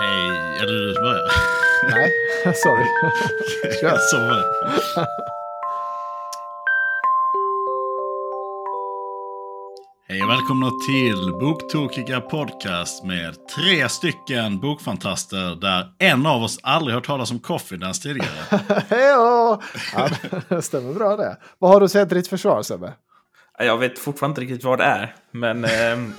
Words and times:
Hej, 0.00 0.28
eller 0.62 0.72
du 0.72 0.94
som 0.94 1.02
börjar? 1.08 1.28
Nej, 1.90 2.12
sorry. 2.54 2.84
Kör. 3.80 3.98
Så 3.98 4.18
var 4.18 4.36
det. 4.36 4.44
Hej 10.08 10.22
och 10.22 10.30
välkomna 10.30 10.70
till 10.70 11.32
Boktokiga 11.40 12.20
Podcast 12.20 13.04
med 13.04 13.34
tre 13.56 13.88
stycken 13.88 14.60
bokfantaster 14.60 15.60
där 15.60 15.92
en 15.98 16.26
av 16.26 16.42
oss 16.42 16.58
aldrig 16.62 16.94
hört 16.94 17.06
talas 17.06 17.30
om 17.30 17.38
Coffee 17.38 17.76
Dance 17.76 18.02
tidigare. 18.02 18.60
Hejo! 18.88 19.60
Ja, 19.94 20.08
det 20.48 20.62
stämmer 20.62 20.94
bra 20.94 21.16
det. 21.16 21.36
Vad 21.58 21.70
har 21.70 21.80
du 21.80 21.88
sett 21.88 22.12
i 22.12 22.14
ditt 22.14 22.28
försvar 22.28 22.62
Sebbe? 22.62 22.92
Jag 23.58 23.78
vet 23.78 23.98
fortfarande 23.98 24.32
inte 24.42 24.52
riktigt 24.52 24.64
vad 24.64 24.78
det 24.78 24.84
är. 24.84 25.14
Men 25.30 25.64
ehm, 25.64 26.14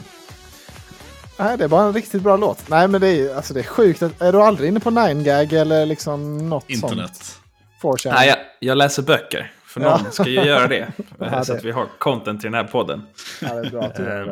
Nej, 1.40 1.58
det 1.58 1.64
är 1.64 1.68
bara 1.68 1.84
en 1.86 1.94
riktigt 1.94 2.22
bra 2.22 2.38
låt. 2.38 2.70
Nej, 2.70 2.88
men 2.88 3.02
det 3.02 3.08
är, 3.08 3.36
alltså, 3.36 3.54
det 3.54 3.60
är 3.60 3.64
sjukt. 3.64 4.02
Är 4.02 4.32
du 4.32 4.42
aldrig 4.42 4.70
inne 4.70 4.80
på 4.80 4.90
9gag 4.90 5.54
eller 5.54 5.86
liksom 5.86 6.50
något 6.50 6.64
sånt? 6.64 6.70
Internet. 6.92 7.40
4chan? 7.82 8.12
nej, 8.14 8.28
jag, 8.28 8.38
jag 8.60 8.78
läser 8.78 9.04
böcker. 9.04 9.52
För 9.66 9.80
någon 9.80 10.02
Ja. 10.06 10.12
ska 10.12 10.24
ju 10.28 10.42
göra 10.44 10.68
det. 10.68 10.92
Ja, 11.20 11.44
så 11.44 11.52
det- 11.54 11.58
att 11.60 11.66
vi 11.66 11.72
har 11.72 11.88
content 11.98 12.44
i 12.44 12.48
den 12.48 12.54
här 12.54 12.64
podden. 12.64 13.02
Ja, 13.42 13.54
det 13.54 13.68
är 13.68 13.72
bra 13.72 13.92
gör 14.00 14.26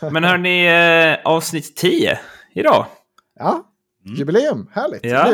det. 0.00 0.10
Men 0.10 0.24
hörni, 0.24 0.66
eh, 0.66 1.18
avsnitt 1.32 1.76
10 1.76 2.18
idag. 2.54 2.86
Ja, 3.38 3.64
jubileum. 4.18 4.70
Härligt. 4.74 5.04
Ja. 5.04 5.32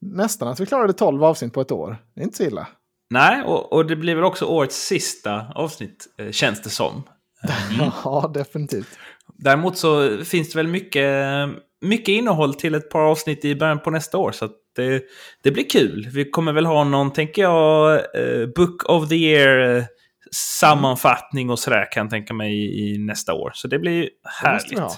Nästan 0.00 0.48
att 0.48 0.60
vi 0.60 0.66
klarade 0.66 0.92
12 0.92 1.24
avsnitt 1.24 1.52
på 1.54 1.60
ett 1.60 1.72
år. 1.72 1.96
Det 2.14 2.20
är 2.20 2.24
inte 2.24 2.36
så 2.36 2.42
illa. 2.42 2.66
Nej, 3.10 3.42
och, 3.42 3.72
och 3.72 3.86
det 3.86 3.96
blir 3.96 4.14
väl 4.14 4.24
också 4.24 4.44
årets 4.44 4.86
sista 4.86 5.46
avsnitt, 5.54 6.06
eh, 6.18 6.30
känns 6.30 6.62
det 6.62 6.70
som. 6.70 7.02
Ja, 8.04 8.30
definitivt. 8.34 8.98
Däremot 9.36 9.78
så 9.78 10.18
finns 10.24 10.52
det 10.52 10.58
väl 10.58 10.66
mycket, 10.66 11.48
mycket 11.80 12.08
innehåll 12.08 12.54
till 12.54 12.74
ett 12.74 12.90
par 12.90 13.00
avsnitt 13.00 13.44
i 13.44 13.54
början 13.56 13.78
på 13.80 13.90
nästa 13.90 14.18
år. 14.18 14.32
Så 14.32 14.48
det, 14.76 15.02
det 15.42 15.50
blir 15.50 15.70
kul. 15.70 16.08
Vi 16.12 16.30
kommer 16.30 16.52
väl 16.52 16.66
ha 16.66 16.84
någon, 16.84 17.12
tänker 17.12 17.42
jag, 17.42 17.94
eh, 17.94 18.46
Book 18.56 18.88
of 18.88 19.08
the 19.08 19.14
Year 19.16 19.76
eh, 19.76 19.84
sammanfattning 20.32 21.50
och 21.50 21.58
sådär 21.58 21.92
kan 21.92 22.00
jag 22.04 22.10
tänka 22.10 22.34
mig 22.34 22.52
i, 22.54 22.94
i 22.94 22.98
nästa 22.98 23.34
år. 23.34 23.50
Så 23.54 23.68
det 23.68 23.78
blir 23.78 23.92
ju 23.92 24.02
Det 24.02 24.10
härligt. 24.46 24.78
ha. 24.78 24.90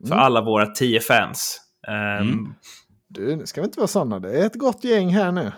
För 0.00 0.06
Mm. 0.06 0.18
alla 0.18 0.40
våra 0.40 0.66
tio 0.66 1.00
fans. 1.00 1.60
Ehm, 1.88 2.28
Mm. 2.28 2.54
Du, 3.08 3.36
nu 3.36 3.46
ska 3.46 3.60
vi 3.60 3.64
inte 3.64 3.78
vara 3.80 3.88
sådana. 3.88 4.18
Det 4.20 4.30
är 4.42 4.46
ett 4.46 4.54
gott 4.54 4.84
gäng 4.84 5.08
här 5.08 5.32
nu. 5.32 5.52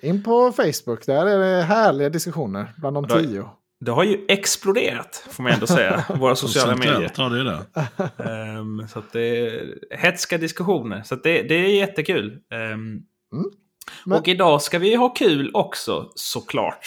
In 0.00 0.22
på 0.22 0.52
Facebook, 0.52 1.06
där 1.06 1.26
är 1.26 1.38
det 1.38 1.62
härliga 1.62 2.08
diskussioner 2.08 2.72
bland 2.78 2.96
de 2.96 3.08
tio. 3.08 3.44
Det 3.84 3.90
har 3.92 4.04
ju 4.04 4.24
exploderat, 4.28 5.26
får 5.30 5.42
man 5.42 5.52
ändå 5.52 5.66
säga, 5.66 6.04
våra 6.18 6.36
sociala 6.36 6.76
medier. 6.76 7.12
Har 7.16 7.30
det 7.30 7.38
ju 7.38 7.44
det. 7.44 7.60
Ehm, 8.30 8.88
så 8.88 8.98
att 8.98 9.12
det 9.12 9.20
är 9.46 9.74
hetska 9.96 10.38
diskussioner. 10.38 11.02
Så 11.02 11.14
att 11.14 11.22
det, 11.22 11.42
det 11.42 11.54
är 11.54 11.68
jättekul. 11.68 12.38
Ehm, 12.52 13.00
Men- 14.04 14.18
Och 14.18 14.28
idag 14.28 14.62
ska 14.62 14.78
vi 14.78 14.94
ha 14.94 15.08
kul 15.08 15.50
också, 15.54 16.12
såklart. 16.14 16.86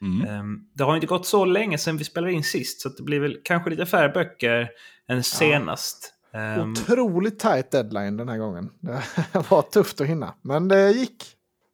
Mm. 0.00 0.28
Ehm, 0.28 0.58
det 0.74 0.84
har 0.84 0.94
inte 0.94 1.06
gått 1.06 1.26
så 1.26 1.44
länge 1.44 1.78
sedan 1.78 1.96
vi 1.96 2.04
spelade 2.04 2.32
in 2.32 2.44
sist, 2.44 2.80
så 2.80 2.88
att 2.88 2.96
det 2.96 3.02
blir 3.02 3.20
väl 3.20 3.36
kanske 3.44 3.70
lite 3.70 3.86
färre 3.86 4.08
böcker 4.08 4.68
än 5.08 5.22
senast. 5.22 6.10
Ehm, 6.34 6.72
Otroligt 6.72 7.38
tight 7.38 7.70
deadline 7.70 8.16
den 8.16 8.28
här 8.28 8.38
gången. 8.38 8.70
Det 9.32 9.50
var 9.50 9.62
tufft 9.62 10.00
att 10.00 10.06
hinna, 10.06 10.34
men 10.42 10.68
det 10.68 10.90
gick. 10.90 11.24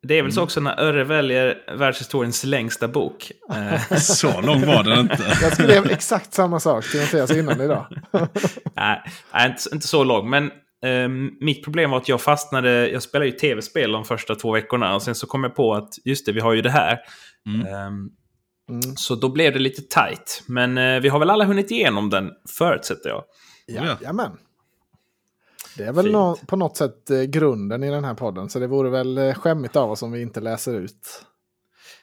Det 0.02 0.18
är 0.18 0.22
väl 0.22 0.32
så 0.32 0.42
också 0.42 0.60
när 0.60 0.80
Örre 0.80 1.04
väljer 1.04 1.76
världshistoriens 1.76 2.44
längsta 2.44 2.88
bok. 2.88 3.32
Så 3.98 4.40
lång 4.40 4.66
var 4.66 4.82
den 4.84 4.98
inte. 4.98 5.36
Jag 5.42 5.52
skrev 5.52 5.86
exakt 5.90 6.34
samma 6.34 6.60
sak 6.60 6.90
till 6.90 7.00
Mattias 7.00 7.30
innan 7.30 7.60
idag. 7.60 7.86
Nej, 8.76 9.02
inte, 9.46 9.62
inte 9.72 9.86
så 9.86 10.04
lång. 10.04 10.30
Men 10.30 10.50
ehm, 10.84 11.30
mitt 11.40 11.64
problem 11.64 11.90
var 11.90 11.98
att 11.98 12.08
jag 12.08 12.20
fastnade. 12.20 12.88
Jag 12.88 13.02
spelade 13.02 13.30
ju 13.30 13.36
tv-spel 13.36 13.92
de 13.92 14.04
första 14.04 14.34
två 14.34 14.52
veckorna. 14.52 14.94
Och 14.94 15.02
sen 15.02 15.14
så 15.14 15.26
kom 15.26 15.44
jag 15.44 15.54
på 15.54 15.74
att 15.74 15.88
just 16.04 16.26
det, 16.26 16.32
vi 16.32 16.40
har 16.40 16.52
ju 16.52 16.62
det 16.62 16.70
här. 16.70 16.98
Mm. 17.46 17.66
Ehm, 17.66 18.08
Mm. 18.70 18.96
så 18.96 19.14
då 19.14 19.28
blev 19.28 19.52
det 19.52 19.58
lite 19.58 19.82
tight. 19.82 20.42
Men 20.46 20.78
eh, 20.78 21.00
vi 21.00 21.08
har 21.08 21.18
väl 21.18 21.30
alla 21.30 21.44
hunnit 21.44 21.70
igenom 21.70 22.10
den, 22.10 22.30
förutsätter 22.58 23.08
jag. 23.08 23.24
Ja. 23.66 23.82
Jajamän. 23.84 24.30
Det 25.76 25.84
är 25.84 25.92
väl 25.92 26.12
nå- 26.12 26.36
på 26.46 26.56
något 26.56 26.76
sätt 26.76 27.10
eh, 27.10 27.22
grunden 27.22 27.84
i 27.84 27.90
den 27.90 28.04
här 28.04 28.14
podden. 28.14 28.48
Så 28.48 28.58
det 28.58 28.66
vore 28.66 28.90
väl 28.90 29.18
eh, 29.18 29.34
skämmigt 29.34 29.76
av 29.76 29.90
oss 29.90 30.02
om 30.02 30.12
vi 30.12 30.22
inte 30.22 30.40
läser 30.40 30.74
ut 30.74 31.24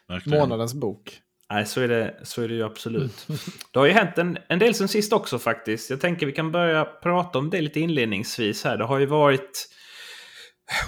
Verkligen. 0.07 0.39
månadens 0.39 0.73
bok. 0.73 1.21
Nej, 1.49 1.65
så 1.65 1.81
är 1.81 1.87
det, 1.87 2.19
så 2.23 2.41
är 2.41 2.47
det 2.47 2.53
ju 2.53 2.63
absolut. 2.63 3.27
Det 3.71 3.79
har 3.79 3.85
ju 3.85 3.91
hänt 3.91 4.17
en, 4.17 4.37
en 4.49 4.59
del 4.59 4.73
sen 4.73 4.87
sist 4.87 5.13
också 5.13 5.39
faktiskt. 5.39 5.89
Jag 5.89 6.01
tänker 6.01 6.25
vi 6.25 6.31
kan 6.31 6.51
börja 6.51 6.85
prata 6.85 7.39
om 7.39 7.49
det 7.49 7.61
lite 7.61 7.79
inledningsvis 7.79 8.63
här. 8.63 8.77
Det 8.77 8.83
har 8.85 8.99
ju 8.99 9.05
varit, 9.05 9.67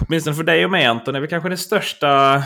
åtminstone 0.00 0.36
för 0.36 0.42
dig 0.44 0.64
och 0.64 0.70
mig 0.70 0.84
Anton, 0.86 1.14
är 1.14 1.20
väl 1.20 1.28
kanske 1.30 1.48
den 1.48 1.58
största 1.58 2.42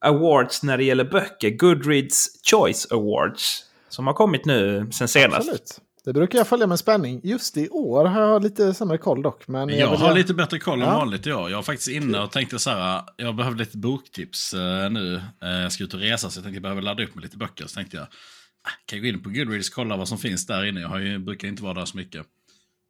awards 0.00 0.62
när 0.62 0.76
det 0.78 0.84
gäller 0.84 1.04
böcker. 1.04 1.50
Goodreads 1.50 2.26
Choice 2.50 2.86
Awards. 2.90 3.62
Som 3.88 4.06
har 4.06 4.14
kommit 4.14 4.44
nu 4.44 4.90
sen 4.92 5.08
senast. 5.08 5.38
Absolut. 5.38 5.80
Det 6.06 6.12
brukar 6.12 6.38
jag 6.38 6.48
följa 6.48 6.66
med 6.66 6.78
spänning. 6.78 7.20
Just 7.24 7.56
i 7.56 7.68
år 7.68 8.04
har 8.04 8.20
jag 8.22 8.42
lite 8.42 8.74
sämre 8.74 8.98
koll 8.98 9.22
dock. 9.22 9.48
Men 9.48 9.68
Jag 9.68 9.76
vill 9.76 9.86
har 9.86 9.96
gärna- 9.98 10.14
lite 10.14 10.34
bättre 10.34 10.58
koll 10.58 10.82
än 10.82 10.88
Ja. 10.88 10.94
vanligt 10.98 11.26
jag. 11.26 11.50
Jag 11.50 11.56
var 11.56 11.62
faktiskt 11.62 11.88
inne 11.88 12.20
och 12.20 12.30
tänkte 12.32 12.58
så 12.58 12.70
här, 12.70 13.02
jag 13.16 13.36
behöver 13.36 13.56
lite 13.58 13.78
boktips 13.78 14.54
eh, 14.54 14.90
nu. 14.90 15.22
Eh, 15.42 15.48
jag 15.50 15.72
ska 15.72 15.84
ut 15.84 15.94
och 15.94 16.00
resa 16.00 16.30
så 16.30 16.38
jag 16.38 16.44
tänkte 16.44 16.56
jag 16.56 16.62
behöver 16.62 16.82
ladda 16.82 17.04
upp 17.04 17.14
med 17.14 17.24
lite 17.24 17.36
böcker. 17.36 17.66
Så 17.66 17.74
tänkte 17.74 17.96
jag, 17.96 18.04
ah, 18.06 18.70
kan 18.86 18.98
jag 18.98 19.02
gå 19.02 19.08
in 19.08 19.22
på 19.22 19.30
Goodreads 19.30 19.68
och 19.68 19.74
kolla 19.74 19.96
vad 19.96 20.08
som 20.08 20.18
finns 20.18 20.46
där 20.46 20.64
inne. 20.64 20.80
Jag 20.80 20.88
har 20.88 20.98
ju, 20.98 21.18
brukar 21.18 21.48
inte 21.48 21.62
vara 21.62 21.74
där 21.74 21.84
så 21.84 21.96
mycket. 21.96 22.26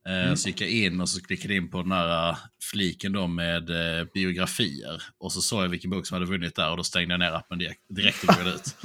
Eh, 0.09 0.35
Så 0.35 0.49
gick 0.49 0.61
jag 0.61 0.71
in 0.71 1.01
och 1.01 1.09
så 1.09 1.23
klickade 1.23 1.55
in 1.55 1.71
på 1.71 1.83
den 1.83 1.93
här 1.93 2.31
eh, 2.31 2.37
fliken 2.73 3.13
då 3.13 3.27
med 3.27 3.71
eh, 3.71 4.07
biografier. 4.15 5.03
Och 5.21 5.33
så 5.33 5.41
såg 5.41 5.65
jag 5.65 5.69
vilken 5.69 5.91
bok 5.91 6.07
som 6.07 6.15
hade 6.15 6.27
vunnit 6.27 6.57
där 6.57 6.71
och 6.71 6.77
då 6.77 6.85
stängde 6.85 7.13
jag 7.15 7.19
ner 7.21 7.33
appen 7.33 7.59
direkt, 7.59 7.81
direkt 7.89 8.25
och 8.25 8.37
loggade 8.37 8.51
ut. 8.57 8.77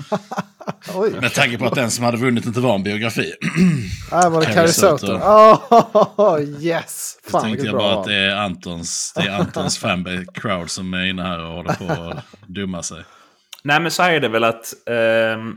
Oj, 0.95 1.11
Med 1.21 1.33
tanke 1.33 1.57
på 1.57 1.65
att 1.65 1.75
den 1.75 1.91
som 1.91 2.05
hade 2.05 2.17
vunnit 2.17 2.45
inte 2.45 2.59
var 2.59 2.75
en 2.75 2.83
biografi. 2.83 3.33
här 4.11 4.29
var 4.29 4.39
det 4.39 4.45
Carrie 4.45 4.55
Carrie 4.55 4.71
Soto. 4.73 4.97
Soto. 4.97 5.13
Oh, 6.17 6.41
yes! 6.63 7.19
Så 7.23 7.29
Fan 7.29 7.41
tänkte 7.41 7.49
vilket 7.63 7.65
jag 7.65 7.77
bara 7.81 7.99
att 7.99 8.05
det 8.07 8.15
är 8.15 8.35
Antons, 8.35 9.13
det 9.15 9.21
är 9.21 9.39
Antons 9.39 9.77
fanbase 9.77 10.25
crowd 10.33 10.69
som 10.71 10.93
är 10.93 11.05
inne 11.05 11.21
här 11.23 11.39
och 11.39 11.53
håller 11.53 11.73
på 11.73 11.91
att 12.11 12.25
dumma 12.47 12.83
sig. 12.83 13.03
Nej, 13.63 13.81
men 13.81 13.91
så 13.91 14.03
här 14.03 14.11
är 14.13 14.19
det 14.19 14.29
väl 14.29 14.43
att... 14.43 14.73
ehm, 14.89 15.55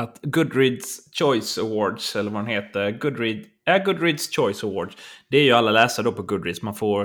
att 0.00 0.18
Goodreads 0.22 1.00
Choice 1.18 1.58
Awards, 1.58 2.16
eller 2.16 2.30
vad 2.30 2.44
den 2.44 2.50
heter, 2.50 2.90
Goodread, 2.90 3.44
ja, 3.66 3.78
Goodreads 3.78 4.36
Choice 4.36 4.64
Awards, 4.64 4.96
det 5.30 5.38
är 5.38 5.42
ju 5.42 5.52
alla 5.52 5.70
läsare 5.70 6.04
då 6.04 6.12
på 6.12 6.22
Goodreads. 6.22 6.62
Man 6.62 6.74
får... 6.74 7.04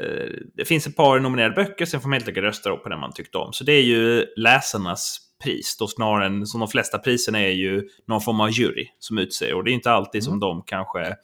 eh, 0.00 0.30
det 0.54 0.64
finns 0.64 0.86
ett 0.86 0.96
par 0.96 1.20
nominerade 1.20 1.54
böcker, 1.54 1.84
sen 1.84 2.00
får 2.00 2.08
man 2.08 2.14
helt 2.14 2.28
enkelt 2.28 2.44
rösta 2.44 2.76
på 2.76 2.88
den 2.88 3.00
man 3.00 3.12
tyckte 3.12 3.38
om. 3.38 3.52
Så 3.52 3.64
det 3.64 3.72
är 3.72 3.82
ju 3.82 4.26
läsarnas 4.36 5.18
pris 5.44 5.76
då 5.78 5.86
snarare 5.88 6.26
än 6.26 6.46
som 6.46 6.60
de 6.60 6.68
flesta 6.68 6.98
priserna 6.98 7.40
är 7.40 7.50
ju 7.52 7.88
någon 8.08 8.20
form 8.20 8.40
av 8.40 8.50
jury 8.50 8.88
som 8.98 9.18
utser. 9.18 9.54
Och 9.54 9.64
det 9.64 9.70
är 9.70 9.72
inte 9.72 9.90
alltid 9.90 10.24
som 10.24 10.40
de 10.40 10.62
kanske 10.66 11.16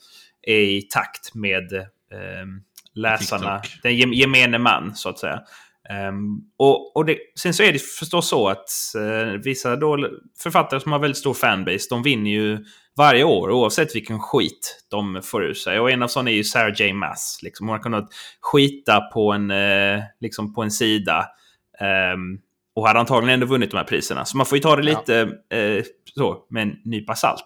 är 0.43 0.61
i 0.61 0.83
takt 0.83 1.35
med 1.35 1.73
ehm, 1.73 2.63
läsarna, 2.95 3.59
TikTok. 3.59 3.83
den 3.83 3.97
gem- 3.97 4.13
gemene 4.13 4.59
man 4.59 4.95
så 4.95 5.09
att 5.09 5.19
säga. 5.19 5.43
Ehm, 5.91 6.41
och, 6.59 6.97
och 6.97 7.05
det, 7.05 7.19
sen 7.41 7.55
så 7.55 7.63
är 7.63 7.73
det 7.73 7.79
förstås 7.79 8.29
så 8.29 8.49
att 8.49 8.69
eh, 8.97 9.33
vissa 9.45 9.77
då, 9.77 10.09
författare 10.43 10.81
som 10.81 10.93
har 10.93 10.99
väldigt 10.99 11.19
stor 11.19 11.35
fanbase, 11.35 11.87
de 11.91 12.03
vinner 12.03 12.31
ju 12.31 12.65
varje 12.97 13.25
år 13.25 13.51
oavsett 13.51 13.97
vilken 13.97 14.21
skit 14.21 14.85
de 14.91 15.21
får 15.25 15.45
ur 15.45 15.55
sig. 15.55 15.81
Och 15.81 15.91
en 15.91 16.03
av 16.03 16.09
sådana 16.09 16.31
är 16.31 16.35
ju 16.35 16.45
Sarah 16.45 16.81
J. 16.81 16.93
Maas. 16.93 17.39
Liksom. 17.43 17.67
Hon 17.67 17.77
har 17.77 17.83
kunnat 17.83 18.09
skita 18.41 19.01
på 19.01 19.33
en, 19.33 19.51
eh, 19.51 20.03
liksom 20.21 20.55
på 20.55 20.63
en 20.63 20.71
sida. 20.71 21.27
ehm, 21.81 22.39
och 22.75 22.87
hade 22.87 23.01
antagligen 23.01 23.35
ändå 23.35 23.47
vunnit 23.47 23.71
de 23.71 23.77
här 23.77 23.85
priserna. 23.85 24.25
Så 24.25 24.37
man 24.37 24.47
får 24.47 24.59
ju 24.59 24.63
ta 24.63 24.77
det 24.77 24.83
lite 24.83 25.21
eh, 25.51 25.85
så, 26.15 26.47
med 26.51 26.63
en 26.63 26.77
nypa 26.85 27.15
salt. 27.15 27.45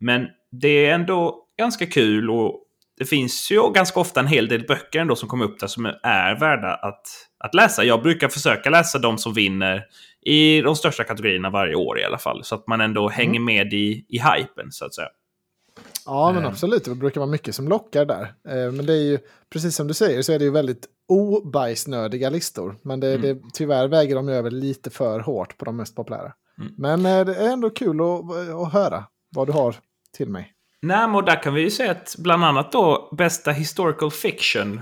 Men 0.00 0.26
det 0.52 0.86
är 0.86 0.94
ändå 0.94 1.46
ganska 1.58 1.86
kul 1.86 2.30
och 2.30 2.62
det 2.98 3.04
finns 3.04 3.50
ju 3.50 3.72
ganska 3.72 4.00
ofta 4.00 4.20
en 4.20 4.26
hel 4.26 4.48
del 4.48 4.66
böcker 4.66 5.00
ändå 5.00 5.16
som 5.16 5.28
kommer 5.28 5.44
upp 5.44 5.60
där 5.60 5.66
som 5.66 5.86
är 6.02 6.40
värda 6.40 6.74
att, 6.74 7.02
att 7.42 7.54
läsa. 7.54 7.84
Jag 7.84 8.02
brukar 8.02 8.28
försöka 8.28 8.70
läsa 8.70 8.98
de 8.98 9.18
som 9.18 9.34
vinner 9.34 9.84
i 10.24 10.60
de 10.60 10.76
största 10.76 11.04
kategorierna 11.04 11.50
varje 11.50 11.74
år 11.74 11.98
i 12.00 12.04
alla 12.04 12.18
fall. 12.18 12.44
Så 12.44 12.54
att 12.54 12.66
man 12.66 12.80
ändå 12.80 13.08
hänger 13.08 13.40
med 13.40 13.72
i, 13.72 14.04
i 14.08 14.18
hypen 14.18 14.72
så 14.72 14.84
att 14.84 14.94
säga. 14.94 15.08
Ja, 16.06 16.32
men 16.32 16.42
Eh. 16.44 16.48
absolut. 16.48 16.84
Det 16.84 16.94
brukar 16.94 17.20
vara 17.20 17.30
mycket 17.30 17.54
som 17.54 17.68
lockar 17.68 18.04
där. 18.04 18.22
Eh, 18.48 18.72
Men 18.72 18.86
det 18.86 18.92
är 18.92 19.02
ju, 19.02 19.18
precis 19.52 19.76
som 19.76 19.88
du 19.88 19.94
säger, 19.94 20.22
så 20.22 20.32
är 20.32 20.38
det 20.38 20.44
ju 20.44 20.50
väldigt 20.50 20.86
obajsnördiga 21.08 22.30
listor. 22.30 22.76
Men 22.82 23.00
det, 23.00 23.16
det, 23.16 23.38
tyvärr 23.52 23.88
väger 23.88 24.14
de 24.14 24.28
över 24.28 24.50
lite 24.50 24.90
för 24.90 25.20
hårt 25.20 25.58
på 25.58 25.64
de 25.64 25.76
mest 25.76 25.96
populära. 25.96 26.32
Mm. 26.58 26.74
Men 26.78 27.06
eh, 27.06 27.24
det 27.24 27.34
är 27.34 27.52
ändå 27.52 27.70
kul 27.70 28.00
att, 28.00 28.30
att 28.66 28.72
höra 28.72 29.04
vad 29.34 29.48
du 29.48 29.52
har 29.52 29.74
till 30.16 30.28
mig. 30.28 30.52
Nej, 30.82 31.08
men 31.08 31.24
där 31.24 31.42
kan 31.42 31.54
vi 31.54 31.60
ju 31.60 31.70
säga 31.70 31.90
att 31.90 32.14
bland 32.18 32.44
annat 32.44 32.72
då 32.72 33.08
bästa 33.18 33.50
historical 33.50 34.10
fiction 34.10 34.80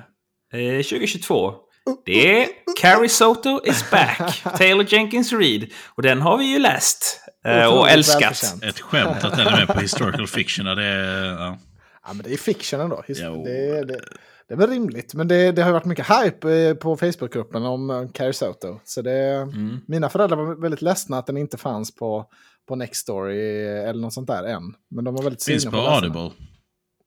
eh, 0.52 0.82
2022. 0.82 1.54
Det 2.04 2.42
är 2.42 2.48
Carrie 2.80 3.08
Soto 3.08 3.60
is 3.64 3.90
back. 3.90 4.42
Taylor 4.56 4.86
Jenkins 4.88 5.32
Reid. 5.32 5.72
Och 5.88 6.02
den 6.02 6.20
har 6.22 6.38
vi 6.38 6.44
ju 6.44 6.58
läst. 6.58 7.20
eh, 7.44 7.64
Och 7.66 7.90
älskat. 7.90 8.22
välförtjänt. 8.22 8.64
Ett 8.64 8.80
skämt 8.80 9.24
att 9.24 9.36
den 9.36 9.46
är 9.46 9.56
med 9.56 9.68
på 9.68 9.80
historical 9.80 10.26
fiction. 10.26 10.66
ja, 10.66 10.74
Det 10.74 10.84
är, 10.84 11.24
ja. 11.24 11.58
Ja, 12.06 12.12
men 12.12 12.22
det 12.24 12.32
är 12.32 12.36
fiction 12.36 12.80
ändå. 12.80 13.02
His-. 13.08 13.44
Det, 13.44 13.84
det, 13.84 14.00
det 14.48 14.54
är 14.54 14.58
väl 14.58 14.70
rimligt. 14.70 15.14
Men 15.14 15.28
det, 15.28 15.52
det 15.52 15.62
har 15.62 15.68
ju 15.68 15.72
varit 15.72 15.84
mycket 15.84 16.06
hype 16.10 16.52
eh, 16.52 16.74
på 16.74 16.96
Facebookgruppen 16.96 17.62
om 17.64 17.90
eh, 17.90 18.08
Carrie 18.14 18.32
Soto. 18.32 18.80
Så 18.84 19.02
det, 19.02 19.34
Mm. 19.34 19.80
mina 19.88 20.08
föräldrar 20.08 20.36
var 20.36 20.54
väldigt 20.62 20.82
ledsna 20.82 21.18
att 21.18 21.26
den 21.26 21.36
inte 21.36 21.56
fanns 21.56 21.94
på, 21.94 22.26
på 22.68 22.76
Nextory 22.76 23.66
eller 23.66 24.00
något 24.00 24.12
sånt 24.14 24.26
där 24.26 24.44
än. 24.44 24.62
Men 24.90 25.04
de 25.04 25.14
var 25.14 25.22
väldigt 25.22 25.44
Finns 25.44 25.62
sugna 25.62 25.78
på 25.78 25.84
den. 25.84 25.94
Audible. 25.94 26.30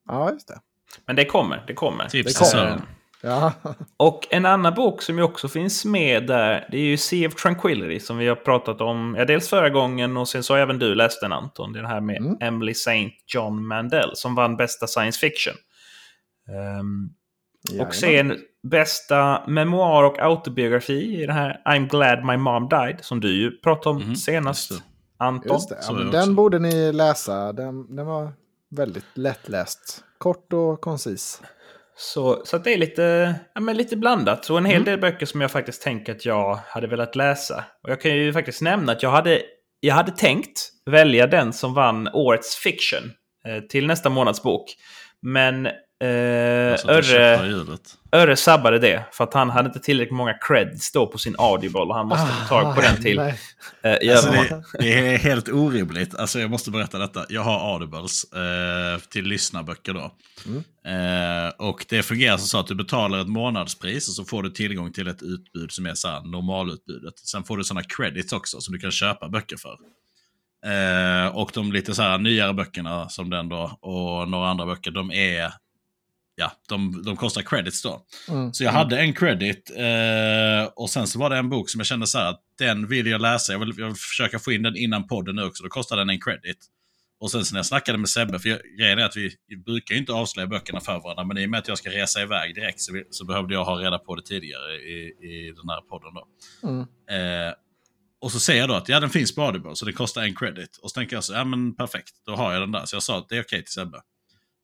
Ja, 0.07 0.31
just 0.31 0.47
det. 0.47 0.59
Men 1.07 1.15
det 1.15 1.25
kommer, 1.25 1.63
det 1.67 1.73
kommer. 1.73 2.05
Tips 2.09 2.39
Det 2.39 2.45
till 2.45 2.57
kommer. 2.57 2.81
Ja, 3.25 3.53
Och 3.97 4.27
en 4.29 4.45
annan 4.45 4.73
bok 4.73 5.01
som 5.01 5.17
ju 5.17 5.23
också 5.23 5.47
finns 5.47 5.85
med 5.85 6.27
där, 6.27 6.67
det 6.71 6.77
är 6.77 6.81
ju 6.81 6.97
Sea 6.97 7.27
of 7.27 7.35
Tranquility 7.35 7.99
som 7.99 8.17
vi 8.17 8.27
har 8.27 8.35
pratat 8.35 8.81
om, 8.81 9.15
ja, 9.19 9.25
dels 9.25 9.49
förra 9.49 9.69
gången 9.69 10.17
och 10.17 10.27
sen 10.27 10.43
så 10.43 10.53
har 10.53 10.59
även 10.59 10.79
du 10.79 10.95
läst 10.95 11.21
den 11.21 11.33
Anton. 11.33 11.73
Det 11.73 11.79
är 11.79 11.81
den 11.83 11.91
här 11.91 12.01
med 12.01 12.17
Mm. 12.17 12.37
Emily 12.41 12.71
St. 12.71 13.11
John 13.27 13.65
Mandel 13.67 14.11
som 14.13 14.35
vann 14.35 14.57
bästa 14.57 14.87
science 14.87 15.19
fiction. 15.19 15.53
Jajamän. 16.47 17.87
och 17.87 17.95
sen 17.95 18.37
bästa 18.63 19.43
memoar 19.47 20.03
och 20.03 20.19
autobiografi 20.19 21.21
i 21.21 21.25
den 21.25 21.35
här 21.35 21.61
I'm 21.65 21.87
glad 21.89 22.25
my 22.25 22.37
mom 22.37 22.69
died 22.69 22.97
som 23.01 23.19
du 23.19 23.41
ju 23.41 23.51
pratade 23.57 23.95
om 23.95 24.01
Mhm, 24.03 24.15
senast. 24.15 24.71
just 24.71 24.83
Anton. 25.17 25.59
Den 26.11 26.19
också. 26.21 26.33
borde 26.33 26.59
ni 26.59 26.91
läsa. 26.93 27.53
Den, 27.53 27.95
den 27.95 28.05
var 28.05 28.31
väldigt 28.69 29.05
lättläst. 29.13 30.03
Kort 30.17 30.53
och 30.53 30.81
koncis. 30.81 31.41
Så, 31.95 32.41
så 32.45 32.55
att 32.55 32.63
det 32.63 32.73
är 32.73 32.77
lite, 32.77 33.35
ja, 33.55 33.61
men 33.61 33.77
lite 33.77 33.95
blandat. 33.97 34.45
Så 34.45 34.57
en 34.57 34.65
hel 34.65 34.75
Mm. 34.75 34.85
del 34.85 34.99
böcker 34.99 35.25
som 35.25 35.41
jag 35.41 35.51
faktiskt 35.51 35.81
tänker 35.81 36.11
att 36.15 36.25
jag 36.25 36.59
hade 36.67 36.87
velat 36.87 37.15
läsa. 37.15 37.63
Och 37.83 37.89
jag 37.89 38.01
kan 38.01 38.15
ju 38.17 38.33
faktiskt 38.33 38.61
nämna 38.61 38.91
att 38.91 39.03
jag 39.03 39.09
hade, 39.09 39.41
jag 39.79 39.95
hade 39.95 40.11
tänkt 40.11 40.69
välja 40.85 41.27
den 41.27 41.53
som 41.53 41.73
vann 41.73 42.07
årets 42.13 42.55
fiction 42.55 43.11
eh, 43.47 43.59
till 43.59 43.87
nästa 43.87 44.09
månads 44.09 44.43
bok. 44.43 44.65
Men 45.21 45.67
eh, 46.03 46.71
Alltså 46.71 46.87
Örre. 46.87 47.77
Örre 48.11 48.35
sabbade 48.35 48.79
det 48.79 49.05
för 49.11 49.23
att 49.23 49.33
han 49.33 49.49
hade 49.49 49.67
inte 49.67 49.79
tillräckligt 49.79 50.15
många 50.15 50.33
creds 50.33 50.91
då 50.91 51.07
på 51.07 51.17
sin 51.17 51.35
audible 51.37 51.79
och 51.79 51.95
han 51.95 52.07
måste 52.07 52.27
få 52.27 52.47
tag 52.47 52.75
på 52.75 52.81
den 52.81 53.01
till 53.01 53.19
eh, 53.19 53.33
i 54.01 54.11
Alltså, 54.11 54.31
det, 54.31 54.63
det 54.79 55.13
är 55.13 55.17
helt 55.17 55.49
orimligt. 55.49 56.15
Alltså, 56.15 56.39
jag 56.39 56.49
måste 56.51 56.71
berätta 56.71 56.97
detta. 56.99 57.25
Jag 57.29 57.41
har 57.41 57.73
Audibles 57.73 58.23
eh, 58.33 58.99
till 59.09 59.25
lyssnarböcker 59.25 59.93
då. 59.93 60.11
Eh, 60.89 61.49
och 61.69 61.85
det 61.89 62.03
fungerar 62.03 62.37
som 62.37 62.47
så 62.47 62.59
att 62.59 62.67
du 62.67 62.75
betalar 62.75 63.21
ett 63.21 63.27
månadspris 63.27 64.07
och 64.09 64.13
så 64.15 64.25
får 64.25 64.43
du 64.43 64.49
tillgång 64.49 64.91
till 64.93 65.07
ett 65.07 65.23
utbud 65.23 65.71
som 65.71 65.85
är 65.85 65.93
så 65.93 66.07
här 66.07 66.21
normalutbudet. 66.21 67.19
Sen 67.19 67.43
får 67.43 67.57
du 67.57 67.63
sådana 67.63 67.83
credits 67.97 68.33
också 68.33 68.61
som 68.61 68.73
du 68.73 68.79
kan 68.79 68.91
köpa 68.91 69.29
böcker 69.29 69.57
för. 69.57 69.77
Eh, 70.65 71.27
och 71.27 71.51
de 71.53 71.71
lite 71.71 71.93
så 71.95 72.01
här 72.01 72.17
nyare 72.17 72.53
böckerna 72.53 73.09
som 73.09 73.29
den 73.29 73.49
då 73.49 73.77
och 73.81 74.29
några 74.29 74.49
andra 74.49 74.65
böcker, 74.65 74.91
de 74.91 75.11
är 75.11 75.53
Ja, 76.35 76.51
de, 76.69 77.03
de 77.03 77.17
kostar 77.17 77.41
credits 77.41 77.81
då. 77.81 78.05
Mm. 78.29 78.53
Så 78.53 78.63
jag 78.63 78.71
hade 78.71 78.99
en 78.99 79.13
credit 79.13 79.71
eh, 79.75 80.71
och 80.75 80.89
sen 80.89 81.07
så 81.07 81.19
var 81.19 81.29
det 81.29 81.37
en 81.37 81.49
bok 81.49 81.69
som 81.69 81.79
jag 81.79 81.87
kände 81.87 82.07
så 82.07 82.17
här 82.17 82.29
att 82.29 82.41
den 82.57 82.87
vill 82.87 83.07
jag 83.07 83.21
läsa. 83.21 83.51
Jag 83.51 83.59
vill, 83.59 83.73
jag 83.77 83.87
vill 83.87 83.95
försöka 83.95 84.39
få 84.39 84.51
in 84.51 84.63
den 84.63 84.77
innan 84.77 85.07
podden 85.07 85.35
nu 85.35 85.43
också. 85.43 85.63
Då 85.63 85.69
kostade 85.69 86.01
den 86.01 86.09
en 86.09 86.21
credit. 86.21 86.57
Och 87.19 87.31
sen 87.31 87.45
så 87.45 87.53
när 87.53 87.59
jag 87.59 87.65
snackade 87.65 87.97
med 87.97 88.09
Sebbe, 88.09 88.39
för 88.39 88.49
jag, 88.49 88.59
grejen 88.79 88.99
är 88.99 89.05
att 89.05 89.17
vi, 89.17 89.35
vi 89.47 89.57
brukar 89.57 89.95
inte 89.95 90.13
avslöja 90.13 90.47
böckerna 90.47 90.79
för 90.79 90.99
varandra, 90.99 91.23
men 91.23 91.37
i 91.37 91.45
och 91.45 91.49
med 91.49 91.57
att 91.57 91.67
jag 91.67 91.77
ska 91.77 91.89
resa 91.89 92.21
iväg 92.21 92.55
direkt 92.55 92.81
så, 92.81 92.93
vi, 92.93 93.03
så 93.09 93.25
behövde 93.25 93.53
jag 93.53 93.65
ha 93.65 93.79
reda 93.81 93.99
på 93.99 94.15
det 94.15 94.21
tidigare 94.21 94.75
i, 94.75 95.07
i 95.21 95.53
den 95.55 95.69
här 95.69 95.81
podden. 95.81 96.13
Då. 96.13 96.27
Mm. 96.67 96.81
Eh, 97.47 97.53
och 98.21 98.31
så 98.31 98.39
säger 98.39 98.59
jag 98.59 98.69
då 98.69 98.73
att 98.73 98.89
ja, 98.89 98.99
den 98.99 99.09
finns 99.09 99.35
på 99.35 99.41
Audible, 99.41 99.75
så 99.75 99.85
det 99.85 99.93
kostar 99.93 100.21
en 100.21 100.35
credit. 100.35 100.79
Och 100.81 100.91
så 100.91 100.99
tänker 100.99 101.15
jag 101.15 101.23
så, 101.23 101.33
ja 101.33 101.43
men 101.43 101.75
perfekt, 101.75 102.13
då 102.25 102.35
har 102.35 102.53
jag 102.53 102.61
den 102.61 102.71
där. 102.71 102.85
Så 102.85 102.95
jag 102.95 103.03
sa 103.03 103.17
att 103.17 103.29
det 103.29 103.37
är 103.37 103.41
okej 103.41 103.63
till 103.63 103.73
Sebbe. 103.73 103.97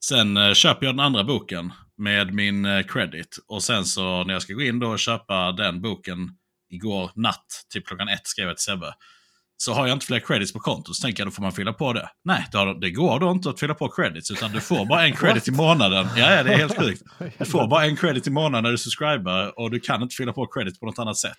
Sen 0.06 0.38
eh, 0.38 0.54
köper 0.54 0.86
jag 0.86 0.96
den 0.96 1.06
andra 1.06 1.24
boken 1.24 1.74
med 1.98 2.34
min 2.34 2.66
eh, 2.66 2.84
credit. 2.84 3.38
Och 3.48 3.63
sen 3.63 3.86
så 3.86 4.24
när 4.24 4.34
jag 4.34 4.42
ska 4.42 4.54
gå 4.54 4.62
in 4.62 4.80
då 4.80 4.88
och 4.88 5.00
köpa 5.00 5.51
den 5.51 5.81
boken 5.81 6.30
igår 6.69 7.12
natt, 7.16 7.46
typ 7.74 7.88
klockan 7.88 8.07
ett, 8.10 8.28
skrev 8.28 8.48
jag 8.48 8.57
till 8.57 8.63
Sebbe. 8.63 8.94
Så 9.57 9.74
har 9.74 9.88
jag 9.88 9.96
inte 9.96 10.06
fler 10.06 10.19
credits 10.19 10.54
på 10.54 10.60
kontot, 10.60 10.96
så 10.96 11.01
tänker 11.01 11.22
jag 11.22 11.28
då 11.28 11.31
får 11.31 11.42
man 11.42 11.51
fylla 11.51 11.74
på 11.74 11.94
det. 11.94 12.10
Nej, 12.24 12.46
det, 12.81 12.92
går 12.92 13.19
då 13.19 13.31
inte 13.31 13.50
att 13.50 13.60
fylla 13.60 13.74
på 13.74 13.88
credits, 13.88 14.31
utan 14.31 14.51
du 14.51 14.60
får 14.60 14.86
bara 14.86 15.06
en 15.06 15.13
credit 15.13 15.48
i 15.48 15.51
månaden. 15.66 16.07
Ja, 16.18 16.44
det 16.44 16.54
är 16.54 16.57
helt 16.57 16.78
sjukt. 16.78 17.04
Du 17.38 17.45
får 17.45 17.68
bara 17.68 17.86
en 17.86 17.95
credit 17.95 18.28
i 18.28 18.30
månaden 18.30 18.63
när 18.63 18.72
du 18.72 18.78
subscriber 18.78 19.60
och 19.60 19.72
du 19.72 19.80
kan 19.80 20.02
inte 20.02 20.16
fylla 20.16 20.34
på 20.34 20.45
credits 20.48 20.80
på 20.80 20.86
något 20.86 21.00
annat 21.00 21.18
sätt. 21.18 21.38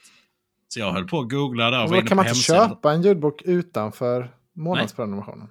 Så 0.68 0.80
jag 0.80 0.92
höll 0.92 1.08
på 1.08 1.20
att 1.20 1.30
googla 1.30 1.70
där 1.70 1.84
och 1.84 1.90
Men 1.90 2.00
var 2.00 2.06
kan 2.06 2.16
man 2.16 2.26
inte 2.26 2.28
hemsidan. 2.28 2.68
köpa 2.68 2.92
en 2.92 3.02
ljudbok 3.02 3.42
utanför 3.42 4.30
månadsprenumerationen? 4.56 5.48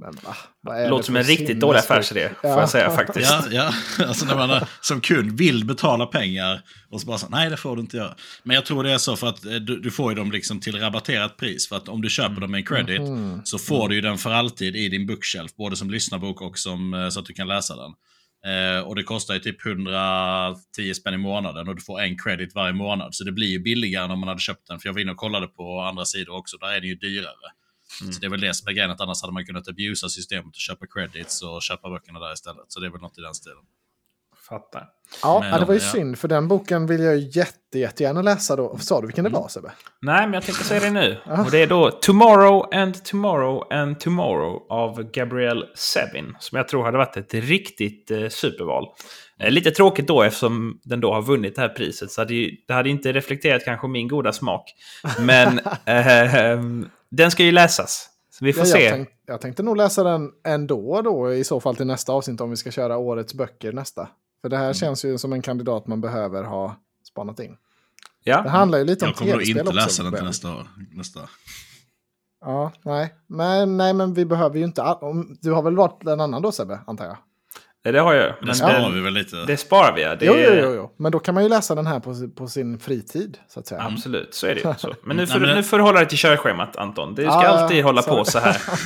Men 0.00 0.74
är 0.76 0.90
Låter 0.90 1.04
som 1.04 1.16
en 1.16 1.22
riktigt 1.22 1.60
dålig 1.60 1.78
affärsidé, 1.78 2.28
får 2.40 2.50
Ja. 2.50 2.60
jag 2.60 2.68
säga 2.68 2.90
faktiskt. 2.90 3.30
Ja, 3.50 3.72
ja. 3.98 4.04
Alltså 4.06 4.26
när 4.26 4.36
man 4.46 4.60
som 4.80 5.00
kund 5.00 5.38
vill 5.38 5.64
betala 5.64 6.06
pengar 6.06 6.62
och 6.90 7.00
så 7.00 7.06
bara 7.06 7.18
så, 7.18 7.28
nej 7.28 7.50
det 7.50 7.56
får 7.56 7.76
du 7.76 7.82
inte 7.82 7.96
göra. 7.96 8.14
Men 8.42 8.54
jag 8.54 8.66
tror 8.66 8.84
det 8.84 8.92
är 8.92 8.98
så 8.98 9.16
för 9.16 9.26
att 9.26 9.44
eh, 9.44 9.52
du, 9.52 9.80
du 9.80 9.90
får 9.90 10.12
ju 10.12 10.16
dem 10.16 10.32
liksom 10.32 10.60
till 10.60 10.80
rabatterat 10.80 11.36
pris. 11.36 11.68
För 11.68 11.76
att 11.76 11.88
om 11.88 12.02
du 12.02 12.10
köper 12.10 12.40
dem 12.40 12.50
med 12.50 12.58
en 12.58 12.64
credit 12.66 13.00
Mhm. 13.00 13.40
så 13.44 13.58
får 13.58 13.88
du 13.88 13.94
ju 13.94 14.00
den 14.00 14.18
för 14.18 14.30
alltid 14.30 14.76
i 14.76 14.88
din 14.88 15.06
bookshelf. 15.06 15.54
Både 15.56 15.76
som 15.76 15.90
lyssnarbok 15.90 16.40
och 16.40 16.58
som, 16.58 16.94
eh, 16.94 17.08
så 17.08 17.20
att 17.20 17.26
du 17.26 17.32
kan 17.32 17.48
läsa 17.48 17.74
den. 17.76 17.92
Eh, 18.46 18.80
och 18.80 18.94
det 18.96 19.02
kostar 19.02 19.34
ju 19.34 19.40
typ 19.40 19.66
110 19.66 20.94
spänn 20.94 21.14
i 21.14 21.16
månaden 21.16 21.68
och 21.68 21.74
du 21.76 21.82
får 21.82 22.00
en 22.00 22.18
credit 22.18 22.54
varje 22.54 22.72
månad. 22.72 23.14
Så 23.14 23.24
det 23.24 23.32
blir 23.32 23.46
ju 23.48 23.58
billigare 23.58 24.04
än 24.04 24.10
om 24.10 24.18
man 24.20 24.28
hade 24.28 24.40
köpt 24.40 24.66
den. 24.68 24.78
För 24.80 24.88
jag 24.88 24.92
var 24.94 25.00
inne 25.00 25.10
och 25.12 25.16
kollade 25.16 25.46
på 25.46 25.80
andra 25.80 26.04
sidor 26.04 26.36
också, 26.36 26.56
där 26.56 26.72
är 26.72 26.80
det 26.80 26.86
ju 26.86 26.94
dyrare. 26.94 27.48
Så 28.12 28.20
det 28.20 28.26
är 28.26 28.30
väl 28.30 28.40
det 28.40 28.54
som 28.54 28.68
är 28.68 28.72
grejen, 28.72 28.90
att 28.90 29.00
annars 29.00 29.22
hade 29.22 29.32
man 29.32 29.46
kunnat 29.46 29.68
abusa 29.68 30.08
systemet 30.08 30.46
och 30.54 30.60
köpa 30.60 30.86
credits 30.86 31.42
och 31.42 31.62
köpa 31.62 31.90
böckerna 31.90 32.18
där 32.20 32.32
istället. 32.32 32.64
Så 32.68 32.80
det 32.80 32.86
är 32.86 32.90
väl 32.90 33.00
något 33.00 33.18
i 33.18 33.20
den 33.20 33.34
stilen. 33.34 33.62
Fattar. 34.48 34.86
Ja, 35.22 35.40
Men 35.40 35.50
ja, 35.50 35.58
det 35.58 35.64
var 35.64 35.74
ju 35.74 35.80
ja. 35.80 35.86
synd, 35.92 36.18
för 36.18 36.28
den 36.28 36.48
boken 36.48 36.86
vill 36.86 37.00
jag 37.02 37.18
jätte, 37.18 37.78
jättegärna 37.78 38.22
läsa 38.22 38.56
då. 38.56 38.78
Sa 38.78 39.00
du 39.00 39.06
vilken 39.06 39.26
Mm. 39.26 39.32
det 39.32 39.38
var 39.38 39.48
Sebbe? 39.48 39.72
Nej, 40.00 40.26
men 40.26 40.32
jag 40.34 40.42
tänkte 40.42 40.64
säga 40.64 40.80
det 40.80 40.90
nu. 40.90 41.16
Och 41.24 41.50
det 41.50 41.58
är 41.58 41.66
då 41.66 41.90
Tomorrow 41.90 42.68
and 42.74 43.04
Tomorrow 43.04 43.72
and 43.72 44.00
Tomorrow 44.00 44.66
av 44.70 45.02
Gabrielle 45.02 45.66
Sevin. 45.74 46.36
Som 46.40 46.56
jag 46.56 46.68
tror 46.68 46.84
hade 46.84 46.98
varit 46.98 47.16
ett 47.16 47.34
riktigt 47.34 48.10
eh, 48.10 48.28
superval. 48.28 48.86
Eh, 49.40 49.50
lite 49.50 49.70
tråkigt 49.70 50.06
då 50.06 50.22
eftersom 50.22 50.80
den 50.84 51.00
då 51.00 51.12
har 51.12 51.22
vunnit 51.22 51.56
det 51.56 51.60
här 51.62 51.68
priset. 51.68 52.10
Så 52.10 52.20
hade 52.20 52.34
ju, 52.34 52.56
det 52.66 52.72
hade 52.74 52.88
inte 52.90 53.12
reflekterat 53.12 53.64
kanske 53.64 53.88
min 53.88 54.08
goda 54.08 54.32
smak. 54.32 54.64
Men 55.18 55.58
eh, 55.84 56.60
den 57.10 57.30
ska 57.30 57.42
ju 57.44 57.52
läsas. 57.52 58.06
Så 58.30 58.44
vi 58.44 58.52
får 58.52 58.66
Ja, 58.66 58.72
se. 58.72 58.82
jag, 58.84 58.92
tänk, 58.94 59.08
jag 59.26 59.40
tänkte 59.40 59.62
nog 59.62 59.76
läsa 59.76 60.02
den 60.04 60.30
ändå 60.44 61.02
då, 61.02 61.32
i 61.34 61.44
så 61.44 61.60
fall 61.60 61.76
till 61.76 61.86
nästa 61.86 62.12
avsnitt 62.12 62.40
om 62.40 62.50
vi 62.50 62.56
ska 62.56 62.70
köra 62.70 62.96
årets 62.96 63.34
böcker 63.34 63.72
nästa. 63.72 64.08
För 64.42 64.48
det 64.48 64.56
här 64.56 64.64
Mm. 64.64 64.74
känns 64.74 65.04
ju 65.04 65.18
som 65.18 65.32
en 65.32 65.42
kandidat 65.42 65.86
man 65.86 66.00
behöver 66.00 66.44
ha 66.44 66.76
spanat 67.08 67.40
in. 67.40 67.50
Det 68.24 68.30
Ja. 68.30 68.48
handlar 68.48 68.78
ju 68.78 68.84
lite 68.84 69.04
om 69.04 69.08
Jag 69.08 69.16
kommer 69.18 69.30
nog 69.32 69.40
tv-spel 69.40 69.58
inte 69.58 69.70
också. 69.70 69.84
läsa 69.86 70.02
den 70.02 70.12
till 70.14 70.24
nästa. 70.24 70.66
Nästa. 70.92 71.20
Ja, 72.40 72.72
nej. 72.82 73.14
Men, 73.26 73.76
nej, 73.76 73.92
men 73.94 74.14
vi 74.14 74.24
behöver 74.24 74.58
ju 74.58 74.64
inte... 74.64 74.82
all- 74.82 75.26
du 75.40 75.52
har 75.52 75.62
väl 75.62 75.76
varit 75.76 76.06
en 76.06 76.20
annan 76.20 76.42
då 76.42 76.52
Sebbe, 76.52 76.80
antar 76.86 77.04
jag? 77.04 77.16
Det 77.82 77.98
har 77.98 78.14
jag. 78.14 78.26
Det 78.26 78.36
Men 78.46 78.54
sparar 78.54 78.80
den- 78.80 78.94
vi 78.94 79.00
väl 79.00 79.12
lite. 79.14 79.36
Det 79.44 79.56
sparar 79.56 79.94
vi. 79.94 80.02
ja. 80.02 80.16
Det 80.16 80.26
Jo, 80.26 80.34
jo, 80.36 80.50
jo, 80.54 80.74
jo. 80.74 80.94
Men 80.98 81.12
då 81.12 81.18
kan 81.18 81.34
man 81.34 81.42
ju 81.42 81.48
läsa 81.48 81.74
den 81.74 81.86
här 81.86 82.00
på, 82.00 82.28
på 82.36 82.48
sin 82.48 82.78
fritid, 82.78 83.38
så 83.48 83.60
att 83.60 83.66
säga. 83.66 83.82
Absolut, 83.82 84.34
så 84.34 84.46
är 84.46 84.54
det 84.54 84.60
ju. 84.60 84.74
Så. 84.78 84.94
Men 85.04 85.16
nu 85.16 85.22
Nej, 85.22 85.26
får, 85.32 85.40
men- 85.40 85.48
du, 85.48 85.54
nu 85.54 85.62
får 85.62 85.78
du 85.78 85.84
hålla 85.84 85.98
dig 85.98 86.08
till 86.08 86.18
körschemat, 86.18 86.76
Anton. 86.76 87.14
Du 87.14 87.22
ska 87.22 87.30
ja, 87.32 87.48
alltid 87.48 87.84
hålla 87.84 88.02
på 88.02 88.24
sorry. 88.24 88.24
så 88.24 88.38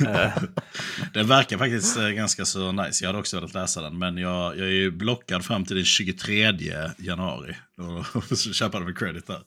här. 0.04 0.32
Det 1.14 1.22
verkar 1.22 1.58
faktiskt 1.58 1.96
eh, 1.98 2.08
ganska 2.08 2.44
så 2.44 2.72
nice. 2.72 3.04
Jag 3.04 3.08
hade 3.08 3.18
också 3.18 3.36
velat 3.36 3.54
läsa 3.54 3.80
den, 3.82 3.98
men 3.98 4.16
jag, 4.18 4.58
jag 4.58 4.66
är 4.66 4.70
ju 4.72 4.90
blockad 4.90 5.44
fram 5.44 5.64
till 5.64 5.76
den 5.76 5.84
23 5.84 6.52
januari. 6.98 7.56
Då 7.76 8.04
köpa 8.36 8.78
den 8.78 8.86
med 8.86 8.98
credit 8.98 9.26
där. 9.26 9.40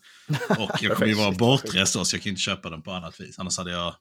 Och 0.59 0.71
jag 0.81 0.91
kommer 0.95 1.07
ju 1.07 1.13
vara 1.13 1.31
bortrest 1.31 1.93
då, 1.95 2.05
så 2.05 2.15
jag 2.15 2.23
kan 2.23 2.29
inte 2.29 2.41
köpa 2.41 2.69
den 2.69 2.81
på 2.81 2.91
annat 2.91 3.19
vis. 3.19 3.39
Annars 3.39 3.57
hade 3.57 3.71
jag 3.71 3.93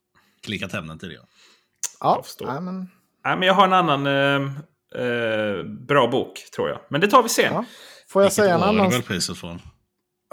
klickat 0.44 0.72
hem 0.72 0.86
den 0.86 0.98
tidigare. 0.98 1.24
Ja, 2.00 2.22
förstår. 2.24 2.46
nej, 2.46 2.60
men, 2.60 2.90
Nej, 3.24 3.36
men 3.36 3.42
jag 3.42 3.54
har 3.54 3.64
en 3.64 3.72
annan 3.72 4.06
eh, 4.06 4.52
eh, 4.96 5.64
bra 5.64 6.10
bok, 6.10 6.38
tror 6.56 6.68
jag. 6.68 6.80
Men 6.88 7.00
det 7.00 7.06
tar 7.06 7.22
vi 7.22 7.28
sen. 7.28 7.52
ja. 7.52 7.64
Får 8.08 8.22
jag 8.22 8.26
Vilket 8.26 8.44
säga 8.44 8.54
en 8.54 8.62
annan... 8.62 8.84
Nobelpriset 8.84 9.36
från? 9.36 9.60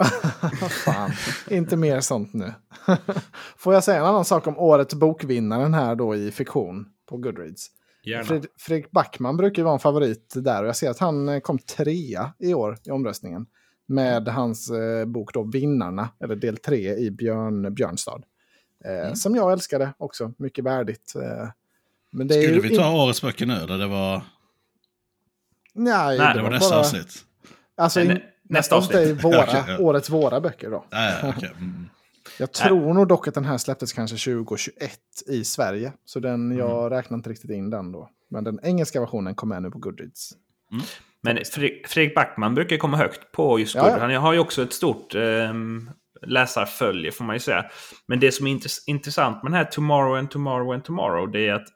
Fan, 0.84 1.10
inte 1.50 1.76
mer 1.76 2.00
sånt 2.00 2.34
nu. 2.34 2.52
Får 3.56 3.74
jag 3.74 3.84
säga 3.84 3.98
en 3.98 4.04
annan 4.06 4.24
sak 4.24 4.46
om 4.46 4.58
årets 4.58 4.94
bokvinnaren 4.94 5.74
här 5.74 5.94
då 5.94 6.16
i 6.16 6.30
fiktion 6.30 6.86
på 7.08 7.16
Goodreads? 7.16 7.70
Gärna. 8.04 8.24
Fred, 8.24 8.46
Fredrik 8.58 8.90
Backman 8.90 9.36
brukar 9.36 9.62
ju 9.62 9.64
vara 9.64 9.74
en 9.74 9.80
favorit 9.80 10.32
där 10.36 10.62
och 10.62 10.68
jag 10.68 10.76
ser 10.76 10.90
att 10.90 10.98
han 10.98 11.28
eh, 11.28 11.40
kom 11.40 11.58
trea 11.58 12.32
i 12.38 12.54
år 12.54 12.78
i 12.84 12.90
omröstningen. 12.90 13.46
Med 13.86 14.28
hans 14.28 14.70
eh, 14.70 15.04
bok 15.06 15.34
då 15.34 15.42
Vinnarna, 15.42 16.08
eller 16.20 16.36
del 16.36 16.56
tre 16.56 16.94
i 16.96 17.10
Björn, 17.10 17.74
Björnstad. 17.74 18.22
Eh, 18.84 19.12
Som 19.14 19.34
jag 19.36 19.52
älskade 19.52 19.94
också, 19.98 20.32
mycket 20.38 20.64
värdigt. 20.64 21.14
Eh, 21.16 21.48
men 22.10 22.28
det 22.28 22.34
är 22.34 22.42
Skulle 22.42 22.54
ju 22.54 22.68
vi 22.68 22.76
ta 22.76 23.04
årets 23.04 23.22
böcker 23.22 23.46
nu? 23.46 23.54
Eller 23.54 23.78
det 23.78 23.86
var, 23.86 24.22
Nej, 25.74 26.18
Nej, 26.18 26.34
det 26.34 26.42
var 26.42 26.42
var 26.42 26.50
nästa 26.50 26.70
bara- 26.70 26.80
avsnitt? 26.80 27.24
Alltså, 27.76 28.00
Nej, 28.00 28.08
nästa 28.08 28.26
nästa 28.48 28.76
avsnitt 28.76 28.94
är 28.96 29.00
avsnitt. 29.02 29.24
våra, 29.24 29.42
Okej, 29.42 29.62
ja. 29.68 29.78
årets 29.78 30.10
våra 30.10 30.40
böcker 30.40 30.70
då. 30.70 30.84
Nej, 30.92 31.14
okej. 31.36 31.50
Mm. 31.58 31.88
Jag 32.38 32.52
tror 32.52 32.94
nog 32.94 33.08
dock 33.08 33.28
att 33.28 33.34
den 33.34 33.44
här 33.44 33.58
släpptes 33.58 33.92
kanske 33.92 34.16
2021 34.16 34.98
i 35.26 35.44
Sverige. 35.44 35.92
Så 36.04 36.20
den, 36.20 36.56
jag 36.56 36.92
räknar 36.92 37.16
inte 37.18 37.30
riktigt 37.30 37.50
in 37.50 37.70
den 37.70 37.92
då. 37.92 38.10
Men 38.30 38.44
den 38.44 38.58
engelska 38.62 39.00
versionen 39.00 39.34
kom 39.34 39.48
med 39.48 39.62
nu 39.62 39.70
på 39.70 39.78
Goodreads. 39.78 40.30
Men 41.22 41.36
Fre- 41.38 41.86
Fredrik 41.86 42.14
Backman 42.14 42.54
brukar 42.54 42.76
komma 42.76 42.96
högt 42.96 43.32
på 43.32 43.58
just 43.58 43.74
Ja, 43.74 43.80
Goodreads. 43.80 44.00
ja. 44.02 44.14
Han 44.14 44.22
har 44.24 44.32
ju 44.32 44.38
också 44.38 44.62
ett 44.62 44.72
stort 44.72 45.14
eh, 45.14 45.52
läsarfölje 46.26 47.12
får 47.12 47.24
man 47.24 47.36
ju 47.36 47.40
säga. 47.40 47.64
Men 48.06 48.20
det 48.20 48.32
som 48.32 48.46
är 48.46 48.50
intress- 48.50 48.84
intressant 48.86 49.42
med 49.42 49.52
den 49.52 49.56
här 49.58 49.64
Tomorrow 49.64 50.16
and 50.18 50.30
Tomorrow 50.30 50.74
and 50.74 50.84
Tomorrow 50.84 51.30
det 51.32 51.48
är 51.48 51.52
att 51.54 51.66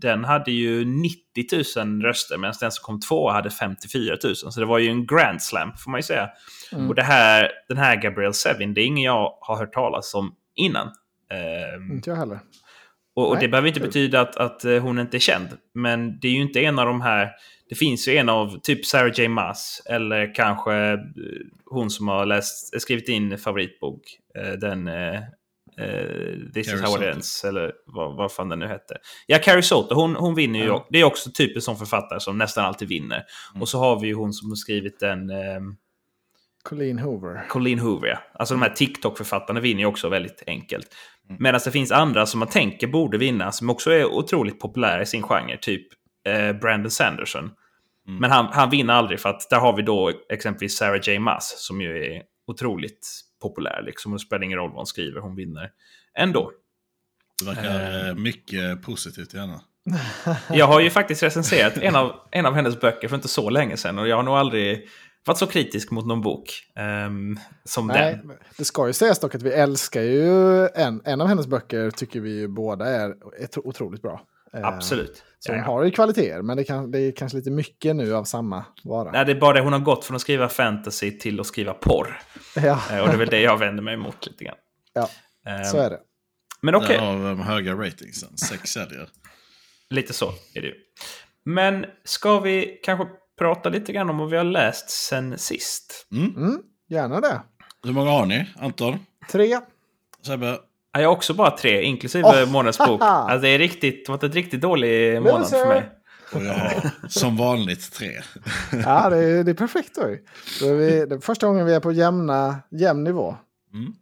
den 0.00 0.24
hade 0.24 0.50
ju 0.52 0.84
90 0.84 1.82
000 1.84 2.02
röster 2.02 2.38
medan 2.38 2.54
den 2.60 2.72
som 2.72 2.82
kom 2.82 3.00
två 3.00 3.30
hade 3.30 3.50
54 3.50 4.16
000. 4.24 4.36
Så 4.36 4.60
det 4.60 4.66
var 4.66 4.78
ju 4.78 4.88
en 4.88 5.06
grand 5.06 5.42
slam 5.42 5.72
får 5.76 5.90
man 5.90 5.98
ju 5.98 6.02
säga. 6.02 6.28
Mm. 6.72 6.88
Och 6.88 6.94
det 6.94 7.02
här, 7.02 7.50
den 7.68 7.76
här 7.76 7.96
Gabrielle 7.96 8.34
Sevin, 8.34 8.74
det 8.74 8.80
är 8.80 8.86
ingen 8.86 9.04
jag 9.04 9.38
har 9.40 9.56
hört 9.58 9.72
talas 9.72 10.14
om 10.14 10.34
innan. 10.54 10.86
Ehm, 11.30 11.92
Inte 11.92 12.10
jag 12.10 12.16
heller. 12.16 12.38
och, 13.16 13.28
och 13.28 13.34
det 13.34 13.40
Nej, 13.40 13.48
behöver 13.48 13.68
inte 13.68 13.80
kul. 13.80 13.88
betyda 13.88 14.20
att, 14.20 14.36
att 14.36 14.64
eh, 14.64 14.78
hon 14.82 14.98
inte 14.98 15.16
är 15.16 15.18
känd. 15.18 15.48
Men 15.74 16.20
det 16.20 16.28
är 16.28 16.32
ju 16.32 16.42
inte 16.42 16.60
en 16.60 16.78
av 16.78 16.86
de 16.86 17.00
här... 17.00 17.30
Det 17.68 17.74
finns 17.74 18.08
ju 18.08 18.16
en 18.16 18.28
av 18.28 18.58
typ 18.62 18.86
Sarah 18.86 19.12
J. 19.20 19.28
Maas 19.28 19.82
eller 19.90 20.34
kanske 20.34 20.74
eh, 20.74 20.98
hon 21.70 21.90
som 21.90 22.08
har 22.08 22.26
läst, 22.26 22.80
skrivit 22.80 23.08
in 23.08 23.38
favoritbok. 23.38 24.00
eh, 24.38 24.52
Den... 24.52 24.88
eh, 25.78 26.52
This 26.54 26.66
Carrie 26.66 26.82
is 26.82 26.88
how 26.88 26.96
it 26.96 27.14
ends, 27.14 27.44
eller 27.44 27.72
vad, 27.86 28.16
vad 28.16 28.32
fan 28.32 28.48
den 28.48 28.58
nu 28.58 28.66
hette. 28.66 28.96
Ja, 29.26 29.38
Carrie 29.38 29.62
Soto, 29.62 29.94
hon, 29.94 30.16
hon 30.16 30.34
vinner 30.34 30.58
ju. 30.58 30.66
Ja. 30.66 30.86
Det 30.90 31.00
är 31.00 31.04
också 31.04 31.30
typ 31.34 31.56
en 31.56 31.62
sån 31.62 31.76
författare 31.76 32.20
som 32.20 32.38
nästan 32.38 32.64
alltid 32.64 32.88
vinner. 32.88 33.24
Mm. 33.52 33.62
Och 33.62 33.68
så 33.68 33.78
har 33.78 34.00
vi 34.00 34.06
ju 34.06 34.14
hon 34.14 34.32
som 34.32 34.48
har 34.48 34.56
skrivit 34.56 35.00
den... 35.00 35.30
ehm, 35.30 35.76
Colleen 36.62 36.98
Hoover. 36.98 37.48
Colleen 37.48 37.78
Hoover, 37.78 38.08
ja. 38.08 38.18
Alltså 38.34 38.54
de 38.54 38.62
här 38.62 38.70
TikTok-författarna 38.70 39.60
vinner 39.60 39.80
ju 39.80 39.86
också 39.86 40.08
väldigt 40.08 40.42
enkelt. 40.46 40.86
Mm. 41.28 41.42
Medan 41.42 41.60
det 41.64 41.70
finns 41.70 41.92
andra 41.92 42.26
som 42.26 42.38
man 42.38 42.48
tänker 42.48 42.86
borde 42.86 43.18
vinna, 43.18 43.52
som 43.52 43.70
också 43.70 43.90
är 43.90 44.04
otroligt 44.04 44.60
populära 44.60 45.02
i 45.02 45.06
sin 45.06 45.22
genre. 45.22 45.56
Typ 45.56 45.86
eh, 46.26 46.52
Brandon 46.52 46.90
Sanderson. 46.90 47.50
Mm. 48.08 48.20
Men 48.20 48.30
han, 48.30 48.46
han 48.52 48.70
vinner 48.70 48.94
aldrig 48.94 49.20
för 49.20 49.28
att 49.28 49.50
där 49.50 49.60
har 49.60 49.76
vi 49.76 49.82
då 49.82 50.12
exempelvis 50.28 50.76
Sarah 50.76 51.00
J. 51.08 51.18
Maas 51.18 51.54
som 51.66 51.80
ju 51.80 52.04
är 52.04 52.22
otroligt 52.46 53.08
populär. 53.42 53.82
Liksom. 53.86 54.12
Det 54.12 54.18
spelar 54.18 54.44
ingen 54.44 54.58
roll 54.58 54.70
vad 54.70 54.78
hon 54.78 54.86
skriver, 54.86 55.20
hon 55.20 55.36
vinner 55.36 55.70
ändå. 56.18 56.52
Det 57.40 57.46
verkar 57.46 58.08
eh, 58.08 58.14
mycket 58.14 58.82
positivt 58.82 59.34
i 59.34 59.38
henne. 59.38 59.60
Jag 60.50 60.66
har 60.66 60.80
ju 60.80 60.90
faktiskt 60.90 61.22
recenserat 61.22 61.76
en 61.76 61.96
av, 61.96 62.12
en 62.30 62.46
av 62.46 62.54
hennes 62.54 62.80
böcker 62.80 63.08
för 63.08 63.16
inte 63.16 63.28
så 63.28 63.50
länge 63.50 63.76
sedan 63.76 63.98
och 63.98 64.08
jag 64.08 64.16
har 64.16 64.22
nog 64.22 64.34
aldrig 64.34 64.88
varit 65.26 65.38
så 65.38 65.46
kritisk 65.46 65.90
mot 65.90 66.06
någon 66.06 66.20
bok 66.20 66.50
ehm, 66.76 67.38
som 67.64 67.86
Nej, 67.86 68.20
den. 68.24 68.36
det 68.56 68.64
ska 68.64 68.86
ju 68.86 68.92
sägas 68.92 69.18
dock 69.18 69.34
att 69.34 69.42
vi 69.42 69.50
älskar 69.50 70.02
ju 70.02 70.68
en, 70.68 71.02
en 71.04 71.20
av 71.20 71.26
hennes 71.26 71.46
böcker 71.46 71.90
tycker 71.90 72.20
vi 72.20 72.38
ju 72.38 72.48
båda 72.48 72.86
är 72.86 73.14
otroligt 73.64 74.02
bra. 74.02 74.20
Eh, 74.54 74.64
Absolut. 74.66 75.22
Så 75.38 75.52
hon 75.52 75.58
Ja. 75.58 75.64
har 75.64 75.84
ju 75.84 75.90
kvaliteter, 75.90 76.42
men 76.42 76.56
det, 76.56 76.64
kan, 76.64 76.90
det 76.90 76.98
är 76.98 77.12
kanske 77.12 77.36
lite 77.38 77.50
mycket 77.50 77.96
nu 77.96 78.14
av 78.14 78.24
samma 78.24 78.64
vara. 78.84 79.10
Nej, 79.12 79.24
det 79.24 79.32
är 79.32 79.40
bara 79.40 79.52
det 79.52 79.60
hon 79.60 79.72
har 79.72 79.80
gått 79.80 80.04
från 80.04 80.14
att 80.14 80.20
skriva 80.22 80.48
fantasy 80.48 81.18
till 81.18 81.40
att 81.40 81.46
skriva 81.46 81.74
porr. 81.74 82.20
Ja, 82.56 82.80
Eh, 82.90 83.00
Och 83.00 83.06
det 83.08 83.14
är 83.14 83.18
väl 83.18 83.28
det 83.28 83.40
jag 83.40 83.58
vänder 83.58 83.82
mig 83.82 83.94
emot 83.94 84.26
lite 84.26 84.44
grann. 84.44 84.56
Ja, 84.92 85.10
Eh, 85.46 85.62
så 85.70 85.76
är 85.78 85.90
det. 85.90 85.98
Men 86.60 86.74
okej, 86.74 86.96
Därav 86.96 87.22
de 87.22 87.40
höga 87.40 87.74
ratingsen. 87.74 88.36
Sex 88.36 88.70
säljer. 88.70 89.08
lite 89.90 90.12
så 90.12 90.28
är 90.54 90.60
det 90.60 90.66
ju. 90.66 90.74
Men 91.44 91.86
ska 92.04 92.40
vi 92.40 92.80
kanske 92.84 93.06
prata 93.38 93.68
lite 93.68 93.92
grann 93.92 94.10
om 94.10 94.18
vad 94.18 94.30
vi 94.30 94.36
har 94.36 94.44
läst 94.44 94.90
sen 94.90 95.38
sist? 95.38 96.06
Mm. 96.12 96.36
Mm, 96.36 96.62
gärna 96.88 97.20
det. 97.20 97.40
Hur 97.84 97.92
många 97.92 98.10
har 98.10 98.26
ni? 98.26 98.46
Anton? 98.56 98.98
Tre. 99.30 99.60
Sebbe? 100.26 100.58
Ja, 100.98 101.02
Jag 101.02 101.08
har 101.08 101.16
också 101.16 101.34
bara 101.34 101.50
tre, 101.50 101.82
inklusive 101.82 102.24
Oh, 102.44 102.50
månadsbok. 102.52 103.00
haha. 103.00 103.22
Alltså, 103.30 103.38
det 103.42 103.48
är 103.48 103.58
riktigt, 103.58 104.06
det 104.06 104.12
har 104.12 104.16
varit 104.18 104.24
ett 104.30 104.34
riktigt 104.34 104.60
dålig 104.60 105.22
månad 105.22 105.48
för 105.50 105.66
mig. 105.66 105.90
Och 106.34 106.42
jag 106.44 106.54
har 106.54 106.90
som 107.08 107.36
vanligt 107.36 107.92
tre. 107.92 108.10
Ja, 108.84 109.10
det 109.10 109.16
är, 109.18 109.44
det 109.44 109.50
är 109.50 109.54
perfekt 109.54 109.94
då. 109.94 110.02
är 110.66 110.74
vi, 110.74 111.06
det 111.06 111.14
är 111.14 111.20
första 111.20 111.46
gången 111.46 111.66
vi 111.66 111.74
är 111.74 111.80
på 111.80 111.92
jämna, 111.92 112.56
jämn 112.70 113.04
nivå. 113.04 113.36
Mm. 113.74 113.92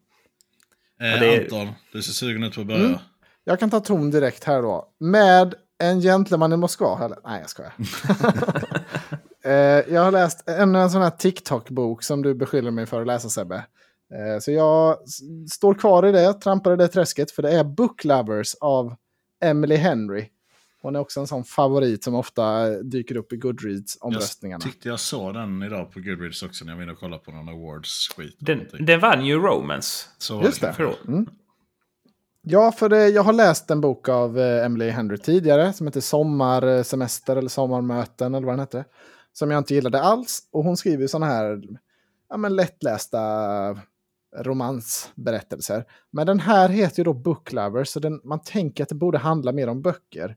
Eh, 1.01 1.23
är- 1.23 1.43
Anton, 1.43 1.69
du 1.93 2.03
ser 2.03 2.13
sugen 2.13 2.43
ut 2.43 2.55
på 2.55 2.61
att 2.61 2.67
börja. 2.67 2.81
Mm. 2.85 2.99
Jag 3.45 3.61
kan 3.61 3.71
ta 3.71 3.81
ton 3.81 4.11
direkt 4.11 4.45
här 4.45 4.63
då. 4.63 4.89
Med 5.01 5.55
en 5.79 6.01
gentleman 6.01 6.53
i 6.53 6.57
Moskva. 6.57 7.05
Eller, 7.05 7.19
nej, 7.25 7.41
jag 7.41 7.51
skojar. 7.51 7.73
Eh, 9.45 9.53
jag 9.95 10.01
har 10.05 10.11
läst 10.13 10.49
ännu 10.49 10.79
en 10.79 10.91
sån 10.91 11.03
här 11.03 11.11
TikTok-bok 11.11 12.03
som 12.03 12.23
du 12.23 12.35
beskyller 12.35 12.71
mig 12.71 12.87
för 12.87 13.01
att 13.01 13.07
läsa 13.07 13.29
Sebbe. 13.29 13.65
Eh, 14.15 14.39
så 14.41 14.51
jag 14.51 14.99
står 15.51 15.75
kvar 15.75 16.07
i 16.07 16.13
det, 16.13 16.33
trampar 16.33 16.73
i 16.73 16.77
det 16.77 16.89
träsket. 16.89 17.31
För 17.31 17.43
det 17.43 17.51
är 17.51 17.65
Book 17.65 18.05
Lovers 18.05 18.55
av 18.61 18.95
Emily 19.45 19.77
Henry. 19.77 20.29
Hon 20.83 20.97
är 20.97 21.01
också 21.01 21.21
en 21.21 21.27
sån 21.27 21.45
favorit 21.45 22.05
som 22.05 22.15
ofta 22.15 22.69
dyker 22.69 23.17
upp 23.17 23.33
i 23.33 23.37
Goodreads-omröstningarna. 23.37 24.65
Jag 24.65 24.73
tyckte 24.73 24.89
jag 24.89 25.01
såg 25.01 25.35
den 25.35 25.63
idag 25.63 25.93
på 25.93 26.01
Goodreads 26.01 26.43
också 26.43 26.65
när 26.65 26.73
jag 26.73 26.77
var 26.77 26.83
inne 26.83 26.93
och 26.93 26.99
kollade 26.99 27.23
på 27.25 27.31
någon 27.31 27.49
awards-skit. 27.49 28.37
Den, 28.39 28.69
den 28.81 29.01
vann 29.01 29.27
ju 29.27 29.39
Romance. 29.39 30.09
Så 30.19 30.43
Just 30.43 30.61
det. 30.61 30.77
Mm. 31.09 31.27
Ja, 32.43 32.73
för 32.73 32.89
det, 32.89 33.09
jag 33.09 33.23
har 33.23 33.33
läst 33.33 33.71
en 33.71 33.81
bok 33.81 34.09
av 34.09 34.39
eh, 34.39 34.65
Emily 34.65 34.91
Henry 34.91 35.19
tidigare 35.19 35.73
som 35.73 35.87
heter 35.87 36.01
Sommarsemester 36.01 37.37
eller 37.37 37.49
Sommarmöten 37.49 38.35
eller 38.35 38.47
vad 38.47 38.53
den 38.53 38.61
hette. 38.61 38.85
Som 39.33 39.51
jag 39.51 39.59
inte 39.59 39.75
gillade 39.75 40.03
alls. 40.03 40.49
Och 40.53 40.65
hon 40.65 40.77
skriver 40.77 41.07
sådana 41.07 41.27
här 41.27 41.63
ja, 42.29 42.37
men 42.37 42.57
lättlästa 42.57 43.19
romansberättelser. 44.39 45.85
Men 46.11 46.27
den 46.27 46.41
här 46.41 46.69
heter 46.69 46.99
ju 46.99 47.05
då 47.05 47.13
Book 47.13 47.53
Lovers, 47.53 47.89
så 47.89 48.01
den, 48.01 48.21
man 48.25 48.41
tänker 48.43 48.83
att 48.83 48.89
det 48.89 48.95
borde 48.95 49.19
handla 49.19 49.53
mer 49.53 49.69
om 49.69 49.83
böcker. 49.83 50.37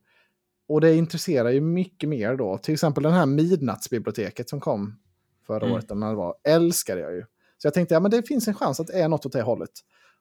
Och 0.68 0.82
det 0.82 0.96
intresserar 0.96 1.50
ju 1.50 1.62
mycket 1.62 2.10
mer 2.10 2.36
då. 2.36 2.58
Till 2.58 2.74
exempel 2.74 3.04
den 3.04 3.14
här 3.14 3.26
Midnattsbiblioteket 3.26 4.50
som 4.50 4.60
kom 4.60 5.00
förra 5.48 5.66
Mm. 5.66 5.72
året, 5.74 5.90
när 5.90 6.10
det 6.10 6.16
var, 6.16 6.36
älskade 6.48 7.02
jag 7.02 7.14
ju. 7.14 7.22
Så 7.58 7.68
jag 7.68 7.74
tänkte, 7.74 7.94
ja 7.94 8.00
men 8.00 8.12
det 8.12 8.28
finns 8.28 8.48
en 8.48 8.54
chans 8.54 8.80
att 8.80 8.88
det 8.88 9.02
är 9.02 9.08
något 9.08 9.26
åt 9.26 9.32
det 9.32 9.42
hållet. 9.42 9.70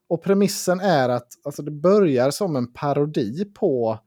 Och 0.09 0.23
premissen 0.23 0.81
är 0.81 1.09
att 1.09 1.29
alltså, 1.45 1.63
det 1.63 1.71
börjar 1.71 2.31
som 2.31 2.57
en 2.57 2.73
parodi 2.73 3.45
på 3.45 3.99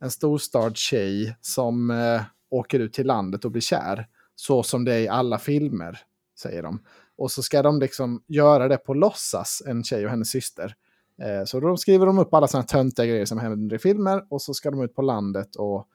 en 0.00 0.10
storstadstjej 0.10 1.36
som 1.40 1.90
eh, 1.90 2.22
åker 2.50 2.80
ut 2.80 2.92
till 2.92 3.06
landet 3.06 3.44
och 3.44 3.50
blir 3.50 3.62
kär. 3.62 4.06
Så 4.34 4.62
som 4.62 4.84
det 4.84 4.94
är 4.94 5.00
i 5.00 5.08
alla 5.08 5.38
filmer, 5.38 5.98
säger 6.38 6.62
de. 6.62 6.78
Och 7.16 7.30
så 7.30 7.42
ska 7.42 7.62
de 7.62 7.80
liksom 7.80 8.22
göra 8.26 8.68
det 8.68 8.76
på 8.76 8.94
låtsas, 8.94 9.62
en 9.66 9.84
tjej 9.84 10.04
och 10.04 10.10
hennes 10.10 10.30
syster. 10.30 10.74
Eh, 11.22 11.44
så 11.44 11.60
då 11.60 11.76
skriver 11.76 12.06
de 12.06 12.18
upp 12.18 12.34
alla 12.34 12.46
sådana 12.46 12.66
töntiga 12.66 13.06
grejer 13.06 13.24
som 13.26 13.38
händer 13.38 13.76
i 13.76 13.78
filmer 13.78 14.22
och 14.30 14.42
så 14.42 14.54
ska 14.54 14.70
de 14.70 14.82
ut 14.82 14.94
på 14.94 15.02
landet 15.02 15.56
och 15.56 15.88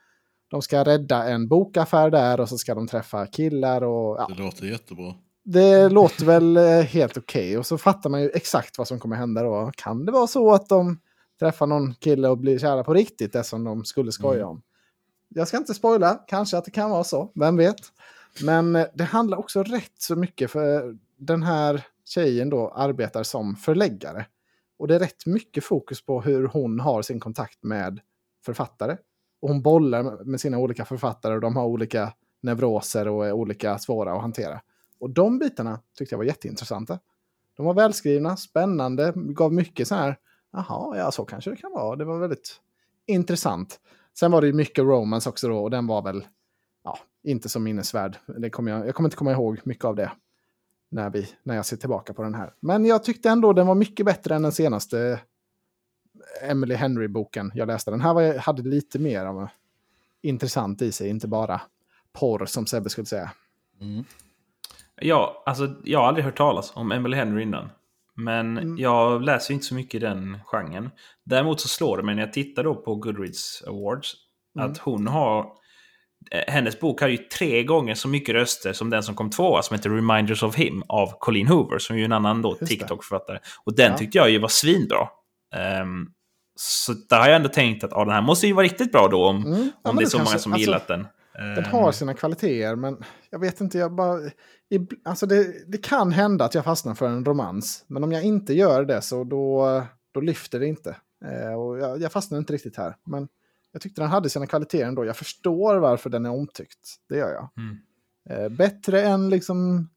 de 0.48 0.62
ska 0.62 0.84
rädda 0.84 1.24
en 1.24 1.48
bokaffär 1.48 2.10
där 2.10 2.40
och 2.40 2.50
så 2.50 2.58
ska 2.58 2.76
de 2.76 2.88
träffa 2.88 3.26
killar 3.26 3.82
och 3.84 4.16
ja, 4.20 4.28
Det 4.38 4.44
låter 4.44 4.66
jättebra. 4.66 5.14
det 5.44 5.90
låter 5.90 6.26
väl 6.26 6.58
eh, 6.58 6.64
helt 6.82 7.18
okej. 7.18 7.58
Och 7.58 7.66
så 7.66 7.78
fattar 7.78 8.10
man 8.10 8.22
ju 8.22 8.30
exakt 8.30 8.78
vad 8.78 8.88
som 8.88 9.00
kommer 9.00 9.16
hända 9.16 9.44
då. 9.44 9.72
Kan 9.78 10.06
det 10.06 10.12
vara 10.12 10.28
så 10.28 10.54
att 10.54 10.70
de 10.70 11.00
träffar 11.40 11.68
någon 11.68 11.94
kille 11.94 12.28
och 12.28 12.38
blir 12.38 12.60
kära 12.60 12.84
på 12.84 12.94
riktigt, 12.94 13.34
det 13.34 13.44
som 13.44 13.64
de 13.64 13.86
skulle 13.86 14.12
skoja 14.12 14.48
om? 14.48 14.62
Jag 15.30 15.48
ska 15.48 15.58
inte 15.58 15.74
spoila, 15.74 16.20
kanske 16.28 16.58
att 16.58 16.66
det 16.66 16.72
kan 16.72 16.90
vara 16.90 17.04
så, 17.04 17.32
vem 17.36 17.58
vet. 17.58 17.80
Men 18.44 18.76
eh, 18.76 18.86
det 18.94 19.04
handlar 19.04 19.38
också 19.38 19.64
rätt 19.64 19.94
så 19.98 20.16
mycket 20.16 20.52
för 20.52 20.98
den 21.20 21.44
här 21.44 21.86
tjejen 22.06 22.50
då 22.50 22.70
arbetar 22.70 23.24
som 23.24 23.56
förläggare. 23.56 24.26
Och 24.78 24.88
det 24.88 24.96
är 24.96 25.00
rätt 25.00 25.26
mycket 25.26 25.64
fokus 25.64 26.06
på 26.06 26.22
hur 26.22 26.48
hon 26.48 26.80
har 26.80 27.02
sin 27.02 27.20
kontakt 27.20 27.64
med 27.64 28.00
författare. 28.46 28.98
Och 29.42 29.50
hon 29.50 29.62
bollar 29.62 30.24
med 30.24 30.42
sina 30.42 30.58
olika 30.58 30.86
författare 30.86 31.36
och 31.36 31.42
de 31.42 31.56
har 31.56 31.66
olika 31.66 32.14
neuroser 32.42 33.08
och 33.08 33.28
är 33.28 33.32
olika 33.32 33.78
svåra 33.78 34.14
att 34.14 34.22
hantera. 34.22 34.62
Och 35.00 35.10
de 35.10 35.40
bitarna 35.40 35.80
tyckte 35.98 36.14
jag 36.14 36.18
var 36.18 36.26
jätteintressanta. 36.26 37.00
De 37.58 37.66
var 37.66 37.74
välskrivna, 37.74 38.38
spännande, 38.38 39.14
gav 39.16 39.54
mycket 39.54 39.88
så 39.88 39.96
här, 39.96 40.18
jaha, 40.52 40.98
ja 40.98 41.12
så 41.12 41.26
kanske 41.26 41.50
det 41.50 41.56
kan 41.56 41.72
vara. 41.72 41.96
Det 41.96 42.06
var 42.06 42.20
väldigt 42.20 42.62
intressant. 43.06 43.80
Sen 44.20 44.32
var 44.32 44.42
det 44.42 44.48
ju 44.48 44.54
mycket 44.54 44.84
romance 44.84 45.30
också 45.30 45.48
då 45.48 45.64
och 45.64 45.72
den 45.72 45.88
var 45.88 46.02
väl, 46.02 46.26
ja, 46.84 47.00
inte 47.24 47.50
så 47.50 47.60
minnesvärd. 47.60 48.18
Det 48.38 48.50
kommer 48.50 48.72
jag, 48.72 48.88
jag 48.88 48.96
kommer 48.96 49.08
inte 49.08 49.18
komma 49.18 49.32
ihåg 49.32 49.60
mycket 49.64 49.86
av 49.86 49.96
det 49.96 50.12
när, 50.90 51.10
vi, 51.10 51.30
när 51.44 51.56
jag 51.56 51.66
ser 51.66 51.78
tillbaka 51.78 52.14
på 52.14 52.24
den 52.24 52.36
här. 52.36 52.54
Men 52.60 52.86
jag 52.86 53.04
tyckte 53.04 53.30
ändå 53.30 53.54
den 53.54 53.68
var 53.68 53.76
mycket 53.76 54.06
bättre 54.06 54.36
än 54.36 54.42
den 54.42 54.52
senaste 54.52 55.20
Emily 56.42 56.76
Henry-boken 56.76 57.52
jag 57.56 57.68
läste. 57.68 57.92
Den 57.92 58.02
här 58.02 58.14
var, 58.14 58.38
hade 58.38 58.62
lite 58.62 59.00
mer 59.00 59.26
av 59.26 59.48
intressant 60.22 60.82
i 60.82 60.92
sig, 60.92 61.10
inte 61.10 61.28
bara 61.28 61.62
porr 62.14 62.46
som 62.46 62.66
Sebbe 62.66 62.90
skulle 62.90 63.06
säga. 63.06 63.32
Mm. 63.82 64.04
Ja, 65.02 65.44
alltså, 65.46 65.76
jag 65.84 66.00
har 66.00 66.08
aldrig 66.08 66.26
hört 66.26 66.38
talas 66.38 66.72
om 66.76 66.92
Emily 66.92 67.18
Henry 67.18 67.44
innan. 67.44 67.70
Men 68.16 68.58
Mm. 68.58 68.78
jag 68.78 69.22
läser 69.22 69.54
inte 69.54 69.66
så 69.66 69.76
mycket 69.76 69.96
i 69.96 70.00
den 70.00 70.38
genren. 70.46 70.90
Däremot 71.24 71.62
så 71.62 71.68
slår 71.68 71.98
det 71.98 72.04
mig 72.04 72.16
när 72.16 72.22
jag 72.22 72.34
tittar 72.34 72.64
då 72.64 72.76
på 72.76 72.96
Goodreads 72.96 73.64
Awards 73.68 74.14
Mm. 74.56 74.72
att 74.72 74.78
hon 74.78 75.08
har... 75.08 75.52
eh, 76.32 76.54
Hennes 76.54 76.80
bok 76.80 77.02
har 77.02 77.08
ju 77.08 77.18
tre 77.18 77.64
gånger 77.64 77.96
så 77.96 78.08
mycket 78.08 78.36
röster 78.36 78.74
som 78.74 78.90
den 78.90 79.04
som 79.04 79.16
kom 79.16 79.30
tvåa 79.30 79.62
som 79.62 79.76
heter 79.76 79.90
Reminders 79.90 80.44
of 80.44 80.56
Him 80.56 80.84
av 80.88 81.12
Colleen 81.20 81.48
Hoover 81.48 81.80
som 81.80 81.96
är 81.96 82.00
ju 82.00 82.06
en 82.06 82.12
annan 82.14 82.42
då. 82.42 82.56
TikTok-författare. 82.56 83.40
Och 83.66 83.76
den 83.76 83.92
Ja. 83.92 83.98
tyckte 83.98 84.18
jag 84.18 84.30
ju 84.30 84.40
var 84.40 84.48
svinbra. 84.48 85.08
Ehm, 85.56 86.06
så 86.56 86.94
där 87.10 87.20
har 87.20 87.28
jag 87.28 87.36
ändå 87.36 87.50
tänkt 87.50 87.84
att 87.84 87.92
ja, 87.92 88.06
den 88.06 88.14
här 88.14 88.22
måste 88.22 88.48
ju 88.48 88.54
vara 88.54 88.66
riktigt 88.66 88.92
bra 88.92 89.08
då 89.08 89.26
om, 89.28 89.46
Mm. 89.46 89.72
Ja, 89.84 89.90
om 89.90 89.96
det 89.96 90.04
är 90.04 90.06
så 90.06 90.18
många 90.18 90.26
kanske- 90.26 90.40
som 90.40 90.54
alltså, 90.54 90.66
gillat 90.66 90.88
den. 90.88 91.08
Den 91.56 91.66
har 91.66 91.92
sina 91.92 92.14
kvaliteter, 92.14 92.76
men 92.76 92.98
jag 93.30 93.40
vet 93.40 93.62
inte, 93.62 93.78
jag 93.78 93.96
bara... 93.96 94.18
ib- 94.74 94.94
Alltså 95.06 95.26
det, 95.26 95.72
det 95.72 95.78
kan 95.78 96.12
hända 96.12 96.46
att 96.46 96.56
jag 96.56 96.64
fastnar 96.64 96.96
för 96.96 97.08
en 97.08 97.26
romans, 97.26 97.86
men 97.88 98.04
om 98.04 98.12
jag 98.12 98.24
inte 98.24 98.54
gör 98.54 98.86
det 98.86 99.02
så 99.02 99.24
då, 99.24 99.84
då 100.14 100.22
lyfter 100.22 100.60
det 100.60 100.68
inte. 100.68 100.96
Eh, 101.26 101.54
och 101.54 101.80
jag, 101.80 102.02
jag 102.02 102.12
fastnar 102.12 102.38
inte 102.38 102.54
riktigt 102.54 102.78
här, 102.78 102.96
men 103.06 103.28
jag 103.72 103.82
tyckte 103.82 104.02
den 104.02 104.10
hade 104.10 104.30
sina 104.30 104.48
kvaliteter 104.48 104.86
ändå. 104.86 105.06
Jag 105.06 105.18
förstår 105.18 105.78
varför 105.78 106.10
den 106.10 106.26
är 106.26 106.30
omtyckt, 106.30 106.96
det 107.10 107.18
gör 107.18 107.32
jag. 107.32 107.50
Mm. 107.58 107.78
Eh, 108.30 108.50
bättre 108.50 109.02
än 109.02 109.30
liksom 109.30 109.90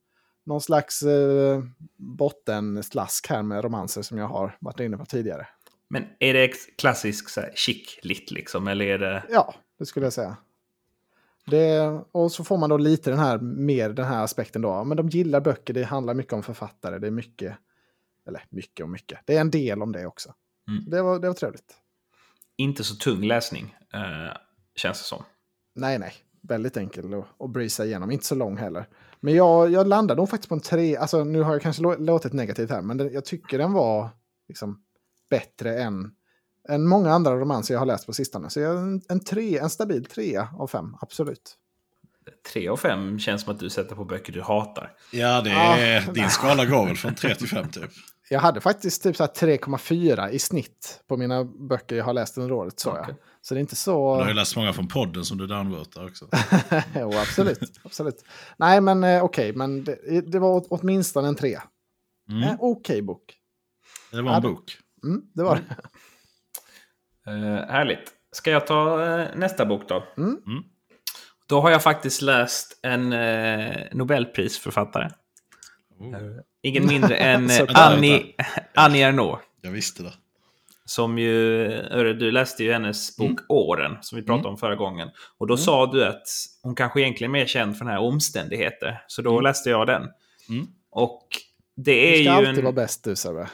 någon 0.44 0.60
slags 0.60 1.02
eh, 1.02 1.62
bottenslask 1.96 3.28
här 3.28 3.42
med 3.42 3.64
romanser 3.64 4.02
som 4.02 4.18
jag 4.18 4.28
har 4.28 4.56
varit 4.60 4.80
inne 4.80 4.96
på 4.96 5.04
tidigare. 5.04 5.46
Men 5.88 6.04
är 6.18 6.34
det 6.34 6.48
klassisk 6.78 7.28
så 7.28 7.40
här, 7.40 7.52
chick-lit 7.54 8.30
liksom? 8.30 8.68
Eller 8.68 8.84
är 8.84 8.98
det... 8.98 9.24
Ja, 9.30 9.54
det 9.78 9.86
skulle 9.86 10.06
jag 10.06 10.12
säga. 10.12 10.36
Det, 11.46 11.80
och 12.12 12.32
så 12.32 12.44
får 12.44 12.58
man 12.58 12.70
då 12.70 12.76
lite 12.76 13.10
den 13.10 13.18
här, 13.18 13.38
mer 13.38 13.90
den 13.90 14.04
här 14.04 14.24
aspekten 14.24 14.62
då. 14.62 14.84
Men 14.84 14.96
de 14.96 15.08
gillar 15.08 15.40
böcker, 15.40 15.74
det 15.74 15.82
handlar 15.82 16.14
mycket 16.14 16.32
om 16.32 16.42
författare. 16.42 16.98
Det 16.98 17.06
är 17.06 17.10
mycket, 17.10 17.56
eller 18.26 18.44
mycket 18.50 18.84
och 18.84 18.90
mycket. 18.90 19.20
Det 19.24 19.36
är 19.36 19.40
en 19.40 19.50
del 19.50 19.82
om 19.82 19.92
det 19.92 20.06
också. 20.06 20.34
Mm. 20.68 20.90
Det, 20.90 21.02
var, 21.02 21.18
det 21.18 21.26
var 21.26 21.34
trevligt. 21.34 21.81
Inte 22.56 22.84
så 22.84 22.94
tung 22.94 23.24
läsning, 23.24 23.74
eh, 23.94 24.36
känns 24.76 24.98
det 24.98 25.04
som. 25.04 25.22
Nej, 25.74 25.98
nej. 25.98 26.12
Väldigt 26.48 26.76
enkel 26.76 27.14
att, 27.14 27.24
att 27.40 27.50
breeza 27.52 27.84
igenom. 27.84 28.10
Inte 28.10 28.26
så 28.26 28.34
lång 28.34 28.56
heller. 28.56 28.88
Men 29.20 29.34
jag, 29.34 29.70
jag 29.70 29.86
landade 29.86 30.20
nog 30.20 30.28
faktiskt 30.30 30.48
på 30.48 30.54
en 30.54 30.60
tre. 30.60 30.96
Alltså 30.96 31.24
nu 31.24 31.42
har 31.42 31.52
jag 31.52 31.62
kanske 31.62 31.82
lå- 31.82 31.98
låtit 32.04 32.32
negativt 32.32 32.70
här. 32.70 32.82
Men 32.82 32.96
det, 32.96 33.10
jag 33.10 33.24
tycker 33.24 33.58
den 33.58 33.72
var 33.72 34.08
liksom 34.48 34.82
bättre 35.30 35.82
än, 35.82 36.10
än 36.68 36.88
många 36.88 37.10
andra 37.12 37.36
romanser 37.36 37.74
jag 37.74 37.78
har 37.78 37.86
läst 37.86 38.06
på 38.06 38.12
sistone. 38.12 38.50
Så 38.50 38.60
jag, 38.60 38.76
en, 38.78 39.02
en, 39.08 39.20
tre, 39.20 39.58
en 39.58 39.70
stabil 39.70 40.04
trea 40.04 40.48
av 40.58 40.66
fem, 40.66 40.96
absolut. 41.00 41.56
Tre 42.52 42.68
av 42.68 42.76
fem 42.76 43.18
känns 43.18 43.42
som 43.42 43.52
att 43.54 43.60
du 43.60 43.70
sätter 43.70 43.94
på 43.96 44.04
böcker 44.04 44.32
du 44.32 44.42
hatar. 44.42 44.92
Ja, 45.12 45.40
det 45.40 45.50
Ah, 45.56 45.76
är, 45.78 46.12
din 46.12 46.30
skala 46.30 46.66
går 46.66 46.86
väl 46.86 46.96
från 46.96 47.14
3 47.14 47.34
till 47.34 47.48
5 47.48 47.70
typ. 47.70 47.90
Jag 48.32 48.40
hade 48.40 48.60
faktiskt 48.60 49.02
typ 49.02 49.16
så 49.16 49.22
här 49.22 49.30
3,4 49.30 50.28
i 50.28 50.38
snitt 50.38 51.02
på 51.08 51.16
mina 51.16 51.44
böcker 51.44 51.96
jag 51.96 52.04
har 52.04 52.12
läst 52.12 52.38
under 52.38 52.52
året. 52.52 52.80
Så, 52.80 52.90
Okej. 52.90 53.04
jag. 53.08 53.16
så 53.40 53.54
det 53.54 53.58
är 53.58 53.60
inte 53.60 53.72
Du 53.72 53.76
så... 53.76 54.14
har 54.14 54.28
ju 54.28 54.34
läst 54.34 54.56
många 54.56 54.72
från 54.72 54.88
podden 54.88 55.24
som 55.24 55.38
du 55.38 55.46
downvotar 55.46 56.04
också. 56.06 56.28
jo, 56.96 57.12
absolut, 57.18 57.80
absolut. 57.84 58.24
Nej, 58.56 58.80
men 58.80 59.04
eh, 59.04 59.24
okej, 59.24 59.52
men 59.52 59.84
det, 59.84 60.20
det 60.32 60.38
var 60.38 60.48
åt- 60.48 60.66
åtminstone 60.70 61.28
en 61.28 61.34
trea. 61.34 61.62
Mm. 62.28 62.42
En 62.42 62.56
okej 62.60 63.02
bok. 63.02 63.34
Det 64.10 64.22
var 64.22 64.34
en 64.36 64.42
bok. 64.42 64.76
Mm, 65.04 65.22
det 65.34 65.42
var 65.42 65.56
det. 65.56 65.76
Eh, 67.30 67.66
härligt. 67.70 68.12
Ska 68.32 68.50
jag 68.50 68.66
ta 68.66 69.04
eh, 69.06 69.28
nästa 69.36 69.66
bok 69.66 69.88
då? 69.88 70.04
Mm. 70.16 70.30
Mm. 70.46 70.62
Då 71.48 71.60
har 71.60 71.70
jag 71.70 71.82
faktiskt 71.82 72.22
läst 72.22 72.78
en 72.82 73.12
eh, 73.12 73.76
Nobelprisförfattare. 73.92 75.10
Oh, 76.02 76.40
Ingen 76.62 76.86
mindre 76.86 77.16
än 77.16 77.50
eh. 77.50 77.66
Annie, 77.74 78.34
Annie 78.74 79.02
Ernaux. 79.02 79.42
jag 79.62 79.70
visste 79.70 80.02
det. 80.02 80.12
Som 80.84 81.18
ju, 81.18 81.68
du 82.12 82.30
läste 82.30 82.64
ju 82.64 82.72
hennes 82.72 83.16
bok 83.16 83.40
Åren, 83.48 83.96
som 84.00 84.16
vi 84.16 84.24
pratade 84.24 84.48
om 84.48 84.56
förra 84.56 84.74
gången. 84.76 85.08
Och 85.38 85.46
då 85.46 85.56
sa 85.56 85.86
du 85.86 86.04
att 86.04 86.22
hon 86.62 86.74
kanske 86.74 87.00
egentligen 87.00 87.30
är 87.30 87.38
mer 87.38 87.46
känd 87.46 87.78
för 87.78 87.84
den 87.84 87.94
här 87.94 88.00
omständigheter. 88.00 89.02
Så 89.06 89.22
då 89.22 89.40
läste 89.40 89.70
jag 89.70 89.86
den. 89.86 90.02
Mm. 90.48 90.66
Och 90.90 91.26
det 91.76 91.92
är 91.92 92.10
Du 92.10 92.14
ska 92.14 92.22
ju 92.22 92.28
alltid 92.28 92.58
en... 92.58 92.64
vara 92.64 92.72
bäst 92.72 93.04
du, 93.04 93.16
Sebbe. 93.16 93.48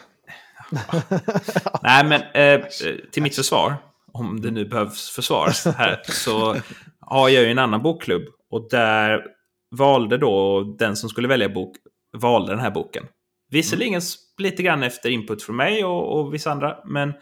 Nej, 1.83 2.05
men 2.05 2.23
eh, 2.23 2.67
till 3.12 3.23
mitt 3.23 3.37
försvar, 3.37 3.75
om 4.12 4.40
det 4.40 4.50
nu 4.50 4.64
behövs 4.64 5.11
försvaras 5.11 5.64
här, 5.64 6.00
så 6.05 6.57
har 7.00 7.28
jag 7.28 7.43
ju 7.45 7.50
en 7.50 7.59
annan 7.59 7.83
bokklubb. 7.83 8.23
Och 8.50 8.69
där 8.71 9.23
valde 9.71 10.19
då 10.19 10.62
den 10.78 10.97
som 10.97 11.09
skulle 11.09 11.28
välja 11.28 11.49
bok, 11.49 11.76
valde 12.17 12.53
den 12.53 12.61
här 12.61 12.71
boken. 12.71 13.05
Visserligen 13.50 14.00
lite 14.38 14.62
grann 14.62 14.83
efter 14.83 15.09
input 15.11 15.43
från 15.43 15.56
mig 15.56 15.85
och, 15.85 16.19
och 16.21 16.35
vissa 16.35 16.50
andra, 16.50 16.76
men, 16.85 17.13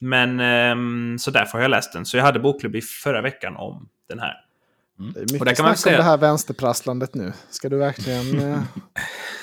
men 0.00 0.40
ehm, 0.40 1.18
så 1.18 1.30
därför 1.30 1.52
har 1.52 1.62
jag 1.62 1.70
läst 1.70 1.92
den. 1.92 2.06
Så 2.06 2.16
jag 2.16 2.24
hade 2.24 2.40
bokklubb 2.40 2.76
i 2.76 2.80
förra 2.80 3.22
veckan 3.22 3.56
om 3.56 3.88
den 4.08 4.18
här. 4.18 4.34
Det 5.14 5.20
är 5.20 5.24
Och 5.24 5.30
mycket 5.32 5.44
där 5.46 5.54
kan 5.54 5.64
man 5.64 5.76
snack 5.76 5.78
säga- 5.78 5.96
om 5.96 6.04
det 6.04 6.10
här 6.10 6.16
vänsterprasslandet 6.18 7.14
nu. 7.14 7.32
Ska 7.50 7.68
du 7.68 7.76
verkligen 7.78 8.40
eh, 8.52 8.58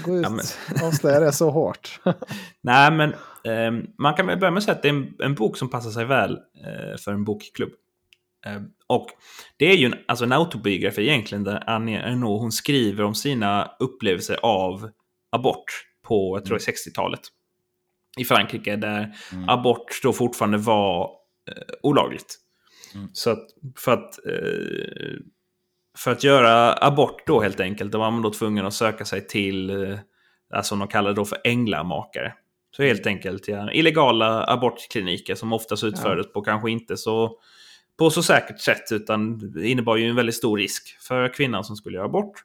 gå 0.05 0.15
ut 0.17 0.23
Ja, 0.23 0.29
men- 0.29 0.45
och 0.81 0.87
avslöja 0.87 1.19
det 1.19 1.31
så 1.31 1.49
hårt? 1.49 1.99
Nej, 2.61 2.91
men 2.91 3.13
ehm, 3.43 3.85
man 3.97 4.13
kan 4.13 4.27
väl 4.27 4.39
börja 4.39 4.51
med 4.51 4.57
att 4.57 4.63
säga 4.63 4.75
att 4.75 4.81
det 4.81 4.87
är 4.87 4.93
en, 4.93 5.13
en 5.19 5.35
bok 5.35 5.57
som 5.57 5.69
passar 5.69 5.89
sig 5.89 6.05
väl 6.05 6.31
eh, 6.31 6.97
för 6.99 7.11
en 7.11 7.23
bokklubb. 7.23 7.71
Eh, 8.55 8.61
och 8.87 9.07
det 9.57 9.65
är 9.65 9.75
ju 9.75 9.85
en, 9.85 9.95
alltså 10.07 10.25
en 10.25 10.31
autobiografi 10.31 11.01
egentligen 11.01 11.43
där 11.43 11.63
Annie 11.69 11.97
Ernaux 11.97 12.41
hon 12.41 12.51
skriver 12.51 13.03
om 13.03 13.15
sina 13.15 13.71
upplevelser 13.79 14.39
av 14.43 14.89
abort 15.29 15.85
på, 16.03 16.37
jag 16.37 16.45
tror 16.45 16.57
det 16.57 16.67
är 16.67 16.73
60-talet. 16.73 17.21
I 18.17 18.25
Frankrike 18.25 18.75
där 18.75 19.15
Mm. 19.33 19.49
abort 19.49 19.99
då 20.03 20.13
fortfarande 20.13 20.57
var 20.57 21.03
eh, 21.51 21.63
olagligt. 21.83 22.35
Mm. 22.95 23.09
Så 23.13 23.29
att 23.29 23.47
för 23.77 23.91
att 23.91 24.25
eh, 24.25 25.19
för 25.97 26.11
att 26.11 26.23
göra 26.23 26.73
abort 26.73 27.27
då 27.27 27.41
helt 27.41 27.59
enkelt, 27.59 27.91
då 27.91 27.97
var 27.97 28.11
man 28.11 28.21
då 28.21 28.31
tvungen 28.31 28.65
att 28.65 28.73
söka 28.73 29.05
sig 29.05 29.27
till, 29.27 29.69
eh, 29.69 29.99
alltså 30.53 30.69
som 30.69 30.79
de 30.79 30.87
kallar 30.87 31.09
det 31.09 31.15
då 31.15 31.25
för 31.25 31.37
änglamakare. 31.43 32.33
Så 32.75 32.83
helt 32.83 33.07
enkelt 33.07 33.47
ja, 33.47 33.71
illegala 33.71 34.43
abortkliniker 34.47 35.35
som 35.35 35.53
oftast 35.53 35.83
utfördes 35.83 36.33
på 36.33 36.41
kanske 36.41 36.71
inte 36.71 36.97
så 36.97 37.39
på 37.97 38.09
så 38.09 38.23
säkert 38.23 38.59
sätt 38.59 38.91
utan 38.91 39.53
innebar 39.63 39.95
ju 39.95 40.09
en 40.09 40.15
väldigt 40.15 40.35
stor 40.35 40.57
risk 40.57 40.97
för 40.99 41.33
kvinnan 41.33 41.63
som 41.63 41.75
skulle 41.75 41.95
göra 41.95 42.05
abort. 42.05 42.43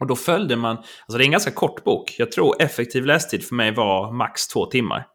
Och 0.00 0.06
då 0.06 0.16
följde 0.16 0.56
man, 0.56 0.76
alltså 0.76 1.18
det 1.18 1.24
är 1.24 1.26
en 1.26 1.30
ganska 1.30 1.50
kort 1.50 1.84
bok. 1.84 2.14
Jag 2.18 2.32
tror 2.32 2.62
effektiv 2.62 3.06
lästid 3.06 3.44
för 3.44 3.54
mig 3.54 3.74
var 3.74 4.12
max 4.12 4.48
två 4.48 4.66
timmar. 4.66 5.06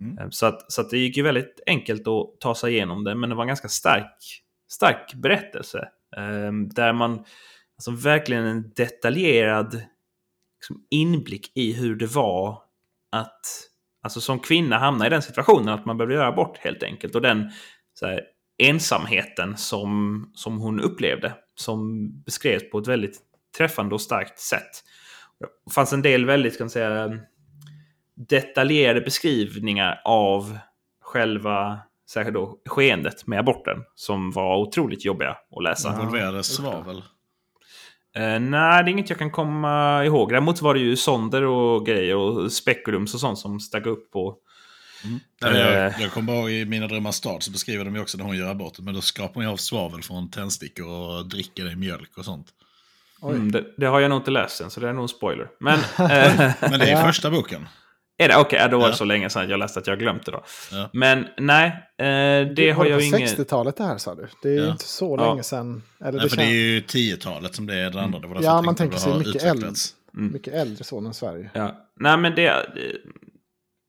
Mm. 0.00 0.18
Eh, 0.18 0.26
Så, 0.30 0.46
att, 0.46 0.72
så 0.72 0.80
att 0.80 0.90
det 0.90 0.98
gick 0.98 1.16
ju 1.16 1.22
väldigt 1.22 1.60
enkelt 1.66 2.08
att 2.08 2.40
ta 2.40 2.54
sig 2.54 2.72
igenom 2.72 3.04
det, 3.04 3.14
men 3.14 3.30
det 3.30 3.36
var 3.36 3.42
en 3.42 3.48
ganska 3.48 3.68
stark, 3.68 4.42
stark 4.70 5.14
berättelse. 5.14 5.88
Eh, 6.16 6.52
där 6.74 6.92
man, 6.92 7.24
alltså 7.76 7.90
verkligen 7.90 8.44
en 8.44 8.72
detaljerad 8.76 9.82
liksom, 10.60 10.84
inblick 10.90 11.52
i 11.54 11.72
hur 11.72 11.96
det 11.96 12.06
var 12.06 12.62
att 13.10 13.40
alltså, 14.02 14.20
som 14.20 14.38
kvinna 14.38 14.78
hamna 14.78 15.06
i 15.06 15.10
den 15.10 15.22
situationen 15.22 15.68
att 15.68 15.86
man 15.86 15.96
behövde 15.96 16.14
göra 16.14 16.28
abort 16.28 16.58
helt 16.58 16.82
enkelt. 16.82 17.14
Och 17.14 17.22
den 17.22 17.50
så 17.94 18.06
här, 18.06 18.20
ensamheten 18.68 19.56
som, 19.56 20.30
som 20.34 20.58
hon 20.58 20.80
upplevde, 20.80 21.32
som 21.54 22.08
beskrevs 22.24 22.70
på 22.70 22.78
ett 22.78 22.88
väldigt 22.88 23.20
träffande 23.58 23.94
och 23.94 24.00
starkt 24.00 24.38
sätt. 24.38 24.84
Det 25.66 25.72
fanns 25.72 25.92
en 25.92 26.02
del 26.02 26.24
väldigt, 26.24 26.58
kan 26.58 26.70
säga, 26.70 27.10
detaljerade 28.28 29.00
beskrivningar 29.00 30.00
av 30.04 30.58
själva 31.02 31.80
särskilt 32.12 32.34
då, 32.34 32.58
skeendet 32.66 33.26
med 33.26 33.38
aborten 33.38 33.78
som 33.94 34.30
var 34.30 34.56
otroligt 34.56 35.04
jobbiga 35.04 35.36
att 35.56 35.62
läsa. 35.62 36.00
Involverades 36.00 36.56
svavel. 36.56 37.02
Eh, 38.16 38.40
nej, 38.40 38.84
det 38.84 38.90
är 38.90 38.92
inget 38.92 39.10
jag 39.10 39.18
kan 39.18 39.30
komma 39.30 40.04
ihåg. 40.04 40.30
Däremot 40.30 40.62
var 40.62 40.74
det 40.74 40.80
ju 40.80 40.96
sonder 40.96 41.42
och 41.44 41.86
grejer 41.86 42.16
och 42.16 42.52
spekulums 42.52 43.14
och 43.14 43.20
sånt 43.20 43.38
som 43.38 43.60
stack 43.60 43.86
upp 43.86 44.10
på... 44.10 44.36
Nej, 45.04 45.20
jag, 45.60 45.86
Eh. 45.86 45.92
jag 46.00 46.12
kommer 46.12 46.26
bara 46.26 46.36
ihåg 46.40 46.50
i 46.50 46.64
Mina 46.64 46.86
drömmars 46.88 47.14
stad 47.14 47.42
så 47.42 47.50
beskriver 47.50 47.84
de 47.84 47.94
ju 47.94 48.00
också 48.02 48.18
när 48.18 48.24
hon 48.24 48.36
gör 48.36 48.50
aborten. 48.50 48.84
Men 48.84 48.94
då 48.94 49.00
skrapar 49.00 49.34
hon 49.34 49.44
ju 49.44 49.50
av 49.50 49.56
svavel 49.56 50.02
från 50.02 50.30
tändstickor 50.30 50.88
och 50.88 51.26
dricker 51.28 51.64
det 51.64 51.72
i 51.72 51.76
mjölk 51.76 52.18
och 52.18 52.24
sånt. 52.24 52.46
Mm, 53.22 53.52
det, 53.52 53.64
det 53.76 53.86
har 53.86 54.00
jag 54.00 54.08
nog 54.08 54.18
inte 54.20 54.30
läst 54.30 54.60
än, 54.60 54.70
så 54.70 54.80
det 54.80 54.88
är 54.88 54.92
nog 54.92 55.02
en 55.04 55.08
spoiler. 55.08 55.48
Men... 55.60 55.78
Eh, 55.98 56.52
Men 56.60 56.78
det 56.80 56.86
är 56.86 56.90
Ja. 56.90 57.02
första 57.06 57.30
boken. 57.30 57.68
är 58.18 58.28
det? 58.28 58.36
Okej, 58.36 58.58
ja, 58.58 58.68
då 58.68 58.76
var 58.78 58.84
det 58.86 58.92
Ja. 58.92 58.96
så 58.96 59.04
länge 59.04 59.30
sedan 59.30 59.48
jag 59.50 59.58
läste 59.58 59.78
att 59.78 59.86
jag 59.86 59.98
glömt 59.98 60.24
det 60.26 60.32
då. 60.32 60.44
Ja. 60.72 60.90
Men 60.92 61.26
nej, 61.36 61.66
eh, 61.98 62.48
det 62.54 62.70
har 62.70 62.74
var 62.84 62.86
jag 62.90 63.02
ingen... 63.02 63.20
60-talet 63.28 63.76
det 63.76 63.84
här 63.84 63.98
sa 63.98 64.14
du. 64.14 64.28
Det 64.42 64.48
är 64.48 64.52
ju 64.64 64.70
inte 64.70 64.84
så 64.88 65.16
Ja. 65.20 65.30
länge 65.30 65.42
sedan. 65.42 65.82
Eller 66.00 66.12
Nej, 66.12 66.20
det 66.22 66.28
för 66.28 66.36
det 66.36 66.42
är 66.42 66.80
känns 66.80 66.94
ju 66.94 67.14
10-talet 67.14 67.54
som 67.54 67.66
det 67.66 67.74
är 67.74 67.90
det 67.90 68.00
andra. 68.02 68.18
Det 68.18 68.26
var 68.26 68.42
Ja, 68.42 68.62
man 68.62 68.74
tänker 68.74 68.94
det 68.96 69.00
sig 69.02 69.12
har 69.12 69.18
mycket 69.18 69.36
utvecklats. 69.36 69.94
mycket 70.12 70.54
äldre 70.54 70.84
så 70.84 70.98
än 70.98 71.14
Sverige. 71.14 71.50
Ja. 71.54 71.76
Nej, 71.96 72.16
men 72.16 72.34
det... 72.34 72.66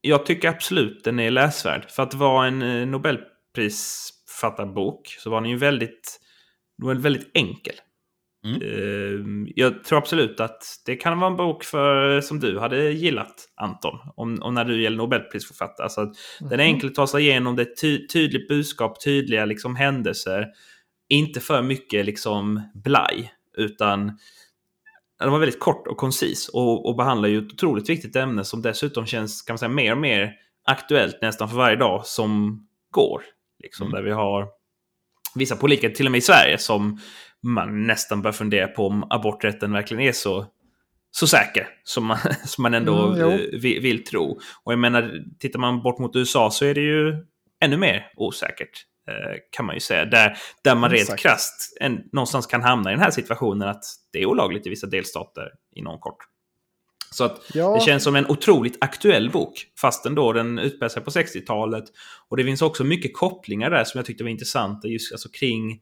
Jag 0.06 0.26
tycker 0.26 0.48
absolut 0.48 1.04
den 1.04 1.20
är 1.20 1.30
läsvärd. 1.30 1.90
För 1.90 2.02
att 2.02 2.14
vara 2.14 2.46
en 2.46 2.62
eh, 2.62 2.86
Nobelprisförfattarbok 2.86 5.16
så 5.18 5.30
var 5.30 5.40
den 5.40 5.50
ju 5.50 5.56
väldigt... 5.56 6.20
Den 6.82 7.00
väldigt 7.00 7.30
enkel. 7.34 7.74
Mm. 8.44 8.62
Eh, 8.62 9.20
Jag 9.56 9.84
tror 9.84 9.98
absolut 9.98 10.40
att 10.40 10.62
det 10.86 10.96
kan 10.96 11.18
vara 11.18 11.30
en 11.30 11.36
bok 11.36 11.64
för, 11.64 12.20
som 12.20 12.40
du 12.40 12.58
hade 12.58 12.90
gillat, 12.90 13.48
Anton. 13.54 13.98
Om, 14.16 14.42
om 14.42 14.54
när 14.54 14.64
du 14.64 14.82
gäller 14.82 14.96
Nobelprisförfattare. 14.96 15.84
Alltså 15.84 16.00
att 16.00 16.14
Den 16.50 16.60
är 16.60 16.64
enkel 16.64 16.88
att 16.88 16.94
ta 16.94 17.06
sig 17.06 17.22
igenom. 17.22 17.56
Det 17.56 17.62
är 17.62 17.74
ty 17.80 18.06
tydligt 18.06 18.48
budskap, 18.48 19.04
tydliga 19.04 19.44
liksom, 19.44 19.76
händelser. 19.76 20.46
Inte 21.08 21.40
för 21.40 21.62
mycket 21.62 22.06
liksom 22.06 22.62
blaj. 22.74 23.32
Utan 23.56 24.18
den 25.18 25.32
var 25.32 25.38
väldigt 25.38 25.60
kort 25.60 25.86
och 25.86 25.96
koncis. 25.96 26.48
Och, 26.48 26.88
och 26.88 26.96
behandlar 26.96 27.28
ju 27.28 27.38
ett 27.38 27.52
otroligt 27.52 27.88
viktigt 27.88 28.16
ämne 28.16 28.44
som 28.44 28.62
dessutom 28.62 29.06
känns 29.06 29.42
kan 29.42 29.54
man 29.54 29.58
säga, 29.58 29.68
mer 29.68 29.92
och 29.92 29.98
mer 29.98 30.32
aktuellt 30.64 31.18
nästan 31.22 31.48
för 31.48 31.56
varje 31.56 31.76
dag 31.76 32.06
som 32.06 32.60
går. 32.90 33.22
Liksom, 33.62 33.86
Mm. 33.86 33.94
Där 33.96 34.02
vi 34.02 34.10
har 34.10 34.48
vissa 35.34 35.56
politiker, 35.56 35.90
till 35.90 36.06
och 36.06 36.12
med 36.12 36.18
i 36.18 36.22
Sverige, 36.22 36.58
som 36.58 37.00
man 37.42 37.86
nästan 37.86 38.22
börjar 38.22 38.32
fundera 38.32 38.68
på 38.68 38.86
om 38.86 39.06
aborträtten 39.10 39.72
verkligen 39.72 40.02
är 40.02 40.12
så, 40.12 40.46
så 41.10 41.26
säker 41.26 41.68
som 41.84 42.04
man, 42.06 42.18
som 42.44 42.62
man 42.62 42.74
ändå 42.74 43.06
Mm, 43.12 43.30
eh, 43.30 43.38
vill, 43.60 43.80
vill 43.80 44.04
tro. 44.04 44.40
Och 44.64 44.72
jag 44.72 44.78
menar, 44.78 45.24
tittar 45.38 45.58
man 45.58 45.82
bort 45.82 45.98
mot 45.98 46.16
USA 46.16 46.50
så 46.50 46.64
är 46.64 46.74
det 46.74 46.80
ju 46.80 47.26
ännu 47.60 47.76
mer 47.76 48.12
osäkert. 48.16 48.86
Eh, 49.08 49.36
Kan 49.50 49.66
man 49.66 49.76
ju 49.76 49.80
säga. 49.80 50.04
Där, 50.04 50.38
där 50.64 50.74
man 50.74 50.90
rent 50.90 51.16
krasst 51.18 51.76
en, 51.80 52.00
någonstans 52.12 52.46
kan 52.46 52.62
hamna 52.62 52.90
i 52.90 52.94
den 52.94 53.02
här 53.02 53.10
situationen 53.10 53.68
att 53.68 53.84
det 54.12 54.18
är 54.18 54.26
olagligt 54.26 54.66
i 54.66 54.70
vissa 54.70 54.86
delstater 54.86 55.48
inom 55.72 55.98
kort. 55.98 56.18
Så 57.10 57.24
att 57.24 57.40
Ja. 57.54 57.74
det 57.74 57.80
känns 57.80 58.04
som 58.04 58.16
en 58.16 58.26
otroligt 58.26 58.76
aktuell 58.80 59.30
bok, 59.30 59.66
fastän 59.80 60.14
då 60.14 60.32
den 60.32 60.58
utspelar 60.58 60.88
sig 60.88 61.02
på 61.02 61.10
60-talet. 61.10 61.84
Och 62.28 62.36
det 62.36 62.44
finns 62.44 62.62
också 62.62 62.84
mycket 62.84 63.14
kopplingar 63.16 63.70
där 63.70 63.84
som 63.84 63.98
jag 63.98 64.06
tyckte 64.06 64.24
var 64.24 64.30
intressanta 64.30 64.88
just 64.88 65.12
alltså 65.12 65.28
kring, 65.28 65.80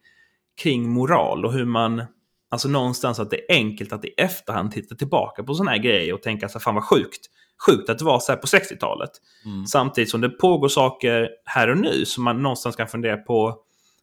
kring 0.63 0.89
moral 0.91 1.45
och 1.45 1.53
hur 1.53 1.65
man... 1.65 2.05
Alltså 2.53 2.69
någonstans 2.69 3.21
att 3.21 3.31
det 3.31 3.37
är 3.37 3.57
enkelt 3.57 3.93
att 3.93 4.05
i 4.05 4.15
efterhand 4.17 4.73
titta 4.73 4.95
tillbaka 4.95 5.43
på 5.43 5.55
sådana 5.55 5.71
här 5.71 5.79
grejer 5.79 6.15
och 6.15 6.23
tänka 6.23 6.49
så 6.49 6.61
fan 6.61 6.75
vad 6.75 6.85
sjukt. 6.85 7.27
Sjukt 7.67 7.91
att 7.91 7.99
det 7.99 8.05
var 8.05 8.21
så 8.21 8.33
här 8.33 8.39
på 8.39 8.47
60-talet. 8.47 9.11
Mm. 9.45 9.67
Samtidigt 9.67 10.11
som 10.11 10.21
det 10.21 10.29
pågår 10.29 10.69
saker 10.69 11.29
här 11.45 11.71
och 11.71 11.79
nu 11.79 12.05
som 12.05 12.25
man 12.25 12.43
någonstans 12.43 12.77
kan 12.77 12.89
fundera 12.89 13.17
på 13.17 13.57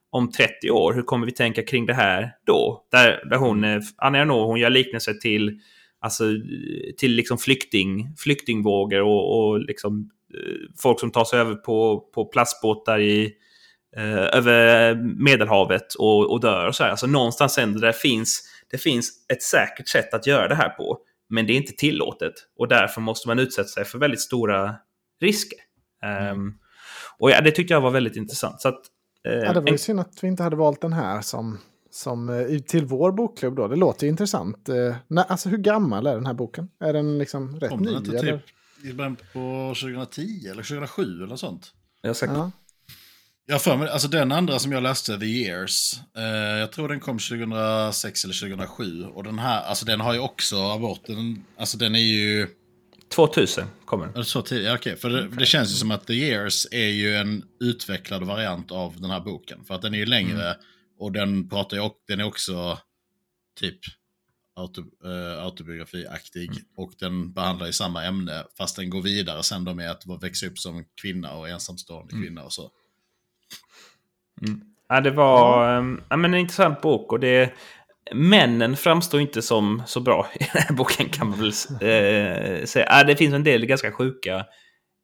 om 0.10 0.32
30 0.32 0.72
år. 0.72 0.94
Hur 0.94 1.02
kommer 1.02 1.26
vi 1.26 1.32
tänka 1.32 1.64
kring 1.64 1.86
det 1.86 1.94
här 1.94 2.32
då? 2.46 2.88
Där, 2.92 3.30
där 3.30 3.38
hon, 3.38 3.64
eh, 3.64 3.80
Anna 3.98 4.18
Ernaux, 4.18 4.48
hon 4.48 4.60
gör 4.60 4.70
liknelser 4.70 5.14
till, 5.14 5.60
alltså, 6.00 6.24
till 6.98 7.12
liksom 7.12 7.38
flykting, 7.38 8.14
flyktingvågor 8.18 9.02
och, 9.02 9.40
och 9.40 9.60
liksom, 9.60 10.10
eh, 10.34 10.80
folk 10.82 11.00
som 11.00 11.12
tar 11.12 11.26
sig 11.26 11.40
över 11.40 11.56
på, 11.56 12.00
på 12.14 12.26
plastbåtar 12.26 13.00
i, 13.00 13.34
över 13.98 14.96
Medelhavet 15.24 15.94
och, 15.94 16.32
och 16.32 16.40
dör 16.42 16.68
och 16.68 16.76
så 16.76 16.84
här. 16.84 16.90
Alltså 16.92 17.08
någonstans 17.08 17.58
ändå 17.58 17.80
där 17.80 17.92
finns, 17.92 18.44
det 18.72 18.78
finns 18.78 19.12
ett 19.34 19.44
säkert 19.44 19.88
sätt 19.88 20.14
att 20.14 20.28
göra 20.28 20.48
det 20.48 20.56
här 20.56 20.70
på. 20.70 20.98
Men 21.30 21.48
det 21.48 21.54
är 21.54 21.58
inte 21.58 21.74
tillåtet 21.74 22.34
och 22.60 22.68
därför 22.68 23.02
måste 23.02 23.28
man 23.28 23.40
utsätta 23.40 23.68
sig 23.68 23.86
för 23.86 24.00
väldigt 24.00 24.22
stora 24.22 24.76
risker. 25.22 25.60
Ehm, 26.04 26.54
och 27.20 27.32
ja, 27.32 27.42
det 27.42 27.52
tyckte 27.52 27.74
jag 27.74 27.82
var 27.82 27.92
väldigt 27.92 28.16
intressant. 28.16 28.62
Så 28.62 28.68
att, 28.68 28.80
eh, 29.28 29.34
Ja, 29.34 29.54
det 29.54 29.60
var 29.60 29.68
ju 29.68 29.72
en- 29.74 29.80
synd 29.80 30.00
att 30.00 30.24
vi 30.24 30.28
inte 30.28 30.44
hade 30.44 30.56
valt 30.56 30.82
den 30.82 30.94
här 30.94 31.22
som, 31.22 31.58
som 31.92 32.30
eh, 32.30 32.60
till 32.60 32.86
vår 32.86 33.12
bokklubb 33.12 33.56
då. 33.56 33.68
Det 33.68 33.76
låter 33.76 34.04
ju 34.06 34.10
intressant. 34.10 34.70
Eh, 34.70 34.96
nej, 35.08 35.26
alltså 35.28 35.50
hur 35.50 35.58
gammal 35.58 36.08
är 36.08 36.16
den 36.16 36.26
här 36.26 36.34
boken? 36.34 36.70
Är 36.80 36.94
den 36.94 37.18
liksom 37.18 37.60
rätt 37.60 37.70
Kom 37.70 37.80
ny? 37.82 37.92
den 37.92 37.98
inte 38.06 38.18
eller? 38.18 38.38
typ 38.38 38.46
i 38.86 38.94
början 38.94 39.16
på 39.34 39.74
2010 39.82 40.48
eller 40.52 40.64
2007 40.64 41.24
eller 41.24 41.36
sånt? 41.36 41.72
jag 42.02 42.16
ska, 42.16 42.26
Ja. 42.26 42.52
Jag 43.52 43.62
för 43.62 43.78
mig, 43.78 43.90
alltså 43.90 44.08
den 44.08 44.32
andra 44.32 44.60
som 44.60 44.72
jag 44.72 44.84
läste, 44.84 45.20
The 45.20 45.26
Years, 45.26 45.94
eh, 46.18 46.24
jag 46.60 46.72
tror 46.72 46.90
den 46.90 47.00
kom 47.00 47.20
2006 47.20 48.24
eller 48.24 48.34
2007. 48.34 49.04
Och 49.04 49.24
den 49.24 49.40
här, 49.40 49.62
alltså 49.62 49.86
den 49.86 50.00
har 50.00 50.14
ju 50.14 50.20
också 50.20 50.56
aborten, 50.56 51.46
alltså 51.58 51.78
den 51.78 51.96
är 51.96 52.00
ju... 52.00 52.48
2000 53.16 53.68
kommer 53.86 54.08
den. 54.08 54.26
Så 54.26 54.42
tidigt, 54.42 54.66
ja, 54.66 54.76
okej. 54.76 54.96
För 54.96 55.10
det, 55.10 55.28
det 55.28 55.46
känns 55.46 55.70
ju 55.72 55.74
som 55.74 55.92
att 55.92 56.08
The 56.08 56.14
Years 56.14 56.68
är 56.72 56.88
ju 56.88 57.16
en 57.16 57.44
utvecklad 57.60 58.24
variant 58.24 58.72
av 58.72 59.02
den 59.02 59.12
här 59.12 59.20
boken. 59.20 59.66
För 59.66 59.76
att 59.76 59.82
den 59.82 59.94
är 59.94 59.98
ju 59.98 60.06
längre 60.06 60.56
och 61.00 61.12
den 61.12 61.50
pratar 61.50 61.78
ju, 61.78 61.90
den 62.08 62.20
är 62.20 62.24
också 62.24 62.80
typ 63.60 63.80
auto, 64.56 64.82
eh, 65.06 65.44
autobiografiaktig. 65.44 66.52
Och 66.78 66.94
den 67.00 67.34
behandlar 67.34 67.66
ju 67.66 67.74
samma 67.74 68.04
ämne 68.04 68.44
fast 68.58 68.76
den 68.76 68.90
går 68.90 69.02
vidare 69.02 69.44
sen 69.44 69.66
då 69.66 69.74
med 69.74 69.92
att 69.92 70.24
växa 70.24 70.46
upp 70.46 70.60
som 70.60 70.86
kvinna 71.02 71.34
och 71.34 71.50
ensamstående 71.50 72.14
kvinna 72.14 72.44
och 72.44 72.54
så. 72.54 72.72
Ja, 74.88 75.02
det 75.02 75.12
var 75.12 75.70
ehm, 75.78 76.02
ja, 76.10 76.18
men 76.18 76.34
en 76.34 76.40
intressant 76.40 76.82
bok 76.82 77.12
och 77.12 77.20
det... 77.20 77.54
Männen 78.14 78.78
framstår 78.78 79.22
inte 79.22 79.42
som 79.42 79.84
så 79.86 80.00
bra 80.00 80.28
i 80.34 80.38
den 80.54 80.62
här 80.62 80.76
boken 80.76 81.10
kan 81.10 81.30
man 81.30 81.40
väl 81.40 81.48
eh, 81.82 82.66
säga. 82.66 82.86
Ja, 82.90 83.04
det 83.04 83.16
finns 83.16 83.34
en 83.34 83.44
del 83.44 83.66
ganska 83.66 83.92
sjuka 83.92 84.36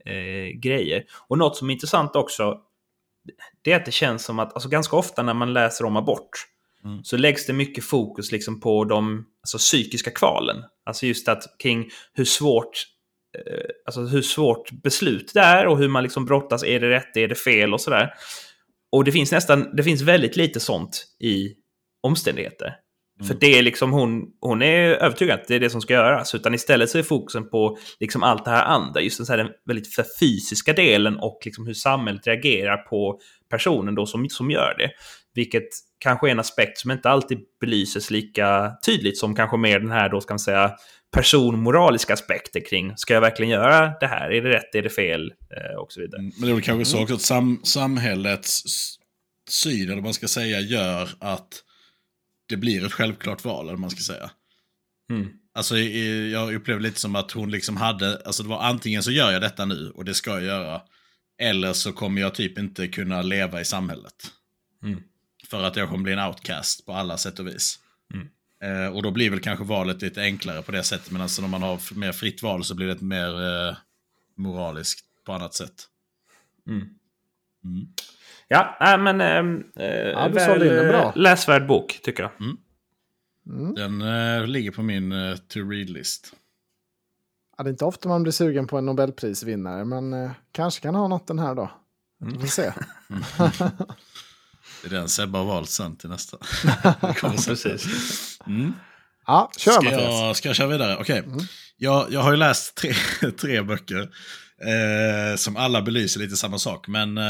eh, 0.05 0.59
grejer. 0.59 1.03
Och 1.27 1.37
något 1.37 1.57
som 1.57 1.69
är 1.69 1.73
intressant 1.73 2.15
också, 2.15 2.57
det 3.63 3.71
är 3.71 3.75
att 3.75 3.85
det 3.85 3.91
känns 3.91 4.25
som 4.25 4.39
att 4.39 4.53
alltså, 4.53 4.69
ganska 4.69 4.95
ofta 4.95 5.23
när 5.23 5.33
man 5.33 5.53
läser 5.53 5.85
om 5.85 5.97
abort 5.97 6.29
Mm. 6.85 7.03
så 7.03 7.17
läggs 7.17 7.45
det 7.45 7.53
mycket 7.53 7.83
fokus 7.83 8.31
liksom 8.31 8.59
på 8.59 8.85
de 8.85 9.25
alltså, 9.41 9.57
psykiska 9.57 10.11
kvalen. 10.11 10.63
Alltså 10.85 11.05
just 11.05 11.27
att 11.27 11.43
kring 11.63 11.89
hur 12.13 12.25
svårt 12.25 12.85
eh, 13.37 13.69
alltså 13.85 14.01
hur 14.01 14.21
svårt 14.21 14.71
beslut 14.71 15.31
det 15.33 15.39
är 15.39 15.67
och 15.67 15.77
hur 15.77 15.87
man 15.87 16.03
liksom 16.03 16.25
brottas. 16.25 16.63
Är 16.63 16.79
det 16.79 16.89
rätt? 16.89 17.17
Är 17.17 17.27
det 17.27 17.35
fel? 17.35 17.73
Och 17.73 17.81
sådär. 17.81 18.13
Och 18.95 19.03
det 19.03 19.12
finns 19.12 19.31
nästan, 19.31 19.75
det 19.75 19.84
finns 19.84 20.01
väldigt 20.01 20.36
lite 20.36 20.60
sånt 20.60 21.05
i 21.19 21.53
omständigheter. 22.03 22.65
Mm. 23.19 23.27
För 23.27 23.36
det 23.39 23.58
är 23.58 23.62
liksom 23.62 23.91
hon, 23.91 24.25
hon 24.41 24.62
är 24.62 24.89
övertygad 24.89 25.39
att 25.39 25.47
det 25.47 25.55
är 25.55 25.60
det 25.60 25.69
som 25.69 25.81
ska 25.81 25.93
göras. 25.93 26.36
Utan 26.36 26.53
istället 26.53 26.89
så 26.89 26.97
är 26.97 27.03
fokusen 27.03 27.49
på 27.49 27.77
liksom 27.99 28.23
allt 28.23 28.45
det 28.45 28.51
här 28.51 28.65
andra. 28.65 29.01
Just 29.01 29.17
den, 29.17 29.25
så 29.25 29.34
här, 29.34 29.38
den 29.38 29.51
väldigt 29.65 29.88
fysiska 30.19 30.73
delen 30.73 31.17
och 31.17 31.39
liksom 31.45 31.67
hur 31.67 31.73
samhället 31.73 32.27
reagerar 32.27 32.77
på 32.77 33.19
personen 33.49 33.95
då 33.95 34.05
som, 34.05 34.29
som 34.29 34.51
gör 34.51 34.75
det. 34.77 34.91
Vilket 35.34 35.67
kanske 35.99 36.27
är 36.27 36.31
en 36.31 36.39
aspekt 36.39 36.77
som 36.77 36.91
inte 36.91 37.10
alltid 37.10 37.39
belyses 37.62 38.12
lika 38.12 38.71
tydligt 38.86 39.17
som 39.17 39.36
kanske 39.36 39.58
mer 39.58 39.79
den 39.79 39.91
här 39.91 40.10
då 40.10 40.21
ska 40.21 40.34
man 40.34 40.39
säga 40.39 40.71
personmoraliska 41.15 42.13
aspekter 42.13 42.65
kring 42.69 42.97
ska 42.97 43.13
jag 43.13 43.21
verkligen 43.21 43.51
göra 43.51 43.93
det 43.99 44.08
här? 44.08 44.32
Är 44.32 44.41
det 44.41 44.49
rätt? 44.49 44.75
Är 44.75 44.82
det 44.82 44.89
fel? 44.89 45.34
Eh, 45.58 45.75
och 45.78 45.91
så 45.91 46.01
vidare. 46.01 46.21
Men 46.21 46.41
det 46.41 46.47
är 46.47 46.54
väl 46.54 46.62
kanske 46.62 46.86
så 46.86 47.01
också 47.01 47.13
att 47.13 47.21
sam 47.21 47.62
samhällets 47.63 48.63
syn, 49.49 49.84
eller 49.84 49.95
vad 49.95 50.04
man 50.04 50.13
ska 50.13 50.28
säga, 50.28 50.60
gör 50.60 51.10
att 51.19 51.63
det 52.49 52.58
blir 52.58 52.86
ett 52.86 52.93
självklart 52.93 53.45
val, 53.45 53.65
eller 53.65 53.73
vad 53.73 53.80
man 53.80 53.89
ska 53.89 54.13
säga. 54.13 54.32
Mm. 55.10 55.28
Alltså 55.54 55.78
jag 55.78 56.56
upplever 56.56 56.82
lite 56.82 56.99
som 56.99 57.15
att 57.15 57.32
hon 57.32 57.51
liksom 57.51 57.78
hade, 57.78 58.21
alltså 58.25 58.43
det 58.43 58.49
var 58.49 58.60
antingen 58.60 59.04
så 59.04 59.12
gör 59.12 59.32
jag 59.32 59.41
detta 59.41 59.65
nu 59.65 59.91
och 59.95 60.06
det 60.06 60.13
ska 60.13 60.32
jag 60.32 60.43
göra. 60.43 60.82
Eller 61.41 61.73
så 61.73 61.91
kommer 61.91 62.21
jag 62.21 62.36
typ 62.36 62.58
inte 62.58 62.88
kunna 62.88 63.21
leva 63.21 63.62
i 63.62 63.65
samhället. 63.65 64.32
Mm. 64.84 65.01
För 65.49 65.63
att 65.63 65.75
jag 65.75 65.89
kommer 65.89 66.04
bli 66.04 66.13
en 66.13 66.19
outcast 66.19 66.86
på 66.86 66.93
alla 66.93 67.17
sätt 67.17 67.39
och 67.39 67.47
vis. 67.47 67.80
Mm. 68.65 68.84
Eh, 68.84 68.95
och 68.95 69.04
då 69.04 69.12
blir 69.12 69.30
väl 69.30 69.39
kanske 69.39 69.65
valet 69.65 70.01
lite 70.01 70.21
enklare 70.21 70.62
på 70.62 70.71
det 70.71 70.84
sättet. 70.84 71.12
Men 71.12 71.21
alltså 71.21 71.41
när 71.41 71.49
man 71.49 71.62
har 71.62 71.97
mer 71.99 72.12
fritt 72.12 72.43
val 72.43 72.63
så 72.63 72.75
blir 72.75 72.88
det 72.88 73.01
mer 73.01 73.67
eh, 73.69 73.75
moraliskt 74.36 75.06
på 75.25 75.34
annat 75.34 75.54
sätt. 75.54 75.84
Mm. 76.67 76.82
Mm. 77.63 77.88
Ja, 78.47 78.78
äh, 78.82 78.97
men... 78.97 79.21
Eh, 79.21 80.32
du 80.32 80.39
sålde 80.39 80.67
in 80.67 80.73
den 80.73 80.88
bra. 80.88 81.13
Läsvärd 81.15 81.67
bok, 81.67 81.99
tycker 82.04 82.23
jag. 82.23 82.32
Mm. 82.39 82.58
Den 83.75 84.01
eh, 84.01 84.47
ligger 84.47 84.71
på 84.71 84.82
min 84.82 85.12
eh, 85.12 85.36
to 85.36 85.60
read-list. 85.60 86.34
Ja, 87.58 87.63
det 87.63 87.69
är 87.69 87.71
inte 87.71 87.86
ofta 87.86 88.10
man 88.10 88.23
blir 88.23 88.34
sugen 88.34 88.67
på 88.67 88.78
en 88.78 88.86
Nobelprisvinnare, 88.86 89.86
men 89.86 90.13
eh, 90.13 90.32
kanske 90.51 90.82
kan 90.82 90.95
ha 90.95 91.08
något 91.08 91.28
den 91.28 91.39
här 91.39 91.56
då. 91.56 91.71
Vi 92.19 92.39
får 92.39 92.47
se. 92.47 92.71
Det 94.82 94.95
är 94.95 94.99
den 94.99 95.10
Sebbe 95.10 95.38
har 95.38 95.45
valt 95.45 95.69
sen 95.69 95.95
till 95.95 96.10
nästa. 96.10 96.38
Sen. 97.21 97.32
Precis. 97.45 98.34
Mm. 98.47 98.73
Ja, 99.27 99.51
kör 99.58 99.71
Ska 99.71 99.81
Mattias. 99.81 100.01
jag, 100.01 100.36
ska 100.36 100.49
jag 100.49 100.55
köra 100.55 100.67
vidare? 100.67 100.97
Okej. 100.99 101.19
Mm. 101.19 101.39
Jag, 101.77 102.05
jag 102.12 102.19
har 102.21 102.31
ju 102.31 102.38
läst 102.38 102.75
tre, 102.75 102.93
tre 103.41 103.62
böcker 103.62 104.10
eh, 104.62 105.36
som 105.36 105.58
alla 105.58 105.81
belyser 105.81 106.19
lite 106.19 106.36
samma 106.36 106.58
sak. 106.58 106.88
Men 106.88 107.17
eh, 107.17 107.23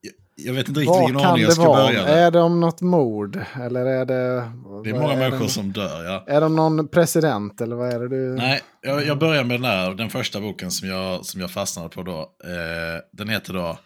jag, 0.00 0.12
jag 0.36 0.54
vet 0.54 0.68
inte 0.68 0.80
riktigt 0.80 1.00
vilken 1.00 1.16
ordning 1.16 1.34
det 1.34 1.40
jag 1.40 1.52
ska 1.52 1.62
vara? 1.62 1.86
börja 1.86 2.02
med. 2.02 2.26
Är 2.26 2.30
det 2.30 2.40
om 2.40 2.60
något 2.60 2.80
mord? 2.80 3.40
Eller 3.62 3.86
är 3.86 4.04
det... 4.04 4.52
Det 4.84 4.90
är 4.90 4.94
många 5.00 5.14
det 5.14 5.16
människor 5.18 5.48
som 5.48 5.72
dör, 5.72 6.04
ja. 6.04 6.24
Är 6.26 6.40
det 6.40 6.46
om 6.46 6.56
någon 6.56 6.88
president 6.88 7.60
eller 7.60 7.76
vad 7.76 7.92
är 7.92 7.98
det 8.00 8.08
du... 8.08 8.34
Nej, 8.36 8.60
jag, 8.82 9.06
jag 9.06 9.18
börjar 9.18 9.44
med 9.44 9.60
den 9.60 9.64
här, 9.70 9.94
den 9.94 10.10
första 10.10 10.40
boken 10.40 10.70
som 10.70 10.88
jag, 10.88 11.24
som 11.24 11.40
jag 11.40 11.50
fastnade 11.50 11.88
på 11.88 12.02
då. 12.02 12.20
Eh, 12.20 13.00
den 13.12 13.28
heter 13.28 13.52
då 13.52 13.78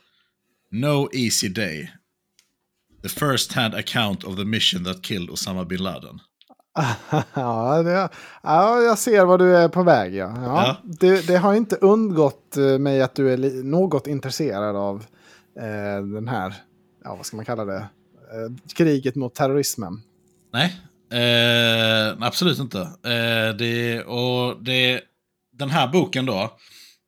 No 0.72 1.08
Easy 1.12 1.48
Day. 1.48 1.90
The 3.02 3.08
first 3.08 3.52
hand 3.52 3.74
account 3.74 4.24
of 4.24 4.36
the 4.36 4.44
mission 4.44 4.84
that 4.84 5.02
killed 5.02 5.30
Osama 5.30 5.64
bin 5.64 5.82
Laden. 5.82 6.20
ja, 7.34 7.82
det, 7.82 8.08
ja, 8.42 8.80
jag 8.82 8.98
ser 8.98 9.24
vad 9.24 9.38
du 9.40 9.56
är 9.56 9.68
på 9.68 9.82
väg. 9.82 10.14
Ja. 10.14 10.32
Ja, 10.36 10.42
Ja. 10.44 10.76
Det, 10.84 11.26
det 11.26 11.36
har 11.36 11.54
inte 11.54 11.76
undgått 11.76 12.56
eh, 12.56 12.78
mig 12.78 13.02
att 13.02 13.14
du 13.14 13.32
är 13.32 13.62
något 13.64 14.06
intresserad 14.06 14.76
av 14.76 15.04
eh, 15.60 16.04
den 16.04 16.28
här, 16.28 16.54
ja, 17.04 17.14
vad 17.16 17.26
ska 17.26 17.36
man 17.36 17.44
kalla 17.44 17.64
det, 17.64 17.76
eh, 17.76 18.74
kriget 18.76 19.14
mot 19.14 19.34
terrorismen. 19.34 20.02
Nej, 20.52 20.80
eh, 21.12 22.16
absolut 22.20 22.58
inte. 22.58 22.80
Eh, 22.80 23.56
det, 23.58 24.02
och 24.02 24.64
det, 24.64 25.00
den 25.52 25.70
här 25.70 25.88
boken 25.88 26.26
då, 26.26 26.58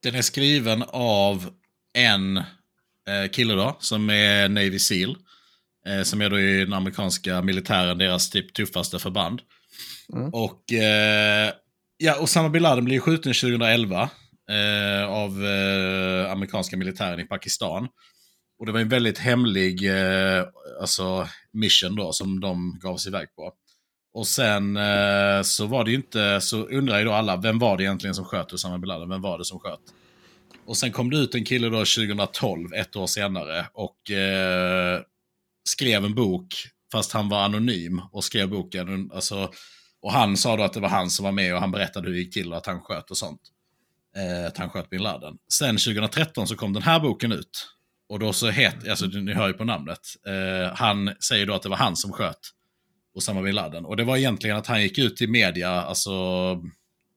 den 0.03 0.15
är 0.15 0.23
skriven 0.23 0.85
av 0.89 1.51
en 1.99 2.37
eh, 2.37 3.31
kille 3.33 3.55
då, 3.55 3.77
som 3.81 4.11
är 4.11 4.49
Navy 4.49 4.79
Seal. 4.79 5.17
Eh, 5.87 6.03
som 6.03 6.21
är 6.21 6.31
då 6.31 6.41
i 6.41 6.65
den 6.65 6.73
amerikanska 6.73 7.43
militären, 7.43 7.99
deras 7.99 8.31
typ 8.31 8.55
tuffaste 8.55 8.99
förband. 8.99 9.41
Mm. 10.13 10.31
Och 10.35 10.73
eh, 10.73 11.53
ja, 11.97 12.21
Osama 12.21 12.49
bin 12.49 12.63
Laden 12.63 12.85
blev 12.85 12.99
skjuten 12.99 13.33
2011 13.33 14.11
eh, 14.51 15.09
av 15.09 15.45
eh, 15.45 16.33
amerikanska 16.33 16.77
militären 16.77 17.21
i 17.21 17.25
Pakistan. 17.25 17.89
Och 18.59 18.67
det 18.67 18.73
var 18.73 18.81
en 18.81 18.89
väldigt 18.89 19.19
hemlig 19.19 19.91
eh, 19.91 20.45
alltså, 20.81 21.29
mission 21.53 21.97
då 21.97 22.13
som 22.13 22.41
de 22.41 22.79
gav 22.83 22.97
sig 22.97 23.11
iväg 23.11 23.35
på. 23.35 23.53
Och 24.15 24.27
sen 24.27 24.77
eh, 24.77 25.43
så 25.43 25.67
var 25.67 25.85
det 25.85 25.91
ju 25.91 25.97
inte, 25.97 26.41
så 26.41 26.57
undrar 26.67 26.99
ju 26.99 27.05
då 27.05 27.13
alla, 27.13 27.37
vem 27.37 27.59
var 27.59 27.77
det 27.77 27.83
egentligen 27.83 28.15
som 28.15 28.25
sköt 28.25 28.53
Usama 28.53 28.79
bin 28.79 28.89
Laden? 28.89 29.09
Vem 29.09 29.23
var 29.23 29.39
det 29.39 29.45
som 29.45 29.59
sköt? 29.59 29.81
Och 30.67 30.77
sen 30.77 30.93
kom 30.93 31.11
det 31.11 31.17
ut 31.17 31.35
en 31.35 31.45
kille 31.45 31.69
då 31.69 31.79
2012, 31.79 32.75
ett 32.75 32.97
år 32.97 33.07
senare, 33.07 33.67
och 33.73 34.11
eh, 34.11 35.01
skrev 35.69 36.05
en 36.05 36.15
bok, 36.15 36.55
fast 36.93 37.13
han 37.13 37.29
var 37.29 37.45
anonym 37.45 38.01
och 38.13 38.25
skrev 38.25 38.49
boken. 38.49 39.11
Alltså, 39.15 39.51
och 40.03 40.13
han 40.13 40.37
sa 40.37 40.57
då 40.57 40.63
att 40.63 40.73
det 40.73 40.81
var 40.81 40.89
han 40.89 41.11
som 41.11 41.25
var 41.25 41.33
med 41.33 41.55
och 41.55 41.61
han 41.61 41.71
berättade 41.71 42.07
hur 42.07 42.15
det 42.15 42.21
gick 42.21 42.35
till 42.35 42.53
och 42.53 42.59
att 42.59 42.67
han 42.67 42.81
sköt 42.81 43.11
och 43.11 43.17
sånt. 43.17 43.41
Eh, 44.17 44.47
att 44.47 44.59
han 44.59 44.71
sköt 44.71 44.91
bin 44.91 45.03
Laden. 45.03 45.35
Sen 45.53 45.77
2013 45.77 46.47
så 46.47 46.57
kom 46.57 46.73
den 46.73 46.83
här 46.83 47.01
boken 47.01 47.33
ut. 47.33 47.69
Och 48.09 48.19
då 48.19 48.33
så 48.33 48.51
heter, 48.51 48.91
alltså 48.91 49.07
ni 49.07 49.33
hör 49.33 49.49
ju 49.49 49.55
på 49.55 49.65
namnet, 49.65 50.01
eh, 50.27 50.75
han 50.75 51.15
säger 51.29 51.47
då 51.47 51.55
att 51.55 51.63
det 51.63 51.69
var 51.69 51.77
han 51.77 51.97
som 51.97 52.13
sköt 52.13 52.39
Osama 53.15 53.43
bin 53.43 53.55
Laden. 53.55 53.85
Och 53.85 53.97
det 53.97 54.05
var 54.05 54.17
egentligen 54.17 54.57
att 54.57 54.67
han 54.67 54.83
gick 54.83 54.99
ut 54.99 55.23
i 55.23 55.27
media, 55.27 55.71
alltså 55.71 56.13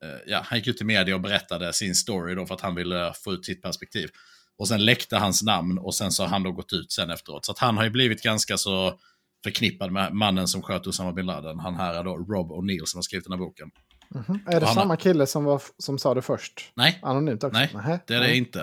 Eh, 0.06 0.20
ja, 0.26 0.40
han 0.44 0.58
gick 0.58 0.68
ut 0.68 0.80
i 0.80 0.84
media 0.84 1.14
och 1.14 1.20
berättade 1.20 1.72
sin 1.72 1.94
story 1.94 2.34
då 2.34 2.46
för 2.46 2.54
att 2.54 2.60
han 2.60 2.74
ville 2.74 3.12
få 3.24 3.32
ut 3.32 3.44
sitt 3.44 3.62
perspektiv. 3.62 4.08
Och 4.58 4.68
sen 4.68 4.84
läckte 4.84 5.16
hans 5.16 5.42
namn 5.42 5.78
och 5.78 5.94
sen 5.94 6.12
så 6.12 6.22
har 6.22 6.30
han 6.30 6.42
då 6.42 6.52
gått 6.52 6.72
ut 6.72 6.92
sen 6.92 7.10
efteråt. 7.10 7.44
Så 7.44 7.52
att 7.52 7.58
han 7.58 7.76
har 7.76 7.84
ju 7.84 7.90
blivit 7.90 8.22
ganska 8.22 8.56
så 8.56 8.98
förknippad 9.44 9.92
med 9.92 10.14
mannen 10.14 10.48
som 10.48 10.62
sköt 10.62 10.86
Osama 10.86 11.12
bin 11.12 11.26
Laden. 11.26 11.58
Han 11.58 11.74
här 11.74 11.94
är 11.94 12.04
då 12.04 12.16
Rob 12.16 12.52
O'Neill 12.52 12.84
som 12.84 12.98
har 12.98 13.02
skrivit 13.02 13.24
den 13.24 13.32
här 13.32 13.38
boken. 13.38 13.70
Mm 14.14 14.24
-hmm. 14.24 14.54
Är 14.54 14.60
det 14.60 14.66
samma 14.66 14.92
har... 14.92 14.96
kille 14.96 15.26
som, 15.26 15.44
var, 15.44 15.62
som 15.78 15.98
sa 15.98 16.14
det 16.14 16.22
först? 16.22 16.72
Nej. 16.74 16.98
Anonymt 17.02 17.44
också? 17.44 17.58
Nej, 17.58 18.00
det 18.06 18.14
är 18.14 18.20
det 18.20 18.36
inte. 18.36 18.60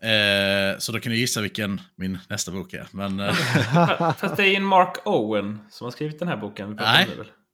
Eh, 0.00 0.78
så 0.78 0.92
då 0.92 1.00
kan 1.00 1.12
ni 1.12 1.18
gissa 1.18 1.40
vilken 1.40 1.80
min 1.96 2.18
nästa 2.28 2.52
bok 2.52 2.72
är. 2.72 2.86
Men, 2.90 3.20
eh... 3.20 3.34
Fast 4.12 4.36
det 4.36 4.42
är 4.42 4.56
en 4.56 4.64
Mark 4.64 5.06
Owen 5.06 5.58
som 5.70 5.84
har 5.84 5.90
skrivit 5.90 6.18
den 6.18 6.28
här 6.28 6.36
boken. 6.36 6.76
Nej. 6.80 7.08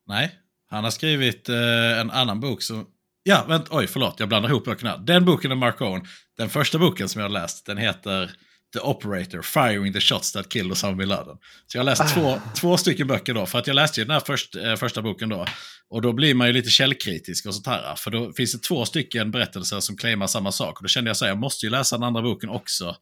Nej, 0.07 0.35
han 0.71 0.85
har 0.85 0.91
skrivit 0.91 1.49
eh, 1.49 2.01
en 2.01 2.11
annan 2.11 2.41
bok 2.41 2.63
som 2.63 2.87
Ja, 3.25 3.45
vänta, 3.49 3.77
oj 3.77 3.87
förlåt, 3.87 4.21
jag 4.21 4.29
blandar 4.29 4.51
ihop 4.51 4.65
böckerna. 4.65 4.97
Den 4.97 5.25
boken 5.25 5.51
är 5.51 5.55
Mark 5.55 5.81
Owen. 5.81 6.03
Den 6.43 6.51
första 6.51 6.79
boken 6.79 7.09
som 7.09 7.21
jag 7.21 7.29
har 7.29 7.33
läst, 7.33 7.67
den 7.67 7.79
heter 7.79 8.31
The 8.73 8.79
Operator, 8.79 9.43
Firing 9.43 9.93
the 9.93 10.01
Shots 10.01 10.33
That 10.33 10.49
Killed 10.49 10.73
Osama 10.73 10.97
Bin 10.97 11.09
Laden. 11.09 11.37
Så 11.67 11.79
jag 11.79 11.81
har 11.81 11.85
läst 11.85 12.01
ah. 12.01 12.09
två, 12.09 12.41
två 12.61 12.77
stycken 12.77 13.07
böcker 13.07 13.35
då, 13.35 13.47
för 13.47 13.59
att 13.59 13.67
jag 13.67 13.75
läste 13.75 14.01
ju 14.01 14.05
den 14.05 14.15
här 14.15 14.23
först, 14.27 14.57
eh, 14.57 14.77
första 14.77 15.03
boken 15.03 15.29
då. 15.29 15.47
Och 15.91 16.03
då 16.03 16.13
blir 16.13 16.35
man 16.35 16.47
ju 16.47 16.53
lite 16.53 16.71
källkritisk 16.71 17.47
och 17.47 17.55
sånt 17.55 17.67
här. 17.67 17.95
För 17.97 18.11
då 18.11 18.33
finns 18.33 18.53
det 18.53 18.59
två 18.59 18.85
stycken 18.85 19.31
berättelser 19.31 19.81
som 19.81 19.97
claimar 19.97 20.27
samma 20.27 20.53
sak. 20.53 20.77
Och 20.77 20.83
då 20.83 20.89
kände 20.89 21.11
jag 21.11 21.17
så 21.17 21.25
här, 21.25 21.31
jag 21.31 21.39
måste 21.39 21.67
ju 21.67 21.71
läsa 21.71 21.97
den 21.97 22.05
andra 22.05 22.23
boken 22.23 22.51
också 22.51 22.97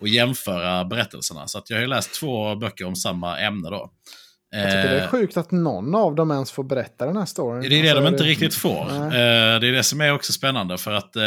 och 0.00 0.08
jämföra 0.08 0.84
berättelserna. 0.84 1.48
Så 1.48 1.62
jag 1.68 1.76
har 1.76 1.82
ju 1.82 1.88
läst 1.88 2.14
två 2.14 2.56
böcker 2.56 2.84
om 2.84 2.96
samma 2.96 3.38
ämne 3.38 3.70
då. 3.70 3.92
Jag 4.56 4.70
tycker 4.70 4.88
det 4.88 5.00
är 5.00 5.02
eh, 5.02 5.08
sjukt 5.08 5.36
att 5.36 5.50
någon 5.50 5.94
av 5.94 6.14
dem 6.14 6.30
ens 6.30 6.52
får 6.52 6.64
berätta 6.64 7.06
den 7.06 7.16
här 7.16 7.24
storyn. 7.24 7.60
Det 7.60 7.66
är 7.66 7.82
det 7.82 7.90
alltså, 7.90 8.04
de 8.04 8.08
inte 8.08 8.24
det... 8.24 8.30
riktigt 8.30 8.54
får. 8.54 8.86
Nej. 8.90 9.06
Eh, 9.06 9.60
det 9.60 9.68
är 9.68 9.72
det 9.72 9.82
som 9.82 10.00
är 10.00 10.12
också 10.12 10.32
spännande. 10.32 10.78
För 10.78 10.92
att 10.92 11.16
eh, 11.16 11.22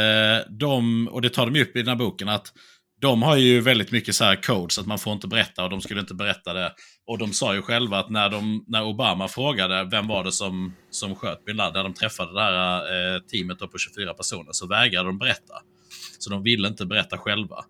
de, 0.49 1.07
och 1.07 1.21
det 1.21 1.29
tar 1.29 1.49
de 1.49 1.61
upp 1.61 1.75
i 1.75 1.79
den 1.79 1.87
här 1.87 1.95
boken, 1.95 2.29
att 2.29 2.53
de 3.01 3.23
har 3.23 3.35
ju 3.35 3.61
väldigt 3.61 3.91
mycket 3.91 4.15
så 4.15 4.23
här 4.23 4.35
codes 4.35 4.79
att 4.79 4.87
man 4.87 4.99
får 4.99 5.13
inte 5.13 5.27
berätta 5.27 5.63
och 5.63 5.69
de 5.69 5.81
skulle 5.81 5.99
inte 5.99 6.13
berätta 6.13 6.53
det. 6.53 6.71
Och 7.07 7.17
de 7.17 7.33
sa 7.33 7.55
ju 7.55 7.61
själva 7.61 7.99
att 7.99 8.09
när, 8.09 8.29
de, 8.29 8.65
när 8.67 8.83
Obama 8.83 9.27
frågade 9.27 9.87
vem 9.91 10.07
var 10.07 10.23
det 10.23 10.31
som, 10.31 10.73
som 10.89 11.15
sköt 11.15 11.45
bin 11.45 11.55
Laden, 11.55 11.73
när 11.73 11.83
de 11.83 11.93
träffade 11.93 12.33
det 12.33 12.41
här 12.41 13.19
teamet 13.19 13.59
på 13.59 13.77
24 13.77 14.13
personer, 14.13 14.51
så 14.51 14.67
vägrade 14.67 15.09
de 15.09 15.17
berätta. 15.17 15.53
Så 16.19 16.29
de 16.29 16.43
ville 16.43 16.67
inte 16.67 16.85
berätta 16.85 17.17
själva. 17.17 17.65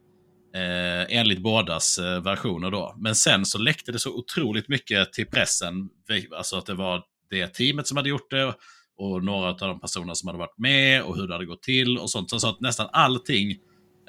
Eh, 0.55 1.17
enligt 1.17 1.39
bådas 1.39 1.97
eh, 1.97 2.23
versioner 2.23 2.71
då. 2.71 2.95
Men 2.97 3.15
sen 3.15 3.45
så 3.45 3.57
läckte 3.57 3.91
det 3.91 3.99
så 3.99 4.13
otroligt 4.13 4.69
mycket 4.69 5.13
till 5.13 5.27
pressen. 5.27 5.89
Alltså 6.37 6.57
att 6.57 6.65
det 6.65 6.73
var 6.73 7.03
det 7.29 7.47
teamet 7.47 7.87
som 7.87 7.97
hade 7.97 8.09
gjort 8.09 8.31
det 8.31 8.53
och 8.97 9.23
några 9.23 9.49
av 9.49 9.57
de 9.57 9.79
personerna 9.79 10.15
som 10.15 10.27
hade 10.27 10.39
varit 10.39 10.57
med 10.57 11.03
och 11.03 11.15
hur 11.15 11.27
det 11.27 11.33
hade 11.33 11.45
gått 11.45 11.63
till 11.63 11.97
och 11.97 12.09
sånt. 12.09 12.29
Så 12.29 12.49
att 12.49 12.61
nästan 12.61 12.89
allting 12.91 13.51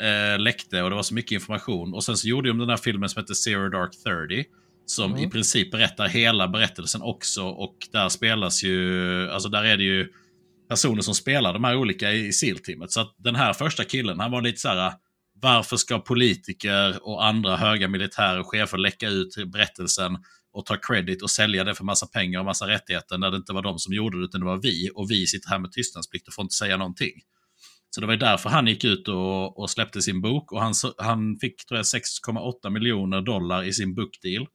eh, 0.01 0.39
läckte 0.39 0.83
och 0.83 0.91
det 0.91 0.97
var 0.97 1.03
så 1.03 1.15
mycket 1.15 1.33
information. 1.33 1.95
Och 1.95 2.05
sen 2.05 2.17
så 2.17 2.29
gjorde 2.29 2.49
de 2.49 2.59
den 2.59 2.69
här 2.69 2.77
filmen 2.77 3.09
som 3.09 3.23
heter 3.23 3.35
Zero 3.35 3.69
Dark 3.69 3.91
30. 4.29 4.45
Som 4.87 5.13
mm. 5.13 5.25
i 5.25 5.31
princip 5.31 5.71
berättar 5.71 6.09
hela 6.09 6.49
berättelsen 6.49 7.03
också. 7.03 7.45
Och 7.45 7.77
där 7.93 8.09
spelas 8.09 8.65
ju, 8.65 9.31
alltså 9.31 9.49
där 9.49 9.65
är 9.65 9.77
det 9.77 9.85
ju 9.85 10.09
personer 10.69 11.03
som 11.03 11.15
spelar 11.15 11.53
de 11.53 11.65
här 11.65 11.77
olika 11.77 12.13
i 12.13 12.33
SEAL-teamet. 12.33 12.93
Så 12.93 13.01
att 13.01 13.15
den 13.19 13.37
här 13.37 13.53
första 13.53 13.85
killen, 13.85 14.21
han 14.21 14.31
var 14.31 14.43
lite 14.43 14.59
så 14.59 14.69
här 14.69 14.93
varför 15.41 15.77
ska 15.77 15.99
politiker 15.99 16.99
och 17.03 17.25
andra 17.25 17.57
höga 17.57 17.89
militärer 17.89 18.41
och 18.41 18.47
chefer 18.47 18.79
läcka 18.79 19.09
ut 19.09 19.35
berättelsen 19.53 20.19
och 20.53 20.67
ta 20.67 20.77
credit 20.77 21.23
och 21.23 21.31
sälja 21.31 21.65
det 21.65 21.75
för 21.75 21.85
massa 21.85 22.07
pengar 22.07 22.39
och 22.39 22.45
massa 22.45 22.67
rättigheter 22.67 23.19
när 23.19 23.31
det 23.31 23.37
inte 23.37 23.53
var 23.53 23.63
de 23.63 23.79
som 23.79 23.95
gjorde 23.95 24.19
det 24.19 24.25
utan 24.25 24.41
det 24.41 24.47
var 24.47 24.63
vi 24.63 24.91
och 24.95 25.11
vi 25.11 25.27
sitter 25.27 25.49
här 25.49 25.59
med 25.59 25.73
tystnadsplikt 25.73 26.29
och 26.29 26.35
får 26.35 26.43
inte 26.43 26.55
säga 26.55 26.77
någonting. 26.77 27.13
Så 27.91 28.01
det 28.01 28.07
var 28.07 28.17
därför 28.17 28.51
han 28.51 28.67
gick 28.67 28.85
ut 28.85 29.09
och, 29.09 29.59
och 29.59 29.71
släppte 29.71 30.03
sin 30.03 30.21
bok 30.21 30.53
och 30.53 30.61
han, 30.63 30.75
han 30.99 31.37
fick 31.41 31.55
6,8 31.71 32.71
miljoner 32.71 33.21
dollar 33.21 33.65
i 33.65 33.73
sin 33.73 33.95
bookdeal. 33.95 34.47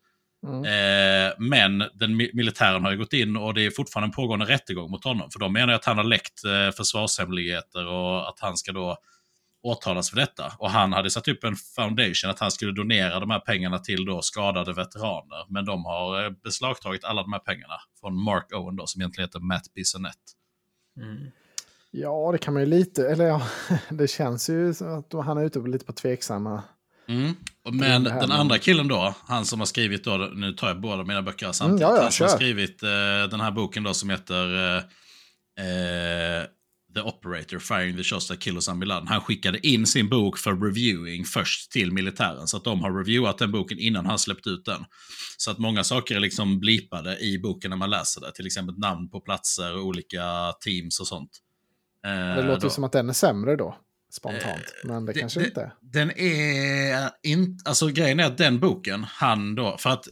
Mm. 0.48 0.64
Eh, 0.64 1.34
men 1.40 1.84
den 1.94 2.16
militären 2.16 2.84
har 2.84 2.92
ju 2.92 2.98
gått 2.98 3.14
in 3.14 3.38
och 3.38 3.54
det 3.54 3.66
är 3.66 3.72
fortfarande 3.72 4.08
en 4.08 4.12
pågående 4.12 4.46
rättegång 4.46 4.92
mot 4.92 5.04
honom. 5.04 5.32
För 5.32 5.40
de 5.40 5.54
menar 5.54 5.74
att 5.74 5.86
han 5.86 5.98
har 5.98 6.04
läckt 6.04 6.46
eh, 6.46 6.72
försvarshemligheter 6.78 7.88
och 7.88 8.30
att 8.30 8.40
han 8.40 8.58
ska 8.58 8.72
då 8.72 8.98
åtalas 9.64 10.10
för 10.10 10.18
detta. 10.18 10.54
Och 10.58 10.70
han 10.70 10.94
hade 10.94 11.10
satt 11.12 11.28
upp 11.28 11.44
en 11.44 11.56
foundation 11.56 12.30
att 12.30 12.40
han 12.40 12.52
skulle 12.52 12.72
donera 12.72 13.20
de 13.20 13.30
här 13.30 13.40
pengarna 13.40 13.80
till 13.80 14.06
då 14.06 14.22
skadade 14.22 14.74
veteraner. 14.74 15.46
Men 15.50 15.66
de 15.66 15.86
har 15.86 16.24
eh, 16.24 16.30
beslagtagit 16.44 17.04
alla 17.04 17.22
de 17.22 17.34
här 17.34 17.40
pengarna 17.40 17.74
från 18.00 18.24
Mark 18.24 18.54
Owen 18.54 18.76
då, 18.76 18.88
som 18.88 19.02
egentligen 19.02 19.28
heter 19.28 19.40
Matt 19.40 19.74
Bissonette. 19.74 20.18
Mm. 20.98 21.32
Ja, 21.92 22.32
det 22.32 22.38
kan 22.38 22.54
man 22.54 22.64
ju 22.64 22.70
lite, 22.70 23.10
eller 23.10 23.26
ja, 23.26 23.42
det 23.90 24.08
känns 24.08 24.50
ju 24.50 24.74
som 24.74 25.00
att 25.00 25.26
han 25.26 25.38
är 25.38 25.44
ute 25.44 25.60
lite 25.60 25.86
på 25.86 25.94
tveksamma. 25.94 26.64
Mm. 27.08 27.36
Men 27.72 28.04
den 28.04 28.32
andra 28.32 28.58
killen 28.58 28.88
då, 28.88 29.16
han 29.26 29.46
som 29.46 29.60
har 29.60 29.66
skrivit 29.66 30.04
då, 30.04 30.18
nu 30.18 30.54
tar 30.54 30.68
jag 30.68 30.82
båda 30.82 31.04
mina 31.04 31.22
böcker 31.22 31.52
samtidigt, 31.52 31.82
mm, 31.82 31.92
ja, 31.92 31.98
ja, 31.98 32.04
han 32.04 32.12
som 32.12 32.24
har 32.24 32.36
skrivit 32.36 32.84
eh, 32.84 32.90
den 33.30 33.40
här 33.40 33.52
boken 33.52 33.84
då 33.84 33.94
som 33.94 34.10
heter 34.10 34.56
eh, 34.56 34.84
eh 35.66 36.46
The 36.94 37.02
Operator, 37.02 37.60
Firing 37.60 37.98
the 37.98 38.04
Shots 38.04 38.28
That 38.28 38.40
Kill 38.40 38.58
Osama 38.58 38.80
Bin 38.80 38.90
Laden. 38.90 39.08
Han 39.08 39.22
skickade 39.22 39.68
in 39.68 39.88
sin 39.88 40.10
bok 40.10 40.38
för 40.38 40.56
reviewing 40.56 41.26
först 41.26 41.72
till 41.72 41.92
militären. 41.92 42.48
Så 42.48 42.58
att 42.58 42.64
de 42.64 42.82
har 42.82 42.98
reviewat 42.98 43.38
den 43.38 43.52
boken 43.52 43.80
innan 43.80 44.06
han 44.06 44.20
släppte 44.20 44.50
ut 44.50 44.66
den. 44.66 44.86
Så 45.38 45.52
att 45.52 45.58
många 45.58 45.84
saker 45.84 46.16
är 46.16 46.20
liksom 46.20 46.60
blipade 46.60 47.20
i 47.20 47.40
boken 47.40 47.70
när 47.70 47.78
man 47.78 47.90
läser 47.90 48.22
det. 48.22 48.32
Till 48.32 48.46
exempel 48.46 48.80
namn 48.80 49.10
på 49.10 49.22
platser 49.22 49.76
och 49.76 49.86
olika 49.86 50.54
teams 50.66 51.00
och 51.00 51.08
sånt. 51.08 51.32
Det 52.04 52.10
eh, 52.10 52.46
låter 52.46 52.64
ju 52.64 52.70
som 52.70 52.84
att 52.84 52.92
den 52.92 53.10
är 53.10 53.14
sämre 53.14 53.56
då. 53.56 53.78
Spontant. 54.12 54.46
Eh, 54.46 54.90
men 54.90 55.06
det, 55.06 55.14
det 55.14 55.20
kanske 55.20 55.40
det, 55.40 55.46
inte 55.46 55.62
är. 55.62 55.74
Den 55.82 56.12
är 56.18 57.10
inte... 57.24 57.70
Alltså 57.70 57.88
grejen 57.88 58.20
är 58.20 58.26
att 58.26 58.38
den 58.38 58.60
boken, 58.60 59.04
han 59.04 59.56
då... 59.56 59.78
För 59.78 59.90
att 59.90 60.08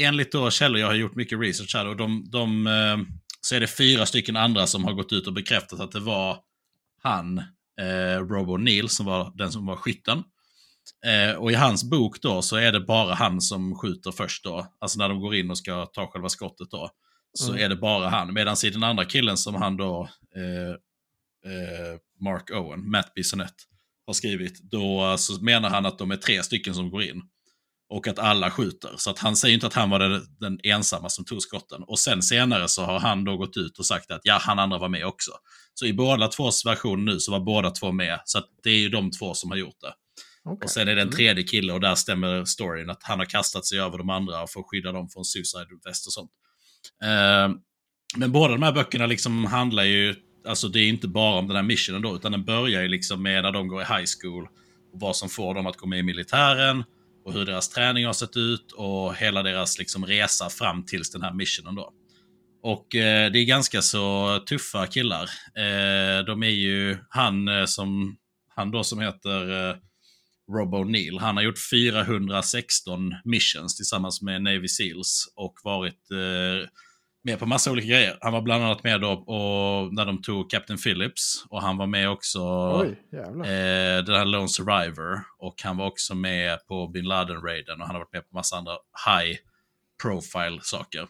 enligt 0.00 0.32
då 0.32 0.50
källor, 0.50 0.80
jag 0.80 0.86
har 0.86 0.94
gjort 0.94 1.14
mycket 1.14 1.40
research 1.40 1.74
här 1.74 1.86
och 1.86 1.96
de... 1.96 2.24
de 2.30 2.66
eh, 2.66 2.96
så 3.40 3.54
är 3.54 3.60
det 3.60 3.66
fyra 3.66 4.06
stycken 4.06 4.36
andra 4.36 4.66
som 4.66 4.84
har 4.84 4.92
gått 4.92 5.12
ut 5.12 5.26
och 5.26 5.32
bekräftat 5.32 5.80
att 5.80 5.92
det 5.92 6.00
var 6.00 6.38
han, 7.02 7.38
eh, 7.80 8.20
Robo 8.30 8.56
Neil, 8.56 8.88
som 8.88 9.06
var 9.06 9.32
den 9.34 9.52
som 9.52 9.66
var 9.66 9.76
skytten. 9.76 10.22
Eh, 11.06 11.36
och 11.36 11.52
i 11.52 11.54
hans 11.54 11.84
bok 11.84 12.22
då 12.22 12.42
så 12.42 12.56
är 12.56 12.72
det 12.72 12.80
bara 12.80 13.14
han 13.14 13.40
som 13.40 13.74
skjuter 13.74 14.12
först 14.12 14.44
då. 14.44 14.66
Alltså 14.78 14.98
när 14.98 15.08
de 15.08 15.20
går 15.20 15.34
in 15.34 15.50
och 15.50 15.58
ska 15.58 15.86
ta 15.86 16.06
själva 16.06 16.28
skottet 16.28 16.70
då. 16.70 16.90
Så 17.32 17.50
mm. 17.52 17.64
är 17.64 17.68
det 17.68 17.76
bara 17.76 18.08
han. 18.08 18.34
Medan 18.34 18.56
i 18.64 18.70
den 18.70 18.82
andra 18.82 19.04
killen 19.04 19.36
som 19.36 19.54
han 19.54 19.76
då, 19.76 20.08
eh, 20.36 20.70
eh, 21.52 21.98
Mark 22.20 22.50
Owen, 22.50 22.90
Matt 22.90 23.14
Bissonette, 23.14 23.64
har 24.06 24.14
skrivit. 24.14 24.60
Då 24.62 25.16
så 25.18 25.44
menar 25.44 25.70
han 25.70 25.86
att 25.86 25.98
de 25.98 26.10
är 26.10 26.16
tre 26.16 26.42
stycken 26.42 26.74
som 26.74 26.90
går 26.90 27.02
in. 27.02 27.22
Och 27.90 28.06
att 28.06 28.18
alla 28.18 28.50
skjuter. 28.50 28.90
Så 28.96 29.10
att 29.10 29.18
han 29.18 29.36
säger 29.36 29.54
inte 29.54 29.66
att 29.66 29.74
han 29.74 29.90
var 29.90 29.98
den, 29.98 30.22
den 30.40 30.58
ensamma 30.62 31.08
som 31.08 31.24
tog 31.24 31.42
skotten. 31.42 31.82
Och 31.82 31.98
sen 31.98 32.22
senare 32.22 32.68
så 32.68 32.84
har 32.84 32.98
han 32.98 33.24
då 33.24 33.36
gått 33.36 33.56
ut 33.56 33.78
och 33.78 33.86
sagt 33.86 34.10
att 34.10 34.20
ja, 34.24 34.38
han 34.40 34.58
andra 34.58 34.78
var 34.78 34.88
med 34.88 35.06
också. 35.06 35.30
Så 35.74 35.86
i 35.86 35.92
båda 35.92 36.28
tvås 36.28 36.66
versioner 36.66 37.12
nu 37.12 37.20
så 37.20 37.32
var 37.32 37.40
båda 37.40 37.70
två 37.70 37.92
med. 37.92 38.20
Så 38.24 38.42
det 38.62 38.70
är 38.70 38.78
ju 38.78 38.88
de 38.88 39.10
två 39.10 39.34
som 39.34 39.50
har 39.50 39.58
gjort 39.58 39.80
det. 39.80 39.92
Okay. 40.50 40.64
Och 40.66 40.70
sen 40.70 40.88
är 40.88 40.94
det 40.94 41.02
en 41.02 41.08
mm. 41.08 41.16
tredje 41.16 41.44
kille 41.44 41.72
och 41.72 41.80
där 41.80 41.94
stämmer 41.94 42.44
storyn 42.44 42.90
att 42.90 43.02
han 43.02 43.18
har 43.18 43.26
kastat 43.26 43.66
sig 43.66 43.80
över 43.80 43.98
de 43.98 44.10
andra 44.10 44.46
för 44.46 44.60
att 44.60 44.66
skydda 44.66 44.92
dem 44.92 45.08
från 45.08 45.24
suicide 45.24 45.66
vest 45.84 46.06
och 46.06 46.12
sånt. 46.12 46.30
Uh, 47.04 47.56
men 48.16 48.32
båda 48.32 48.52
de 48.52 48.62
här 48.62 48.72
böckerna 48.72 49.06
liksom 49.06 49.44
handlar 49.44 49.84
ju, 49.84 50.14
alltså 50.48 50.68
det 50.68 50.80
är 50.80 50.88
inte 50.88 51.08
bara 51.08 51.38
om 51.38 51.46
den 51.46 51.56
här 51.56 51.62
missionen 51.62 52.02
då, 52.02 52.16
utan 52.16 52.32
den 52.32 52.44
börjar 52.44 52.82
ju 52.82 52.88
liksom 52.88 53.22
med 53.22 53.42
när 53.42 53.52
de 53.52 53.68
går 53.68 53.82
i 53.82 53.84
high 53.84 54.04
school. 54.20 54.48
Och 54.92 55.00
vad 55.00 55.16
som 55.16 55.28
får 55.28 55.54
dem 55.54 55.66
att 55.66 55.76
gå 55.76 55.86
med 55.86 55.98
i 55.98 56.02
militären 56.02 56.84
och 57.28 57.34
hur 57.34 57.44
deras 57.44 57.68
träning 57.68 58.06
har 58.06 58.12
sett 58.12 58.36
ut 58.36 58.72
och 58.72 59.14
hela 59.14 59.42
deras 59.42 59.78
liksom, 59.78 60.06
resa 60.06 60.50
fram 60.50 60.84
tills 60.84 61.10
den 61.10 61.22
här 61.22 61.32
missionen 61.32 61.74
då. 61.74 61.92
Och 62.62 62.94
eh, 62.94 63.32
det 63.32 63.38
är 63.38 63.44
ganska 63.44 63.82
så 63.82 64.38
tuffa 64.48 64.86
killar. 64.86 65.30
Eh, 65.56 66.24
de 66.24 66.42
är 66.42 66.50
ju 66.50 66.98
han 67.08 67.48
eh, 67.48 67.64
som, 67.64 68.16
han 68.54 68.70
då 68.70 68.84
som 68.84 69.00
heter 69.00 69.70
eh, 69.70 69.76
Rob 70.52 70.74
O'Neill. 70.74 71.20
Han 71.20 71.36
har 71.36 71.44
gjort 71.44 71.68
416 71.70 73.14
missions 73.24 73.76
tillsammans 73.76 74.22
med 74.22 74.42
Navy 74.42 74.68
Seals 74.68 75.32
och 75.36 75.54
varit 75.64 76.10
eh, 76.10 76.68
med 77.28 77.38
på 77.38 77.46
massa 77.46 77.70
olika 77.70 77.88
grejer. 77.88 78.18
Han 78.20 78.32
var 78.32 78.42
bland 78.42 78.64
annat 78.64 78.84
med 78.84 79.00
då 79.00 79.10
och, 79.10 79.94
när 79.94 80.06
de 80.06 80.22
tog 80.22 80.50
Captain 80.50 80.78
Phillips 80.78 81.44
och 81.48 81.62
han 81.62 81.76
var 81.76 81.86
med 81.86 82.10
också 82.10 82.40
Oj, 82.80 82.88
eh, 83.12 84.04
den 84.04 84.14
här 84.14 84.24
Lone 84.24 84.48
Survivor 84.48 85.20
och 85.38 85.54
han 85.64 85.76
var 85.76 85.86
också 85.86 86.14
med 86.14 86.66
på 86.66 86.88
bin 86.88 87.04
Laden-raiden 87.04 87.80
och 87.80 87.86
han 87.86 87.94
har 87.94 88.00
varit 88.00 88.12
med 88.12 88.28
på 88.30 88.36
massa 88.36 88.56
andra 88.56 88.72
high 89.06 89.38
profile 90.02 90.58
saker. 90.62 91.06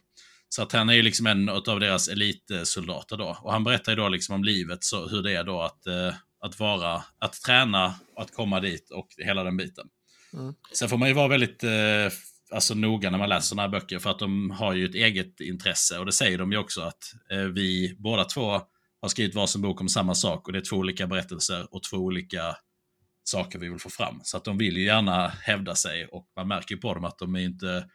Så 0.49 0.63
att 0.63 0.73
han 0.73 0.89
är 0.89 0.95
ju 0.95 1.03
liksom 1.03 1.27
en 1.27 1.49
av 1.49 1.81
deras 1.81 2.09
elitsoldater 2.09 3.17
då. 3.17 3.39
Och 3.43 3.53
han 3.53 3.65
berättar 3.65 3.93
ju 3.93 3.97
då 3.97 4.09
liksom 4.09 4.35
om 4.35 4.45
livet, 4.45 4.85
så 4.85 5.09
hur 5.09 5.23
det 5.23 5.33
är 5.33 5.45
då 5.45 5.63
att, 5.63 5.87
eh, 5.87 6.15
att 6.41 6.61
vara, 6.61 7.03
att 7.19 7.33
träna 7.33 7.95
att 8.17 8.35
komma 8.35 8.61
dit 8.61 8.91
och 8.91 9.09
hela 9.17 9.45
den 9.45 9.57
biten. 9.57 9.89
Mm. 10.33 10.55
Sen 10.73 10.89
får 10.89 10.97
man 10.97 11.09
ju 11.09 11.15
vara 11.15 11.29
väldigt 11.29 11.65
eh, 11.65 12.09
alltså, 12.51 12.75
noga 12.75 13.11
när 13.11 13.19
man 13.19 13.29
läser 13.29 13.49
sådana 13.49 13.63
här 13.63 13.69
böcker 13.69 13.99
för 13.99 14.11
att 14.11 14.19
de 14.19 14.51
har 14.51 14.75
ju 14.75 14.85
ett 14.85 14.95
eget 14.95 15.41
intresse 15.41 15.99
och 15.99 16.07
det 16.07 16.13
säger 16.13 16.39
de 16.39 16.53
ju 16.53 16.59
också 16.59 16.81
att 16.81 17.15
eh, 17.31 17.39
vi 17.39 17.97
båda 17.99 18.25
två 18.25 18.61
har 19.01 19.09
skrivit 19.09 19.35
varsin 19.35 19.63
bok 19.63 19.81
om 19.81 19.89
samma 19.89 20.15
sak 20.15 20.47
och 20.47 20.53
det 20.53 20.59
är 20.59 20.65
två 20.71 20.77
olika 20.77 21.07
berättelser 21.07 21.75
och 21.75 21.83
två 21.83 21.97
olika 21.97 22.57
saker 23.25 23.59
vi 23.59 23.69
vill 23.69 23.79
få 23.79 23.91
fram. 23.91 24.21
Så 24.23 24.37
att 24.37 24.45
de 24.45 24.59
vill 24.59 24.77
ju 24.77 24.85
gärna 24.85 25.29
hävda 25.29 25.75
sig 25.75 26.07
och 26.07 26.27
man 26.37 26.49
märker 26.49 26.75
ju 26.75 26.81
på 26.81 26.95
dem 26.95 27.05
att 27.05 27.19
de 27.19 27.35
är 27.35 27.41
inte 27.41 27.89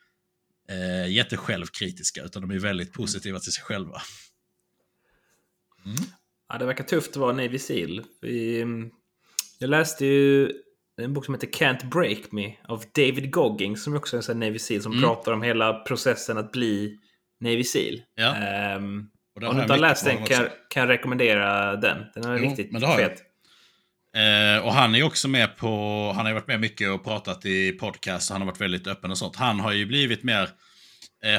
eh, 0.70 1.12
jättesjälvkritiska 1.12 2.24
utan 2.24 2.42
de 2.42 2.52
är 2.52 2.60
väldigt 2.60 2.94
positiva 2.94 3.40
till 3.40 3.52
sig 3.52 3.64
själva. 3.64 4.02
Mm. 5.86 5.98
Ja, 6.50 6.58
det 6.58 6.66
verkar 6.66 6.84
tufft 6.84 7.10
att 7.10 7.18
vara 7.18 7.34
Navy 7.34 7.60
Seal. 7.60 8.04
Vi, 8.22 8.62
mm, 8.62 8.92
jag 9.60 9.70
läste 9.70 10.06
ju 10.06 10.52
en 11.02 11.14
bok 11.14 11.26
som 11.26 11.34
heter 11.34 11.48
Can't 11.48 11.90
Break 11.90 12.32
Me 12.32 12.54
av 12.68 12.84
David 12.96 13.32
Goggins 13.32 13.84
som 13.84 13.96
också 13.96 14.16
är 14.16 14.18
en 14.18 14.24
sån 14.24 14.40
Navy 14.40 14.60
Seal 14.60 14.82
som 14.82 14.92
Mm. 14.92 15.04
pratar 15.04 15.32
om 15.32 15.42
hela 15.42 15.74
processen 15.74 16.38
att 16.38 16.52
bli 16.52 16.98
Navy 17.42 17.64
Seal. 17.64 18.02
Ja. 18.16 18.36
Och 19.36 19.42
där 19.42 19.48
om 19.50 19.56
du 19.56 19.62
inte 19.62 19.74
har 19.74 19.78
jag 19.78 19.82
läst 19.82 20.06
den 20.06 20.18
kan, 20.18 20.24
också. 20.46 20.56
kan 20.70 20.82
jag 20.82 20.90
rekommendera 20.90 21.76
den. 21.76 22.06
Den 22.16 22.26
är 22.26 22.38
Jo, 22.38 22.44
riktigt 22.50 22.72
men 22.72 22.82
jag. 22.82 22.96
fet. 22.98 23.22
Eh, 24.16 24.66
och 24.66 24.74
han 24.74 24.94
är 24.94 24.98
ju 25.00 25.04
också 25.04 25.28
med 25.28 25.58
på, 25.58 25.68
han 26.16 26.26
har 26.26 26.28
ju 26.28 26.34
varit 26.34 26.48
med 26.48 26.60
mycket 26.60 26.90
och 26.90 27.04
pratat 27.04 27.46
i 27.46 27.72
podcast 27.72 28.32
han 28.32 28.42
har 28.42 28.46
varit 28.46 28.62
väldigt 28.62 28.88
öppen 28.88 29.12
och 29.12 29.18
sånt. 29.18 29.36
Han 29.36 29.60
har 29.60 29.72
ju 29.72 29.86
blivit 29.86 30.24
mer, 30.24 30.50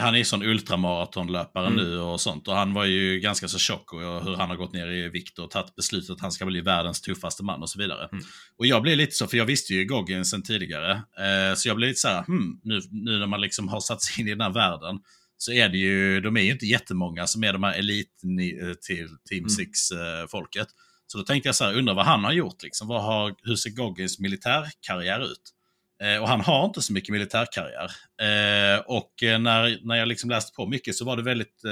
han 0.00 0.14
är 0.14 0.18
ju 0.18 0.24
sån 0.24 0.42
ultramaratonlöpare 0.42 1.66
Mm. 1.66 1.84
nu 1.84 1.98
och 1.98 2.20
sånt. 2.20 2.48
Och 2.48 2.54
han 2.54 2.74
var 2.74 2.84
ju 2.84 3.20
ganska 3.20 3.48
så 3.48 3.58
tjock 3.58 3.92
och 3.92 4.00
hur 4.00 4.36
han 4.36 4.48
har 4.50 4.56
gått 4.56 4.72
ner 4.72 4.86
i 4.90 5.08
vikt 5.08 5.38
och 5.38 5.50
tagit 5.50 5.74
beslutet 5.76 6.10
att 6.10 6.20
han 6.20 6.32
ska 6.32 6.46
bli 6.46 6.60
världens 6.60 7.00
tuffaste 7.00 7.44
man 7.44 7.62
och 7.62 7.70
så 7.70 7.78
vidare. 7.78 8.08
Mm. 8.12 8.24
Och 8.58 8.66
jag 8.66 8.82
blev 8.82 8.96
lite 8.96 9.12
så, 9.12 9.26
för 9.26 9.36
jag 9.36 9.46
visste 9.46 9.74
ju 9.74 9.84
Goggins 9.84 10.30
sen 10.30 10.42
tidigare. 10.42 10.92
Eh, 10.92 11.54
så 11.56 11.68
jag 11.68 11.76
blev 11.76 11.88
lite 11.88 12.00
så 12.00 12.08
här, 12.08 12.24
hmm, 12.24 12.60
nu, 12.62 12.80
nu 12.90 13.18
när 13.18 13.26
man 13.26 13.40
liksom 13.40 13.68
har 13.68 13.80
satt 13.80 14.02
sig 14.02 14.20
in 14.22 14.28
i 14.28 14.30
den 14.30 14.40
här 14.40 14.52
världen 14.52 14.98
så 15.36 15.52
är 15.52 15.68
det 15.68 15.78
ju, 15.78 16.20
de 16.20 16.36
är 16.36 16.40
ju 16.40 16.50
inte 16.52 16.66
jättemånga 16.66 17.26
som 17.26 17.44
är 17.44 17.52
de 17.52 17.62
här 17.62 17.78
elit 17.78 18.08
eh, 18.62 18.74
till 18.74 19.08
Team 19.28 19.44
Mm. 19.44 19.48
6-folket. 19.48 20.68
Så 21.06 21.18
då 21.18 21.24
tänkte 21.24 21.48
jag 21.48 21.56
så 21.56 21.64
här, 21.64 21.74
undrar 21.78 21.94
vad 21.94 22.04
han 22.06 22.24
har 22.24 22.32
gjort 22.32 22.62
liksom. 22.62 22.88
Vad 22.88 23.02
har, 23.04 23.34
hur 23.42 23.56
ser 23.56 23.70
Goggins 23.70 24.18
militärkarriär 24.18 25.20
ut? 25.32 25.53
Eh, 26.04 26.22
och 26.22 26.28
han 26.28 26.40
har 26.40 26.64
inte 26.64 26.82
så 26.82 26.92
mycket 26.92 27.12
militärkarriär. 27.12 27.90
Eh, 28.20 28.80
och 28.80 29.22
eh, 29.22 29.38
när, 29.38 29.86
när 29.86 29.96
jag 29.96 30.08
liksom 30.08 30.30
läste 30.30 30.52
på 30.56 30.66
mycket 30.66 30.94
så 30.94 31.04
var 31.04 31.16
det 31.16 31.22
väldigt, 31.22 31.62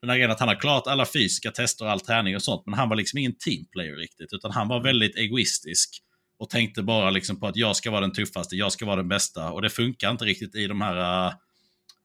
den 0.00 0.10
här 0.10 0.16
grejen 0.16 0.30
att 0.30 0.40
han 0.40 0.48
har 0.48 0.60
klarat 0.60 0.86
alla 0.86 1.06
fysiska 1.06 1.50
tester 1.50 1.84
och 1.84 1.90
all 1.90 2.00
träning 2.00 2.36
och 2.36 2.42
sånt, 2.42 2.62
men 2.66 2.78
han 2.78 2.88
var 2.88 2.96
liksom 2.96 3.18
ingen 3.18 3.34
teamplayer 3.38 3.96
riktigt, 3.96 4.32
utan 4.32 4.50
han 4.50 4.68
var 4.68 4.80
väldigt 4.82 5.16
egoistisk 5.16 6.02
och 6.38 6.50
tänkte 6.50 6.82
bara 6.82 7.10
liksom 7.10 7.40
på 7.40 7.46
att 7.46 7.56
jag 7.56 7.76
ska 7.76 7.90
vara 7.90 8.00
den 8.00 8.12
tuffaste, 8.12 8.56
jag 8.56 8.72
ska 8.72 8.86
vara 8.86 8.96
den 8.96 9.08
bästa. 9.08 9.50
Och 9.50 9.62
det 9.62 9.70
funkar 9.70 10.10
inte 10.10 10.24
riktigt 10.24 10.54
i 10.54 10.66
de 10.66 10.80
här 10.80 11.26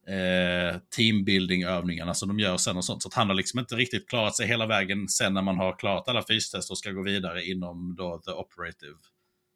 eh, 0.07 0.75
teambuilding-övningarna 0.97 2.13
som 2.13 2.27
de 2.27 2.39
gör 2.39 2.57
sen 2.57 2.77
och 2.77 2.85
sånt. 2.85 3.03
Så 3.03 3.09
han 3.13 3.27
har 3.27 3.35
liksom 3.35 3.59
inte 3.59 3.75
riktigt 3.75 4.09
klarat 4.09 4.35
sig 4.35 4.47
hela 4.47 4.65
vägen 4.65 5.07
sen 5.07 5.33
när 5.33 5.41
man 5.41 5.57
har 5.57 5.79
klarat 5.79 6.07
alla 6.07 6.23
fystester 6.23 6.73
och 6.73 6.77
ska 6.77 6.91
gå 6.91 7.03
vidare 7.03 7.45
inom 7.45 7.95
då 7.95 8.21
the 8.25 8.31
operative 8.31 8.95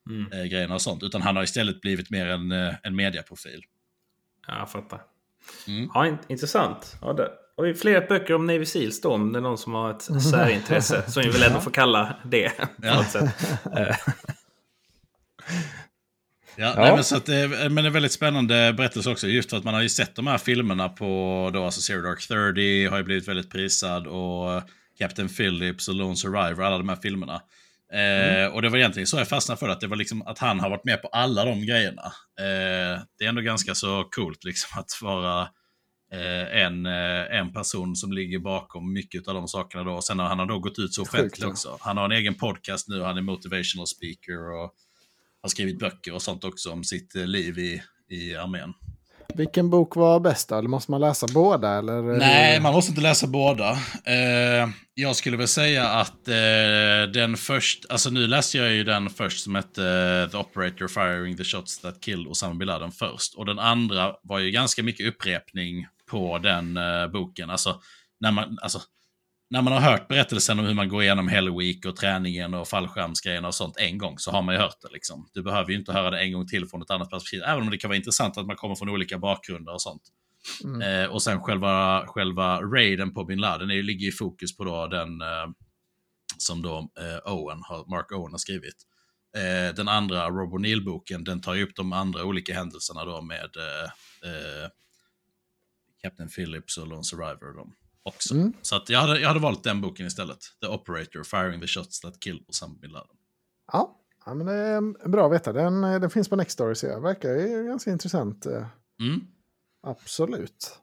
Mm. 0.09 0.31
eh, 0.31 0.43
grejerna 0.45 0.73
och 0.75 0.81
sånt. 0.81 1.03
Utan 1.03 1.21
han 1.21 1.35
har 1.35 1.43
istället 1.43 1.81
blivit 1.81 2.09
mer 2.09 2.27
en, 2.27 2.51
eh, 2.51 2.73
en 2.83 2.95
mediaprofil. 2.95 3.63
Ja, 4.47 4.57
jag 4.59 4.71
fattar. 4.71 5.01
Mm. 5.67 5.89
Ja, 5.93 6.07
in- 6.07 6.17
intressant. 6.27 6.95
Ja, 7.01 7.13
det. 7.13 7.29
Och 7.57 7.65
vi 7.65 7.69
har 7.69 7.75
flera 7.75 8.01
böcker 8.07 8.33
om 8.33 8.45
Navy 8.45 8.65
Seals 8.65 9.01
då, 9.01 9.09
om 9.13 9.33
det 9.33 9.39
är 9.39 9.41
någon 9.41 9.57
som 9.57 9.73
har 9.73 9.91
ett 9.91 10.01
särintresse. 10.31 11.11
som 11.11 11.23
vi 11.23 11.29
väl 11.29 11.43
ändå 11.43 11.59
får 11.59 11.71
kalla 11.71 12.15
det. 12.25 12.49
På 12.57 12.65
Ja. 12.87 12.95
något 12.95 13.09
sätt. 13.09 13.35
Eh, 13.77 13.95
Ja, 16.55 16.73
Nej, 16.77 16.93
men, 16.95 17.03
så 17.03 17.15
att, 17.17 17.25
det 17.25 17.35
är- 17.35 17.69
men 17.69 17.83
det 17.83 17.89
är 17.89 17.91
väldigt 17.91 18.11
spännande 18.11 18.73
berättelse 18.77 19.09
också. 19.09 19.27
Just 19.27 19.49
för 19.49 19.57
att 19.57 19.63
man 19.63 19.73
har 19.73 19.81
ju 19.81 19.89
sett 19.89 20.15
de 20.15 20.27
här 20.27 20.37
filmerna 20.37 20.89
på 20.89 21.05
då, 21.53 21.65
alltså 21.65 21.81
Zero 21.81 22.01
Dark 22.01 22.27
Thirty 22.27 22.87
har 22.87 22.97
ju 22.97 23.03
blivit 23.03 23.27
väldigt 23.27 23.51
prisad 23.51 24.07
och 24.07 24.63
Captain 24.97 25.29
Phillips 25.29 25.87
och 25.87 25.95
Lone 25.95 26.15
Survivor, 26.15 26.63
alla 26.63 26.77
de 26.77 26.89
här 26.89 26.95
filmerna. 26.95 27.41
Eh, 27.93 28.53
och 28.53 28.61
det 28.61 28.69
var 28.69 28.77
egentligen 28.77 29.07
så 29.07 29.17
jag 29.17 29.27
fastnade 29.27 29.59
för 29.59 29.69
att 29.69 29.81
det 29.81 29.87
var 29.87 29.95
liksom 29.95 30.21
att 30.21 30.39
han 30.39 30.59
har 30.59 30.69
varit 30.69 30.85
med 30.85 31.01
på 31.01 31.07
alla 31.07 31.45
de 31.45 31.65
grejerna. 31.65 32.05
Eh, 32.39 33.01
det 33.17 33.25
är 33.25 33.29
ändå 33.29 33.41
ganska 33.41 33.75
så 33.75 34.03
coolt 34.03 34.43
liksom 34.43 34.79
att 34.79 34.99
vara 35.01 35.41
eh, 36.13 36.61
en, 36.63 36.85
en 36.85 37.53
person 37.53 37.95
som 37.95 38.13
ligger 38.13 38.39
bakom 38.39 38.93
mycket 38.93 39.27
av 39.27 39.33
de 39.33 39.47
sakerna 39.47 39.83
då. 39.83 39.91
Och 39.91 40.03
sen 40.03 40.19
har 40.19 40.27
han 40.27 40.39
har 40.39 40.45
då 40.45 40.59
gått 40.59 40.79
ut 40.79 40.93
så 40.93 41.01
offentligt 41.01 41.45
också. 41.45 41.77
Han 41.81 41.97
har 41.97 42.05
en 42.05 42.11
egen 42.11 42.35
podcast 42.35 42.87
nu, 42.87 43.01
han 43.01 43.17
är 43.17 43.21
motivational 43.21 43.87
speaker 43.87 44.51
och 44.51 44.73
har 45.41 45.49
skrivit 45.49 45.79
böcker 45.79 46.13
och 46.13 46.21
sånt 46.21 46.43
också 46.43 46.71
om 46.71 46.83
sitt 46.83 47.15
liv 47.15 47.59
i, 47.59 47.81
i 48.09 48.35
armén. 48.35 48.73
Vilken 49.39 49.69
bok 49.69 49.95
var 49.95 50.19
bäst 50.19 50.49
då? 50.49 50.57
Eller 50.57 50.69
måste 50.69 50.91
man 50.91 51.01
läsa 51.01 51.27
båda? 51.33 51.77
Eller? 51.77 52.01
Nej, 52.01 52.59
man 52.59 52.73
måste 52.73 52.89
inte 52.89 53.01
läsa 53.01 53.27
båda. 53.27 53.71
Eh, 54.05 54.69
jag 54.93 55.15
skulle 55.15 55.37
väl 55.37 55.47
säga 55.47 55.89
att 55.89 56.27
eh, 56.27 57.11
den 57.13 57.37
först, 57.37 57.85
alltså 57.89 58.09
nu 58.09 58.27
läste 58.27 58.57
jag 58.57 58.71
ju 58.71 58.83
den 58.83 59.09
först 59.09 59.43
som 59.43 59.55
hette 59.55 59.85
eh, 59.85 60.31
The 60.31 60.37
Operator 60.37 60.87
Firing 60.87 61.37
the 61.37 61.43
Shots 61.43 61.79
That 61.79 62.01
Killed 62.01 62.27
Osama 62.27 62.53
Bin 62.53 62.67
Laden 62.67 62.91
först. 62.91 63.35
Och 63.35 63.45
den 63.45 63.59
andra 63.59 64.15
var 64.23 64.39
ju 64.39 64.51
ganska 64.51 64.83
mycket 64.83 65.07
upprepning 65.07 65.87
på 66.11 66.37
den 66.37 66.77
eh, 66.77 67.07
boken. 67.07 67.49
Alltså 67.49 67.81
när, 68.19 68.31
man, 68.31 68.57
alltså, 68.61 68.79
när 69.49 69.61
man 69.61 69.73
har 69.73 69.79
hört 69.79 70.07
berättelsen 70.07 70.59
om 70.59 70.65
hur 70.65 70.73
man 70.73 70.89
går 70.89 71.03
igenom 71.03 71.27
Hell 71.27 71.57
Week 71.57 71.85
och 71.85 71.95
träningen 71.95 72.53
och 72.53 72.67
fallskärmsgrejerna 72.67 73.47
och 73.47 73.55
sånt 73.55 73.77
en 73.77 73.97
gång 73.97 74.19
så 74.19 74.31
har 74.31 74.41
man 74.41 74.55
ju 74.55 74.61
hört 74.61 74.81
det. 74.81 74.89
Liksom. 74.93 75.29
Du 75.33 75.43
behöver 75.43 75.71
ju 75.71 75.77
inte 75.77 75.93
höra 75.93 76.09
det 76.09 76.19
en 76.19 76.33
gång 76.33 76.47
till 76.47 76.67
från 76.67 76.81
ett 76.81 76.91
annat 76.91 77.09
perspektiv. 77.09 77.43
Även 77.43 77.63
om 77.63 77.69
det 77.69 77.77
kan 77.77 77.89
vara 77.89 77.97
intressant 77.97 78.37
att 78.37 78.45
man 78.45 78.55
kommer 78.55 78.75
från 78.75 78.89
olika 78.89 79.17
bakgrunder 79.17 79.73
och 79.73 79.81
sånt. 79.81 80.01
Mm. 80.63 80.81
Eh, 80.81 81.09
och 81.09 81.23
sen 81.23 81.41
själva, 81.41 82.07
själva 82.07 82.61
raiden 82.61 83.13
på 83.13 83.23
bin 83.23 83.39
Laden 83.39 83.71
är, 83.71 83.83
ligger 83.83 84.07
i 84.07 84.11
fokus 84.11 84.57
på 84.57 84.63
då 84.63 84.87
den 84.87 85.21
eh, 85.21 85.47
som 86.37 86.61
då 86.61 86.91
eh, 86.99 87.33
Owen, 87.33 87.59
har, 87.63 87.89
Mark 87.89 88.11
Owen 88.11 88.31
har 88.31 88.37
skrivit. 88.37 88.85
Eh, 89.35 89.75
den 89.75 89.87
andra, 89.87 90.29
Rob 90.29 90.53
O'Neill-boken, 90.53 91.23
den 91.23 91.41
tar 91.41 91.53
ju 91.53 91.63
upp 91.63 91.75
de 91.75 91.93
andra 91.93 92.23
olika 92.23 92.53
händelserna 92.53 93.05
då 93.05 93.21
med 93.21 93.49
eh, 93.57 93.83
eh, 94.31 94.69
Captain 96.01 96.29
Phillips 96.29 96.77
och 96.77 96.87
Lone 96.87 97.03
Survivor 97.03 97.57
dem 97.57 97.73
också. 98.09 98.33
Mm. 98.33 98.53
Så 98.61 98.75
att 98.75 98.89
jag, 98.89 98.99
hade, 98.99 99.19
jag 99.19 99.27
hade 99.27 99.39
valt 99.39 99.63
den 99.63 99.81
boken 99.81 100.07
istället. 100.07 100.39
The 100.61 100.67
Operator, 100.67 101.23
Firing 101.23 101.61
the 101.61 101.67
Shots 101.67 101.99
That 102.01 102.19
Killed 102.19 102.43
Osama 102.47 102.75
bin 102.81 102.91
Laden. 102.91 103.15
Ja. 103.71 103.95
ja, 104.25 104.33
men 104.33 104.45
det 104.47 104.53
är 104.53 105.09
bra 105.09 105.25
att 105.25 105.31
veta. 105.31 105.53
Den, 105.53 105.81
den 105.81 106.09
finns 106.09 106.29
på 106.29 106.35
Nextory 106.35 106.75
så 106.75 106.85
jag 106.85 107.01
verkar 107.01 107.65
ganska 107.67 107.91
intressant. 107.91 108.45
eh, 108.45 108.65
Mm. 108.99 109.21
Absolut. 109.83 110.79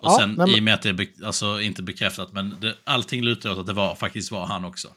Och 0.00 0.06
Ja, 0.06 0.16
sen 0.20 0.28
nej, 0.28 0.36
men- 0.38 0.48
i 0.48 0.58
och 0.60 0.62
med 0.64 0.74
att 0.74 0.82
det 0.82 0.88
är 0.88 0.92
be, 0.92 1.06
alltså, 1.24 1.60
inte 1.60 1.82
bekräftat, 1.82 2.32
men 2.32 2.56
det, 2.60 2.76
allting 2.84 3.22
lutar 3.22 3.50
åt 3.50 3.58
att 3.58 3.66
det 3.66 3.72
var, 3.72 3.94
faktiskt 3.94 4.30
var 4.32 4.46
han 4.46 4.64
också. 4.64 4.88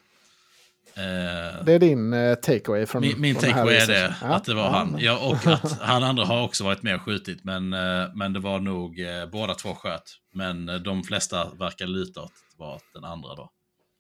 Eh, 0.96 1.64
Det 1.66 1.74
är 1.74 1.80
din 1.80 2.14
eh, 2.14 2.36
takeaway 2.36 2.86
från 2.86 3.02
Min, 3.02 3.22
min 3.22 3.36
takeaway 3.36 3.76
är 3.76 3.88
det. 3.88 4.16
Ja, 4.22 4.28
att 4.28 4.46
det 4.46 4.54
var 4.54 4.70
han. 4.70 4.96
Ja, 5.00 5.18
och 5.20 5.48
att 5.52 5.80
han 5.82 6.04
andra 6.04 6.26
har 6.26 6.44
också 6.44 6.64
varit 6.64 6.84
med 6.84 6.96
och 6.96 7.02
skjutit, 7.02 7.44
men, 7.44 7.74
eh, 7.74 8.06
men 8.16 8.34
det 8.34 8.40
var 8.40 8.60
nog 8.60 9.00
eh, 9.00 9.26
båda 9.32 9.54
två 9.54 9.76
sköt. 9.76 10.04
Men 10.34 10.84
de 10.84 11.04
flesta 11.04 11.48
verkar 11.60 11.88
luta 11.88 12.20
åt 12.22 12.26
att 12.26 12.32
det 12.58 12.64
var 12.64 12.80
den 12.94 13.04
andra 13.06 13.36
då. 13.36 13.50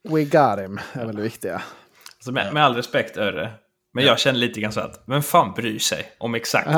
We 0.10 0.24
got 0.24 0.60
him, 0.66 0.80
är 0.94 1.06
väl 1.06 1.16
det 1.16 1.22
viktiga. 1.22 1.62
Alltså 2.18 2.32
med, 2.32 2.48
Ja. 2.48 2.52
med 2.52 2.64
all 2.66 2.76
respekt 2.76 3.18
Örre. 3.18 3.52
Men 3.96 4.04
Ja. 4.04 4.10
jag 4.10 4.20
känner 4.20 4.40
lite 4.40 4.60
grann 4.62 4.72
så 4.72 4.80
att, 4.80 5.04
vem 5.08 5.22
fan 5.24 5.54
bryr 5.54 5.80
sig 5.80 6.06
om 6.20 6.36
exakt 6.36 6.70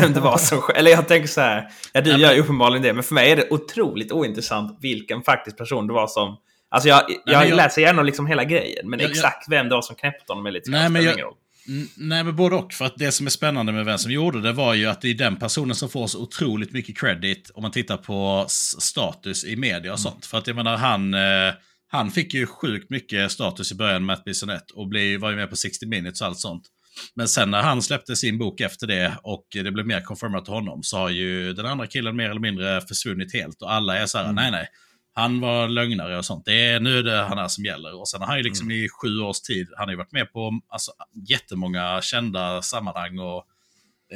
vem 0.00 0.12
det 0.12 0.20
var 0.20 0.38
som 0.38 0.58
sk- 0.58 0.72
Eller 0.74 0.90
jag 0.90 1.08
tänker 1.08 1.28
så 1.28 1.40
här, 1.40 1.68
ja 1.92 2.00
du 2.00 2.10
gör 2.10 2.18
men- 2.18 2.34
ju 2.36 2.40
uppenbarligen 2.42 2.82
det, 2.82 2.92
men 2.92 3.02
för 3.02 3.14
mig 3.14 3.30
är 3.32 3.36
det 3.36 3.50
otroligt 3.50 4.12
ointressant 4.12 4.78
vilken 4.80 5.22
faktisk 5.22 5.56
person 5.58 5.86
det 5.86 5.92
var 5.92 6.06
som... 6.06 6.36
Alltså 6.72 6.88
jag, 6.88 7.02
jag, 7.24 7.48
jag- 7.48 7.56
läser 7.56 7.82
gärna 7.82 8.02
liksom 8.02 8.26
hela 8.26 8.44
grejen, 8.44 8.90
men 8.90 9.00
Jag- 9.00 9.10
exakt 9.10 9.48
vem 9.48 9.68
det 9.68 9.74
var 9.74 9.82
som 9.82 9.96
knäppte 9.96 10.32
honom 10.32 10.46
är 10.46 10.50
lite 10.50 10.70
Nej, 10.70 10.88
men 10.88 11.04
jag-. 11.04 11.36
Mm, 11.68 11.88
Nej, 11.96 12.24
men 12.24 12.36
både 12.36 12.56
och. 12.56 12.72
För 12.72 12.84
att 12.84 12.96
det 12.96 13.12
som 13.12 13.26
är 13.26 13.30
spännande 13.30 13.72
med 13.72 13.84
vem 13.84 13.98
som 13.98 14.12
gjorde 14.12 14.40
det 14.40 14.52
var 14.52 14.74
ju 14.74 14.86
att 14.86 15.00
det 15.00 15.08
är 15.08 15.14
den 15.14 15.36
personen 15.36 15.74
som 15.74 15.88
får 15.88 16.06
så 16.06 16.22
otroligt 16.22 16.72
mycket 16.72 16.98
credit 16.98 17.50
om 17.54 17.62
man 17.62 17.70
tittar 17.70 17.96
på 17.96 18.44
status 18.48 19.44
i 19.44 19.56
media 19.56 19.92
och 19.92 20.00
sånt. 20.00 20.26
För 20.26 20.38
att 20.38 20.46
jag 20.46 20.56
menar, 20.56 20.76
han, 20.76 21.14
eh, 21.14 21.54
han 21.88 22.10
fick 22.10 22.34
ju 22.34 22.46
sjukt 22.46 22.90
mycket 22.90 23.32
status 23.32 23.72
i 23.72 23.74
början 23.74 24.06
med 24.06 24.16
Matt 24.16 24.24
Bissonette 24.24 24.74
och 24.74 24.88
blev, 24.88 25.20
var 25.20 25.30
ju 25.30 25.36
med 25.36 25.50
på 25.50 25.56
60 25.56 25.86
minutes 25.86 26.20
och 26.20 26.26
allt 26.26 26.38
sånt. 26.38 26.62
Men 27.14 27.28
sen 27.28 27.50
när 27.50 27.62
han 27.62 27.82
släppte 27.82 28.16
sin 28.16 28.38
bok 28.38 28.60
efter 28.60 28.86
det 28.86 29.12
och 29.22 29.46
det 29.52 29.70
blev 29.72 29.86
mer 29.86 30.00
konfirmerat 30.00 30.44
till 30.44 30.54
honom 30.54 30.82
så 30.82 30.96
har 30.98 31.08
ju 31.08 31.52
den 31.52 31.66
andra 31.66 31.86
killen 31.86 32.16
mer 32.16 32.30
eller 32.30 32.40
mindre 32.40 32.80
försvunnit 32.80 33.32
helt 33.34 33.62
och 33.62 33.72
alla 33.72 33.98
är 33.98 34.06
så 34.06 34.18
här, 34.18 34.24
mm. 34.24 34.34
nej 34.34 34.50
nej, 34.50 34.68
han 35.14 35.40
var 35.40 35.68
lögnare 35.68 36.18
och 36.18 36.24
sånt. 36.24 36.44
Det 36.44 36.66
är 36.66 36.80
nu 36.80 37.02
det 37.02 37.16
han 37.16 37.38
är 37.38 37.48
som 37.48 37.64
gäller. 37.64 38.00
Och 38.00 38.08
sen 38.08 38.20
har 38.20 38.26
han 38.26 38.36
ju 38.36 38.42
liksom 38.42 38.66
mm. 38.66 38.84
i 38.84 38.88
sju 38.88 39.20
års 39.20 39.40
tid, 39.40 39.68
han 39.76 39.86
har 39.86 39.92
ju 39.92 39.96
varit 39.96 40.12
med 40.12 40.32
på 40.32 40.60
alltså, 40.68 40.92
jättemånga 41.28 42.02
kända 42.02 42.62
sammanhang 42.62 43.18
och 43.18 43.46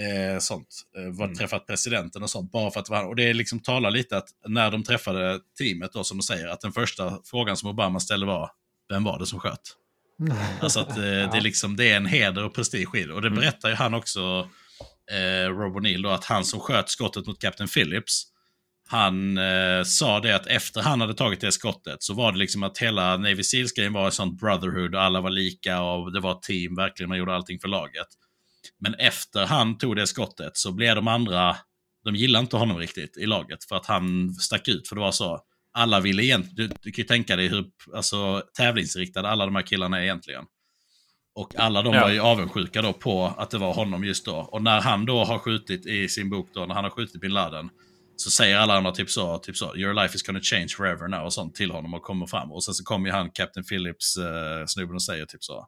eh, 0.01 0.38
sånt. 0.38 0.68
Eh, 0.97 1.18
var, 1.18 1.24
mm. 1.24 1.36
Träffat 1.36 1.66
presidenten 1.66 2.22
och 2.22 2.30
sånt. 2.30 2.53
Bara 2.53 2.70
för 2.70 2.80
att 2.80 2.88
vara, 2.88 3.07
och 3.07 3.16
det 3.16 3.32
liksom 3.32 3.61
talar 3.61 3.90
lite 3.90 4.16
att 4.16 4.28
när 4.47 4.70
de 4.70 4.82
träffade 4.82 5.40
teamet 5.59 5.92
då, 5.92 6.05
som 6.05 6.18
de 6.18 6.22
säger, 6.22 6.49
att 6.49 6.61
den 6.61 6.72
första 6.72 7.18
frågan 7.24 7.57
som 7.57 7.70
Obama 7.70 8.01
ställde 8.01 8.26
var, 8.26 8.51
vem 8.88 9.05
var 9.05 9.18
det 9.18 9.26
som 9.26 9.40
sköt? 9.40 9.76
Mm. 10.20 10.36
Alltså 10.61 10.80
att 10.80 10.99
eh, 10.99 11.05
ja. 11.05 11.30
det, 11.32 11.36
är 11.36 11.40
liksom, 11.40 11.76
det 11.76 11.92
är 11.92 11.97
en 11.97 12.07
heder 12.07 12.44
och 12.44 12.55
prestige 12.55 12.94
i 12.94 13.05
det. 13.05 13.12
Och 13.12 13.22
det 13.22 13.28
mm. 13.28 13.40
berättar 13.40 13.68
ju 13.68 13.74
han 13.74 13.94
också, 13.94 14.49
eh, 15.12 15.51
Rob 15.51 15.76
O'Neill, 15.76 16.14
att 16.14 16.24
han 16.24 16.44
som 16.44 16.61
sköt 16.61 16.88
skottet 16.88 17.26
mot 17.26 17.40
Captain 17.40 17.68
Phillips, 17.68 18.26
han 18.89 19.39
eh, 19.39 19.82
sa 19.84 20.20
det 20.20 20.37
att 20.37 20.47
efter 20.47 20.82
han 20.82 21.01
hade 21.01 21.14
tagit 21.14 21.41
det 21.41 21.53
skottet 21.53 22.03
så 22.03 22.14
var 22.14 22.32
det 22.32 22.39
liksom 22.39 22.62
att 22.62 22.78
hela 22.78 23.16
Navy 23.16 23.43
Seals-grejen 23.43 23.93
var 23.93 24.07
en 24.07 24.12
sån 24.12 24.37
brotherhood 24.37 24.95
och 24.95 25.03
alla 25.03 25.20
var 25.20 25.30
lika 25.30 25.82
och 25.82 26.12
det 26.12 26.20
var 26.20 26.32
ett 26.32 26.43
team, 26.43 26.74
verkligen, 26.74 27.09
man 27.09 27.18
gjorde 27.18 27.34
allting 27.34 27.59
för 27.61 27.68
laget. 27.68 28.07
Men 28.80 28.95
efter 28.95 29.47
han 29.47 29.78
tog 29.78 29.97
det 29.97 30.07
skottet 30.07 30.57
så 30.57 30.72
blev 30.72 30.95
de 30.95 31.09
andra, 31.09 31.57
de 32.05 32.16
gillade 32.16 32.43
inte 32.43 32.57
honom 32.57 32.78
riktigt 32.78 33.16
i 33.16 33.26
laget 33.26 33.64
för 33.64 33.76
att 33.76 33.87
han 33.87 34.34
stack 34.34 34.68
ut. 34.68 34.89
För 34.89 34.97
det 34.97 35.01
var 35.01 35.12
så, 35.12 35.41
alla 35.72 36.01
ville 36.01 36.24
egentligen, 36.24 36.70
du, 36.70 36.76
du 36.82 36.93
kan 36.93 37.03
ju 37.03 37.09
tänka 37.09 37.37
dig 37.37 37.49
hur 37.49 37.64
alltså, 37.95 38.43
tävlingsinriktade 38.59 39.28
alla 39.28 39.45
de 39.45 39.55
här 39.55 39.62
killarna 39.62 39.99
är 39.99 40.03
egentligen. 40.03 40.45
Och 41.34 41.59
alla 41.59 41.82
de 41.82 41.95
ja. 41.95 42.01
var 42.01 42.11
ju 42.11 42.20
avundsjuka 42.20 42.82
då 42.82 42.93
på 42.93 43.34
att 43.39 43.51
det 43.51 43.59
var 43.59 43.74
honom 43.74 44.05
just 44.05 44.24
då. 44.24 44.37
Och 44.37 44.62
när 44.62 44.80
han 44.80 45.07
då 45.07 45.24
har 45.24 45.39
skjutit 45.39 45.87
i 45.87 46.09
sin 46.09 46.30
bok 46.30 46.49
då, 46.55 46.66
när 46.66 46.74
han 46.74 46.84
har 46.84 46.91
skjutit 46.91 47.20
bin 47.20 47.32
Laden, 47.32 47.70
så 48.16 48.30
säger 48.30 48.56
alla 48.56 48.76
andra 48.76 48.92
typ 48.92 49.10
så, 49.10 49.38
typ 49.38 49.56
så, 49.56 49.76
your 49.76 49.94
life 49.94 50.16
is 50.16 50.22
gonna 50.22 50.40
change 50.40 50.68
forever 50.68 51.08
now 51.08 51.24
och 51.24 51.32
sånt 51.32 51.54
till 51.54 51.70
honom 51.70 51.94
och 51.94 52.02
kommer 52.02 52.26
fram. 52.26 52.52
Och 52.52 52.64
sen 52.64 52.74
så 52.74 52.84
kommer 52.84 53.08
ju 53.08 53.12
han, 53.12 53.30
Captain 53.30 53.64
Phillips, 53.64 54.16
eh, 54.16 54.66
snubben 54.66 54.94
och 54.94 55.02
säger 55.02 55.26
typ 55.26 55.44
så, 55.44 55.58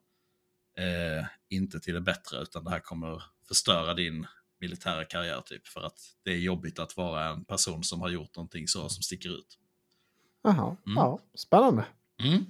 eh, 0.78 1.26
inte 1.48 1.80
till 1.80 1.94
det 1.94 2.00
bättre, 2.00 2.42
utan 2.42 2.64
det 2.64 2.70
här 2.70 2.80
kommer 2.80 3.22
förstöra 3.48 3.94
din 3.94 4.26
militära 4.60 5.04
karriär 5.04 5.40
typ. 5.46 5.66
För 5.66 5.80
att 5.80 5.98
det 6.24 6.30
är 6.30 6.36
jobbigt 6.36 6.78
att 6.78 6.96
vara 6.96 7.28
en 7.28 7.44
person 7.44 7.84
som 7.84 8.00
har 8.00 8.08
gjort 8.08 8.36
någonting 8.36 8.68
så 8.68 8.88
som 8.88 9.02
sticker 9.02 9.28
ut. 9.28 9.58
Jaha, 10.42 10.76
mm. 10.86 10.96
ja, 10.96 11.18
spännande. 11.34 11.84
Mm. 12.22 12.46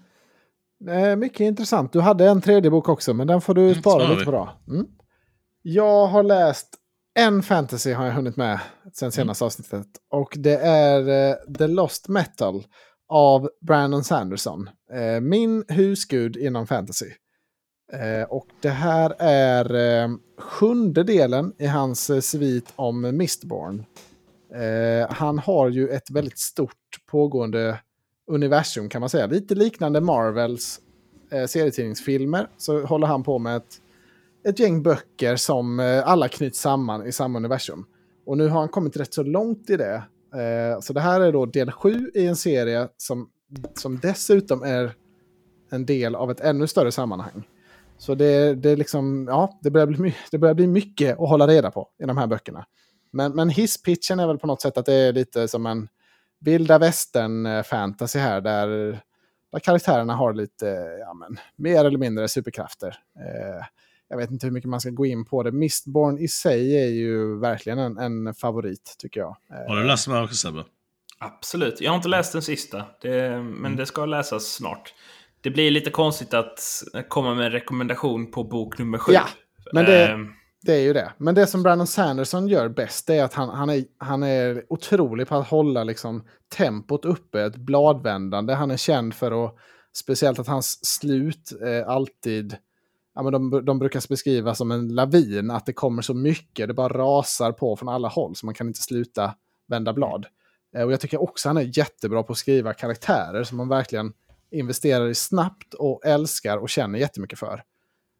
Eh, 0.86 1.16
mycket 1.16 1.40
intressant. 1.40 1.92
Du 1.92 2.00
hade 2.00 2.28
en 2.28 2.42
tredje 2.42 2.70
bok 2.70 2.88
också, 2.88 3.14
men 3.14 3.26
den 3.26 3.40
får 3.40 3.54
du 3.54 3.62
mm, 3.62 3.80
spara 3.80 4.08
lite 4.08 4.24
på 4.24 4.30
då. 4.30 4.50
Mm. 4.68 4.86
Jag 5.62 6.06
har 6.06 6.22
läst 6.22 6.76
en 7.18 7.42
fantasy 7.42 7.92
har 7.92 8.06
jag 8.06 8.12
hunnit 8.12 8.36
med 8.36 8.60
sen 8.92 9.06
mm. 9.06 9.12
senaste 9.12 9.44
avsnittet. 9.44 9.86
Och 10.10 10.34
det 10.38 10.56
är 10.56 11.30
uh, 11.30 11.54
The 11.58 11.66
Lost 11.66 12.08
Metal 12.08 12.66
av 13.08 13.50
Brandon 13.60 14.04
Sanderson. 14.04 14.70
Uh, 14.94 15.20
min 15.20 15.64
husgud 15.68 16.36
inom 16.36 16.66
fantasy. 16.66 17.10
Uh, 17.94 18.22
och 18.28 18.46
det 18.60 18.70
här 18.70 19.14
är 19.18 20.10
sjunde 20.40 21.02
delen 21.02 21.52
i 21.58 21.66
hans 21.66 22.28
svit 22.30 22.72
om 22.76 23.16
Mistborn. 23.16 23.84
han 25.10 25.38
har 25.38 25.68
ju 25.68 25.88
ett 25.88 26.10
väldigt 26.10 26.38
stort 26.38 27.06
pågående 27.10 27.78
universum 28.30 28.88
kan 28.88 29.00
man 29.00 29.10
säga. 29.10 29.26
Lite 29.26 29.54
liknande 29.54 30.00
Marvels 30.00 30.80
serietidningsfilmer. 31.30 32.48
Så 32.56 32.86
håller 32.86 33.06
han 33.06 33.22
på 33.22 33.38
med 33.38 33.56
ett 33.56 33.80
ett 34.44 34.58
gäng 34.58 34.82
böcker 34.82 35.36
som 35.36 35.80
eh, 35.80 36.08
alla 36.08 36.28
knyts 36.28 36.60
samman 36.60 37.06
i 37.06 37.12
samma 37.12 37.38
universum. 37.38 37.86
Och 38.26 38.38
nu 38.38 38.48
har 38.48 38.60
han 38.60 38.68
kommit 38.68 38.96
rätt 38.96 39.14
så 39.14 39.22
långt 39.22 39.70
i 39.70 39.76
det. 39.76 40.02
Eh, 40.34 40.80
så 40.80 40.92
det 40.92 41.00
här 41.00 41.20
är 41.20 41.32
då 41.32 41.46
del 41.46 41.70
sju 41.70 42.10
i 42.14 42.26
en 42.26 42.36
serie 42.36 42.88
som, 42.96 43.30
som 43.74 43.98
dessutom 43.98 44.62
är 44.62 44.92
en 45.70 45.86
del 45.86 46.14
av 46.14 46.30
ett 46.30 46.40
ännu 46.40 46.66
större 46.66 46.92
sammanhang. 46.92 47.48
Så 47.98 48.14
det, 48.14 48.54
det, 48.54 48.76
liksom, 48.76 49.26
ja, 49.28 49.58
det, 49.62 49.70
börjar 49.70 49.86
bli, 49.86 50.14
det 50.30 50.38
börjar 50.38 50.54
bli 50.54 50.66
mycket 50.66 51.12
att 51.12 51.28
hålla 51.28 51.46
reda 51.46 51.70
på 51.70 51.88
i 52.02 52.06
de 52.06 52.18
här 52.18 52.26
böckerna. 52.26 52.66
Men, 53.10 53.32
men 53.32 53.48
hisspitchen 53.48 54.20
är 54.20 54.26
väl 54.26 54.38
på 54.38 54.46
något 54.46 54.62
sätt 54.62 54.78
att 54.78 54.86
det 54.86 54.94
är 54.94 55.12
lite 55.12 55.48
som 55.48 55.66
en 55.66 55.88
vilda 56.40 56.78
västern-fantasy 56.78 58.18
här 58.18 58.40
där, 58.40 58.68
där 59.52 59.58
karaktärerna 59.58 60.14
har 60.14 60.32
lite, 60.32 60.66
ja 61.00 61.14
men, 61.14 61.38
mer 61.56 61.84
eller 61.84 61.98
mindre 61.98 62.28
superkrafter. 62.28 62.88
Eh, 63.16 63.64
jag 64.08 64.16
vet 64.16 64.30
inte 64.30 64.46
hur 64.46 64.52
mycket 64.52 64.70
man 64.70 64.80
ska 64.80 64.90
gå 64.90 65.06
in 65.06 65.24
på 65.24 65.42
det. 65.42 65.52
Mistborn 65.52 66.18
i 66.18 66.28
sig 66.28 66.76
är 66.76 66.88
ju 66.88 67.38
verkligen 67.40 67.78
en, 67.78 67.98
en 67.98 68.34
favorit 68.34 68.96
tycker 68.98 69.20
jag. 69.20 69.36
Har 69.68 69.76
du 69.76 69.84
läst 69.84 70.06
den 70.06 70.24
också 70.24 70.36
Sebbe? 70.36 70.64
Absolut. 71.18 71.80
Jag 71.80 71.90
har 71.90 71.96
inte 71.96 72.08
läst 72.08 72.32
den 72.32 72.42
sista. 72.42 72.84
Det, 73.02 73.30
men 73.30 73.56
mm. 73.56 73.76
det 73.76 73.86
ska 73.86 74.06
läsas 74.06 74.44
snart. 74.44 74.94
Det 75.40 75.50
blir 75.50 75.70
lite 75.70 75.90
konstigt 75.90 76.34
att 76.34 76.60
komma 77.08 77.34
med 77.34 77.46
en 77.46 77.52
rekommendation 77.52 78.30
på 78.30 78.44
bok 78.44 78.78
nummer 78.78 78.98
sju. 78.98 79.12
Ja, 79.12 79.28
men 79.72 79.84
det, 79.84 80.14
uh, 80.14 80.26
det 80.62 80.72
är 80.72 80.80
ju 80.80 80.92
det. 80.92 81.12
Men 81.18 81.34
det 81.34 81.46
som 81.46 81.62
Brandon 81.62 81.86
Sanderson 81.86 82.48
gör 82.48 82.68
bäst 82.68 83.10
är 83.10 83.24
att 83.24 83.34
han, 83.34 83.48
han, 83.48 83.70
är, 83.70 83.84
han 83.98 84.22
är 84.22 84.64
otrolig 84.68 85.28
på 85.28 85.34
att 85.34 85.48
hålla 85.48 85.84
liksom, 85.84 86.24
tempot 86.56 87.04
uppe, 87.04 87.42
ett 87.42 87.56
bladvändande. 87.56 88.54
Han 88.54 88.70
är 88.70 88.76
känd 88.76 89.14
för 89.14 89.44
att, 89.44 89.54
speciellt 89.96 90.38
att 90.38 90.46
hans 90.46 90.86
slut 90.86 91.52
eh, 91.62 91.88
alltid 91.88 92.56
ja, 93.18 93.22
men 93.22 93.32
de, 93.32 93.64
de 93.64 93.78
brukar 93.78 94.08
beskrivas 94.08 94.58
som 94.58 94.70
en 94.70 94.88
lavin, 94.88 95.50
att 95.50 95.66
det 95.66 95.72
kommer 95.72 96.02
så 96.02 96.14
mycket, 96.14 96.68
det 96.68 96.74
bara 96.74 96.98
rasar 96.98 97.52
på 97.52 97.76
från 97.76 97.88
alla 97.88 98.08
håll 98.08 98.36
så 98.36 98.46
man 98.46 98.54
kan 98.54 98.66
inte 98.66 98.82
sluta 98.82 99.34
vända 99.66 99.92
blad. 99.92 100.26
Eh, 100.76 100.82
och 100.82 100.92
jag 100.92 101.00
tycker 101.00 101.22
också 101.22 101.48
han 101.48 101.56
är 101.56 101.78
jättebra 101.78 102.22
på 102.22 102.32
att 102.32 102.38
skriva 102.38 102.74
karaktärer 102.74 103.44
som 103.44 103.56
man 103.56 103.68
verkligen 103.68 104.12
investerar 104.50 105.08
i 105.08 105.14
snabbt 105.14 105.74
och 105.74 106.06
älskar 106.06 106.58
och 106.58 106.68
känner 106.68 106.98
jättemycket 106.98 107.38
för. 107.38 107.62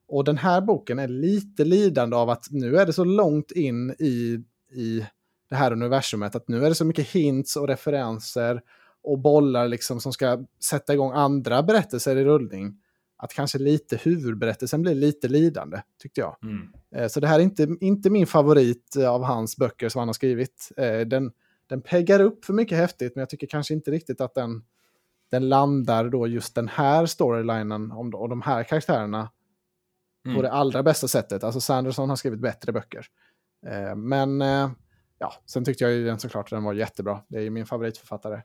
Och 0.09 0.25
den 0.25 0.39
här 0.39 0.61
boken 0.61 0.99
är 0.99 1.09
lite 1.09 1.65
lidande 1.65 2.17
av 2.17 2.31
att 2.31 2.47
nu 2.51 2.77
är 2.77 2.87
det 2.87 2.93
så 2.93 3.05
långt 3.05 3.51
in 3.51 3.91
i, 3.91 4.45
i 4.73 5.07
det 5.51 5.57
här 5.57 5.73
universumet 5.73 6.37
att 6.37 6.49
nu 6.49 6.65
är 6.65 6.69
det 6.69 6.75
så 6.75 6.85
mycket 6.85 7.09
hints 7.09 7.57
och 7.57 7.69
referenser 7.69 8.63
och 9.03 9.19
bollar 9.19 9.69
liksom 9.69 10.01
som 10.01 10.13
ska 10.13 10.45
sätta 10.65 10.95
igång 10.95 11.13
andra 11.13 11.63
berättelser 11.63 12.17
i 12.17 12.25
rullning 12.25 12.79
att 13.21 13.35
kanske 13.35 13.59
lite 13.59 13.97
huvudberättelsen 13.97 14.83
blir 14.83 14.95
lite 14.95 15.29
lidande, 15.29 15.83
tyckte 16.03 16.21
jag. 16.21 16.37
Mm. 16.43 16.73
Eh, 16.95 17.09
så 17.09 17.21
det 17.21 17.27
här 17.27 17.39
är 17.39 17.43
inte, 17.43 17.69
inte 17.81 18.11
min 18.11 18.27
favorit 18.27 18.97
av 18.97 19.23
hans 19.23 19.57
böcker 19.57 19.89
som 19.89 19.99
han 19.99 20.09
har 20.09 20.13
skrivit. 20.13 20.73
Eh, 20.77 21.01
den, 21.01 21.33
den 21.67 21.83
peggar 21.83 22.21
upp 22.21 22.45
för 22.45 22.53
mycket 22.53 22.79
häftigt, 22.79 23.15
men 23.15 23.21
jag 23.21 23.31
tycker 23.31 23.47
kanske 23.47 23.75
inte 23.75 23.91
riktigt 23.91 24.21
att 24.21 24.35
den, 24.35 24.65
den 25.31 25.49
landar 25.49 26.09
då 26.09 26.27
just 26.27 26.55
den 26.55 26.69
här 26.69 27.07
storylinen 27.07 27.93
och 27.93 28.29
de 28.29 28.43
här 28.43 28.63
karaktärerna 28.65 29.31
mm. 30.25 30.37
på 30.37 30.43
det 30.43 30.53
allra 30.53 30.83
bästa 30.83 31.09
sättet. 31.09 31.45
Alltså 31.45 31.61
Sanderson 31.61 32.09
har 32.09 32.17
skrivit 32.17 32.41
bättre 32.41 32.73
böcker. 32.73 33.07
Eh, 33.67 33.97
men 33.97 34.41
ja, 35.19 35.33
sen 35.47 35.65
tyckte 35.65 35.85
jag 35.85 35.93
ju 35.93 36.05
den 36.05 36.19
såklart 36.19 36.47
att 36.47 36.51
den 36.51 36.65
var 36.65 36.73
jättebra. 36.73 37.21
Det 37.29 37.39
är 37.39 37.43
ju 37.43 37.51
min 37.51 37.67
favoritförfattare. 37.67 38.43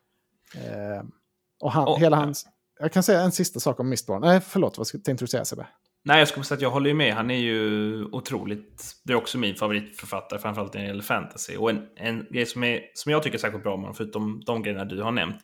Och 1.60 1.72
han, 1.72 1.88
oh, 1.88 2.00
hela 2.00 2.16
hans... 2.16 2.48
Jag 2.84 2.92
kan 2.92 3.04
säga 3.04 3.22
en 3.22 3.32
sista 3.32 3.60
sak 3.60 3.80
om 3.80 3.90
Mistborn. 3.90 4.22
Nej, 4.22 4.42
förlåt, 4.48 4.78
vad 4.78 4.88
tänkte 4.88 5.16
du 5.16 5.28
säga 5.28 5.46
Sebbe? 5.46 5.68
Nej, 6.06 6.20
jag 6.20 6.28
skulle 6.28 6.44
säga 6.44 6.56
att 6.56 6.62
jag 6.62 6.70
håller 6.70 6.94
med. 6.94 7.14
Han 7.14 7.32
är 7.32 7.38
ju 7.38 8.06
otroligt... 8.06 8.96
Det 9.04 9.14
är 9.14 9.18
också 9.18 9.38
min 9.38 9.56
favoritförfattare, 9.56 10.40
framförallt 10.40 10.74
när 10.74 10.82
det 10.82 10.88
gäller 10.88 11.04
fantasy. 11.04 11.58
Och 11.58 11.70
en, 11.70 11.88
en 11.96 12.26
grej 12.30 12.46
som, 12.46 12.64
är, 12.64 12.82
som 12.94 13.12
jag 13.12 13.24
tycker 13.24 13.38
är 13.38 13.40
särskilt 13.42 13.64
bra 13.64 13.72
med 13.72 13.82
honom, 13.82 13.96
förutom 13.96 14.42
de 14.46 14.64
grejerna 14.64 14.86
du 14.86 15.02
har 15.02 15.12
nämnt, 15.12 15.36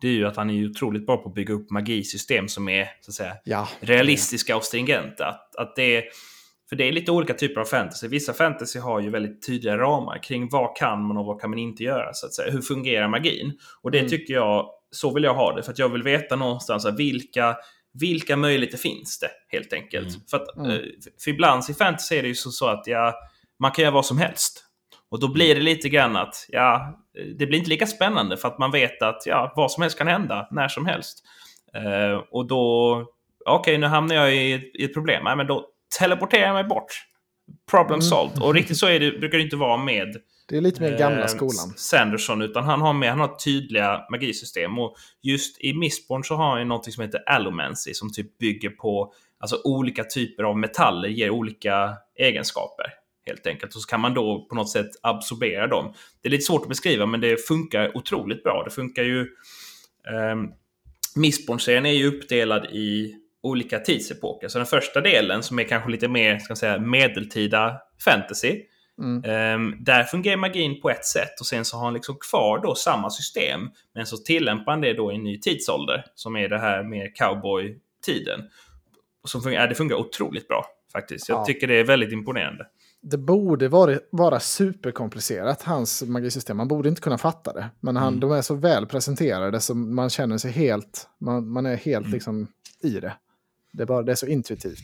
det 0.00 0.08
är 0.08 0.12
ju 0.12 0.26
att 0.26 0.36
han 0.36 0.50
är 0.50 0.70
otroligt 0.70 1.06
bra 1.06 1.16
på 1.16 1.28
att 1.28 1.34
bygga 1.34 1.54
upp 1.54 1.70
magisystem 1.70 2.48
som 2.48 2.68
är 2.68 2.88
så 3.00 3.10
att 3.10 3.14
säga, 3.14 3.36
ja. 3.44 3.68
realistiska 3.80 4.56
och 4.56 4.64
stringenta. 4.64 5.26
Att, 5.26 5.56
att 5.56 5.76
det 5.76 5.96
är, 5.96 6.04
för 6.68 6.76
det 6.76 6.88
är 6.88 6.92
lite 6.92 7.10
olika 7.10 7.34
typer 7.34 7.60
av 7.60 7.64
fantasy. 7.64 8.08
Vissa 8.08 8.32
fantasy 8.32 8.78
har 8.78 9.00
ju 9.00 9.10
väldigt 9.10 9.46
tydliga 9.46 9.78
ramar 9.78 10.22
kring 10.22 10.48
vad 10.48 10.76
kan 10.76 11.02
man 11.02 11.16
och 11.16 11.26
vad 11.26 11.40
kan 11.40 11.50
man 11.50 11.58
inte 11.58 11.82
göra. 11.82 12.14
så 12.14 12.26
att 12.26 12.34
säga. 12.34 12.50
Hur 12.52 12.62
fungerar 12.62 13.08
magin? 13.08 13.58
Och 13.82 13.90
det 13.90 13.98
mm. 13.98 14.10
tycker 14.10 14.34
jag 14.34 14.70
så 14.96 15.14
vill 15.14 15.24
jag 15.24 15.34
ha 15.34 15.52
det. 15.56 15.62
För 15.62 15.72
att 15.72 15.78
jag 15.78 15.88
vill 15.88 16.02
veta 16.02 16.36
någonstans 16.36 16.86
vilka, 16.96 17.56
vilka 17.92 18.36
möjligheter 18.36 18.78
finns 18.78 19.18
det 19.18 19.30
helt 19.48 19.72
enkelt. 19.72 20.08
Mm. 20.08 20.20
För, 20.30 20.36
att, 20.36 20.56
mm. 20.56 20.70
Eh, 20.70 20.78
för 21.24 21.30
ibland 21.30 21.62
i 21.70 21.74
fantasy 21.74 22.16
är 22.16 22.22
det 22.22 22.28
ju 22.28 22.34
så, 22.34 22.50
så 22.50 22.66
att 22.66 22.86
ja, 22.86 23.14
man 23.58 23.70
kan 23.70 23.82
göra 23.82 23.94
vad 23.94 24.06
som 24.06 24.18
helst. 24.18 24.62
Och 25.10 25.20
då 25.20 25.28
blir 25.28 25.54
det 25.54 25.60
lite 25.60 25.88
grann 25.88 26.16
att 26.16 26.46
ja, 26.48 26.98
det 27.38 27.46
blir 27.46 27.58
inte 27.58 27.70
lika 27.70 27.86
spännande 27.86 28.36
för 28.36 28.48
att 28.48 28.58
man 28.58 28.70
vet 28.70 29.02
att 29.02 29.22
ja, 29.26 29.52
vad 29.56 29.72
som 29.72 29.82
helst 29.82 29.98
kan 29.98 30.08
hända 30.08 30.48
när 30.50 30.68
som 30.68 30.86
helst. 30.86 31.22
Uh, 31.76 32.22
och 32.30 32.46
då, 32.46 32.92
okej 33.46 33.60
okay, 33.60 33.78
nu 33.78 33.86
hamnar 33.86 34.14
jag 34.14 34.36
i, 34.36 34.70
i 34.74 34.84
ett 34.84 34.94
problem. 34.94 35.24
Nej, 35.24 35.36
men 35.36 35.46
då 35.46 35.66
teleporterar 35.98 36.46
jag 36.46 36.54
mig 36.54 36.64
bort 36.64 37.06
Problem 37.70 38.02
solved. 38.02 38.42
Och 38.42 38.54
riktigt 38.54 38.76
så 38.76 38.86
är 38.86 39.00
det, 39.00 39.10
brukar 39.10 39.38
det 39.38 39.44
inte 39.44 39.56
vara 39.56 39.76
med 39.76 40.16
Det 40.48 40.56
är 40.56 40.60
lite 40.60 40.82
mer 40.82 40.98
gamla 40.98 41.20
eh, 41.20 41.26
skolan. 41.26 41.74
Sanderson, 41.76 42.42
utan 42.42 42.64
han 42.64 42.80
har, 42.80 42.92
med, 42.92 43.10
han 43.10 43.20
har 43.20 43.36
tydliga 43.36 44.06
magisystem. 44.10 44.78
Och 44.78 44.96
just 45.22 45.60
i 45.60 45.74
Mistborn 45.74 46.24
så 46.24 46.34
har 46.34 46.50
han 46.50 46.58
ju 46.58 46.64
något 46.64 46.92
som 46.92 47.02
heter 47.02 47.22
Allomancy 47.26 47.94
som 47.94 48.12
typ 48.12 48.38
bygger 48.38 48.70
på 48.70 49.12
alltså 49.38 49.60
olika 49.64 50.04
typer 50.04 50.42
av 50.42 50.58
metaller 50.58 51.08
ger 51.08 51.30
olika 51.30 51.96
egenskaper. 52.18 52.86
Helt 53.26 53.46
enkelt. 53.46 53.74
Och 53.74 53.80
så 53.82 53.88
kan 53.88 54.00
man 54.00 54.14
då 54.14 54.46
på 54.48 54.54
något 54.54 54.70
sätt 54.70 54.90
absorbera 55.02 55.66
dem. 55.66 55.94
Det 56.22 56.28
är 56.28 56.30
lite 56.30 56.44
svårt 56.44 56.62
att 56.62 56.68
beskriva 56.68 57.06
men 57.06 57.20
det 57.20 57.46
funkar 57.46 57.96
otroligt 57.96 58.42
bra. 58.42 58.62
Det 58.64 58.70
funkar 58.70 59.02
ju... 59.02 59.20
Um, 60.32 60.52
Mistborn-serien 61.16 61.86
är 61.86 61.92
ju 61.92 62.06
uppdelad 62.06 62.64
i 62.64 63.14
olika 63.42 63.78
tidsepoker. 63.78 64.48
Så 64.48 64.58
den 64.58 64.66
första 64.66 65.00
delen 65.00 65.42
som 65.42 65.58
är 65.58 65.64
kanske 65.64 65.90
lite 65.90 66.08
mer 66.08 66.38
ska 66.38 66.56
säga, 66.56 66.78
medeltida 66.78 67.80
fantasy. 68.04 68.62
Mm. 68.98 69.16
Um, 69.60 69.76
där 69.84 70.04
fungerar 70.04 70.36
magin 70.36 70.80
på 70.80 70.90
ett 70.90 71.04
sätt 71.04 71.40
och 71.40 71.46
sen 71.46 71.64
så 71.64 71.76
har 71.76 71.84
han 71.84 71.94
liksom 71.94 72.16
kvar 72.30 72.58
då 72.62 72.74
samma 72.74 73.10
system. 73.10 73.60
Men 73.94 74.06
så 74.06 74.16
tillämpar 74.16 74.72
han 74.72 74.80
det 74.80 74.92
då 74.92 75.12
i 75.12 75.14
en 75.14 75.22
ny 75.24 75.40
tidsålder 75.40 76.04
som 76.14 76.36
är 76.36 76.48
det 76.48 76.58
här 76.58 76.82
med 76.82 77.16
cowboy-tiden. 77.16 78.40
Som 79.24 79.42
fungerar, 79.42 79.68
det 79.68 79.74
fungerar 79.74 79.98
otroligt 79.98 80.48
bra 80.48 80.64
faktiskt. 80.92 81.28
Jag 81.28 81.38
Ja. 81.40 81.44
tycker 81.44 81.66
det 81.66 81.74
är 81.80 81.84
väldigt 81.84 82.12
imponerande. 82.12 82.66
Det 83.02 83.18
borde 83.18 83.68
vara, 83.68 83.98
vara 84.12 84.40
superkomplicerat, 84.40 85.62
hans 85.62 86.02
magisystem. 86.02 86.56
Man 86.56 86.68
borde 86.68 86.88
inte 86.88 87.00
kunna 87.00 87.18
fatta 87.18 87.52
det. 87.52 87.70
Men 87.80 87.96
han, 87.96 88.08
Mm. 88.08 88.20
de 88.20 88.32
är 88.32 88.42
så 88.42 88.54
väl 88.54 88.86
presenterade 88.86 89.60
så 89.60 89.74
man 89.74 90.10
känner 90.10 90.38
sig 90.38 90.50
helt, 90.50 91.08
man, 91.20 91.48
man 91.48 91.66
är 91.66 91.76
helt 91.76 92.04
Mm. 92.06 92.12
liksom 92.12 92.46
i 92.82 92.90
det. 93.00 93.12
Det 93.72 93.82
är, 93.82 93.86
bara, 93.86 94.02
det 94.02 94.12
är 94.12 94.16
så 94.16 94.26
intuitivt. 94.26 94.78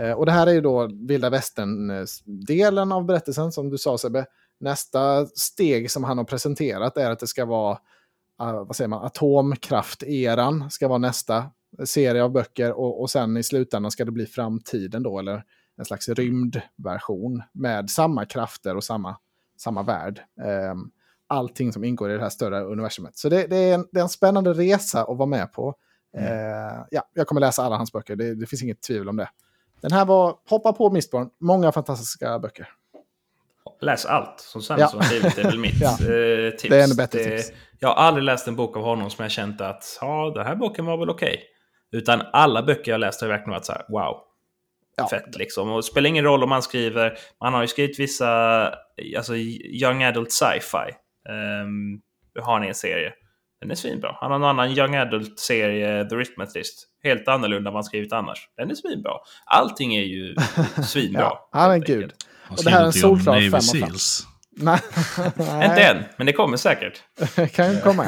Eh, 0.00 0.12
och 0.12 0.26
det 0.26 0.32
här 0.32 0.46
är 0.46 0.52
ju 0.52 0.60
då 0.60 0.90
vilda 0.92 1.30
västern-delen 1.30 2.92
av 2.92 3.04
berättelsen, 3.04 3.52
som 3.52 3.70
du 3.70 3.78
sa 3.78 3.98
Sebbe. 3.98 4.26
Nästa 4.60 5.26
steg 5.26 5.90
som 5.90 6.04
han 6.04 6.18
har 6.18 6.24
presenterat 6.24 6.96
är 6.96 7.10
att 7.10 7.18
det 7.18 7.26
ska 7.26 7.44
vara, 7.44 7.72
uh, 8.42 8.52
vad 8.52 8.76
säger 8.76 8.88
man, 8.88 9.04
atomkraft-eran 9.04 10.70
ska 10.70 10.88
vara 10.88 10.98
nästa 10.98 11.50
serie 11.84 12.22
av 12.22 12.32
böcker 12.32 12.72
och, 12.72 13.00
och 13.00 13.10
sen 13.10 13.36
i 13.36 13.42
slutändan 13.42 13.90
ska 13.90 14.04
det 14.04 14.10
bli 14.10 14.26
framtiden 14.26 15.02
då, 15.02 15.18
eller 15.18 15.44
en 15.76 15.84
slags 15.84 16.08
rymdversion 16.08 17.42
med 17.52 17.90
samma 17.90 18.26
krafter 18.26 18.76
och 18.76 18.84
samma, 18.84 19.16
samma 19.58 19.82
värld. 19.82 20.20
Ehm, 20.44 20.90
allting 21.26 21.72
som 21.72 21.84
ingår 21.84 22.10
i 22.10 22.14
det 22.14 22.22
här 22.22 22.28
större 22.28 22.60
universumet. 22.64 23.16
Så 23.16 23.28
det, 23.28 23.46
det, 23.46 23.56
är, 23.56 23.74
en, 23.74 23.86
det 23.92 23.98
är 23.98 24.02
en 24.02 24.08
spännande 24.08 24.52
resa 24.52 25.02
att 25.02 25.18
vara 25.18 25.26
med 25.26 25.52
på. 25.52 25.74
Eh, 26.16 26.84
ja, 26.90 27.02
jag 27.14 27.26
kommer 27.26 27.40
läsa 27.40 27.62
alla 27.62 27.76
hans 27.76 27.92
böcker, 27.92 28.16
det, 28.16 28.34
det 28.34 28.46
finns 28.46 28.62
inget 28.62 28.82
tvivel 28.82 29.08
om 29.08 29.16
det. 29.16 29.28
Den 29.82 29.92
här 29.92 30.04
var, 30.04 30.36
hoppa 30.48 30.72
på 30.72 30.90
Mistborn, 30.90 31.28
många 31.40 31.72
fantastiska 31.72 32.38
böcker. 32.38 32.68
Läs 33.80 34.06
allt 34.06 34.40
som 34.40 34.62
Sanderson 34.62 35.00
har 35.00 35.06
skrivit, 35.06 35.36
det 35.36 35.42
är 35.42 35.46
väl 35.46 35.58
mitt 35.58 35.74
Ja. 35.80 35.90
eh, 35.90 36.50
tips. 36.50 36.62
Det 36.62 36.80
är 36.80 36.84
ännu 36.84 36.94
bättre 36.94 37.24
tips. 37.24 37.52
Jag 37.78 37.88
har 37.88 37.94
aldrig 37.94 38.24
läst 38.24 38.48
en 38.48 38.56
bok 38.56 38.76
av 38.76 38.82
honom 38.82 39.10
som 39.10 39.22
jag 39.22 39.32
känt 39.32 39.60
att 39.60 39.98
ja, 40.00 40.32
den 40.34 40.46
här 40.46 40.54
boken 40.54 40.86
var 40.86 40.96
väl 40.96 41.10
okej. 41.10 41.42
Utan 41.92 42.22
alla 42.32 42.62
böcker 42.62 42.90
jag 42.92 42.98
läst 43.00 43.20
har 43.20 43.28
verkligen 43.28 43.50
varit 43.50 43.64
så 43.64 43.72
här, 43.72 43.84
wow. 43.88 44.16
Ja. 44.96 45.08
Fett 45.08 45.36
liksom. 45.36 45.70
Och 45.70 45.76
det 45.76 45.82
spelar 45.82 46.08
ingen 46.08 46.24
roll 46.24 46.42
om 46.42 46.48
man 46.48 46.62
skriver, 46.62 47.18
man 47.40 47.54
har 47.54 47.60
ju 47.62 47.68
skrivit 47.68 48.00
vissa, 48.00 48.28
alltså 49.16 49.36
young 49.36 50.02
adult 50.02 50.32
sci-fi. 50.32 50.92
Um, 51.64 52.00
har 52.44 52.52
han 52.52 52.64
en 52.64 52.74
serie. 52.74 53.12
Den 53.60 53.70
är 53.70 53.74
svinbra. 53.74 54.16
Han 54.20 54.30
har 54.30 54.38
en 54.38 54.44
annan 54.44 54.70
young 54.70 54.94
adult-serie, 54.96 56.08
The 56.08 56.16
Rhythmatist. 56.16 56.86
Helt 57.02 57.28
annorlunda 57.28 57.58
än 57.58 57.64
vad 57.64 57.74
han 57.74 57.84
skrivit 57.84 58.12
annars. 58.12 58.38
Den 58.56 58.70
är 58.70 58.74
svinbra. 58.74 59.12
Allting 59.46 59.94
är 59.94 60.02
ju 60.02 60.34
svinbra. 60.84 61.20
Ja, 61.20 61.48
han 61.52 61.70
är 61.70 61.74
en 61.74 61.80
gud. 61.80 62.12
Och 62.48 62.64
det 62.64 62.70
här 62.70 62.80
är 62.82 62.86
en 62.86 62.92
solklar 62.92 63.32
Navy 63.32 63.50
fem 63.50 63.54
av 63.54 63.60
fem. 63.60 63.80
Seals. 63.80 64.26
Nej, 64.56 64.80
Inte 65.38 65.82
än, 65.82 66.04
men 66.16 66.26
det 66.26 66.32
kommer 66.32 66.56
säkert. 66.56 67.02
kan 67.52 67.72
ju 67.72 67.80
komma 67.80 68.06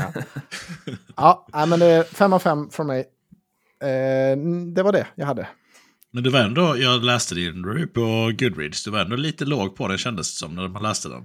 ja. 1.17 1.47
Ja, 1.53 1.67
men 1.67 1.79
det 1.79 1.87
är 1.87 2.03
fem 2.03 2.33
av 2.33 2.39
fem 2.39 2.71
från 2.71 2.87
mig. 2.87 3.01
Eh, 3.83 4.37
det 4.75 4.83
var 4.83 4.93
det 4.93 5.07
jag 5.15 5.27
hade. 5.27 5.49
Men 6.11 6.23
det 6.23 6.31
var 6.31 6.41
ändå, 6.41 6.79
jag 6.79 7.05
läste 7.05 7.35
din 7.35 7.65
review 7.65 7.87
på 7.95 8.33
Goodreads, 8.39 8.85
du 8.85 8.91
var 8.91 9.01
ändå 9.01 9.17
lite 9.17 9.45
låg 9.45 9.77
på 9.77 9.89
den 9.89 9.99
kändes 9.99 10.35
det 10.35 10.39
som 10.39 10.55
när 10.55 10.69
man 10.69 10.83
läste 10.83 11.09
den. 11.09 11.25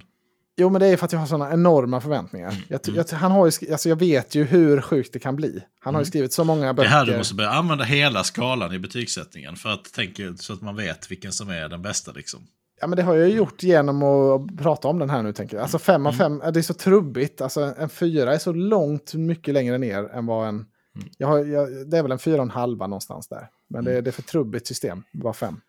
Jo, 0.60 0.70
men 0.70 0.80
det 0.80 0.86
är 0.86 0.96
för 0.96 1.04
att 1.06 1.12
jag 1.12 1.18
har 1.20 1.26
sådana 1.26 1.52
enorma 1.52 2.00
förväntningar. 2.00 2.48
Mm. 2.50 2.62
Jag, 2.68 2.82
ty- 2.82 2.92
jag, 2.94 3.04
han 3.04 3.32
har 3.32 3.46
ju, 3.60 3.72
alltså 3.72 3.88
jag 3.88 3.96
vet 3.96 4.34
ju 4.34 4.44
hur 4.44 4.80
sjukt 4.80 5.12
det 5.12 5.18
kan 5.18 5.36
bli. 5.36 5.60
Han 5.80 5.94
har 5.94 6.00
ju 6.02 6.04
skrivit 6.06 6.32
så 6.32 6.44
många 6.44 6.62
Mm. 6.62 6.76
Det 6.76 6.82
böcker. 6.82 6.90
är 6.90 6.94
här 6.98 7.06
du 7.06 7.16
måste 7.18 7.34
börja 7.34 7.50
använda 7.50 7.84
hela 7.84 8.24
skalan 8.24 8.72
i 8.74 8.78
betygssättningen 8.78 9.56
för 9.56 9.68
att 9.68 9.84
tänka 9.92 10.22
så 10.36 10.52
att 10.52 10.62
man 10.62 10.76
vet 10.76 11.10
vilken 11.10 11.32
som 11.32 11.48
är 11.48 11.68
den 11.68 11.82
bästa 11.82 12.12
liksom. 12.12 12.40
Ja, 12.80 12.86
men 12.86 12.96
det 12.96 13.02
har 13.02 13.14
jag 13.16 13.28
ju 13.28 13.34
gjort 13.34 13.62
genom 13.62 14.02
att 14.02 14.56
prata 14.58 14.88
om 14.88 14.98
den 14.98 15.10
här 15.10 15.22
nu, 15.22 15.32
tänker 15.32 15.56
jag. 15.56 15.62
Alltså 15.62 15.78
fem 15.78 16.06
av 16.06 16.14
Mm. 16.14 16.40
fem, 16.40 16.52
det 16.52 16.60
är 16.60 16.62
så 16.62 16.74
trubbigt. 16.74 17.40
Alltså 17.40 17.74
en 17.78 17.88
fyra 17.88 18.34
är 18.34 18.38
så 18.38 18.52
långt 18.52 19.14
mycket 19.14 19.54
längre 19.54 19.78
ner 19.78 20.04
än 20.14 20.26
vad 20.26 20.48
en... 20.48 20.54
Mm. 20.54 21.08
Jag 21.18 21.28
har, 21.28 21.38
jag, 21.44 21.90
det 21.90 21.98
är 21.98 22.02
väl 22.02 22.12
en 22.12 22.18
fyra 22.18 22.36
och 22.36 22.42
en 22.42 22.50
halva 22.50 22.86
någonstans 22.86 23.28
där. 23.28 23.48
Men 23.70 23.80
Mm. 23.80 23.94
det, 23.94 24.00
det 24.00 24.10
är 24.10 24.12
för 24.12 24.22
trubbigt 24.22 24.66
system, 24.66 25.02
bara 25.12 25.32
fem. 25.32 25.60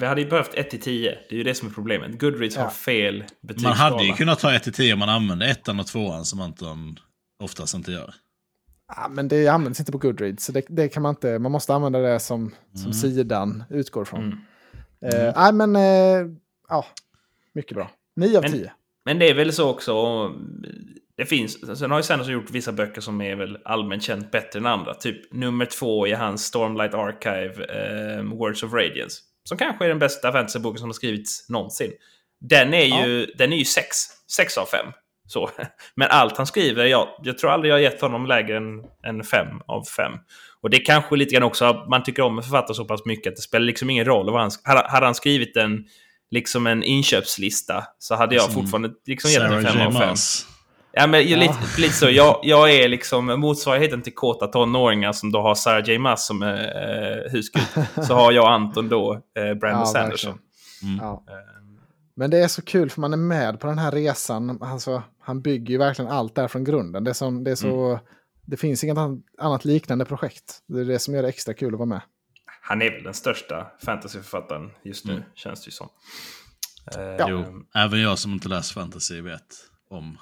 Vi 0.00 0.06
hade 0.06 0.20
ju 0.20 0.28
behövt 0.28 0.54
1 0.54 0.70
till 0.70 0.80
10. 0.80 1.18
Det 1.28 1.34
är 1.34 1.38
ju 1.38 1.42
det 1.44 1.54
som 1.54 1.68
är 1.68 1.72
problemet. 1.72 2.20
Goodreads 2.20 2.56
Ja. 2.56 2.62
har 2.62 2.70
fel 2.70 3.18
Man 3.18 3.26
betygsskala. 3.40 3.74
hade 3.74 4.04
ju 4.04 4.12
kunnat 4.12 4.38
ta 4.38 4.54
1 4.54 4.62
till 4.62 4.72
10 4.72 4.92
om 4.92 4.98
man 4.98 5.08
använde 5.08 5.46
ettan 5.46 5.80
och 5.80 5.86
tvåan 5.86 6.24
som 6.24 6.40
Anton 6.40 6.98
oftast 7.42 7.74
inte 7.74 7.92
gör. 7.92 8.14
Ja, 8.96 9.08
men 9.10 9.28
det 9.28 9.48
används 9.48 9.80
inte 9.80 9.92
på 9.92 9.98
Goodreads, 9.98 10.44
så 10.44 10.52
det, 10.52 10.62
det 10.68 10.88
kan 10.88 11.02
man 11.02 11.10
inte... 11.10 11.38
Man 11.38 11.52
måste 11.52 11.74
använda 11.74 11.98
det 11.98 12.20
som, 12.20 12.50
som 12.72 12.82
Mm. 12.82 12.92
sidan 12.92 13.64
utgår 13.70 14.04
från. 14.04 14.20
Mm. 14.22 14.38
Eh, 15.26 15.32
nej, 15.36 15.52
men... 15.52 15.76
Eh, 15.76 16.32
ja, 16.68 16.86
mycket 17.54 17.74
bra. 17.74 17.90
Nio 18.16 18.36
av 18.36 18.42
Men- 18.42 18.52
tio. 18.52 18.72
Men 19.04 19.18
det 19.18 19.30
är 19.30 19.34
väl 19.34 19.52
så 19.52 19.70
också. 19.70 19.94
Det 21.16 21.26
finns, 21.26 21.78
sen 21.78 21.90
har 21.90 21.98
ju 21.98 22.02
Sanderson 22.02 22.32
gjort 22.34 22.50
vissa 22.50 22.72
böcker 22.72 23.00
som 23.00 23.20
är 23.20 23.36
väl 23.36 23.58
allmänt 23.64 24.02
känt 24.02 24.30
bättre 24.30 24.58
än 24.58 24.66
andra. 24.66 24.94
Typ 24.94 25.32
nummer 25.32 25.64
två 25.66 26.06
i 26.06 26.12
hans 26.12 26.44
Stormlight 26.44 26.94
Archive, 26.94 27.64
eh, 27.64 28.22
Words 28.22 28.62
of 28.62 28.72
Radiance. 28.72 29.20
Som 29.44 29.58
kanske 29.58 29.84
är 29.84 29.88
den 29.88 29.98
bästa 29.98 30.32
fantasyboken 30.32 30.78
som 30.78 30.88
har 30.88 30.94
skrivits 30.94 31.48
någonsin. 31.48 31.92
Den 32.40 32.74
är 32.74 33.04
ju, 33.04 33.26
den 33.26 33.52
är 33.52 33.56
ju 33.56 33.64
sex. 33.64 33.96
Sex 34.36 34.58
av 34.58 34.66
fem. 34.66 34.86
Så. 35.26 35.50
Men 35.96 36.08
allt 36.10 36.36
han 36.36 36.46
skriver, 36.46 36.84
jag, 36.84 37.08
jag 37.22 37.38
tror 37.38 37.50
aldrig 37.50 37.70
jag 37.70 37.74
har 37.74 37.80
gett 37.80 38.00
honom 38.00 38.26
lägre 38.26 38.56
än, 38.56 38.84
än 39.06 39.24
fem 39.24 39.48
av 39.66 39.84
fem. 39.84 40.12
Och 40.60 40.70
det 40.70 40.76
är 40.76 40.84
kanske 40.84 41.16
lite 41.16 41.34
grann 41.34 41.42
också 41.42 41.86
man 41.90 42.02
tycker 42.02 42.22
om 42.22 42.38
en 42.38 42.44
författare 42.44 42.74
så 42.74 42.84
pass 42.84 43.04
mycket 43.04 43.30
att 43.30 43.36
det 43.36 43.42
spelar 43.42 43.66
liksom 43.66 43.90
ingen 43.90 44.04
roll. 44.04 44.32
Vad 44.32 44.40
han, 44.40 44.50
hade, 44.64 45.06
han 45.06 45.14
skrivit 45.14 45.56
en, 45.56 45.84
liksom 46.30 46.66
en 46.66 46.82
inköpslista 46.82 47.84
så 47.98 48.14
hade 48.14 48.34
jag 48.34 48.44
Som 48.44 48.54
fortfarande 48.54 48.90
liksom 49.06 49.30
gett 49.30 49.42
en 49.42 49.62
Sarah 49.62 49.74
fem 49.74 49.86
av 49.86 50.00
fem. 50.00 50.16
Ja, 50.92 51.06
men 51.06 51.28
Ja. 51.28 51.36
lite, 51.36 51.54
lite 51.78 51.94
så. 51.94 52.10
Jag, 52.10 52.40
jag 52.42 52.70
är 52.74 52.88
liksom 52.88 53.26
motsvarigheten 53.40 54.02
till 54.02 54.14
kåta 54.14 54.46
tonåringar 54.46 55.12
som 55.12 55.32
då 55.32 55.40
har 55.40 55.54
Sarah 55.54 55.88
J. 55.88 55.98
Maas 55.98 56.26
som 56.26 56.42
eh, 56.42 57.32
husgud. 57.32 57.62
Så 58.06 58.14
har 58.14 58.32
jag 58.32 58.44
och 58.44 58.50
Anton 58.52 58.88
då 58.88 59.14
eh, 59.14 59.54
Brandon 59.54 59.80
Ja, 59.80 59.86
Sanderson. 59.86 60.38
Mm. 60.82 60.96
Ja. 61.00 61.24
Eh, 61.28 61.34
Men 62.16 62.30
det 62.30 62.38
är 62.38 62.48
så 62.48 62.62
kul 62.62 62.90
för 62.90 63.00
man 63.00 63.12
är 63.12 63.16
med 63.16 63.60
på 63.60 63.66
den 63.66 63.78
här 63.78 63.92
resan. 63.92 64.62
Alltså, 64.62 65.02
han 65.20 65.42
bygger 65.42 65.70
ju 65.72 65.78
verkligen 65.78 66.10
allt 66.10 66.34
där 66.34 66.48
från 66.48 66.64
grunden. 66.64 67.04
Det, 67.04 67.10
är 67.10 67.14
som, 67.14 67.44
det, 67.44 67.50
är 67.50 67.54
så, 67.54 67.86
Mm. 67.90 67.98
det 68.46 68.56
finns 68.56 68.84
inget 68.84 68.98
an- 68.98 69.22
annat 69.38 69.64
liknande 69.64 70.04
projekt. 70.04 70.58
Det 70.66 70.80
är 70.80 70.84
det 70.84 70.98
som 70.98 71.14
gör 71.14 71.22
det 71.22 71.28
extra 71.28 71.54
kul 71.54 71.74
att 71.74 71.78
vara 71.78 71.88
med. 71.88 72.00
Han 72.62 72.82
är 72.82 72.90
väl 72.90 73.02
den 73.02 73.14
största 73.14 73.66
fantasyförfattaren 73.84 74.70
just 74.84 75.04
nu, 75.06 75.12
Mm. 75.12 75.24
känns 75.34 75.64
det 75.64 75.68
ju 75.68 75.72
som. 75.72 75.88
Eh, 76.96 77.02
Ja. 77.02 77.26
Jo, 77.28 77.44
även 77.74 78.00
jag 78.00 78.18
som 78.18 78.32
inte 78.32 78.48
läser 78.48 78.74
fantasy 78.74 79.20
vet 79.20 79.46
om 79.90 80.18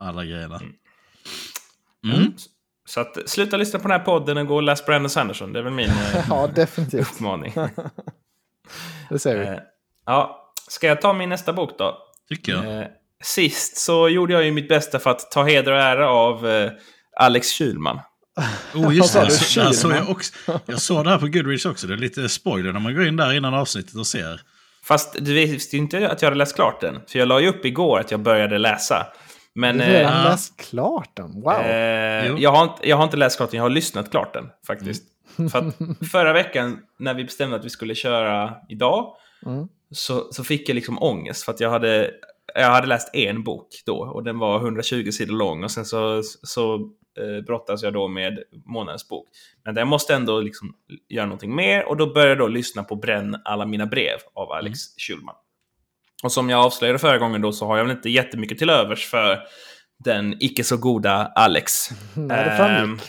alla 0.00 0.24
grejerna. 0.24 0.56
Mm. 0.56 2.16
Mm. 2.20 2.32
Så 2.88 3.00
att, 3.00 3.18
sluta 3.26 3.56
lyssna 3.56 3.78
på 3.78 3.88
den 3.88 3.98
här 3.98 4.04
podden 4.04 4.36
och 4.36 4.46
gå 4.46 4.54
och 4.56 4.62
läs 4.62 4.86
Brandon 4.86 5.10
Sanderson. 5.10 5.52
Det 5.52 5.58
är 5.58 5.62
väl 5.62 5.72
min 5.72 5.88
eh, 6.14 6.24
Ja, 6.28 6.46
definitivt. 6.54 7.12
uppmaning. 7.12 7.54
Det 9.10 9.18
säger 9.18 9.38
vi. 9.38 9.46
Eh, 9.46 9.58
ja, 10.06 10.52
ska 10.68 10.86
jag 10.86 11.00
ta 11.00 11.12
min 11.12 11.28
nästa 11.28 11.52
bok 11.52 11.78
då? 11.78 11.98
Tycker 12.28 12.52
jag. 12.52 12.80
Eh, 12.80 12.86
sist 13.22 13.76
så 13.76 14.08
gjorde 14.08 14.32
jag 14.32 14.44
ju 14.44 14.52
mitt 14.52 14.68
bästa 14.68 14.98
för 14.98 15.10
att 15.10 15.30
ta 15.30 15.44
heder 15.44 15.72
och 15.72 15.78
ära 15.80 16.08
av 16.10 16.48
eh, 16.48 16.70
Alex 17.16 17.48
Kylman. 17.50 18.00
Oh, 18.74 18.96
just 18.96 19.12
det. 19.12 19.18
Vad 19.20 19.30
Jag, 19.66 19.74
såg 19.74 19.92
jag, 19.92 20.10
också, 20.10 20.32
jag 20.66 20.80
såg 20.80 21.04
det 21.04 21.10
här 21.10 21.18
på 21.18 21.26
Goodreads 21.26 21.66
också. 21.66 21.86
Det 21.86 21.94
är 21.94 21.98
lite 21.98 22.28
spoiler 22.28 22.72
när 22.72 22.80
man 22.80 22.94
går 22.94 23.06
in 23.06 23.16
där 23.16 23.32
innan 23.32 23.54
avsnittet 23.54 23.94
och 23.94 24.06
ser. 24.06 24.40
Fast 24.84 25.16
du 25.18 25.32
visste 25.34 25.76
ju 25.76 25.82
inte 25.82 26.10
att 26.10 26.22
jag 26.22 26.26
hade 26.26 26.38
läst 26.38 26.54
klart 26.54 26.80
den. 26.80 27.00
För 27.08 27.18
jag 27.18 27.28
la 27.28 27.40
ju 27.40 27.48
upp 27.48 27.64
igår 27.64 28.00
att 28.00 28.10
jag 28.10 28.20
började 28.20 28.58
läsa. 28.58 29.06
Men 29.56 29.78
Du 29.78 29.84
har 29.84 29.90
redan 29.90 30.12
eh, 30.12 30.18
Ja. 30.24 30.30
läst 30.30 30.56
klart 30.70 31.10
den. 31.16 31.32
Wow. 31.42 31.54
Jo. 32.26 32.36
jag, 32.38 32.50
har 32.50 32.62
inte, 32.64 32.88
jag 32.88 32.96
har 32.96 33.04
inte 33.04 33.16
läst 33.16 33.36
klart 33.36 33.50
den, 33.50 33.58
jag 33.58 33.64
har 33.64 33.70
lyssnat 33.70 34.10
klart 34.10 34.34
den 34.34 34.50
faktiskt. 34.66 35.04
Mm. 35.38 35.50
För 35.50 35.58
att 35.58 35.74
förra 36.10 36.32
veckan 36.32 36.78
när 36.98 37.14
vi 37.14 37.24
bestämde 37.24 37.56
att 37.56 37.64
vi 37.64 37.70
skulle 37.70 37.94
köra 37.94 38.54
idag 38.68 39.16
Mm. 39.46 39.68
så, 39.90 40.32
så 40.32 40.44
fick 40.44 40.68
jag 40.68 40.74
liksom 40.74 41.02
ångest 41.02 41.44
för 41.44 41.52
att 41.52 41.60
jag 41.60 41.70
hade, 41.70 42.10
jag 42.54 42.70
hade 42.70 42.86
läst 42.86 43.14
en 43.14 43.42
bok 43.44 43.68
då 43.86 43.96
och 43.96 44.24
den 44.24 44.38
var 44.38 44.60
120 44.60 45.10
sidor 45.10 45.34
lång 45.34 45.64
och 45.64 45.70
sen 45.70 45.84
så, 45.84 46.22
så 46.42 46.74
eh, 47.18 47.44
brottas 47.46 47.82
jag 47.82 47.92
då 47.92 48.08
med 48.08 48.38
månadens 48.66 49.08
bok. 49.08 49.28
Men 49.64 49.76
jag 49.76 49.88
måste 49.88 50.14
ändå 50.14 50.40
liksom 50.40 50.74
göra 51.08 51.26
någonting 51.26 51.54
mer 51.54 51.88
och 51.88 51.96
då 51.96 52.06
började 52.12 52.30
jag 52.30 52.38
då 52.38 52.46
lyssna 52.48 52.84
på 52.84 52.96
Bränn 52.96 53.36
alla 53.44 53.66
mina 53.66 53.86
brev 53.86 54.18
av 54.34 54.52
Alex 54.52 54.78
mm. 54.88 54.96
Schulman. 54.98 55.34
Och 56.22 56.32
som 56.32 56.50
jag 56.50 56.64
avslöjade 56.64 56.98
förra 56.98 57.18
gången 57.18 57.40
då 57.40 57.52
så 57.52 57.66
har 57.66 57.76
jag 57.76 57.84
väl 57.84 57.96
inte 57.96 58.10
jättemycket 58.10 58.58
till 58.58 58.70
övers 58.70 59.06
för 59.06 59.38
den 60.04 60.36
icke 60.40 60.64
så 60.64 60.76
goda 60.76 61.32
Alex. 61.34 61.72
Nej, 62.14 62.44
det 62.44 62.56
framgick. 62.56 63.02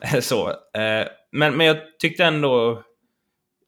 Eh, 0.00 0.20
så. 0.20 0.48
Eh, 0.50 1.06
men, 1.32 1.56
men 1.56 1.66
jag 1.66 1.76
tyckte 1.98 2.24
ändå, 2.24 2.82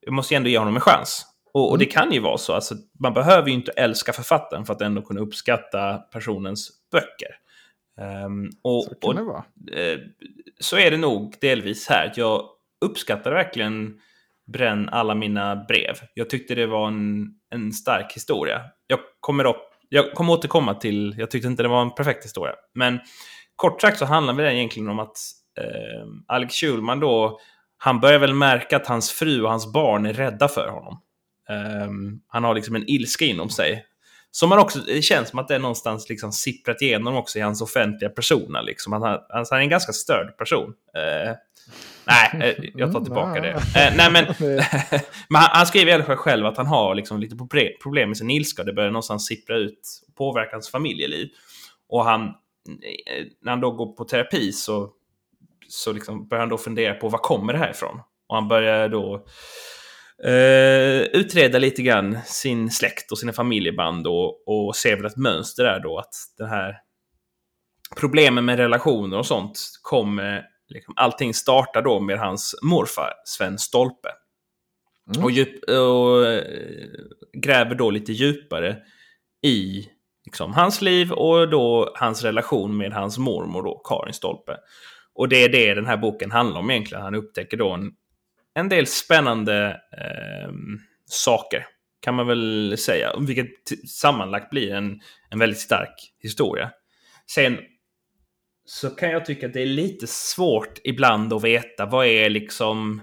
jag 0.01 0.13
måste 0.13 0.37
ändå 0.37 0.49
ge 0.49 0.59
honom 0.59 0.75
en 0.75 0.81
chans. 0.81 1.27
Och, 1.53 1.71
och, 1.71 1.79
det 1.79 1.85
mm. 1.85 1.93
kan 1.93 2.13
ju 2.13 2.21
vara 2.21 2.39
så, 2.39 2.53
alltså, 2.53 2.75
man 3.01 3.15
behöver 3.15 3.49
ju 3.49 3.55
inte 3.55 3.73
älska 3.73 4.13
författaren 4.13 4.65
för 4.65 4.73
att 4.73 4.81
ändå 4.81 5.03
kunna 5.03 5.21
uppskatta 5.21 5.97
personens 5.97 6.71
böcker. 6.93 7.31
Um, 8.27 8.51
och, 8.63 8.85
så 8.85 8.95
kan 8.95 9.11
och, 9.11 9.15
det 9.15 9.23
vara. 9.23 9.45
Uh, 9.95 9.99
så 10.61 10.79
är 10.79 10.91
det 10.91 10.97
nog 10.97 11.35
delvis 11.41 11.89
här. 11.89 12.13
Jag 12.17 12.49
uppskattar 12.81 13.33
verkligen 13.33 14.01
Bränn 14.53 14.89
alla 14.89 15.15
mina 15.15 15.57
brev. 15.57 15.95
Jag 16.15 16.31
tyckte 16.31 16.55
det 16.55 16.67
var 16.67 16.89
en, 16.89 17.35
en 17.55 17.73
stark 17.73 18.13
historia. 18.13 18.63
Jag 18.87 18.99
kommer, 19.21 19.45
upp, 19.45 19.63
jag 19.89 20.15
kommer 20.15 20.33
återkomma 20.33 20.75
till, 20.75 21.15
jag 21.19 21.31
tyckte 21.31 21.49
inte 21.49 21.63
det 21.63 21.69
var 21.69 21.83
en 21.83 21.95
perfekt 21.95 22.25
historia. 22.25 22.55
Men 22.75 23.01
kort 23.57 23.81
sagt 23.81 23.99
så 23.99 24.05
handlar 24.05 24.35
det 24.35 24.55
egentligen 24.55 24.89
om 24.89 24.99
att 24.99 25.17
eh, 25.59 26.07
Alex 26.27 26.55
Schulman 26.55 27.01
då, 27.01 27.41
han 27.79 28.01
börjar 28.01 28.19
väl 28.19 28.35
märka 28.35 28.77
att 28.77 28.87
hans 28.87 29.11
fru 29.11 29.43
och 29.43 29.51
hans 29.51 29.73
barn 29.73 30.07
är 30.07 30.13
rädda 30.13 30.49
för 30.49 30.69
honom. 30.69 31.01
Eh, 31.49 31.91
han 32.29 32.45
har 32.45 32.55
liksom 32.55 32.77
en 32.77 32.91
ilska 32.91 33.25
inom 33.25 33.51
sig. 33.51 33.87
Som 34.31 34.49
man 34.49 34.59
också, 34.59 34.79
det 34.79 35.03
känns 35.03 35.29
som 35.29 35.39
att 35.39 35.49
det 35.49 35.55
är 35.55 35.59
någonstans 35.59 36.09
liksom 36.09 36.33
sipprat 36.33 36.83
igenom 36.83 37.17
också 37.17 37.39
i 37.39 37.43
hans 37.43 37.63
offentliga 37.63 38.11
persona. 38.11 38.63
Liksom. 38.63 38.93
Han, 38.93 39.03
har, 39.03 39.27
alltså 39.29 39.55
han 39.55 39.61
är 39.61 39.65
en 39.65 39.71
ganska 39.71 39.93
störd 39.93 40.39
person. 40.39 40.75
Eh, 40.97 41.35
nej, 42.07 42.57
eh, 42.59 42.65
jag 42.75 42.93
tar 42.93 43.01
tillbaka 43.01 43.41
det. 43.41 43.53
Uh, 43.53 43.97
nej, 43.97 44.11
men, 44.13 44.25
men 45.29 45.41
han, 45.41 45.51
han, 45.53 45.67
skriver 45.67 45.91
i 45.91 45.95
alla 45.95 46.05
fall 46.05 46.17
själv 46.17 46.47
att 46.47 46.57
han 46.57 46.67
har 46.67 46.95
liksom 46.95 47.21
lite 47.21 47.37
problem 47.83 48.09
med 48.09 48.17
sin 48.17 48.31
ilska. 48.31 48.65
Det 48.65 48.73
börjar 48.73 48.91
någonstans 48.91 49.27
sippra 49.27 49.57
ut 49.57 49.81
och 50.09 50.15
påverka 50.15 50.51
hans 50.53 50.71
familjeliv. 50.71 51.29
Och 51.89 52.05
han, 52.05 52.35
när 53.43 53.51
han 53.51 53.61
då 53.61 53.71
går 53.71 53.93
på 53.93 54.05
terapi 54.05 54.53
så, 54.53 54.91
så 55.69 55.93
liksom 55.93 56.29
börjar 56.29 56.41
han 56.41 56.49
då 56.49 56.59
fundera 56.59 56.95
på 56.95 57.09
var 57.09 57.19
kommer 57.19 57.53
det 57.53 57.59
här 57.59 57.71
ifrån? 57.71 58.01
Och 58.29 58.35
han 58.35 58.49
börjar 58.49 58.89
då 58.89 59.27
Uh, 60.25 61.03
utreda 61.03 61.59
lite 61.59 61.83
grann 61.83 62.19
sin 62.25 62.71
släkt 62.71 63.13
och 63.13 63.19
sina 63.19 63.33
familjeband 63.33 64.07
och, 64.07 64.49
och 64.49 64.77
ser 64.77 64.97
väl 64.97 65.07
ett 65.07 65.17
mönster 65.17 65.65
där 65.65 65.81
då 65.81 65.99
att 65.99 66.15
det 66.39 66.47
här 66.47 66.75
problemen 67.97 68.45
med 68.45 68.57
relationer 68.57 69.19
och 69.19 69.27
sånt 69.27 69.59
kommer, 69.83 70.45
liksom, 70.69 70.95
allting 70.97 71.35
startar 71.35 71.83
då 71.83 72.01
med 72.01 72.19
hans 72.19 72.55
morfar 72.63 73.13
Sven 73.25 73.59
Stolpe. 73.59 74.09
Mm. 75.15 75.25
Och, 75.25 75.31
djup, 75.31 75.65
och 75.65 76.23
uh, 76.23 76.43
gräver 77.33 77.75
då 77.75 77.91
lite 77.91 78.13
djupare 78.13 78.77
i 79.43 79.89
liksom, 80.25 80.53
hans 80.53 80.83
liv 80.83 81.13
och 81.13 81.49
då 81.49 81.93
hans 81.95 82.23
relation 82.23 82.77
med 82.77 82.93
hans 82.93 83.19
mormor 83.19 83.63
då, 83.63 83.79
Karin 83.85 84.15
Stolpe. 84.15 84.57
Och 85.15 85.29
det 85.29 85.45
är 85.45 85.49
det 85.49 85.75
den 85.75 85.87
här 85.87 85.97
boken 85.97 86.31
handlar 86.31 86.61
om 86.61 86.71
egentligen. 86.71 87.03
Han 87.03 87.15
upptäcker 87.15 87.57
då 87.57 87.73
en 87.73 87.93
en 88.57 88.69
del 88.69 88.87
spännande 88.87 89.81
eh, 89.99 90.53
saker, 91.07 91.67
kan 92.01 92.15
man 92.15 92.27
väl 92.27 92.77
säga. 92.79 93.17
Vilket 93.21 93.89
sammanlagt 93.89 94.51
blir 94.51 94.75
en, 94.75 95.01
en 95.31 95.39
väldigt 95.39 95.59
stark 95.59 96.13
historia. 96.23 96.71
Sen 97.31 97.59
så 98.67 98.91
kan 98.91 99.11
jag 99.11 99.25
tycka 99.25 99.47
att 99.47 99.53
det 99.53 99.63
är 99.63 99.67
lite 99.67 100.07
svårt 100.07 100.79
ibland 100.85 101.33
att 101.33 101.45
veta 101.45 101.87
vad 101.87 102.07
är 102.07 102.31
liksom 102.31 103.01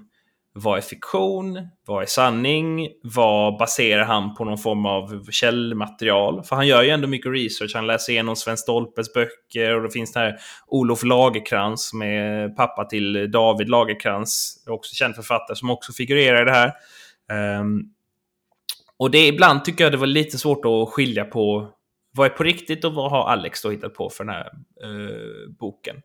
vad 0.56 0.78
är 0.78 0.82
fiktion? 0.82 1.68
Vad 1.86 2.04
är 2.04 2.08
sanning? 2.08 2.90
Vad 3.04 3.58
baserar 3.58 4.04
han 4.04 4.36
på 4.36 4.46
någon 4.46 4.58
form 4.58 4.86
av 4.86 5.32
källmaterial? 5.32 6.44
För 6.44 6.56
han 6.56 6.68
gör 6.68 6.84
ju 6.84 6.90
ändå 6.90 7.08
mycket 7.08 7.32
research. 7.32 7.72
Han 7.76 7.88
läser 7.88 8.14
igenom 8.14 8.36
Sven 8.36 8.58
Stolpes 8.58 9.14
böcker 9.14 9.76
och 9.76 9.84
det 9.84 9.90
finns 9.90 10.14
den 10.14 10.24
här 10.24 10.38
Olof 10.68 11.04
Lagerkrans 11.04 11.94
med 11.94 12.56
pappa 12.56 12.86
till 12.86 13.32
David 13.32 13.70
Lagerkrans, 13.70 14.64
också 14.68 14.96
känd 14.96 15.16
författare 15.16 15.56
som 15.56 15.70
också 15.70 15.94
figurerar 15.94 16.42
i 16.42 16.46
det 16.46 16.52
här. 16.52 16.74
Um, 17.60 17.84
och 18.98 19.12
det 19.12 19.28
ibland 19.28 19.66
tycker 19.66 19.84
jag 19.84 19.94
det 19.94 19.98
var 19.98 20.08
lite 20.08 20.38
svårt 20.38 20.66
att 20.66 20.90
skilja 20.90 21.26
på 21.26 21.70
vad 22.14 22.26
är 22.26 22.30
på 22.30 22.44
riktigt 22.44 22.86
och 22.86 22.94
vad 22.94 23.12
har 23.12 23.30
Alex 23.30 23.62
då 23.62 23.70
hittat 23.70 23.94
på 23.94 24.10
för 24.10 24.24
den 24.24 24.34
här 24.34 24.52
uh, 24.90 25.52
boken. 25.60 25.96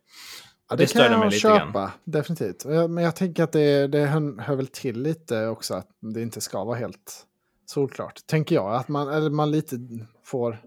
Ja, 0.71 0.77
det, 0.77 0.85
det 0.85 0.93
kan 0.93 1.13
jag 1.13 1.33
köpa, 1.33 1.73
grann. 1.73 1.91
definitivt. 2.05 2.65
Men 2.65 2.99
jag 2.99 3.17
tänker 3.17 3.43
att 3.43 3.53
det, 3.53 3.87
det 3.87 4.07
hör 4.39 4.55
väl 4.55 4.67
till 4.67 5.03
lite 5.03 5.47
också 5.47 5.75
att 5.75 5.89
det 6.15 6.23
inte 6.23 6.41
ska 6.41 6.65
vara 6.65 6.77
helt 6.77 7.27
solklart. 7.67 8.27
Tänker 8.27 8.55
jag, 8.55 8.75
att 8.75 8.89
man, 8.89 9.09
eller 9.09 9.31
man 9.31 9.51
lite 9.51 9.77
får 10.25 10.59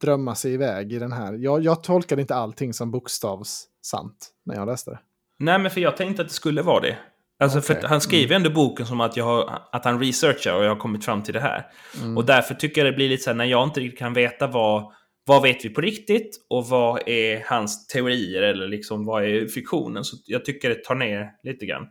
drömma 0.00 0.34
sig 0.34 0.52
iväg 0.52 0.92
i 0.92 0.98
den 0.98 1.12
här. 1.12 1.32
Jag, 1.32 1.64
jag 1.64 1.82
tolkade 1.82 2.20
inte 2.20 2.34
allting 2.34 2.74
som 2.74 2.90
bokstavssant 2.90 4.28
när 4.44 4.54
jag 4.54 4.66
läste 4.66 4.90
det. 4.90 4.98
Nej, 5.38 5.58
men 5.58 5.70
för 5.70 5.80
jag 5.80 5.96
tänkte 5.96 6.22
att 6.22 6.28
det 6.28 6.34
skulle 6.34 6.62
vara 6.62 6.80
det. 6.80 6.98
Alltså 7.40 7.58
okay. 7.58 7.80
för 7.80 7.88
han 7.88 8.00
skriver 8.00 8.34
mm. 8.34 8.36
ändå 8.36 8.50
boken 8.50 8.86
som 8.86 9.00
att, 9.00 9.16
jag 9.16 9.24
har, 9.24 9.62
att 9.72 9.84
han 9.84 10.00
researchar 10.00 10.54
och 10.54 10.64
jag 10.64 10.68
har 10.68 10.76
kommit 10.76 11.04
fram 11.04 11.22
till 11.22 11.34
det 11.34 11.40
här. 11.40 11.66
Mm. 12.02 12.16
Och 12.16 12.24
därför 12.24 12.54
tycker 12.54 12.84
jag 12.84 12.92
det 12.92 12.96
blir 12.96 13.08
lite 13.08 13.22
så 13.22 13.30
här 13.30 13.34
när 13.34 13.44
jag 13.44 13.64
inte 13.64 13.80
riktigt 13.80 13.98
kan 13.98 14.14
veta 14.14 14.46
vad 14.46 14.92
vad 15.28 15.42
vet 15.42 15.64
vi 15.64 15.68
på 15.68 15.80
riktigt 15.80 16.46
och 16.50 16.66
vad 16.66 17.08
är 17.08 17.44
hans 17.46 17.86
teorier 17.86 18.42
eller 18.42 18.68
liksom 18.68 19.04
vad 19.04 19.24
är 19.24 19.46
fiktionen? 19.46 20.04
Så 20.04 20.16
jag 20.24 20.44
tycker 20.44 20.68
det 20.68 20.84
tar 20.84 20.94
ner 20.94 21.30
lite 21.42 21.66
grann. 21.66 21.86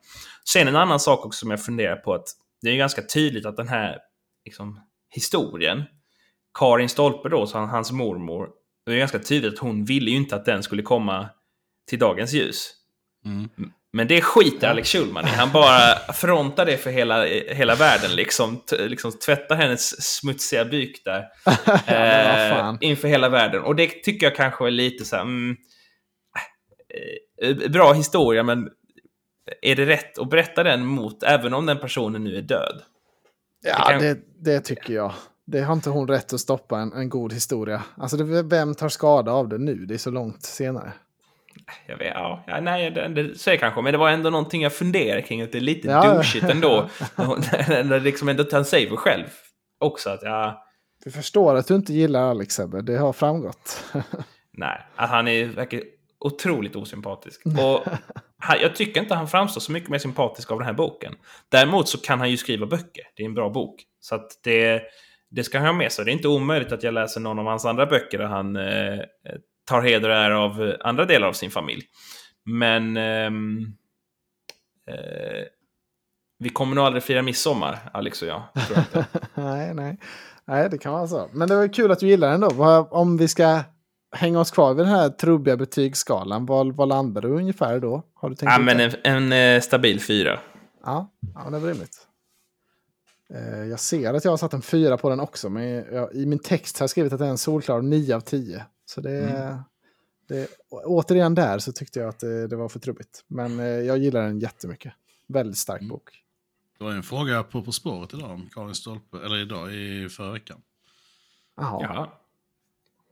Sen 0.50 0.68
en 0.68 0.76
annan 0.76 1.00
sak 1.00 1.26
också 1.26 1.40
som 1.40 1.52
jag 1.52 1.66
funderar 1.66 1.96
på 1.96 2.14
att 2.14 2.26
det 2.62 2.70
är 2.70 2.76
ganska 2.76 3.02
tydligt 3.02 3.46
att 3.46 3.58
den 3.58 3.68
här 3.68 3.98
liksom, 4.46 4.82
historien, 5.10 5.84
Karin 6.60 6.90
Stolpe 6.90 7.30
då, 7.30 7.48
så 7.48 7.58
hans 7.58 7.92
mormor, 7.92 8.50
det 8.86 8.92
är 8.92 8.98
ganska 8.98 9.20
tydligt 9.20 9.54
att 9.54 9.60
hon 9.60 9.86
ville 9.86 10.12
ju 10.12 10.18
inte 10.18 10.36
att 10.36 10.46
den 10.46 10.64
skulle 10.64 10.82
komma 10.82 11.30
till 11.90 12.00
dagens 12.00 12.34
ljus. 12.34 12.74
Mm. 13.26 13.50
Men 13.94 14.08
det 14.08 14.22
skiter 14.22 14.68
Alex 14.68 14.90
Schulman 14.90 15.28
i. 15.28 15.30
Han 15.30 15.52
bara 15.52 16.14
frontar 16.14 16.66
det 16.66 16.78
för 16.78 16.90
hela, 16.90 17.26
hela 17.26 17.76
världen. 17.76 18.16
Liksom, 18.16 18.64
liksom 18.72 19.12
tvättar 19.12 19.56
hennes 19.56 20.04
smutsiga 20.18 20.66
byk 20.66 21.02
där. 21.06 21.26
eh, 21.88 22.76
inför 22.82 23.08
hela 23.08 23.30
världen. 23.30 23.64
Och 23.64 23.76
det 23.76 23.88
tycker 23.88 24.26
jag 24.26 24.36
kanske 24.36 24.68
är 24.68 24.72
lite 24.72 25.06
så 25.06 25.16
här... 25.16 25.24
Mm, 25.24 25.56
eh, 27.44 27.70
bra 27.70 27.94
historia, 27.94 28.44
men 28.44 28.70
är 29.62 29.76
det 29.76 29.86
rätt 29.86 30.20
att 30.20 30.30
berätta 30.30 30.64
den 30.64 30.86
mot, 30.86 31.24
även 31.24 31.54
om 31.54 31.66
den 31.66 31.80
personen 31.80 32.24
nu 32.24 32.38
är 32.38 32.42
död? 32.42 32.82
Ja, 33.66 33.88
det, 33.88 33.92
kan... 33.92 34.02
det, 34.02 34.20
det 34.40 34.60
tycker 34.60 34.94
jag. 34.94 35.14
Det 35.46 35.62
har 35.62 35.74
inte 35.74 35.90
hon 35.90 36.08
rätt 36.08 36.34
att 36.34 36.40
stoppa 36.40 36.80
en, 36.80 36.94
en 36.94 37.10
god 37.10 37.34
historia. 37.34 37.84
Alltså, 37.98 38.18
det, 38.18 38.44
vem 38.44 38.76
tar 38.76 38.90
skada 38.90 39.32
av 39.32 39.50
det 39.50 39.58
nu? 39.58 39.86
Det 39.86 39.94
är 39.94 39.98
så 39.98 40.12
långt 40.12 40.44
senare. 40.44 40.94
Jag 41.88 41.98
vet, 41.98 42.14
ja, 42.16 42.44
nej, 42.62 42.92
det, 42.92 43.08
det 43.08 43.36
säger 43.36 43.58
kanske, 43.58 43.82
men 43.82 43.92
det 43.92 43.98
var 43.98 44.10
ändå 44.10 44.30
någonting 44.30 44.62
jag 44.62 44.74
funderade 44.74 45.22
kring, 45.22 45.42
att 45.42 45.52
det 45.52 45.58
är 45.58 45.62
lite 45.62 45.88
ja. 45.88 46.14
douchigt 46.14 46.50
ändå. 46.50 46.90
när 47.16 48.00
liksom 48.04 48.30
ändå 48.30 48.46
han 48.52 48.66
säger 48.66 48.96
själv 48.96 49.26
också 49.80 50.10
att 50.10 50.24
ja... 50.24 50.64
Vi 51.06 51.12
förstår 51.12 51.56
att 51.56 51.68
du 51.68 51.76
inte 51.76 51.94
gillar 51.94 52.30
Alex 52.30 52.60
Ebbe, 52.60 52.82
det 52.82 52.98
har 52.98 53.14
framgått. 53.14 53.84
nej, 54.52 54.82
att 54.96 55.10
han 55.10 55.28
är, 55.28 55.46
verkar 55.46 55.82
otroligt 56.20 56.76
osympatisk. 56.76 57.46
Och 57.46 57.86
han, 58.38 58.58
jag 58.62 58.76
tycker 58.76 59.02
inte 59.02 59.16
han 59.16 59.28
framstår 59.28 59.62
så 59.62 59.72
mycket 59.72 59.90
mer 59.90 60.00
sympatisk 60.00 60.52
av 60.52 60.60
den 60.60 60.66
här 60.66 60.74
boken. 60.74 61.14
Däremot 61.50 61.90
så 61.90 61.98
kan 61.98 62.20
han 62.20 62.32
ju 62.32 62.38
skriva 62.38 62.66
böcker, 62.66 63.04
det 63.16 63.24
är 63.24 63.26
en 63.26 63.34
bra 63.34 63.50
bok. 63.50 63.84
Så 64.00 64.16
att 64.16 64.40
det, 64.44 64.82
det 65.30 65.44
ska 65.44 65.58
han 65.58 65.68
ha 65.68 65.74
med 65.74 65.92
sig. 65.92 66.06
Det 66.06 66.12
är 66.12 66.14
inte 66.14 66.28
omöjligt 66.28 66.72
att 66.72 66.84
jag 66.84 66.94
läser 66.94 67.22
någon 67.22 67.40
av 67.40 67.46
hans 67.46 67.66
andra 67.66 67.86
böcker 67.86 68.18
där 68.18 68.26
han 68.26 68.56
eh, 68.56 69.00
tar 69.68 69.82
heder 69.82 70.10
och 70.10 70.16
ära 70.16 70.40
av 70.40 70.76
andra 70.80 71.06
delar 71.06 71.28
av 71.28 71.34
sin 71.34 71.52
familj. 71.52 71.84
Men 72.46 72.98
ehm, 72.98 73.60
eh, 74.90 75.46
vi 76.40 76.50
kommer 76.50 76.76
nog 76.76 76.86
aldrig 76.86 77.04
fira 77.04 77.22
midsommar, 77.22 77.80
Alex 77.94 78.22
och 78.22 78.28
jag. 78.28 78.42
jag 78.94 79.06
nej, 79.34 79.74
nej. 79.74 79.98
nej, 80.46 80.70
det 80.70 80.78
kan 80.78 80.94
vara 80.94 81.08
så. 81.08 81.30
Men 81.34 81.50
det 81.50 81.56
var 81.56 81.74
kul 81.74 81.92
att 81.92 82.00
du 82.00 82.08
gillar 82.08 82.32
den 82.32 82.42
då. 82.42 82.88
Om 82.92 83.18
vi 83.18 83.28
ska 83.28 83.64
hänga 84.12 84.40
oss 84.40 84.52
kvar 84.52 84.74
vid 84.74 84.86
den 84.86 84.94
här 84.94 85.10
trubbiga 85.10 85.58
betygsskalan, 85.58 86.46
vad, 86.46 86.76
vad 86.76 86.88
landar 86.88 87.22
du 87.22 87.28
ungefär 87.28 87.80
då? 87.80 88.04
Har 88.14 88.30
du 88.30 88.36
tänkt 88.36 88.52
ja, 88.52 88.60
men 88.60 88.80
en, 88.80 88.92
en, 89.04 89.56
eh, 89.56 89.62
stabil 89.62 90.02
fyra. 90.02 90.40
Ja, 90.86 91.12
ja 91.36 91.50
det 91.50 91.60
var 91.60 91.68
rimligt. 91.68 92.08
Eh, 93.34 93.64
jag 93.64 93.80
ser 93.80 94.14
att 94.14 94.24
jag 94.24 94.32
har 94.32 94.38
satt 94.38 94.54
en 94.54 94.62
fyra 94.62 94.98
på 94.98 95.10
den 95.10 95.20
också, 95.20 95.50
men 95.50 95.64
jag, 95.70 96.14
i 96.14 96.26
min 96.26 96.40
text 96.40 96.80
har 96.80 96.84
jag 96.84 96.90
skrivit 96.90 97.14
att 97.14 97.20
det 97.20 97.26
är 97.26 97.30
en 97.30 97.38
solklar 97.38 97.82
9 97.82 98.16
av 98.16 98.22
10. 98.22 98.66
Så 98.90 99.02
det, 99.02 99.30
mm. 99.30 99.60
det, 100.28 100.48
återigen 100.70 101.36
där 101.36 101.60
så 101.60 101.72
tyckte 101.72 102.00
jag 102.00 102.10
att 102.10 102.20
det, 102.20 102.48
det, 102.48 102.56
var 102.56 102.70
för 102.70 102.80
trubbigt. 102.80 103.24
Men 103.28 103.60
eh, 103.60 103.66
jag 103.66 103.98
gillar 103.98 104.24
den 104.24 104.40
jättemycket. 104.40 104.94
Väldigt 105.28 105.58
stark 105.58 105.82
mm. 105.82 105.90
bok. 105.90 106.24
Det 106.78 106.84
var 106.84 106.92
en 106.92 107.04
fråga 107.04 107.44
på 107.44 107.62
På 107.62 107.72
spåret 107.72 108.14
idag 108.14 108.32
om 108.32 108.50
Karin 108.54 108.76
Stolpe, 108.76 109.18
eller 109.18 109.38
idag 109.38 109.74
i 109.74 110.10
förra 110.10 110.32
veckan. 110.32 110.62
Jaha. 111.58 111.82
Ja. 111.82 112.22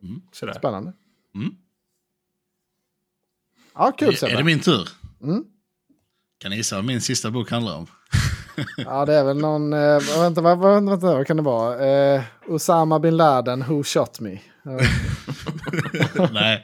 Mm. 0.03 0.21
Spännande. 0.31 0.93
Mm. 1.35 1.55
Ja, 3.73 3.91
kul 3.91 4.07
Är, 4.07 4.13
Sebbe. 4.13 4.33
är 4.33 4.37
det 4.37 4.43
min 4.43 4.59
tur? 4.59 4.89
Mm. 5.23 5.45
Kan 6.37 6.51
ni 6.51 6.57
gissa 6.57 6.75
vad 6.75 6.85
min 6.85 7.01
sista 7.01 7.31
bok 7.31 7.51
handlar 7.51 7.77
om? 7.77 7.87
Ja, 8.77 9.05
det 9.05 9.15
är 9.15 9.23
väl 9.23 9.37
någon... 9.37 9.73
Eh, 9.73 9.99
vänta, 10.19 10.41
vad, 10.41 10.57
vad, 10.57 10.85
vänta, 10.85 11.05
vad 11.05 11.27
kan 11.27 11.37
det 11.37 11.43
vara? 11.43 11.85
Eh, 11.85 12.23
Osama 12.47 12.99
bin 12.99 13.17
Laden, 13.17 13.63
Who 13.63 13.83
Shot 13.83 14.19
Me? 14.19 14.39
Nej. 16.33 16.63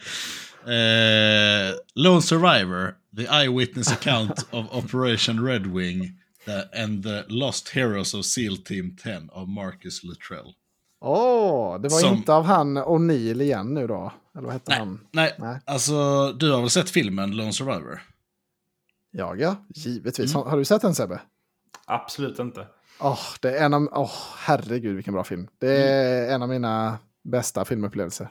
Eh, 0.66 1.74
Lone 1.96 2.22
Survivor, 2.22 2.96
The 3.18 3.28
Eyewitness 3.28 3.92
Account 3.92 4.46
of 4.52 4.66
Operation 4.72 5.46
Red 5.46 5.66
Wing 5.68 6.18
the, 6.46 6.82
and 6.84 7.04
the 7.04 7.24
Lost 7.28 7.70
Heroes 7.70 8.14
of 8.14 8.26
SEAL 8.26 8.58
Team 8.58 8.96
10 9.04 9.30
av 9.32 9.50
Marcus 9.50 10.04
Luttrell. 10.04 10.54
Åh, 11.02 11.82
det 11.82 11.90
var 11.90 12.00
Som- 12.00 12.16
inte 12.16 12.34
av 12.34 12.44
han 12.44 12.78
O'Neill 12.78 13.42
igen 13.42 13.74
nu 13.74 13.88
då? 13.88 14.14
Eller 14.36 14.46
vad 14.46 14.54
hette 14.54 14.72
Nej, 14.72 14.80
han? 14.80 15.00
nej, 15.12 15.36
Nej. 15.38 15.60
alltså 15.66 15.94
du 16.34 16.52
har 16.52 16.62
väl 16.62 16.70
sett 16.70 16.90
filmen 16.90 17.36
Lone 17.38 17.54
Survivor? 17.54 18.02
Jag 19.12 19.42
ja, 19.42 19.56
givetvis. 19.76 20.34
Mm. 20.34 20.44
Har, 20.44 20.52
har 20.52 20.58
du 20.58 20.66
sett 20.66 20.82
den 20.82 20.96
Sebbe? 20.96 21.22
Absolut 21.86 22.40
inte. 22.40 22.68
Åh, 23.00 23.20
det 23.42 23.58
är 23.58 23.66
en 23.66 23.74
av... 23.74 23.90
Åh, 23.92 24.12
herregud 24.38 24.96
vilken 24.96 25.14
bra 25.14 25.24
film. 25.24 25.48
Det 25.60 25.84
är 25.84 26.34
en 26.36 26.42
av 26.42 26.50
mina 26.50 26.98
bästa 27.24 27.66
filmupplevelser. 27.66 28.28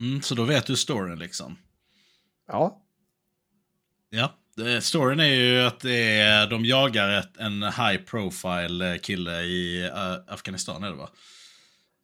Mm, 0.00 0.22
så 0.22 0.34
då 0.34 0.44
vet 0.44 0.66
du 0.66 0.76
storyn 0.76 1.18
liksom. 1.18 1.58
Ja, 2.46 2.84
Ja, 4.10 4.32
storyn 4.80 5.20
är 5.20 5.34
ju 5.34 5.60
att 5.60 5.80
det 5.80 6.20
är, 6.20 6.46
de 6.46 6.64
jagar 6.64 7.08
ett, 7.08 7.36
en 7.36 7.62
high 7.62 7.96
profile 7.96 8.98
kille 8.98 9.40
i 9.40 9.84
eh, 9.84 10.34
Afghanistan 10.34 10.84
är 10.84 10.90
det 10.90 10.96
va? 10.96 11.08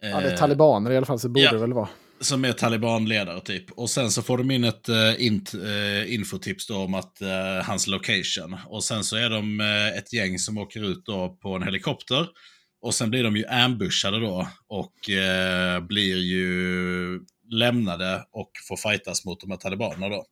ja 0.01 0.20
det 0.20 0.26
är 0.26 0.32
Eh, 0.32 0.38
talibaner 0.38 0.91
i 0.91 0.97
alla 0.97 1.07
fall 1.07 1.18
så 1.18 1.28
borde 1.28 1.45
ja. 1.45 1.53
det 1.53 1.59
väl 1.59 1.72
vara. 1.72 1.88
Som 2.20 2.45
är 2.45 2.53
talibanledare 2.53 3.41
typ. 3.41 3.70
Och 3.70 3.91
sen 3.91 4.11
så 4.11 4.22
får 4.22 4.38
de 4.38 4.51
in 4.51 4.64
ett 4.64 4.88
uh, 4.88 5.26
int, 5.26 5.55
eh, 5.55 6.14
infotips 6.14 6.66
då 6.66 6.76
om 6.76 6.95
att 6.95 7.20
eh, 7.22 7.64
hans 7.64 7.86
location. 7.86 8.57
Och 8.66 8.84
sen 8.84 9.05
så 9.05 9.16
är 9.16 9.30
de 9.30 9.61
ett 9.99 10.12
gäng 10.12 10.38
som 10.38 10.59
åker 10.59 10.91
ut 10.91 11.07
då 11.07 11.38
på 11.43 11.57
en 11.57 11.62
helikopter. 11.62 12.26
Och 12.82 12.95
sen 12.95 13.11
blir 13.11 13.24
de 13.24 13.36
ju 13.36 13.47
ambushade 13.47 14.20
då. 14.20 14.49
Och 14.68 14.95
blir 15.88 16.16
ju 16.16 17.20
lämnade 17.51 18.24
och 18.32 18.51
får 18.68 18.76
fightas 18.76 19.24
mot 19.24 19.40
de 19.40 19.51
här 19.51 19.59
talibanerna 19.59 20.09
då. 20.09 20.24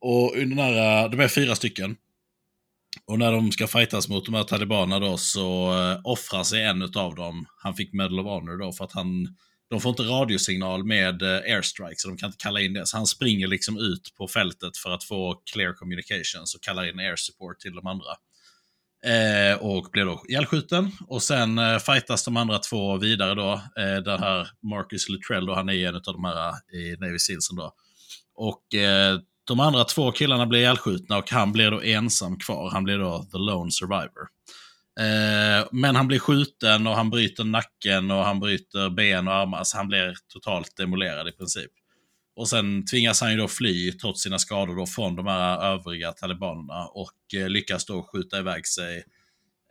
Och 0.00 0.36
under 0.36 0.56
den 0.56 0.58
här, 0.58 1.04
eh, 1.04 1.10
de 1.10 1.20
är 1.20 1.28
fyra 1.28 1.54
stycken. 1.54 1.96
Och 3.06 3.18
när 3.18 3.32
de 3.32 3.52
ska 3.52 3.66
fightas 3.66 4.08
mot 4.08 4.24
de 4.24 4.34
här 4.34 4.44
talibanerna 4.44 5.06
då 5.06 5.16
så 5.16 5.72
eh, 5.72 6.00
offrar 6.04 6.44
sig 6.44 6.62
en 6.62 6.82
av 6.82 7.14
dem. 7.14 7.46
Han 7.62 7.74
fick 7.74 7.92
Medal 7.92 8.20
of 8.20 8.26
Honor 8.26 8.58
då 8.58 8.72
för 8.72 8.84
att 8.84 8.92
han 8.92 9.36
de 9.70 9.80
får 9.80 9.90
inte 9.90 10.02
radiosignal 10.02 10.84
med 10.84 11.22
eh, 11.22 11.54
airstrike, 11.54 11.94
så 11.96 12.08
de 12.08 12.16
kan 12.16 12.26
inte 12.26 12.42
kalla 12.42 12.60
in 12.60 12.72
det. 12.72 12.86
Så 12.86 12.96
han 12.96 13.06
springer 13.06 13.46
liksom 13.46 13.78
ut 13.78 14.14
på 14.16 14.28
fältet 14.28 14.76
för 14.76 14.90
att 14.90 15.04
få 15.04 15.42
clear 15.52 15.72
communications 15.72 16.54
och 16.54 16.62
kallar 16.62 16.88
in 16.88 16.98
air 16.98 17.16
support 17.16 17.60
till 17.60 17.74
de 17.74 17.86
andra. 17.86 18.06
Eh, 19.04 19.56
och 19.58 19.88
blir 19.92 20.04
då 20.04 20.22
ihjälskjuten. 20.28 20.90
Och 21.08 21.22
sen 21.22 21.58
eh, 21.58 21.78
fightas 21.78 22.24
de 22.24 22.36
andra 22.36 22.58
två 22.58 22.96
vidare 22.96 23.34
då. 23.34 23.52
Eh, 23.52 24.02
den 24.04 24.22
här 24.22 24.48
Marcus 24.62 25.08
Luttrell, 25.08 25.46
då, 25.46 25.54
han 25.54 25.68
är 25.68 25.88
en 25.88 25.94
av 25.94 26.02
de 26.02 26.24
här 26.24 26.48
eh, 26.48 26.78
i 26.78 26.96
Navy 27.00 27.18
Sealsen 27.18 27.56
då. 27.56 27.72
Och 28.34 28.74
eh, 28.74 29.18
de 29.44 29.60
andra 29.60 29.84
två 29.84 30.12
killarna 30.12 30.46
blir 30.46 30.60
ihjälskjutna 30.60 31.18
och 31.18 31.30
han 31.30 31.52
blir 31.52 31.70
då 31.70 31.82
ensam 31.82 32.38
kvar. 32.38 32.70
Han 32.70 32.84
blir 32.84 32.98
då 32.98 33.26
the 33.32 33.38
lone 33.38 33.70
survivor. 33.70 34.28
Eh, 35.00 35.66
men 35.72 35.96
han 35.96 36.06
blir 36.06 36.18
skjuten 36.18 36.86
och 36.86 36.94
han 36.94 37.10
bryter 37.10 37.44
nacken 37.44 38.10
och 38.10 38.24
han 38.24 38.40
bryter 38.40 38.90
ben 38.90 39.28
och 39.28 39.34
armar. 39.34 39.64
Så 39.64 39.76
han 39.76 39.88
blir 39.88 40.14
totalt 40.32 40.76
demolerad 40.76 41.28
i 41.28 41.32
princip. 41.32 41.70
Och 42.36 42.48
sen 42.48 42.84
tvingas 42.86 43.20
han 43.20 43.30
ju 43.30 43.36
då 43.36 43.48
fly 43.48 43.92
trots 43.92 44.22
sina 44.22 44.38
skador 44.38 44.76
då 44.76 44.86
från 44.86 45.16
de 45.16 45.26
här 45.26 45.72
övriga 45.72 46.12
talibanerna 46.12 46.86
och 46.86 47.34
eh, 47.36 47.48
lyckas 47.48 47.84
då 47.84 48.02
skjuta 48.02 48.38
iväg 48.38 48.66
sig 48.66 48.96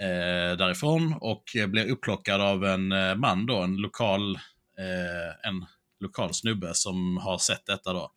eh, 0.02 0.58
därifrån 0.58 1.16
och 1.22 1.56
eh, 1.56 1.68
blir 1.68 1.92
upplockad 1.92 2.42
av 2.42 2.66
en 2.66 2.92
eh, 2.92 3.16
man 3.16 3.46
då, 3.46 3.58
en 3.58 3.78
lokal, 3.78 4.36
eh, 4.78 5.50
en 5.50 5.66
lokal 6.00 6.34
snubbe 6.34 6.72
som 6.74 7.18
har 7.18 7.38
sett 7.38 7.66
detta 7.66 7.94
då. 7.94 8.12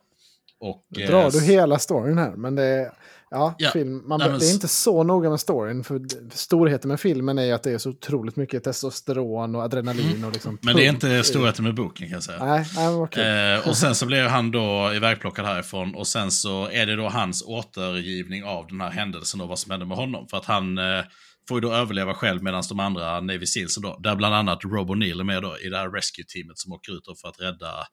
Och, 0.59 0.87
Nu 0.89 1.07
drar 1.07 1.31
du 1.31 1.43
hela 1.45 1.79
storyn 1.79 2.19
här, 2.19 2.37
men 2.37 2.55
det 2.55 2.65
är... 2.65 2.93
Ja, 3.31 3.55
Ja, 3.59 3.71
film, 3.71 4.09
man, 4.09 4.19
nej, 4.19 4.31
men 4.31 4.39
det 4.39 4.47
är 4.47 4.53
inte 4.53 4.69
så 4.69 5.03
noga 5.03 5.31
med 5.31 5.41
storyn. 5.41 5.85
För 5.85 6.01
storheten 6.31 6.89
med 6.89 7.01
filmen 7.01 7.39
är 7.39 7.45
ju 7.45 7.53
att 7.53 7.63
det 7.63 7.73
är 7.73 7.79
så 7.79 7.91
otroligt 7.91 8.37
mycket 8.37 8.65
testosteron 8.65 9.55
och 9.55 9.63
adrenalin. 9.63 10.25
Och 10.25 10.33
liksom 10.33 10.51
Mm. 10.51 10.59
Men 10.63 10.77
det 10.77 10.87
är 10.87 10.89
inte 10.89 11.25
storheten 11.25 11.65
med 11.65 11.75
boken 11.75 12.07
kan 12.07 12.15
jag 12.15 12.23
säga. 12.23 12.45
Nej, 12.45 12.65
nej 12.77 13.09
kul. 13.11 13.25
Eh, 13.25 13.69
och 13.69 13.77
sen 13.83 13.95
så 13.95 14.07
blir 14.07 14.23
han 14.23 14.51
då 14.51 14.93
ivägplockad 14.95 15.47
härifrån 15.47 15.95
och 15.95 16.07
sen 16.07 16.31
så 16.31 16.69
är 16.69 16.87
det 16.87 16.97
då 16.97 17.09
hans 17.09 17.43
återgivning 17.47 18.45
av 18.45 18.67
den 18.67 18.81
här 18.81 18.91
händelsen 18.91 19.41
och 19.41 19.49
vad 19.49 19.59
som 19.59 19.71
hände 19.71 19.87
med 19.87 19.97
honom. 19.97 20.27
För 20.29 20.37
att 20.37 20.45
han 20.45 20.79
eh, 20.79 21.05
får 21.49 21.57
ju 21.57 21.61
då 21.61 21.73
överleva 21.73 22.15
själv 22.15 22.43
medan 22.43 22.63
de 22.69 22.81
andra 22.81 23.21
Navy 23.21 23.47
Seals 23.47 23.77
då, 23.77 23.99
där 24.03 24.17
bland 24.17 24.35
annat 24.35 24.65
Rob 24.65 24.91
O'Neill 24.91 25.21
är 25.21 25.25
med 25.25 25.43
då 25.43 25.59
i 25.59 25.69
det 25.69 25.77
här 25.77 25.91
rescue-teamet 25.91 26.59
som 26.59 26.73
åker 26.73 26.93
ut 26.93 27.03
för 27.21 27.29
att 27.29 27.41
rädda 27.41 27.87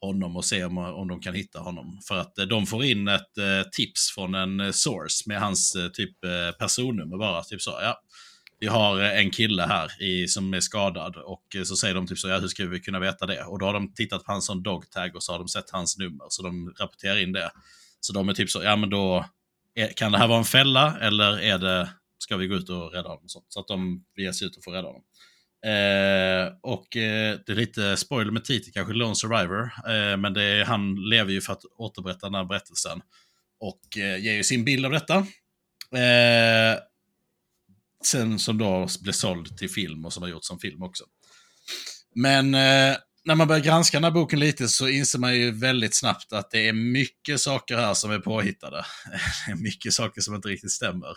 honom 0.00 0.36
och 0.36 0.44
se 0.44 0.64
om, 0.64 0.78
om 0.78 1.08
de 1.08 1.20
kan 1.20 1.34
hitta 1.34 1.58
honom. 1.58 2.00
För 2.08 2.18
att 2.18 2.38
eh, 2.38 2.44
de 2.44 2.66
får 2.66 2.84
in 2.84 3.08
ett 3.08 3.38
eh, 3.38 3.68
tips 3.72 4.14
från 4.14 4.34
en 4.34 4.60
eh, 4.60 4.70
source 4.70 5.24
med 5.26 5.40
hans 5.40 5.74
eh, 5.74 5.88
typ 5.88 6.24
eh, 6.24 6.56
personnummer 6.58 7.18
bara. 7.18 7.42
Typ 7.42 7.62
så, 7.62 7.70
ja. 7.70 8.00
Vi 8.58 8.66
har 8.66 9.00
en 9.00 9.30
kille 9.30 9.62
här 9.62 10.02
i, 10.02 10.28
som 10.28 10.54
är 10.54 10.60
skadad 10.60 11.16
och 11.16 11.66
så 11.66 11.76
säger 11.76 11.94
de 11.94 12.06
typ 12.06 12.18
så, 12.18 12.28
ja 12.28 12.38
hur 12.38 12.48
ska 12.48 12.66
vi 12.66 12.80
kunna 12.80 12.98
veta 12.98 13.26
det? 13.26 13.44
Och 13.44 13.58
då 13.58 13.66
har 13.66 13.72
de 13.72 13.94
tittat 13.94 14.24
på 14.24 14.32
hans 14.32 14.46
sån 14.46 14.62
dogtag 14.62 15.16
och 15.16 15.22
så 15.22 15.32
har 15.32 15.38
de 15.38 15.48
sett 15.48 15.70
hans 15.70 15.98
nummer, 15.98 16.26
så 16.28 16.42
de 16.42 16.74
rapporterar 16.78 17.22
in 17.22 17.32
det. 17.32 17.50
Så 18.00 18.12
de 18.12 18.28
är 18.28 18.34
typ 18.34 18.50
så, 18.50 18.62
ja 18.62 18.76
men 18.76 18.90
då, 18.90 19.24
kan 19.96 20.12
det 20.12 20.18
här 20.18 20.28
vara 20.28 20.38
en 20.38 20.44
fälla 20.44 20.98
eller 21.00 21.40
är 21.40 21.58
det, 21.58 21.90
ska 22.18 22.36
vi 22.36 22.46
gå 22.46 22.54
ut 22.54 22.68
och 22.68 22.92
rädda 22.92 23.08
honom? 23.08 23.24
Så 23.48 23.60
att 23.60 23.68
de 23.68 24.04
ger 24.16 24.32
sig 24.32 24.46
ut 24.46 24.56
och 24.56 24.64
får 24.64 24.72
rädda 24.72 24.88
honom. 24.88 25.02
Eh, 25.66 26.52
och 26.62 26.96
eh, 26.96 27.38
det 27.46 27.52
är 27.52 27.56
lite 27.56 27.96
spoiler 27.96 28.32
med 28.32 28.44
titeln 28.44 28.72
kanske, 28.72 28.94
Lone 28.94 29.14
Survivor. 29.14 29.62
Eh, 29.62 30.16
men 30.16 30.32
det 30.32 30.42
är, 30.42 30.64
han 30.64 30.94
lever 30.94 31.32
ju 31.32 31.40
för 31.40 31.52
att 31.52 31.64
återberätta 31.78 32.26
den 32.26 32.34
här 32.34 32.44
berättelsen. 32.44 33.00
Och 33.60 33.98
eh, 33.98 34.18
ger 34.24 34.32
ju 34.32 34.44
sin 34.44 34.64
bild 34.64 34.86
av 34.86 34.92
detta. 34.92 35.16
Eh, 35.96 36.78
sen 38.04 38.38
som 38.38 38.58
då 38.58 38.88
blev 39.00 39.12
såld 39.12 39.58
till 39.58 39.70
film 39.70 40.04
och 40.04 40.12
som 40.12 40.22
har 40.22 40.30
gjorts 40.30 40.48
som 40.48 40.58
film 40.58 40.82
också. 40.82 41.04
Men 42.14 42.54
eh, 42.54 42.96
när 43.24 43.34
man 43.34 43.48
börjar 43.48 43.64
granska 43.64 43.96
den 43.96 44.04
här 44.04 44.10
boken 44.10 44.40
lite 44.40 44.68
så 44.68 44.88
inser 44.88 45.18
man 45.18 45.34
ju 45.34 45.50
väldigt 45.50 45.94
snabbt 45.94 46.32
att 46.32 46.50
det 46.50 46.68
är 46.68 46.72
mycket 46.72 47.40
saker 47.40 47.76
här 47.76 47.94
som 47.94 48.10
är 48.10 48.18
påhittade. 48.18 48.84
Det 49.46 49.52
är 49.52 49.56
mycket 49.56 49.94
saker 49.94 50.20
som 50.20 50.34
inte 50.34 50.48
riktigt 50.48 50.72
stämmer. 50.72 51.16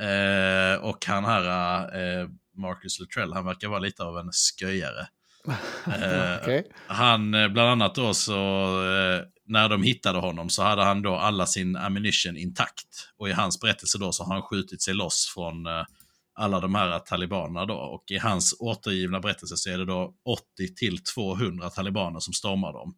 Eh, 0.00 0.80
och 0.80 1.06
han 1.06 1.24
här, 1.24 1.82
eh, 2.20 2.28
Marcus 2.56 3.00
Luttrell, 3.00 3.32
han 3.32 3.44
verkar 3.44 3.68
vara 3.68 3.78
lite 3.78 4.02
av 4.02 4.18
en 4.18 4.30
sköjare. 4.60 5.06
Eh, 5.86 6.38
Okej. 6.42 6.72
Han, 6.86 7.34
eh, 7.34 7.48
bland 7.48 7.68
annat 7.68 7.94
då 7.94 8.14
så, 8.14 8.34
eh, 8.84 9.22
när 9.46 9.68
de 9.68 9.82
hittade 9.82 10.18
honom 10.18 10.50
så 10.50 10.62
hade 10.62 10.84
han 10.84 11.02
då 11.02 11.14
alla 11.14 11.46
sin 11.46 11.76
ammunition 11.76 12.36
intakt. 12.36 12.86
Och 13.18 13.28
i 13.28 13.32
hans 13.32 13.60
berättelse 13.60 13.98
då 13.98 14.12
så 14.12 14.24
har 14.24 14.34
han 14.34 14.42
skjutit 14.42 14.82
sig 14.82 14.94
loss 14.94 15.32
från 15.34 15.66
eh, 15.66 15.84
alla 16.34 16.60
de 16.60 16.74
här 16.74 16.98
talibanerna 16.98 17.66
då. 17.66 17.74
Och 17.74 18.04
i 18.10 18.18
hans 18.18 18.56
återgivna 18.58 19.20
berättelse 19.20 19.56
så 19.56 19.70
är 19.70 19.78
det 19.78 19.84
då 19.84 20.14
80 20.24 20.74
till 20.74 21.04
200 21.04 21.70
talibaner 21.70 22.20
som 22.20 22.34
stormar 22.34 22.72
dem. 22.72 22.94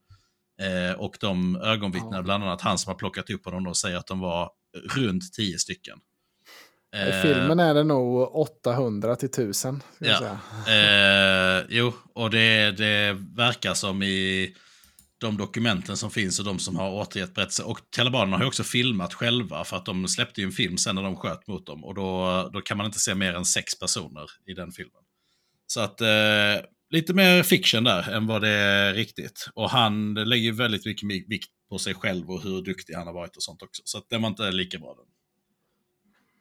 Eh, 0.61 1.01
och 1.01 1.17
de 1.21 1.57
ögonvittnar, 1.57 2.23
bland 2.23 2.45
annat 2.45 2.61
han 2.61 2.79
som 2.79 2.91
har 2.91 2.99
plockat 2.99 3.31
upp 3.31 3.45
honom 3.45 3.65
då, 3.65 3.75
säger 3.75 3.97
att 3.97 4.07
de 4.07 4.21
var 4.21 4.51
runt 4.97 5.33
10 5.33 5.59
stycken. 5.59 5.99
I 6.95 6.99
Eh, 6.99 7.23
filmen 7.23 7.61
är 7.61 7.75
det 7.75 7.85
nog 7.85 8.37
800 8.37 9.17
till 9.17 9.29
1000. 9.29 9.83
Ska 9.97 10.07
jag 10.07 10.37
Ja. 10.67 10.73
Eh, 10.73 11.65
jo, 11.69 11.93
och 12.15 12.31
det, 12.31 12.71
det 12.71 13.13
verkar 13.37 13.75
som 13.75 14.03
i 14.03 14.55
de 15.19 15.37
dokumenten 15.37 15.97
som 15.97 16.11
finns 16.11 16.39
och 16.39 16.45
de 16.45 16.59
som 16.59 16.77
har 16.77 16.91
återgett 16.91 17.35
berättelser. 17.35 17.69
Och 17.69 17.81
talibanerna 17.91 18.37
har 18.37 18.45
ju 18.45 18.49
också 18.49 18.65
filmat 18.65 19.15
själva 19.15 19.65
för 19.65 19.77
att 19.77 19.87
de 19.87 20.09
släppte 20.09 20.41
ju 20.41 20.47
en 20.47 20.53
film 20.53 20.79
sen 20.79 20.95
när 20.95 21.03
de 21.03 21.17
sköt 21.17 21.47
mot 21.47 21.67
dem. 21.67 21.85
Och 21.85 21.95
då, 21.95 22.51
då 22.53 22.61
kan 22.61 22.77
man 22.77 22.87
inte 22.87 22.99
se 22.99 23.15
mer 23.15 23.35
än 23.35 23.45
sex 23.45 23.79
personer 23.79 24.31
i 24.47 24.55
den 24.55 24.73
filmen. 24.73 25.03
Så 25.67 25.81
att 25.81 26.01
eh, 26.01 26.65
lite 26.91 27.15
mer 27.15 27.43
fiction 27.43 27.85
där 27.85 28.11
än 28.11 28.27
vad 28.27 28.43
det 28.43 28.49
är 28.49 28.95
riktigt. 28.95 29.49
Och 29.55 29.71
han 29.71 30.15
lägger 30.15 30.53
väldigt 30.53 30.87
mycket 30.87 31.09
vikt 31.29 31.51
på 31.71 31.79
sig 31.79 31.95
själv 31.95 32.31
och 32.31 32.43
hur 32.43 32.63
duktig 32.63 32.95
han 32.95 33.07
har 33.07 33.15
varit 33.15 33.37
och 33.37 33.43
sånt 33.43 33.63
också. 33.63 33.83
Så 33.85 33.99
att 33.99 34.11
den 34.11 34.23
var 34.23 34.29
inte 34.29 34.51
lika 34.51 34.79
bra. 34.79 34.95
Den. 34.95 35.07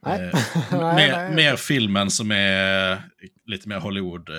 Nej. 0.05 0.21
Eh, 0.21 0.39
nej, 0.71 0.95
mer, 0.95 1.11
nej. 1.17 1.35
mer 1.35 1.55
filmen 1.55 2.11
som 2.11 2.31
är 2.31 3.01
lite 3.45 3.69
mer 3.69 3.79
Hollywood. 3.79 4.29
Eh, 4.29 4.35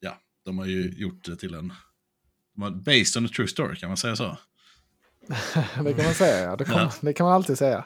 ja, 0.00 0.18
de 0.44 0.58
har 0.58 0.66
ju 0.66 0.90
gjort 0.96 1.24
det 1.24 1.36
till 1.36 1.54
en... 1.54 1.72
Based 2.84 3.16
on 3.22 3.26
a 3.26 3.28
true 3.36 3.48
story, 3.48 3.76
kan 3.76 3.90
man 3.90 3.96
säga 3.96 4.16
så? 4.16 4.36
det 5.84 5.94
kan 5.94 6.04
man 6.04 6.14
säga. 6.14 6.44
Ja. 6.44 6.56
Det, 6.56 6.64
kan, 6.64 6.74
Ja. 6.78 6.92
det 7.00 7.12
kan 7.12 7.24
man 7.26 7.34
alltid 7.34 7.58
säga. 7.58 7.84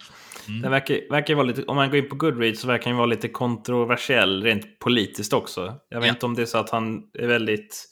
Den 0.63 0.71
verkar, 0.71 1.11
verkar 1.11 1.35
vara 1.35 1.47
lite, 1.47 1.63
om 1.63 1.77
man 1.77 1.91
går 1.91 1.99
in 1.99 2.09
på 2.09 2.15
Goodreads 2.17 2.61
så 2.61 2.67
verkar 2.67 2.91
han 2.91 2.97
vara 2.97 3.07
lite 3.07 3.29
kontroversiell 3.29 4.43
rent 4.43 4.79
politiskt 4.79 5.33
också. 5.33 5.81
Jag 5.89 6.01
vet 6.01 6.07
Ja. 6.07 6.13
inte 6.15 6.27
om 6.27 6.35
det 6.35 6.43
är 6.43 6.47
så 6.47 6.59
att 6.59 6.71
han 6.71 7.03
är 7.19 7.27
väldigt... 7.27 7.85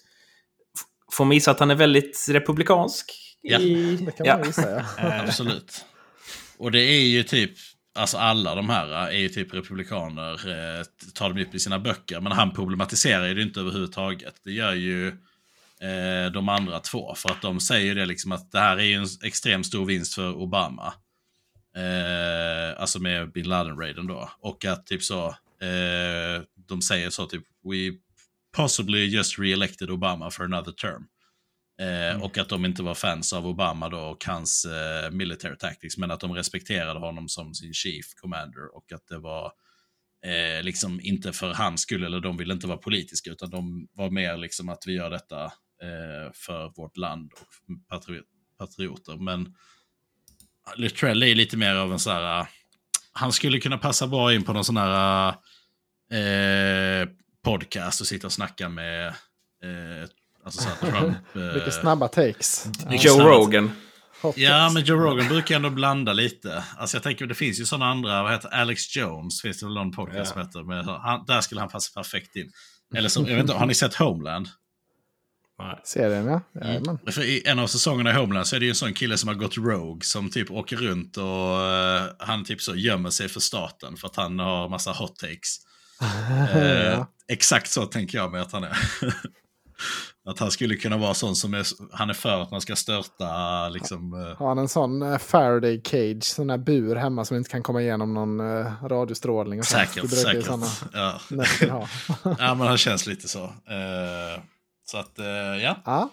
Får 1.13 1.25
man 1.25 1.35
gissa 1.35 1.51
att 1.51 1.61
han 1.61 1.71
är 1.71 1.75
väldigt 1.75 2.27
republikansk? 2.31 3.13
Ja. 3.41 3.59
I, 3.59 3.97
Det 3.97 4.13
kan 4.13 4.27
ja. 4.27 4.37
man 4.39 4.47
ju 4.47 4.53
säga. 4.53 4.87
Eh, 4.99 5.21
Absolut. 5.21 5.85
Och 6.59 6.73
det 6.73 6.81
är 6.81 7.05
ju 7.07 7.23
typ, 7.23 7.51
alltså 7.95 8.17
alla 8.17 8.55
de 8.55 8.71
här 8.71 8.93
eh, 8.93 9.17
är 9.17 9.21
ju 9.21 9.29
typ 9.29 9.55
republikaner, 9.55 10.33
eh, 10.33 10.85
tar 11.15 11.33
de 11.33 11.43
upp 11.43 11.55
i 11.55 11.59
sina 11.59 11.79
böcker. 11.79 12.21
Men 12.21 12.33
han 12.33 12.53
problematiserar 12.53 13.27
ju 13.27 13.35
det 13.35 13.43
inte 13.43 13.61
överhuvudtaget. 13.61 14.35
Det 14.45 14.53
gör 14.53 14.75
ju 14.75 15.09
eh, 15.81 16.33
de 16.33 16.49
andra 16.49 16.81
två. 16.81 17.15
För 17.15 17.31
att 17.31 17.43
de 17.43 17.61
säger 17.61 17.87
ju 17.87 17.95
det 17.95 18.07
liksom 18.07 18.33
att 18.33 18.53
det 18.53 18.61
här 18.61 18.77
är 18.77 18.85
ju 18.85 18.95
en 18.95 19.07
extremt 19.25 19.67
stor 19.67 19.87
vinst 19.87 20.15
för 20.15 20.35
Obama. 20.35 20.95
Eh, 21.77 22.81
alltså 22.81 22.99
med 22.99 23.33
bin 23.33 23.49
Laden-raiden 23.49 24.07
då. 24.07 24.31
Och 24.39 24.65
att 24.65 24.87
typ 24.87 25.03
så, 25.03 25.27
eh, 25.61 26.43
de 26.57 26.83
säger 26.83 27.11
så 27.11 27.27
typ, 27.27 27.45
we 27.65 27.93
possibly 28.57 29.07
just 29.07 29.39
re-elected 29.39 29.91
Obama 29.91 30.31
for 30.31 30.45
another 30.45 30.73
term. 30.73 31.07
Eh, 31.81 32.05
Mm. 32.15 32.23
Och 32.23 32.39
att 32.39 32.49
de 32.49 32.65
inte 32.65 32.83
var 32.83 32.95
fans 32.95 33.33
av 33.33 33.47
Obama 33.47 33.89
då 33.89 33.99
och 33.99 34.25
hans 34.25 34.65
eh, 34.65 35.11
military 35.11 35.57
tactics, 35.57 35.99
men 35.99 36.11
att 36.11 36.21
de 36.21 36.35
respekterade 36.35 37.01
honom 37.01 37.29
som 37.29 37.55
sin 37.55 37.75
chief 37.75 38.07
commander 38.21 38.77
och 38.77 38.93
att 38.93 39.07
det 39.09 39.19
var 39.19 39.53
eh, 40.25 40.63
liksom 40.63 41.01
inte 41.01 41.33
för 41.33 41.55
hans 41.55 41.81
skull, 41.81 42.05
eller 42.05 42.21
de 42.21 42.37
ville 42.37 42.55
inte 42.55 42.67
vara 42.67 42.79
politiska, 42.79 43.31
utan 43.31 43.51
de 43.51 43.89
var 43.93 44.11
mer 44.11 44.37
liksom 44.37 44.69
att 44.69 44.87
vi 44.87 44.93
gör 44.93 45.11
detta 45.11 45.45
eh, 45.45 46.33
för 46.35 46.73
vårt 46.77 46.97
land 46.97 47.33
och 47.33 47.77
patri 47.89 48.21
patrioter. 48.59 49.17
Men 49.17 49.55
Luttrell 50.77 51.23
är 51.23 51.35
lite 51.35 51.57
mer 51.57 51.75
av 51.75 51.93
en 51.93 51.99
så 51.99 52.11
här, 52.11 52.41
uh, 52.41 52.47
han 53.13 53.33
skulle 53.33 53.61
kunna 53.61 53.79
passa 53.79 54.07
bra 54.07 54.35
in 54.35 54.43
på 54.43 54.53
någon 54.53 54.65
sån 54.65 54.77
här 54.77 55.35
uh, 56.13 57.09
podcast 57.45 58.01
och 58.01 58.07
sitta 58.07 58.27
och 58.27 58.33
snacka 58.33 58.69
med 58.69 59.15
alltså 60.45 60.61
så 60.63 60.69
här 60.69 60.91
Trump. 61.01 61.17
Uh, 61.37 61.53
Vilka 61.53 61.71
snabba 61.71 62.09
takes. 62.09 62.67
Mycket 62.89 63.05
Joe 63.05 63.15
snabbt. 63.15 63.29
Rogan. 63.31 63.71
Hot 64.23 64.37
Ja, 64.37 64.71
men 64.75 64.85
Joe 64.85 64.97
Rogan 64.99 65.29
brukar 65.29 65.57
ändå 65.57 65.71
blanda 65.71 66.13
lite. 66.13 66.65
Alltså 66.77 66.97
jag 66.97 67.03
tänker, 67.03 67.27
det 67.27 67.35
finns 67.35 67.61
ju 67.61 67.65
sådana 67.65 67.87
andra, 67.87 68.23
vad 68.23 68.33
heter 68.33 68.49
Alex 68.49 68.97
Jones, 68.97 69.43
finns 69.43 69.61
det 69.61 69.67
väl 69.67 69.75
någon 69.75 69.93
podcast 69.93 70.19
Ja. 70.19 70.25
som 70.25 70.41
heter. 70.41 70.63
Men 70.63 70.85
han, 70.85 71.25
där 71.27 71.41
skulle 71.41 71.61
han 71.61 71.71
passa 71.71 72.01
perfekt 72.01 72.37
in. 72.37 72.53
Eller 72.97 73.09
så, 73.09 73.21
jag 73.21 73.27
vet 73.27 73.39
inte, 73.41 73.53
har 73.55 73.67
ni 73.67 73.75
sett 73.75 73.95
Homeland? 73.95 74.49
Serien 75.85 76.27
ja. 76.27 76.41
Mm. 76.55 76.69
Jajamän. 76.69 76.99
För 77.11 77.23
I 77.23 77.43
en 77.47 77.59
av 77.59 77.67
säsongerna 77.67 78.11
i 78.11 78.15
Homeland 78.15 78.47
så 78.47 78.57
är 78.57 78.61
det 78.61 78.67
ju 78.67 78.71
en 78.71 78.75
sån 78.75 78.95
kille 78.95 79.19
som 79.19 79.29
har 79.29 79.35
gått 79.35 79.57
rogue 79.57 80.01
som 80.03 80.31
typ 80.31 80.51
åker 80.51 80.77
runt 80.77 81.17
och 81.17 81.61
eh, 81.63 82.03
han 82.19 82.45
typ 82.45 82.61
så 82.61 82.75
gömmer 82.75 83.11
sig 83.11 83.29
för 83.29 83.41
staten 83.41 83.97
för 83.97 84.09
att 84.09 84.17
han 84.17 84.39
har 84.39 84.69
massa 84.69 84.93
hot 84.93 85.17
takes. 85.17 85.57
Eh, 86.55 86.83
ja. 86.85 87.07
Exakt 87.29 87.71
så 87.71 87.87
tänker 87.87 88.19
jag 88.19 88.33
mig 88.33 88.41
att 88.41 88.53
han 88.53 88.65
är. 88.65 88.77
att 90.27 90.39
han 90.39 90.51
skulle 90.51 90.75
kunna 90.77 90.97
vara 90.97 91.15
sån 91.15 91.37
som 91.37 91.55
är, 91.55 91.67
han 91.93 92.11
är 92.11 92.15
för 92.15 92.43
att 92.43 92.51
man 92.51 92.61
ska 92.61 92.77
störta 92.77 93.69
liksom. 93.69 94.13
eh, 94.15 94.37
Har 94.39 94.49
han 94.49 94.59
en 94.59 94.69
sån 94.69 95.03
eh, 95.03 95.19
Faraday 95.19 95.81
cage, 95.85 96.25
sån 96.25 96.47
där 96.47 96.59
bur 96.59 96.97
hemma 96.97 97.25
som 97.25 97.37
inte 97.37 97.51
kan 97.51 97.63
komma 97.63 97.83
igenom 97.83 98.15
någon 98.15 98.41
uh, 98.41 98.73
radiostrålning? 98.85 99.59
Och 99.59 99.67
sånt. 99.67 99.89
Säkert, 99.89 100.11
säkert. 100.11 100.45
såna 100.45 100.67
Ja. 100.93 101.21
ja, 102.39 102.55
men 102.55 102.61
han 102.61 102.79
känns 102.79 103.07
lite 103.07 103.29
så. 103.29 103.45
Eh, 103.45 104.41
så 104.85 104.99
att, 104.99 105.19
eh, 105.19 105.27
ja. 105.27 105.77
ja. 105.85 106.11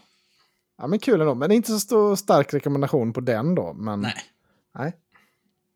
ja, 0.77 0.87
men 0.87 0.99
kul 0.99 1.21
ändå. 1.21 1.35
Men 1.35 1.51
inte 1.51 1.71
så 1.71 1.79
stor, 1.79 2.15
stark 2.15 2.53
rekommendation 2.53 3.13
på 3.13 3.21
den 3.21 3.55
då. 3.55 3.73
Men, 3.73 4.01
Nej. 4.01 4.15
nej. 4.77 4.93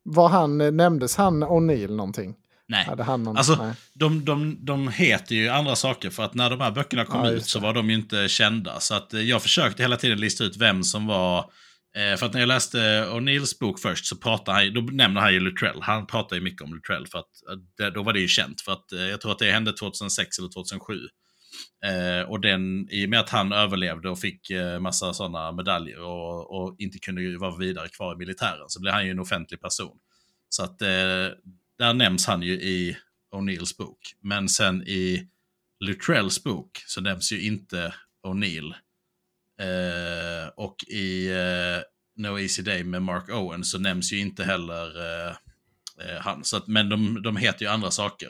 Vad 0.03 0.31
han, 0.31 0.61
eh, 0.61 0.71
nämndes 0.71 1.15
han 1.15 1.43
O'Neill 1.43 1.95
någonting? 1.95 2.35
Nej. 2.67 2.85
Hade 2.85 3.03
han 3.03 3.23
någon, 3.23 3.37
Alltså, 3.37 3.55
nej. 3.55 3.73
de, 3.93 4.25
de, 4.25 4.57
de 4.65 4.87
heter 4.87 5.35
ju 5.35 5.49
andra 5.49 5.75
saker 5.75 6.09
för 6.09 6.23
att 6.23 6.33
när 6.33 6.49
de 6.49 6.61
här 6.61 6.71
böckerna 6.71 7.05
kom 7.05 7.25
Ja, 7.25 7.31
ut 7.31 7.45
så 7.45 7.59
var 7.59 7.73
de 7.73 7.89
ju 7.89 7.95
inte 7.95 8.27
kända. 8.27 8.79
Så 8.79 8.95
att 8.95 9.13
eh, 9.13 9.21
jag 9.21 9.41
försökte 9.41 9.83
hela 9.83 9.97
tiden 9.97 10.19
lista 10.19 10.43
ut 10.43 10.57
vem 10.57 10.83
som 10.83 11.07
var... 11.07 11.39
Eh, 11.97 12.17
för 12.17 12.25
att 12.25 12.33
när 12.33 12.39
jag 12.39 12.47
läste 12.47 12.77
O'Neills 13.11 13.59
bok 13.59 13.79
först 13.79 14.05
så 14.05 14.15
pratade 14.15 14.57
han, 14.57 14.73
då 14.73 14.81
nämner 14.81 15.21
han 15.21 15.33
ju 15.33 15.39
Luttrell. 15.39 15.81
Han 15.81 16.07
pratar 16.07 16.35
ju 16.35 16.41
mycket 16.41 16.61
om 16.61 16.73
Luttrell 16.73 17.07
för 17.07 17.19
att 17.19 17.81
eh, 17.81 17.87
då 17.87 18.03
var 18.03 18.13
det 18.13 18.19
ju 18.19 18.27
känt. 18.27 18.61
För 18.61 18.71
att 18.71 18.85
jag 19.11 19.21
tror 19.21 19.31
att 19.31 19.39
det 19.39 19.51
hände 19.51 19.73
2006 19.73 20.39
eller 20.39 20.49
2007. 20.49 20.93
Eh, 21.85 22.29
och 22.29 22.39
den, 22.41 22.89
i 22.91 23.05
och 23.05 23.09
med 23.09 23.19
att 23.19 23.29
han 23.29 23.51
överlevde 23.53 24.09
och 24.09 24.19
fick 24.19 24.49
eh, 24.49 24.79
massa 24.79 25.13
sådana 25.13 25.51
medaljer 25.51 26.01
och, 26.01 26.55
och 26.57 26.75
inte 26.79 26.99
kunde 26.99 27.37
vara 27.37 27.57
vidare 27.57 27.89
kvar 27.89 28.13
i 28.13 28.17
militären 28.17 28.65
så 28.67 28.81
blev 28.81 28.93
han 28.93 29.05
ju 29.05 29.11
en 29.11 29.19
offentlig 29.19 29.61
person. 29.61 29.97
Så 30.49 30.63
att 30.63 30.81
eh, 30.81 30.87
där 31.79 31.93
nämns 31.93 32.25
han 32.25 32.41
ju 32.41 32.53
i 32.53 32.97
O'Neills 33.35 33.77
bok. 33.77 33.99
Men 34.21 34.49
sen 34.49 34.81
i 34.87 35.27
Luttrells 35.79 36.43
bok 36.43 36.83
så 36.87 37.01
nämns 37.01 37.31
ju 37.31 37.41
inte 37.41 37.93
O'Neill. 38.27 38.73
Eh, 39.61 40.47
och 40.55 40.75
i 40.87 41.27
eh, 41.31 41.81
No 42.17 42.39
Easy 42.39 42.61
Day 42.61 42.83
med 42.83 43.01
Mark 43.01 43.29
Owen 43.29 43.63
så 43.63 43.79
nämns 43.79 44.13
ju 44.13 44.19
inte 44.19 44.43
heller 44.43 45.01
eh, 45.01 45.35
eh, 46.09 46.21
han. 46.21 46.43
Så 46.43 46.57
att, 46.57 46.67
men 46.67 46.89
de, 46.89 47.21
de 47.21 47.37
heter 47.37 47.65
ju 47.65 47.71
andra 47.71 47.91
saker. 47.91 48.29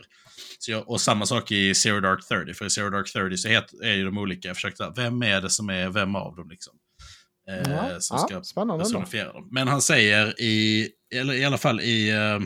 Så 0.60 0.72
jag, 0.72 0.90
och 0.90 1.02
samma 1.02 1.26
sak 1.26 1.52
i 1.52 1.76
Zero 1.76 2.00
Dark 2.00 2.28
30. 2.28 2.54
För 2.54 2.66
i 2.66 2.70
Zero 2.70 2.90
Dark 2.90 3.14
30 3.14 3.38
så 3.38 3.48
het, 3.48 3.74
är 3.84 3.94
ju 3.94 4.06
de 4.06 4.18
olika. 4.18 4.48
Jag 4.48 4.58
försökte, 4.58 4.94
vem 4.96 5.24
är 5.24 5.42
det 5.42 5.50
som 5.50 5.70
är 5.70 5.90
vem 5.90 6.16
av 6.16 6.36
dem 6.36 6.50
liksom? 6.50 6.74
Eh, 7.50 7.72
Ja, 7.72 8.00
som 8.00 8.28
ja, 8.30 8.44
ska 8.44 8.62
ändå. 8.62 8.80
personifiera 8.80 9.34
dem. 9.34 9.48
Men 9.52 9.68
han 9.68 9.82
säger 9.82 10.42
i, 10.42 10.90
eller 11.14 11.34
i 11.34 11.46
alla 11.46 11.58
fall 11.58 11.82
i, 11.82 12.10
eh, 12.10 12.40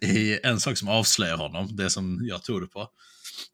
i 0.00 0.38
en 0.42 0.60
sak 0.60 0.78
som 0.78 0.88
avslöjar 0.88 1.36
honom, 1.36 1.76
det 1.76 1.90
som 1.90 2.20
jag 2.22 2.44
tog 2.44 2.60
det 2.60 2.66
på. 2.66 2.88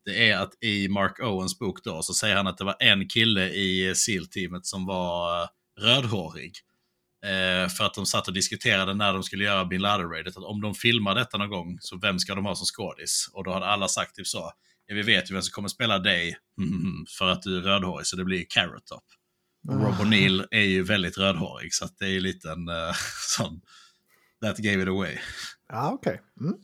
Det 0.04 0.30
är 0.30 0.36
att 0.36 0.62
i 0.62 0.88
Mark 0.88 1.20
Owens 1.20 1.58
bok 1.58 1.84
då 1.84 2.02
så 2.02 2.14
säger 2.14 2.36
han 2.36 2.46
att 2.46 2.58
det 2.58 2.64
var 2.64 2.76
en 2.80 3.08
kille 3.08 3.48
i 3.48 3.94
SEAL-teamet 3.94 4.66
som 4.66 4.86
var 4.86 5.42
eh, 5.42 5.48
rödhårig. 5.80 6.52
Eh, 7.24 7.68
för 7.68 7.84
att 7.84 7.94
de 7.94 8.06
satt 8.06 8.28
och 8.28 8.34
diskuterade 8.34 8.94
när 8.94 9.12
de 9.12 9.22
skulle 9.22 9.44
göra 9.44 9.64
bin 9.64 9.80
Laden-raidet, 9.82 10.36
att 10.36 10.44
om 10.44 10.60
de 10.60 10.74
filmar 10.74 11.14
detta 11.14 11.38
någon 11.38 11.50
gång, 11.50 11.78
så 11.80 11.98
vem 11.98 12.18
ska 12.18 12.34
de 12.34 12.44
ha 12.44 12.54
som 12.54 12.66
skådis? 12.66 13.30
Och 13.32 13.44
då 13.44 13.52
hade 13.52 13.66
alla 13.66 13.88
sagt 13.88 14.14
typ 14.14 14.26
så, 14.26 14.52
ja, 14.86 14.94
vi 14.94 15.02
vet 15.02 15.30
ju 15.30 15.34
vem 15.34 15.42
som 15.42 15.52
kommer 15.52 15.68
spela 15.68 15.98
dig, 15.98 16.36
Mhm, 16.58 17.06
för 17.18 17.28
att 17.28 17.42
du 17.42 17.56
är 17.56 17.60
rödhårig, 17.60 18.06
så 18.06 18.16
det 18.16 18.24
blir 18.24 18.46
Carrot 18.48 18.86
Top. 18.86 19.04
Och 19.68 19.74
Rob 19.74 19.94
O'Neill 19.94 20.46
är 20.50 20.60
ju 20.60 20.82
väldigt 20.82 21.18
rödhårig, 21.18 21.74
så 21.74 21.88
det 21.98 22.04
är 22.04 22.10
ju 22.10 22.20
lite 22.20 22.50
en 22.50 22.68
eh, 22.68 22.94
sån, 23.36 23.60
that 24.44 24.58
gave 24.58 24.82
it 24.82 24.88
away. 24.88 25.18
Ja, 25.72 25.90
okej. 25.92 26.20
Mm. 26.40 26.54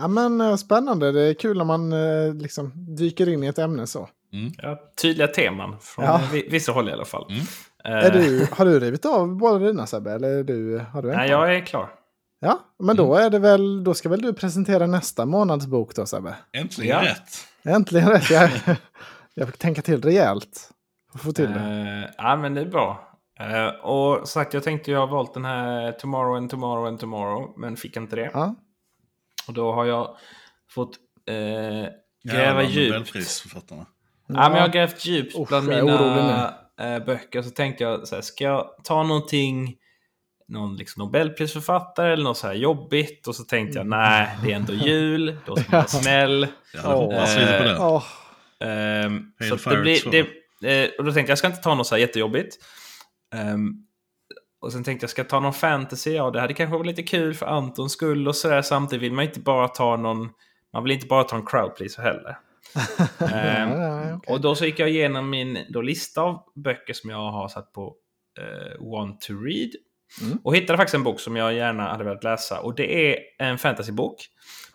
Ja, 0.00 0.08
men 0.08 0.40
eh, 0.40 0.56
spännande. 0.56 1.12
Det 1.12 1.20
är 1.22 1.34
kul 1.34 1.56
när 1.58 1.64
man 1.64 1.92
eh, 1.92 2.34
liksom 2.34 2.72
dyker 2.96 3.28
in 3.28 3.44
i 3.44 3.46
ett 3.46 3.58
ämne 3.58 3.86
så. 3.86 4.08
Ja, 4.62 4.80
tydliga 5.02 5.28
teman 5.28 5.76
från 5.80 6.04
Ja. 6.04 6.20
vi- 6.32 6.48
vissa 6.50 6.72
håll 6.72 6.88
i 6.88 6.92
alla 6.92 7.04
fall. 7.04 7.26
Mm. 7.30 7.42
Eh, 7.84 8.06
Är 8.06 8.10
du, 8.10 8.48
har 8.52 8.64
du 8.64 8.80
rivit 8.80 9.04
av 9.06 9.36
båda 9.36 9.58
dina 9.66 9.86
Sebbe? 9.86 10.12
Eller 10.12 10.28
är 10.28 10.44
du, 10.44 10.78
har 10.92 11.02
du 11.02 11.10
en 11.10 11.16
Nej, 11.16 11.30
jag 11.30 11.54
är 11.56 11.66
klar. 11.66 11.90
Ja, 12.40 12.60
men 12.78 12.96
då, 12.96 13.14
är 13.14 13.30
det 13.30 13.38
väl, 13.38 13.84
då 13.84 13.94
ska 13.94 14.08
väl 14.08 14.22
du 14.22 14.32
presentera 14.32 14.86
nästa 14.86 15.26
månads 15.26 15.66
bok 15.66 15.94
då 15.94 16.06
Sebbe? 16.06 16.34
Äntligen 16.52 16.96
Ja. 17.04 17.10
rätt! 17.10 17.28
Äntligen 17.62 18.08
rätt. 18.08 18.30
Jag, 18.30 18.50
jag 19.34 19.46
fick 19.48 19.58
tänka 19.58 19.82
till 19.82 20.02
rejält. 20.02 20.70
Få 21.18 21.32
till 21.32 21.50
det. 21.52 21.60
Eh, 21.60 22.10
ja, 22.24 22.36
men 22.36 22.54
det 22.54 22.60
är 22.60 22.66
bra. 22.66 23.07
Eh, 23.40 23.66
och 23.68 24.28
sagt, 24.28 24.54
jag 24.54 24.62
tänkte 24.62 24.90
jag 24.90 24.98
har 25.00 25.06
valt 25.06 25.34
den 25.34 25.44
här 25.44 25.92
Tomorrow 25.92 26.36
and 26.36 26.50
Tomorrow 26.50 26.86
and 26.86 27.00
Tomorrow, 27.00 27.54
men 27.56 27.76
fick 27.76 27.96
inte 27.96 28.16
det. 28.16 28.30
Ja. 28.32 28.54
Och 29.48 29.54
då 29.54 29.72
har 29.72 29.84
jag 29.84 30.16
fått 30.70 30.96
eh, 31.28 31.34
gräva 31.34 31.92
Jävla 32.44 32.62
djupt. 32.62 32.92
Nobelprisförfattarna. 32.92 33.86
Ja, 34.26 34.34
men 34.48 34.52
jag 34.54 34.60
har 34.60 34.68
grävt 34.68 35.04
djupt 35.06 35.34
Usch, 35.38 35.48
bland 35.48 35.66
mina 35.68 36.54
eh, 36.80 37.04
böcker. 37.04 37.42
Så 37.42 37.50
tänkte 37.50 37.84
jag, 37.84 38.08
så 38.08 38.14
här, 38.14 38.22
ska 38.22 38.44
jag 38.44 38.70
ta 38.84 39.02
någonting, 39.02 39.76
någon 40.48 40.76
liksom 40.76 41.02
Nobelprisförfattare 41.04 42.12
eller 42.12 42.24
något 42.24 42.36
så 42.36 42.46
här 42.46 42.54
jobbigt? 42.54 43.26
Och 43.26 43.34
så 43.36 43.44
tänkte 43.44 43.78
jag, 43.78 43.86
Mm. 43.86 43.98
nej, 43.98 44.28
det 44.44 44.52
är 44.52 44.56
ändå 44.56 44.72
jul, 44.72 45.36
då 45.46 45.56
ska 45.56 45.70
man 45.70 45.78
vara 45.78 45.86
snäll. 45.88 46.46
Jag 46.74 46.80
hade 46.82 46.94
hoppats 46.94 47.34
Åh. 47.36 47.40
lite 47.40 47.58
på 47.58 48.02
det. 48.58 48.66
Ehm, 48.66 49.32
så 49.60 49.70
det 49.70 49.76
blir, 49.76 49.98
två. 49.98 50.10
det, 50.60 50.98
och 50.98 51.04
då 51.04 51.12
tänkte 51.12 51.20
jag, 51.20 51.28
jag 51.30 51.38
ska 51.38 51.46
inte 51.46 51.62
ta 51.62 51.74
något 51.74 51.86
så 51.86 51.94
här 51.94 52.00
jättejobbigt. 52.00 52.56
Ehm, 53.34 53.72
och 54.60 54.72
sen 54.72 54.84
tänkte 54.84 55.04
jag, 55.04 55.10
ska 55.10 55.22
jag 55.22 55.28
ta 55.28 55.40
någon 55.40 55.52
fantasy? 55.52 56.12
Ja, 56.12 56.30
det 56.30 56.40
hade 56.40 56.54
kanske 56.54 56.76
varit 56.76 56.86
lite 56.86 57.02
kul 57.02 57.34
för 57.34 57.46
Antons 57.46 57.92
skull 57.92 58.28
och 58.28 58.36
sådär. 58.36 58.62
Samtidigt 58.62 59.02
vill 59.02 59.12
man 59.12 59.24
inte 59.24 59.40
bara 59.40 59.68
ta 59.68 59.96
någon, 59.96 60.28
man 60.72 60.82
vill 60.82 60.92
inte 60.92 61.06
bara 61.06 61.24
ta 61.24 61.36
en 61.36 61.46
crowd 61.46 61.76
pleaser 61.76 62.02
heller. 62.02 62.38
Ehm, 63.18 63.68
nej, 63.68 63.78
nej, 63.78 64.14
okej. 64.14 64.34
och 64.34 64.40
då 64.40 64.54
så 64.54 64.64
gick 64.64 64.78
jag 64.78 64.88
igenom 64.88 65.30
min 65.30 65.58
då 65.68 65.80
lista 65.80 66.22
av 66.22 66.42
böcker 66.54 66.94
som 66.94 67.10
jag 67.10 67.30
har 67.30 67.48
satt 67.48 67.72
på 67.72 67.94
eh, 68.40 68.86
Want 68.92 69.20
to 69.20 69.32
Read. 69.32 69.70
Mm. 70.22 70.38
Och 70.44 70.56
hittade 70.56 70.76
faktiskt 70.76 70.94
en 70.94 71.02
bok 71.02 71.20
som 71.20 71.36
jag 71.36 71.54
gärna 71.54 71.82
hade 71.82 72.04
velat 72.04 72.24
läsa. 72.24 72.60
Och 72.60 72.74
det 72.74 73.12
är 73.12 73.18
en 73.38 73.58
fantasybok. 73.58 74.16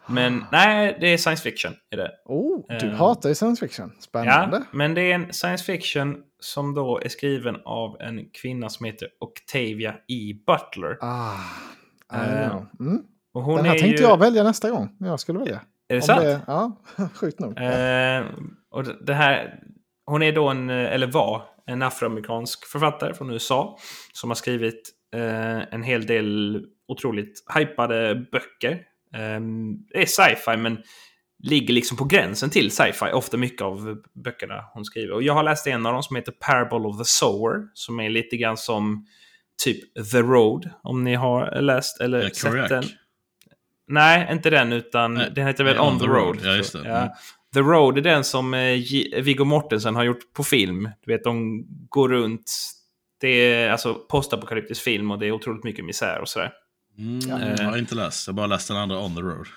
Ah. 0.05 0.11
Men 0.13 0.45
nej, 0.51 0.97
det 1.01 1.07
är 1.13 1.17
science 1.17 1.43
fiction. 1.43 1.73
Är 1.91 1.97
det. 1.97 2.11
Oh, 2.25 2.65
du 2.79 2.87
Ehm, 2.89 2.95
hatar 2.95 3.29
ju 3.29 3.35
science 3.35 3.67
fiction. 3.67 3.91
Spännande. 3.99 4.57
Ja, 4.57 4.63
men 4.71 4.93
det 4.93 5.01
är 5.01 5.15
en 5.15 5.33
science 5.33 5.63
fiction 5.63 6.17
som 6.39 6.73
då 6.73 6.99
är 7.03 7.09
skriven 7.09 7.55
av 7.65 7.97
en 8.01 8.29
kvinna 8.41 8.69
som 8.69 8.85
heter 8.85 9.07
Octavia 9.19 9.91
E. 10.07 10.33
Butler. 10.47 10.97
Ah, 11.01 11.33
I 12.13 12.15
Eh, 12.15 12.45
mm. 12.79 13.01
Och 13.33 13.41
hon 13.43 13.55
Den 13.55 13.65
här 13.65 13.75
är 13.75 13.79
tänkte 13.79 14.03
ju... 14.03 14.09
jag 14.09 14.17
välja 14.19 14.43
nästa 14.43 14.69
gång. 14.69 14.95
när 14.99 15.09
Jag 15.09 15.19
skulle 15.19 15.39
välja. 15.39 15.55
Är 15.87 15.95
det 15.95 15.95
Om 15.95 16.01
sant? 16.01 16.21
det- 16.21 16.41
ja, 16.47 16.81
sjukt 17.15 17.39
nog. 17.39 17.57
Eh, 17.61 18.23
och 18.71 18.83
det- 19.05 19.13
här, 19.13 19.59
hon 20.05 20.23
är 20.23 20.31
då 20.31 20.49
en, 20.49 20.69
eller 20.69 21.07
var, 21.07 21.41
en 21.65 21.81
afroamerikansk 21.81 22.65
författare 22.65 23.13
från 23.13 23.31
USA. 23.31 23.77
Som 24.13 24.29
har 24.29 24.35
skrivit 24.35 24.89
eh, 25.15 25.73
en 25.73 25.83
hel 25.83 26.05
del 26.05 26.61
otroligt 26.87 27.43
hypade 27.55 28.15
böcker. 28.31 28.81
Eh, 29.13 29.39
det 29.93 30.01
är 30.01 30.05
sci-fi 30.05 30.57
men 30.57 30.77
ligger 31.43 31.73
liksom 31.73 31.97
på 31.97 32.05
gränsen 32.05 32.49
till 32.49 32.71
sci-fi. 32.71 33.11
Ofta 33.13 33.37
mycket 33.37 33.61
av 33.61 34.01
böckerna 34.23 34.63
hon 34.73 34.85
skriver. 34.85 35.13
Och 35.13 35.23
jag 35.23 35.33
har 35.33 35.43
läst 35.43 35.67
en 35.67 35.85
av 35.85 35.93
dem 35.93 36.03
som 36.03 36.15
heter 36.15 36.31
Parable 36.31 36.87
of 36.87 36.97
the 36.97 37.05
Sower. 37.05 37.67
Som 37.73 37.99
är 37.99 38.09
lite 38.09 38.37
grann 38.37 38.57
som 38.57 39.05
typ 39.63 40.11
The 40.11 40.21
Road. 40.21 40.69
Om 40.83 41.03
ni 41.03 41.15
har 41.15 41.61
läst 41.61 42.01
eller 42.01 42.29
sett 42.29 42.69
den. 42.69 42.83
Nej, 43.87 44.27
inte 44.31 44.49
den 44.49 44.73
utan 44.73 45.13
Nej, 45.13 45.31
den 45.35 45.47
heter 45.47 45.63
väl 45.63 45.79
On, 45.79 45.99
the, 45.99 46.05
the 46.05 46.11
Road. 46.11 46.35
road. 46.35 46.39
Ja, 46.43 46.55
just 46.55 46.73
det. 46.73 46.81
Ja. 46.85 46.97
Mm. 46.97 47.09
The 47.53 47.59
Road 47.59 47.97
är 47.97 48.01
den 48.01 48.23
som 48.23 48.53
eh, 48.53 48.77
Viggo 49.21 49.45
Mortensen 49.45 49.95
har 49.95 50.03
gjort 50.03 50.33
på 50.33 50.43
film. 50.43 50.89
Du 51.05 51.11
vet, 51.11 51.23
de 51.23 51.65
går 51.89 52.09
runt. 52.09 52.51
Det 53.19 53.27
är 53.27 53.69
alltså 53.69 53.93
postapokalyptisk 53.93 54.83
film 54.83 55.11
och 55.11 55.19
det 55.19 55.27
är 55.27 55.31
otroligt 55.31 55.63
mycket 55.63 55.85
misär 55.85 56.19
och 56.21 56.29
sådär. 56.29 56.51
Mm, 56.97 57.19
jag 57.57 57.65
har 57.65 57.77
inte 57.77 57.95
läst, 57.95 58.27
jag 58.27 58.33
har 58.33 58.35
bara 58.35 58.47
läst 58.47 58.67
den 58.67 58.77
andra 58.77 58.99
On 58.99 59.15
the 59.15 59.21
Road. 59.21 59.47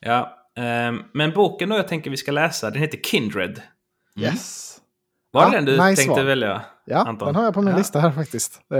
Ja, 0.00 0.46
um, 0.88 1.04
men 1.12 1.32
boken 1.32 1.68
då 1.68 1.76
jag 1.76 1.88
tänker 1.88 2.10
vi 2.10 2.16
ska 2.16 2.32
läsa, 2.32 2.70
den 2.70 2.82
heter 2.82 2.98
Kindred. 2.98 3.62
Yes. 4.20 4.78
Var 5.34 5.50
det 5.50 5.56
ja, 5.56 5.56
den 5.56 5.64
du 5.64 5.72
nice 5.72 5.96
tänkte 6.02 6.20
val. 6.20 6.26
välja? 6.26 6.62
Ja, 6.86 6.98
Anton? 6.98 7.26
den 7.26 7.34
har 7.34 7.44
jag 7.44 7.54
på 7.54 7.62
min 7.62 7.70
ja. 7.70 7.78
lista 7.78 8.00
här 8.00 8.10
faktiskt. 8.10 8.60
Eh, 8.70 8.78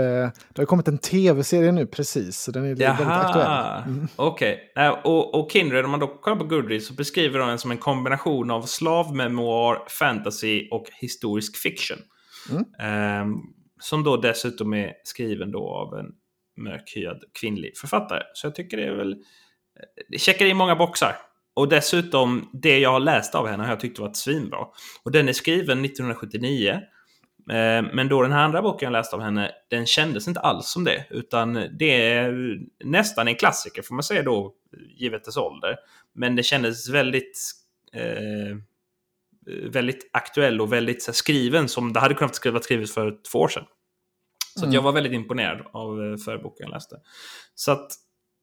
det 0.53 0.57
har 0.57 0.65
kommit 0.65 0.87
en 0.87 0.97
tv-serie 0.97 1.71
nu 1.71 1.87
precis, 1.87 2.39
så 2.39 2.51
den 2.51 2.65
är 2.65 2.81
Jaha. 2.81 2.97
väldigt 2.97 3.07
aktuell. 3.07 3.83
Mm. 3.85 4.07
Okej, 4.15 4.71
okay. 4.71 4.89
och, 4.89 5.39
och 5.39 5.51
Kindred, 5.51 5.85
om 5.85 5.91
man 5.91 5.99
då 5.99 6.07
kollar 6.07 6.37
på 6.37 6.43
Goodreads 6.43 6.87
så 6.87 6.93
beskriver 6.93 7.39
de 7.39 7.49
den 7.49 7.59
som 7.59 7.71
en 7.71 7.77
kombination 7.77 8.51
av 8.51 8.61
slavmemoar, 8.61 9.79
fantasy 9.99 10.67
och 10.71 10.85
historisk 11.01 11.57
fiction. 11.57 11.97
Mm. 12.49 13.21
Um, 13.21 13.41
som 13.79 14.03
då 14.03 14.17
dessutom 14.17 14.73
är 14.73 14.93
skriven 15.03 15.51
då 15.51 15.69
av 15.69 15.99
en 15.99 16.05
mörkhyad 16.57 17.23
kvinnlig 17.39 17.77
författare. 17.77 18.23
Så 18.33 18.47
jag 18.47 18.55
tycker 18.55 18.77
det 18.77 18.83
är 18.83 18.95
väl... 18.95 19.15
Det 20.09 20.19
checkar 20.19 20.45
i 20.45 20.53
många 20.53 20.75
boxar. 20.75 21.15
Och 21.53 21.69
dessutom, 21.69 22.49
det 22.53 22.79
jag 22.79 22.91
har 22.91 22.99
läst 22.99 23.35
av 23.35 23.47
henne 23.47 23.63
har 23.63 23.69
jag 23.69 23.79
tyckt 23.79 23.99
varit 23.99 24.17
svinbra. 24.17 24.59
Och 25.03 25.11
den 25.11 25.29
är 25.29 25.33
skriven 25.33 25.85
1979. 25.85 26.81
Eh, 27.49 27.85
men 27.93 28.07
då 28.09 28.21
den 28.21 28.31
här 28.31 28.43
andra 28.43 28.61
boken 28.61 28.85
jag 28.85 28.91
läste 28.91 29.15
av 29.15 29.21
henne, 29.21 29.51
den 29.69 29.85
kändes 29.85 30.27
inte 30.27 30.39
alls 30.39 30.67
som 30.67 30.83
det. 30.83 31.05
Utan 31.09 31.53
det 31.53 32.11
är 32.11 32.57
nästan 32.83 33.27
en 33.27 33.35
klassiker 33.35 33.81
får 33.81 33.95
man 33.95 34.03
säga 34.03 34.23
då, 34.23 34.53
givet 34.97 35.25
dess 35.25 35.37
ålder. 35.37 35.75
Men 36.13 36.35
det 36.35 36.43
kändes 36.43 36.89
väldigt, 36.89 37.51
eh, 37.93 38.57
väldigt 39.69 40.09
aktuell 40.13 40.61
och 40.61 40.73
väldigt 40.73 41.03
så 41.03 41.13
skriven 41.13 41.67
som 41.67 41.93
det 41.93 41.99
hade 41.99 42.15
kunnat 42.15 42.45
vara 42.45 42.61
skrivet 42.61 42.91
för 42.91 43.17
två 43.31 43.39
år 43.39 43.47
sedan. 43.47 43.65
Så 44.55 44.65
mm. 44.65 44.73
jag 44.73 44.81
var 44.81 44.91
väldigt 44.91 45.13
imponerad 45.13 45.61
av 45.71 46.03
eh, 46.03 46.17
förra 46.17 46.37
boken 46.37 46.63
jag 46.67 46.73
läste. 46.73 46.95
Så 47.55 47.71
att 47.71 47.91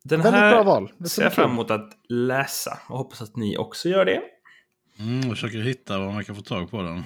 den 0.04 0.20
Väldigt 0.20 0.40
här 0.40 0.50
bra 0.50 0.62
val. 0.62 0.92
Det 0.98 1.08
ser 1.08 1.22
jag 1.22 1.32
fram 1.32 1.50
emot 1.50 1.70
att 1.70 1.90
läsa 2.08 2.78
och 2.88 2.98
hoppas 2.98 3.22
att 3.22 3.36
ni 3.36 3.56
också 3.56 3.88
gör 3.88 4.04
det. 4.04 4.22
Mm, 4.98 5.20
jag 5.20 5.30
försöker 5.30 5.58
hitta 5.58 5.98
vad 5.98 6.14
man 6.14 6.24
kan 6.24 6.36
få 6.36 6.42
tag 6.42 6.70
på 6.70 6.82
den. 6.82 7.02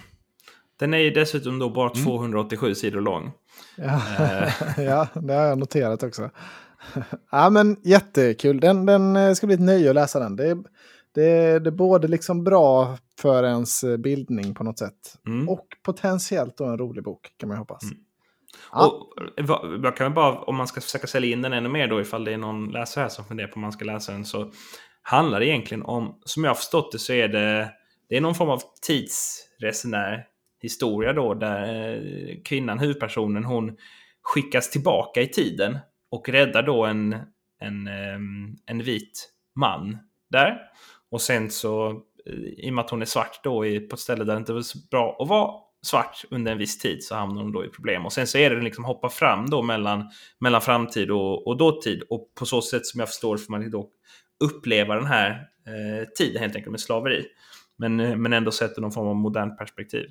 Den 0.78 0.94
är 0.94 0.98
ju 0.98 1.11
dessutom 1.11 1.59
då 1.59 1.70
bara 1.70 1.90
287 1.90 2.66
mm. 2.66 2.74
sidor 2.74 3.00
lång. 3.00 3.32
Ja. 3.76 4.00
Eh. 4.18 4.52
ja, 4.84 5.09
det 5.14 5.34
har 5.34 5.44
jag 5.44 5.59
noterat 5.59 6.02
också. 6.02 6.30
ja, 7.30 7.50
men 7.50 7.76
jättekul. 7.84 8.61
Den, 8.61 8.86
den 8.86 9.16
eh, 9.16 9.34
ska 9.34 9.46
bli 9.46 9.54
ett 9.54 9.61
nöje 9.61 9.88
att 9.88 9.94
läsa 9.94 10.18
den. 10.18 10.36
Det, 10.36 10.54
det, 11.14 11.59
det 11.59 11.68
är 11.68 11.70
både 11.70 12.09
liksom 12.09 12.44
bra 12.44 12.98
för 13.20 13.44
ens 13.44 13.84
bildning 13.98 14.54
på 14.54 14.64
något 14.64 14.78
sätt. 14.78 15.18
Mm. 15.26 15.48
Och 15.48 15.66
potentiellt 15.82 16.57
då 16.57 16.64
en 16.64 16.78
rolig 16.78 17.04
bok 17.04 17.28
kan 17.36 17.48
man 17.48 17.59
hoppas. 17.59 17.82
Mm. 17.82 17.96
Ja. 18.72 18.86
Och, 18.86 19.22
eh, 19.40 19.80
jag 19.82 19.96
kan 19.96 20.14
bara, 20.14 20.38
om 20.38 20.57
man 20.57 20.66
ska 20.66 20.80
försöka 20.80 21.07
sälja 21.07 21.32
in 21.32 21.42
den 21.42 21.52
ännu 21.52 21.68
mer 21.68 21.88
då, 21.88 22.00
ifall 22.00 22.24
det 22.24 22.32
är 22.32 22.38
någon 22.38 22.70
läsare 22.70 23.02
här 23.02 23.09
som 23.09 23.24
funderar 23.24 23.48
på 23.48 23.54
om 23.54 23.61
man 23.61 23.72
ska 23.72 23.84
läsa 23.84 24.12
den, 24.12 24.24
så 24.24 24.52
handlar 25.02 25.40
det 25.40 25.46
egentligen 25.46 25.82
om, 25.82 26.18
som 26.24 26.44
jag 26.44 26.50
har 26.50 26.54
förstått 26.54 26.92
det, 26.92 26.98
så 26.98 27.12
är 27.12 27.28
det, 27.28 27.70
det 28.09 28.16
är 28.16 28.20
någon 28.20 28.34
form 28.34 28.50
av 28.50 28.62
tidsresenär 28.86 30.26
historia 30.61 31.12
då, 31.12 31.34
där 31.34 31.94
eh, 31.94 32.36
kvinnan, 32.44 32.78
huvudpersonen, 32.78 33.44
hon 33.44 33.76
skickas 34.22 34.70
tillbaka 34.70 35.20
i 35.20 35.26
tiden 35.26 35.78
och 36.11 36.28
räddar 36.28 36.62
då 36.62 36.84
en, 36.84 37.16
en, 37.61 37.88
ehm, 37.88 38.57
en 38.66 38.82
vit 38.82 39.28
man 39.54 39.98
där. 40.30 40.59
Och 41.11 41.20
sen 41.20 41.50
så, 41.50 41.90
eh, 42.26 42.34
i 42.34 42.70
och 42.70 42.74
med 42.74 42.84
att 42.84 42.90
hon 42.90 43.02
är 43.02 43.07
svart 43.07 43.40
då 43.44 43.61
på 43.61 43.94
ett 43.94 43.98
ställe 43.98 44.24
där 44.24 44.32
det 44.32 44.38
inte 44.38 44.52
var 44.52 44.61
så 44.61 44.78
bra 44.90 45.16
att 45.20 45.28
vara 45.28 45.65
svart 45.82 46.24
under 46.30 46.52
en 46.52 46.58
viss 46.58 46.78
tid 46.78 47.04
så 47.04 47.14
hamnar 47.14 47.42
de 47.42 47.52
då 47.52 47.64
i 47.64 47.68
problem. 47.68 48.06
Och 48.06 48.12
sen 48.12 48.26
så 48.26 48.38
är 48.38 48.50
det 48.50 48.62
liksom 48.62 48.84
hoppa 48.84 49.08
fram 49.08 49.50
då 49.50 49.62
mellan, 49.62 50.10
mellan 50.38 50.60
framtid 50.60 51.10
och, 51.10 51.46
och 51.46 51.56
dåtid. 51.56 52.02
Och 52.10 52.32
på 52.38 52.46
så 52.46 52.62
sätt 52.62 52.86
som 52.86 53.00
jag 53.00 53.08
förstår 53.08 53.36
får 53.36 53.50
man 53.50 53.70
då 53.70 53.90
uppleva 54.44 54.94
den 54.94 55.06
här 55.06 55.30
eh, 55.66 56.08
tiden 56.18 56.42
helt 56.42 56.56
enkelt 56.56 56.70
med 56.70 56.80
slaveri. 56.80 57.26
Men, 57.76 58.00
eh, 58.00 58.16
men 58.16 58.32
ändå 58.32 58.50
sätter 58.50 58.80
någon 58.80 58.92
form 58.92 59.08
av 59.08 59.16
modernt 59.16 59.58
perspektiv. 59.58 60.10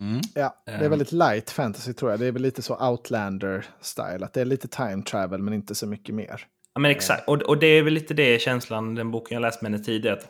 Mm. 0.00 0.20
Ja, 0.34 0.62
det 0.66 0.72
är 0.72 0.88
väldigt 0.88 1.12
light 1.12 1.50
fantasy 1.50 1.92
tror 1.92 2.10
jag. 2.10 2.20
Det 2.20 2.26
är 2.26 2.32
väl 2.32 2.42
lite 2.42 2.62
så 2.62 2.74
outlander-style. 2.74 4.24
Att 4.24 4.32
det 4.32 4.40
är 4.40 4.44
lite 4.44 4.68
time 4.68 5.02
travel 5.02 5.42
men 5.42 5.54
inte 5.54 5.74
så 5.74 5.86
mycket 5.86 6.14
mer. 6.14 6.46
Ja 6.74 6.80
men 6.80 6.90
exakt. 6.90 7.28
Och, 7.28 7.42
och 7.42 7.58
det 7.58 7.66
är 7.66 7.82
väl 7.82 7.92
lite 7.92 8.14
det 8.14 8.42
känslan, 8.42 8.94
den 8.94 9.10
boken 9.10 9.34
jag 9.34 9.42
läst 9.42 9.62
med 9.62 9.72
henne 9.72 9.84
tidigare. 9.84 10.16
Att 10.16 10.28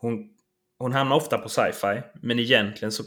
hon, 0.00 0.28
hon 0.78 0.92
hamnar 0.92 1.16
ofta 1.16 1.38
på 1.38 1.48
sci-fi. 1.48 2.02
Men 2.14 2.38
egentligen 2.38 2.92
så 2.92 3.02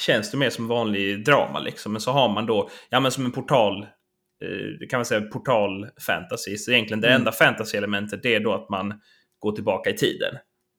känns 0.00 0.30
det 0.30 0.36
mer 0.36 0.50
som 0.50 0.66
vanlig 0.66 1.24
drama 1.24 1.58
liksom. 1.58 1.92
Men 1.92 2.00
så 2.00 2.10
har 2.10 2.28
man 2.28 2.46
då, 2.46 2.70
ja 2.90 3.00
men 3.00 3.12
som 3.12 3.24
en 3.24 3.32
portal, 3.32 3.82
eh, 3.82 4.88
kan 4.88 4.98
man 4.98 5.04
säga 5.04 5.20
portal 5.20 5.88
fantasy. 6.06 6.56
Så 6.56 6.70
egentligen 6.70 7.00
det 7.00 7.08
mm. 7.08 7.20
enda 7.20 7.32
fantasy-elementet 7.32 8.22
det 8.22 8.34
är 8.34 8.40
då 8.40 8.54
att 8.54 8.68
man 8.68 9.00
går 9.38 9.52
tillbaka 9.52 9.90
i 9.90 9.96
tiden. 9.96 10.34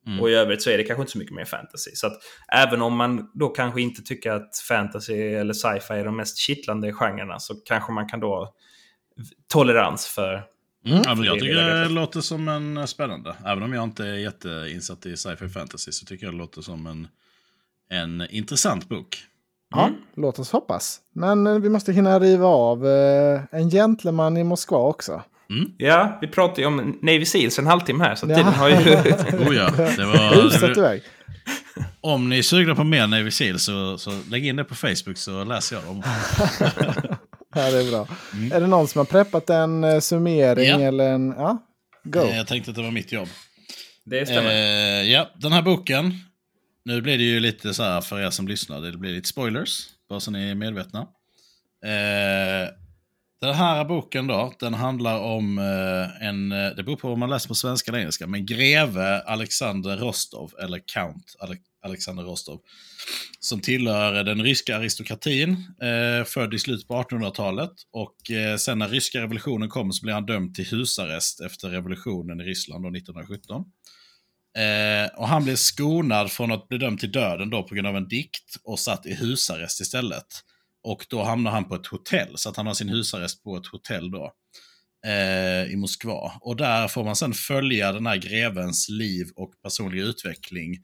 Mm. 0.08 0.20
Och 0.20 0.30
i 0.30 0.34
övrigt 0.34 0.62
så 0.62 0.70
är 0.70 0.78
det 0.78 0.84
kanske 0.84 1.02
inte 1.02 1.12
så 1.12 1.18
mycket 1.18 1.36
mer 1.36 1.46
fantasy. 1.46 1.92
Så 1.94 2.08
att 2.08 2.14
även 2.54 2.82
om 2.82 2.98
man 2.98 3.30
då 3.34 3.50
kanske 3.50 3.82
inte 3.82 4.02
tycker 4.02 4.32
att 4.32 4.58
fantasy 4.68 5.14
eller 5.14 5.54
sci-fi 5.54 5.94
är 5.94 6.06
de 6.06 6.18
mest 6.18 6.38
kittlande 6.38 6.94
genrerna 6.94 7.40
så 7.40 7.56
kanske 7.56 7.92
man 7.92 8.10
kan 8.10 8.20
då 8.20 8.54
tolerans 9.54 10.08
för 10.08 10.44
Mm. 10.86 11.02
Ja, 11.06 11.26
jag 11.26 11.40
tycker 11.40 11.56
det 11.56 11.90
låter 11.90 12.22
som 12.22 12.48
en 12.48 12.88
spännande. 12.88 13.36
Även 13.46 13.64
om 13.64 13.74
jag 13.74 13.84
inte 13.84 14.06
är 14.06 14.16
jätteinsatt 14.16 15.06
i 15.06 15.18
sci-fi 15.18 15.50
fantasy 15.50 15.92
så 15.92 16.06
tycker 16.06 16.26
jag 16.26 16.34
det 16.34 16.38
låter 16.38 16.62
som 16.62 16.88
en 16.88 17.08
en 17.92 18.28
intressant 18.30 18.90
bok. 18.90 19.18
Ja, 19.72 19.88
mm. 19.88 20.00
låt 20.16 20.40
oss 20.40 20.52
hoppas. 20.52 21.00
Men 21.16 21.48
eh, 21.48 21.60
vi 21.60 21.70
måste 21.70 21.94
hinna 21.94 22.20
riva 22.20 22.48
av 22.48 22.88
eh, 22.88 23.42
En 23.52 23.70
gentleman 23.70 24.38
i 24.38 24.44
Moskva 24.44 24.78
också. 24.78 25.22
Mm. 25.50 25.72
Ja, 25.78 26.18
vi 26.22 26.28
pratade 26.28 26.62
ju 26.62 26.68
om 26.68 27.00
Navy 27.02 27.26
Seals 27.26 27.60
en 27.60 27.68
halvtimme 27.68 28.04
här, 28.04 28.16
så 28.16 28.26
ja. 28.30 28.36
tiden 28.36 28.54
har 28.54 28.70
ju... 28.70 28.76
oh 28.76 29.56
ja, 29.56 29.72
det 29.98 30.06
var... 30.06 30.78
iväg. 30.78 31.02
Om 32.02 32.30
ni 32.30 32.38
är 32.38 32.42
sugna 32.42 32.76
på 32.76 32.84
mer 32.84 33.08
Navy 33.08 33.32
Seals 33.32 33.64
så, 33.64 33.98
så 33.98 34.12
lägg 34.30 34.48
in 34.48 34.56
det 34.56 34.64
på 34.64 34.76
Facebook 34.76 35.18
så 35.18 35.44
läser 35.44 35.76
jag 35.76 35.86
dem. 35.86 36.04
ja, 37.56 37.72
det 37.72 37.80
är 37.80 37.92
bra. 37.92 38.08
Mm. 38.34 38.52
Är 38.52 38.62
det 38.62 38.68
någon 38.68 38.88
som 38.88 39.00
har 39.00 39.06
preppat 39.06 39.50
en 39.50 39.84
eh, 39.84 40.00
summering 40.00 40.66
ja. 40.66 40.82
eller 40.82 41.10
en... 41.10 41.34
Ja, 41.38 41.58
go. 42.04 42.20
Jag 42.20 42.48
tänkte 42.48 42.72
att 42.72 42.78
det 42.78 42.84
var 42.84 42.92
mitt 42.92 43.12
jobb. 43.12 43.28
Det 44.06 44.26
stämmer. 44.26 44.52
Eh, 44.52 45.12
ja, 45.12 45.30
den 45.36 45.52
här 45.52 45.62
boken 45.62 46.14
nu 46.86 47.02
blir 47.02 47.18
det 47.18 47.24
ju 47.24 47.40
lite 47.40 47.74
så 47.74 47.84
här 47.84 48.02
för 48.02 48.20
er 48.20 48.30
som 48.30 48.48
lyssnar, 48.48 48.82
det 48.82 48.98
blir 48.98 49.12
lite 49.12 49.28
spoilers, 49.28 49.88
bara 50.10 50.20
så 50.20 50.32
ni 50.32 50.50
är 50.50 50.56
medvetna. 50.56 51.00
Eh, 51.86 52.70
den 53.42 53.56
här 53.56 53.86
boken 53.86 54.28
då, 54.28 54.54
den 54.60 54.74
handlar 54.74 55.20
om 55.20 55.58
eh, 55.58 56.28
en, 56.28 56.52
eh, 56.52 56.70
det 56.76 56.84
beror 56.84 56.96
på 56.96 57.10
om 57.14 57.20
man 57.20 57.30
läser 57.30 57.48
på 57.48 57.56
svenska 57.56 57.92
eller 57.92 58.00
engelska, 58.00 58.28
men 58.28 58.46
greve 58.46 59.22
Alexander 59.22 59.98
Rostov, 59.98 60.54
eller 60.60 60.82
Count 60.94 61.36
Alexander 61.84 62.24
Rostov, 62.24 62.62
som 63.40 63.60
tillhör 63.60 64.24
den 64.24 64.44
ryska 64.44 64.78
aristokratin, 64.78 65.52
eh, 65.82 66.26
född 66.26 66.54
i 66.54 66.60
slutet 66.60 66.88
på 66.88 66.94
1800-talet. 66.94 67.72
Och 67.92 68.32
eh, 68.32 68.58
sen 68.58 68.80
när 68.80 68.90
ryska 68.90 69.22
revolutionen 69.22 69.70
kom 69.70 69.92
så 69.92 70.04
blev 70.04 70.16
han 70.16 70.26
dömd 70.26 70.56
till 70.56 70.66
husarrest 70.66 71.42
efter 71.42 71.70
revolutionen 71.70 72.42
i 72.42 72.44
Ryssland 72.44 72.96
1917. 72.96 73.66
Eh, 74.58 75.20
och 75.20 75.28
han 75.28 75.44
blev 75.44 75.56
skonad 75.56 76.32
från 76.32 76.52
att 76.52 76.68
bli 76.68 76.78
dömd 76.78 77.00
till 77.00 77.12
döden 77.12 77.50
då 77.50 77.64
på 77.64 77.76
grund 77.76 77.88
av 77.88 77.98
en 77.98 78.08
dikt 78.08 78.56
och 78.64 78.80
satt 78.80 79.06
i 79.06 79.14
husarrest 79.14 79.82
istället. 79.82 80.28
Och 80.84 81.06
då 81.10 81.24
hamnar 81.24 81.52
han 81.52 81.68
på 81.68 81.76
ett 81.76 81.88
hotell, 81.88 82.38
så 82.38 82.50
att 82.50 82.58
han 82.58 82.68
har 82.68 82.74
sin 82.74 82.90
husarrest 82.90 83.44
på 83.44 83.58
ett 83.58 83.68
hotell 83.68 84.12
då. 84.12 84.34
Eh, 85.06 85.72
I 85.72 85.76
Moskva. 85.76 86.32
Och 86.42 86.56
där 86.56 86.88
får 86.88 87.04
man 87.04 87.16
sen 87.16 87.34
följa 87.34 87.92
den 87.92 88.06
här 88.06 88.18
grevens 88.18 88.90
liv 88.90 89.28
och 89.36 89.54
personliga 89.64 90.04
utveckling 90.04 90.78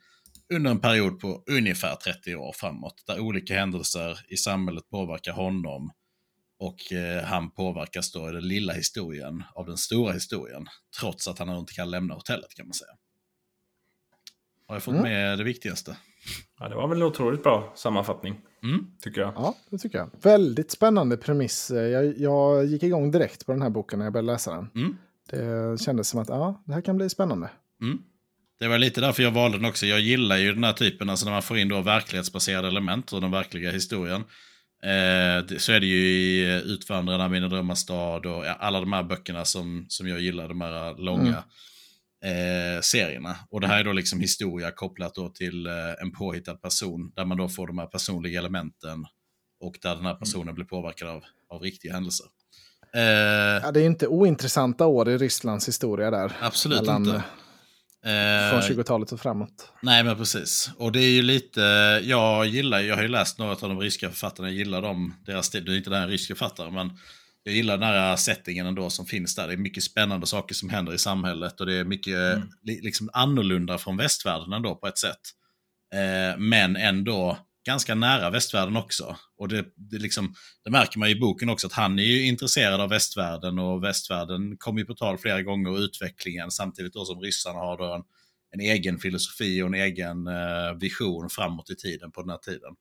under 0.53 0.71
en 0.71 0.79
period 0.79 1.19
på 1.19 1.43
ungefär 1.51 1.95
30 1.95 2.35
år 2.35 2.53
framåt. 2.53 3.03
Där 3.07 3.19
olika 3.19 3.59
händelser 3.59 4.19
i 4.29 4.37
samhället 4.37 4.89
påverkar 4.89 5.31
honom. 5.31 5.91
Och 6.59 6.93
eh, 6.93 7.23
han 7.23 7.51
påverkas 7.51 8.11
då 8.11 8.29
i 8.29 8.31
den 8.31 8.47
lilla 8.47 8.73
historien 8.73 9.43
av 9.55 9.65
den 9.65 9.77
stora 9.77 10.13
historien. 10.13 10.67
Trots 10.99 11.27
att 11.27 11.39
han 11.39 11.57
inte 11.57 11.73
kan 11.73 11.91
lämna 11.91 12.13
hotellet 12.13 12.53
kan 12.55 12.67
man 12.67 12.73
säga. 12.73 12.91
Har 14.67 14.75
jag 14.75 14.83
fått 14.83 14.93
Mm. 14.93 15.03
med 15.03 15.37
det 15.37 15.43
viktigaste? 15.43 15.97
Ja, 16.59 16.69
det 16.69 16.75
var 16.75 16.87
väl 16.87 16.97
en 16.97 17.03
otroligt 17.07 17.43
bra 17.43 17.73
sammanfattning, 17.75 18.35
Mm. 18.63 18.85
tycker 19.01 19.21
jag. 19.21 19.33
Ja, 19.35 19.55
det 19.69 19.77
tycker 19.77 19.97
jag. 19.97 20.09
Väldigt 20.21 20.71
spännande 20.71 21.17
premiss. 21.17 21.71
Eh, 21.71 21.81
Jag, 21.87 22.17
jag 22.19 22.65
gick 22.65 22.83
igång 22.83 23.11
direkt 23.11 23.45
på 23.45 23.51
den 23.51 23.61
här 23.61 23.69
boken 23.69 23.99
när 23.99 24.05
jag 24.05 24.13
började 24.13 24.31
läsa 24.31 24.55
den. 24.55 24.69
Mm. 24.75 24.97
Det 25.29 25.81
kändes 25.81 26.09
som 26.09 26.19
att 26.19 26.29
ja, 26.29 26.63
det 26.65 26.73
här 26.73 26.81
kan 26.81 26.97
bli 26.97 27.09
spännande. 27.09 27.49
Mm. 27.81 27.97
Det 28.59 28.67
var 28.67 28.77
lite 28.77 29.01
därför 29.01 29.23
jag 29.23 29.31
valde 29.31 29.57
den 29.57 29.65
också. 29.65 29.85
Jag 29.85 29.99
gillar 29.99 30.37
ju 30.37 30.53
den 30.53 30.63
här 30.63 30.73
typen, 30.73 31.09
alltså 31.09 31.25
när 31.25 31.33
man 31.33 31.41
får 31.41 31.57
in 31.57 31.69
då 31.69 31.81
verklighetsbaserade 31.81 32.67
element 32.67 33.13
och 33.13 33.21
den 33.21 33.31
verkliga 33.31 33.71
historien. 33.71 34.21
Eh, 34.83 35.57
så 35.57 35.71
är 35.71 35.79
det 35.79 35.85
ju 35.85 36.07
i 36.07 36.49
eh, 36.55 36.57
Utvandrarna, 36.57 37.27
Mina 37.29 37.47
drömmars 37.47 37.77
stad 37.77 38.25
och 38.25 38.45
ja, 38.45 38.53
alla 38.59 38.79
de 38.79 38.93
här 38.93 39.03
böckerna 39.03 39.45
som, 39.45 39.85
som 39.89 40.07
jag 40.07 40.19
gillar, 40.21 40.47
de 40.47 40.61
här 40.61 40.97
långa 40.97 41.43
eh, 42.25 42.81
serierna. 42.81 43.35
Och 43.49 43.61
det 43.61 43.67
här 43.67 43.79
är 43.79 43.83
då 43.83 43.93
liksom 43.93 44.19
historia 44.19 44.71
kopplat 44.71 45.15
då 45.15 45.29
till 45.29 45.65
eh, 45.67 45.73
en 46.01 46.11
påhittad 46.11 46.55
person, 46.55 47.11
där 47.15 47.25
man 47.25 47.37
då 47.37 47.49
får 47.49 47.67
de 47.67 47.77
här 47.77 47.87
personliga 47.87 48.39
elementen 48.39 49.05
och 49.59 49.75
där 49.81 49.95
den 49.95 50.05
här 50.05 50.15
personen 50.15 50.55
blir 50.55 50.65
påverkad 50.65 51.07
av, 51.07 51.23
av 51.49 51.61
riktiga 51.61 51.93
händelser. 51.93 52.25
Eh, 52.95 53.01
Ja, 53.63 53.71
det 53.71 53.81
är 53.81 53.85
inte 53.85 54.07
ointressanta 54.07 54.85
år 54.85 55.09
i 55.09 55.17
Rysslands 55.17 55.67
historia 55.67 56.11
där. 56.11 56.31
absolut 56.41 56.79
mellan, 56.81 57.05
inte. 57.05 57.15
eh, 57.17 57.21
Eh, 58.05 58.49
Från 58.51 58.61
20-talet 58.61 59.11
och 59.11 59.19
framåt. 59.19 59.71
Nej, 59.81 60.03
men 60.03 60.17
precis. 60.17 60.71
Och 60.77 60.91
det 60.91 60.99
är 60.99 61.09
ju 61.09 61.21
lite, 61.21 61.61
jag 62.03 62.45
gillar, 62.45 62.79
jag 62.79 62.95
har 62.95 63.01
ju 63.03 63.07
läst 63.09 63.37
några 63.39 63.51
av 63.51 63.57
de 63.59 63.79
ryska 63.79 64.09
författarna, 64.09 64.49
jag 64.49 64.57
gillar 64.57 64.81
dem, 64.81 65.13
deras 65.25 65.45
stil, 65.45 65.65
du 65.65 65.73
är 65.73 65.77
inte 65.77 65.89
den 65.89 66.07
ryska 66.09 66.35
författaren, 66.35 66.73
men 66.73 66.91
jag 67.47 67.55
gillar 67.55 67.77
den 67.77 67.87
här 67.87 68.15
settingen 68.15 68.65
ändå 68.65 68.89
som 68.89 69.05
finns 69.05 69.35
där. 69.35 69.47
Det 69.47 69.53
är 69.53 69.57
mycket 69.57 69.83
spännande 69.83 70.27
saker 70.27 70.55
som 70.55 70.69
händer 70.69 70.93
i 70.93 70.97
samhället 70.97 71.59
och 71.59 71.65
det 71.65 71.73
är 71.73 71.85
mycket 71.85 72.43
li, 72.63 72.81
liksom 72.81 73.09
annorlunda 73.13 73.77
från 73.77 73.97
västvärlden 73.97 74.53
ändå 74.53 74.75
på 74.75 74.87
ett 74.87 74.97
sätt. 74.97 75.21
Eh, 75.93 76.39
men 76.39 76.75
ändå 76.75 77.37
ganska 77.65 77.95
nära 77.95 78.29
västvärlden 78.29 78.77
också. 78.77 79.17
Och 79.37 79.47
det, 79.47 79.65
det, 79.75 79.97
liksom, 79.97 80.33
det 80.63 80.71
märker 80.71 80.99
man 80.99 81.09
i 81.09 81.15
boken 81.15 81.49
också 81.49 81.67
att 81.67 81.73
han 81.73 81.99
är 81.99 82.03
ju 82.03 82.25
intresserad 82.27 82.81
av 82.81 82.89
västvärlden 82.89 83.59
och 83.59 83.83
västvärlden 83.83 84.57
kommer 84.57 84.79
ju 84.79 84.85
på 84.85 84.93
tal 84.93 85.17
flera 85.17 85.41
gånger 85.41 85.71
och 85.71 85.77
utvecklingen 85.77 86.51
samtidigt 86.51 86.93
då 86.93 87.05
som 87.05 87.21
ryssarna 87.21 87.59
har 87.59 87.77
då 87.77 87.93
en, 87.93 88.03
en 88.51 88.59
egen 88.59 88.99
filosofi 88.99 89.61
och 89.61 89.67
en 89.67 89.73
egen 89.73 90.27
eh, 90.27 90.73
vision 90.79 91.29
framåt 91.29 91.69
i 91.69 91.75
tiden 91.75 92.11
på 92.11 92.21
den 92.21 92.29
här 92.29 92.37
tiden. 92.37 92.75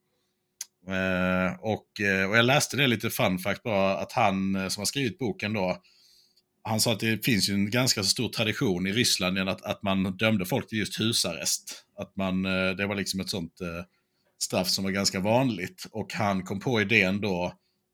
Eh, 0.88 1.54
och, 1.60 2.00
eh, 2.00 2.30
och 2.30 2.36
jag 2.36 2.44
läste 2.44 2.76
det 2.76 2.86
lite 2.86 3.10
fun 3.10 3.38
fact 3.38 3.62
bara 3.62 3.96
att 3.96 4.12
han 4.12 4.54
eh, 4.54 4.68
som 4.68 4.80
har 4.80 4.86
skrivit 4.86 5.18
boken 5.18 5.52
då 5.52 5.82
han 6.62 6.80
sa 6.80 6.92
att 6.92 7.00
det 7.00 7.24
finns 7.24 7.48
ju 7.48 7.54
en 7.54 7.70
ganska 7.70 8.02
stor 8.02 8.28
tradition 8.28 8.86
i 8.86 8.92
Ryssland 8.92 9.38
att, 9.38 9.62
att 9.62 9.82
man 9.82 10.16
dömde 10.16 10.46
folk 10.46 10.68
till 10.68 10.78
just 10.78 11.00
husarrest. 11.00 11.84
Att 11.98 12.16
man, 12.16 12.42
det 12.42 12.86
var 12.86 12.94
liksom 12.94 13.20
ett 13.20 13.30
sånt 13.30 13.52
straff 14.42 14.68
som 14.68 14.84
var 14.84 14.90
ganska 14.90 15.20
vanligt. 15.20 15.86
Och 15.92 16.12
han 16.12 16.42
kom 16.42 16.60
på 16.60 16.80
idén 16.80 17.20
då 17.20 17.52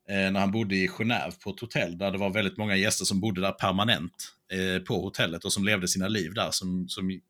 när 0.09 0.41
han 0.41 0.51
bodde 0.51 0.77
i 0.77 0.89
Genève 0.89 1.43
på 1.45 1.51
ett 1.51 1.61
hotell 1.61 1.99
där 1.99 2.11
det 2.11 2.19
var 2.19 2.31
väldigt 2.31 2.57
många 2.57 2.77
gäster 2.77 3.05
som 3.05 3.21
bodde 3.21 3.41
där 3.41 3.53
permanent 3.53 4.35
på 4.89 4.95
hotellet 4.95 5.45
och 5.45 5.53
som 5.53 5.65
levde 5.65 5.89
sina 5.89 6.09
liv 6.09 6.35
där 6.35 6.51
som, 6.51 6.89
som 6.89 7.21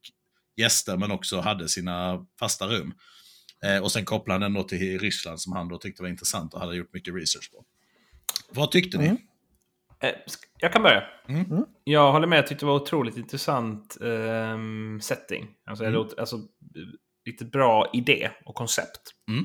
gäster 0.57 0.97
men 0.97 1.11
också 1.11 1.41
hade 1.41 1.69
sina 1.69 2.27
fasta 2.39 2.67
rum. 2.67 2.95
Eh, 3.65 3.83
och 3.83 3.93
sen 3.93 4.05
kopplade 4.05 4.35
han 4.45 4.53
den 4.53 4.63
då 4.63 4.69
till 4.69 4.99
Ryssland 4.99 5.41
som 5.41 5.53
han 5.53 5.69
då 5.69 5.79
tyckte 5.79 6.03
var 6.03 6.09
intressant 6.09 6.55
och 6.55 6.61
hade 6.61 6.77
gjort 6.77 6.93
mycket 6.95 7.15
research 7.15 7.51
på. 7.53 7.65
Vad 8.51 8.71
tyckte 8.71 8.99
ni? 8.99 9.05
Mm. 9.07 9.19
Eh, 10.03 10.11
Jag 10.59 10.73
kan 10.73 10.83
börja. 10.83 11.03
Mm. 11.29 11.45
Mm. 11.51 11.65
Jag 11.85 12.13
håller 12.13 12.27
med, 12.27 12.39
jag 12.39 12.47
tyckte 12.47 12.65
det 12.65 12.69
var 12.69 12.81
otroligt 12.81 13.17
intressant 13.17 13.97
ehm, 14.05 15.01
setting. 15.03 15.49
Alltså, 15.67 15.85
Mm. 15.85 16.07
alltså, 16.19 16.37
riktigt 17.27 17.53
bra 17.53 17.91
idé 17.93 18.31
och 18.45 18.55
koncept. 18.55 19.01
Mm. 19.29 19.45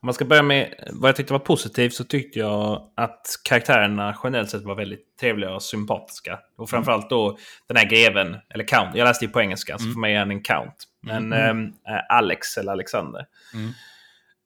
Om 0.00 0.06
man 0.06 0.14
ska 0.14 0.24
börja 0.24 0.42
med 0.42 0.74
vad 0.92 1.08
jag 1.08 1.16
tyckte 1.16 1.32
var 1.32 1.40
positivt 1.40 1.94
så 1.94 2.04
tyckte 2.04 2.38
jag 2.38 2.90
att 2.96 3.26
karaktärerna 3.44 4.18
generellt 4.24 4.50
sett 4.50 4.62
var 4.62 4.74
väldigt 4.74 5.16
trevliga 5.20 5.54
och 5.54 5.62
sympatiska. 5.62 6.38
Och 6.56 6.70
framförallt 6.70 7.10
då 7.10 7.38
den 7.68 7.76
här 7.76 7.88
greven, 7.90 8.36
eller 8.54 8.64
count. 8.64 8.96
Jag 8.96 9.04
läste 9.04 9.24
ju 9.24 9.30
på 9.30 9.40
engelska, 9.40 9.78
så 9.78 9.84
Mm. 9.84 9.94
för 9.94 10.00
mig 10.00 10.14
är 10.14 10.18
han 10.18 10.30
en 10.30 10.42
count. 10.42 10.74
Men 11.02 11.32
Mm. 11.32 11.50
ehm, 11.50 11.66
eh, 11.66 12.16
Alex 12.16 12.56
eller 12.56 12.72
Alexander. 12.72 13.26
Mm. 13.54 13.70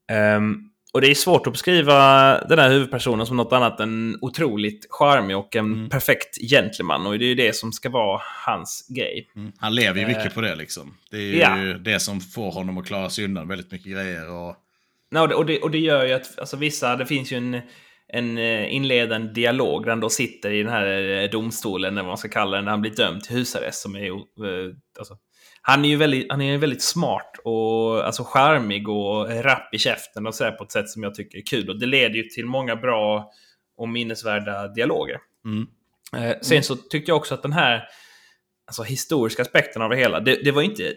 Ehm, 0.08 0.56
och 0.92 1.00
det 1.00 1.10
är 1.10 1.14
svårt 1.14 1.46
att 1.46 1.52
beskriva 1.52 1.94
den 2.48 2.58
här 2.58 2.70
huvudpersonen 2.70 3.26
som 3.26 3.36
något 3.36 3.52
annat 3.52 3.80
än 3.80 4.18
otroligt 4.20 4.86
charmig 4.90 5.36
och 5.36 5.56
en 5.56 5.64
Mm. 5.72 5.88
perfekt 5.88 6.50
gentleman. 6.50 7.06
Och 7.06 7.18
det 7.18 7.24
är 7.24 7.28
ju 7.28 7.34
det 7.34 7.56
som 7.56 7.72
ska 7.72 7.90
vara 7.90 8.20
hans 8.46 8.86
grej. 8.96 9.30
Mm. 9.36 9.52
Han 9.58 9.74
lever 9.74 10.00
ju 10.00 10.06
mycket 10.06 10.26
Eh, 10.26 10.32
på 10.32 10.40
det 10.40 10.54
liksom. 10.54 10.94
Det 11.10 11.16
är 11.16 11.20
ju 11.20 11.38
ja. 11.38 11.78
det 11.78 12.00
som 12.00 12.20
får 12.20 12.52
honom 12.52 12.78
att 12.78 12.86
klara 12.86 13.10
sig 13.10 13.24
undan 13.24 13.48
väldigt 13.48 13.72
mycket 13.72 13.92
grejer. 13.92 14.30
Och... 14.30 14.56
Nej, 15.10 15.22
och, 15.22 15.28
det, 15.28 15.34
och, 15.34 15.46
det, 15.46 15.60
och 15.60 15.70
det 15.70 15.78
gör 15.78 16.04
ju 16.04 16.12
att 16.12 16.38
alltså, 16.38 16.56
vissa, 16.56 16.96
det 16.96 17.06
finns 17.06 17.32
ju 17.32 17.36
en, 17.36 17.60
en 18.08 18.38
eh, 18.38 18.74
inledande 18.74 19.32
dialog 19.32 19.82
där 19.84 19.90
han 19.90 20.00
då 20.00 20.10
sitter 20.10 20.50
i 20.50 20.62
den 20.62 20.72
här 20.72 20.86
eh, 21.22 21.30
domstolen, 21.30 21.92
eller 21.92 22.02
vad 22.02 22.10
man 22.10 22.18
ska 22.18 22.28
kalla 22.28 22.56
den, 22.56 22.64
när 22.64 22.70
han 22.72 22.80
blir 22.80 22.94
dömd 22.96 23.24
till 23.24 23.36
husarrest. 23.36 23.82
Som 23.82 23.96
är, 23.96 24.06
eh, 24.10 24.74
alltså, 24.98 25.16
han 25.66 25.84
är 25.84 25.88
ju 25.88 25.96
väldigt, 25.96 26.26
han 26.30 26.40
är 26.40 26.58
väldigt 26.58 26.82
smart 26.82 27.36
och 27.44 28.06
alltså, 28.06 28.24
charmig 28.24 28.88
och 28.88 29.44
rapp 29.44 29.74
i 29.74 29.78
käften 29.78 30.26
och 30.26 30.34
så 30.34 30.44
här 30.44 30.50
på 30.52 30.64
ett 30.64 30.72
sätt 30.72 30.88
som 30.88 31.02
jag 31.02 31.14
tycker 31.14 31.38
är 31.38 31.42
kul. 31.42 31.70
Och 31.70 31.78
det 31.80 31.86
leder 31.86 32.14
ju 32.14 32.22
till 32.22 32.46
många 32.46 32.76
bra 32.76 33.30
och 33.76 33.88
minnesvärda 33.88 34.68
dialoger. 34.68 35.18
Mm. 35.44 35.66
Eh, 36.16 36.36
sen 36.42 36.62
så 36.62 36.76
tyckte 36.76 37.10
jag 37.10 37.16
också 37.16 37.34
att 37.34 37.42
den 37.42 37.52
här 37.52 37.82
alltså, 38.66 38.82
historiska 38.82 39.42
aspekten 39.42 39.82
av 39.82 39.90
det 39.90 39.96
hela, 39.96 40.20
det, 40.20 40.44
det 40.44 40.50
var 40.50 40.62
inte, 40.62 40.92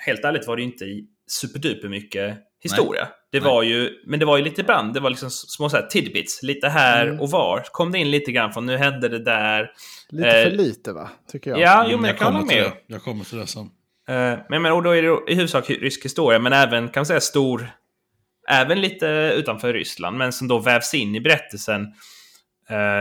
helt 0.00 0.24
ärligt 0.24 0.46
var 0.46 0.56
det 0.56 0.62
inte 0.62 0.84
superduper 1.30 1.88
mycket 1.88 2.38
historia. 2.62 3.08
Det 3.32 3.40
Nej. 3.40 3.50
var 3.50 3.62
ju, 3.62 4.02
men 4.06 4.20
det 4.20 4.26
var 4.26 4.36
ju 4.36 4.44
lite 4.44 4.60
ibland, 4.60 4.94
det 4.94 5.00
var 5.00 5.10
liksom 5.10 5.30
små 5.30 5.68
så 5.68 5.76
här 5.76 5.86
tidbits, 5.86 6.42
lite 6.42 6.68
här 6.68 7.06
Mm. 7.06 7.20
och 7.20 7.30
var. 7.30 7.64
Kom 7.72 7.92
det 7.92 7.98
in 7.98 8.10
lite 8.10 8.32
grann 8.32 8.52
från 8.52 8.66
nu 8.66 8.76
hände 8.76 9.08
det 9.08 9.24
där. 9.24 9.70
Lite 10.10 10.28
Eh, 10.28 10.44
för 10.44 10.50
lite 10.50 10.92
va? 10.92 11.10
Tycker 11.32 11.50
jag. 11.50 11.60
Ja, 11.60 11.82
jo 11.84 11.88
Mm, 11.88 12.00
men 12.00 12.10
jag 12.10 12.24
hålla 12.24 12.38
kommer 12.38 12.54
med. 12.54 12.72
Jag 12.86 13.02
kommer 13.02 13.24
till 13.24 13.38
det 13.38 13.46
sen. 13.46 13.70
Eh, 14.10 14.38
Men, 14.48 14.62
men 14.62 14.72
och 14.72 14.82
då 14.82 14.90
är 14.90 15.02
det 15.02 15.32
i 15.32 15.34
huvudsak 15.34 15.70
rysk 15.70 16.04
historia, 16.04 16.38
men 16.38 16.52
även 16.52 16.88
kan 16.88 17.00
man 17.00 17.06
säga 17.06 17.20
stor, 17.20 17.70
även 18.48 18.80
lite 18.80 19.06
utanför 19.36 19.72
Ryssland, 19.72 20.18
men 20.18 20.32
som 20.32 20.48
då 20.48 20.58
vävs 20.58 20.94
in 20.94 21.14
i 21.14 21.20
berättelsen. 21.20 21.86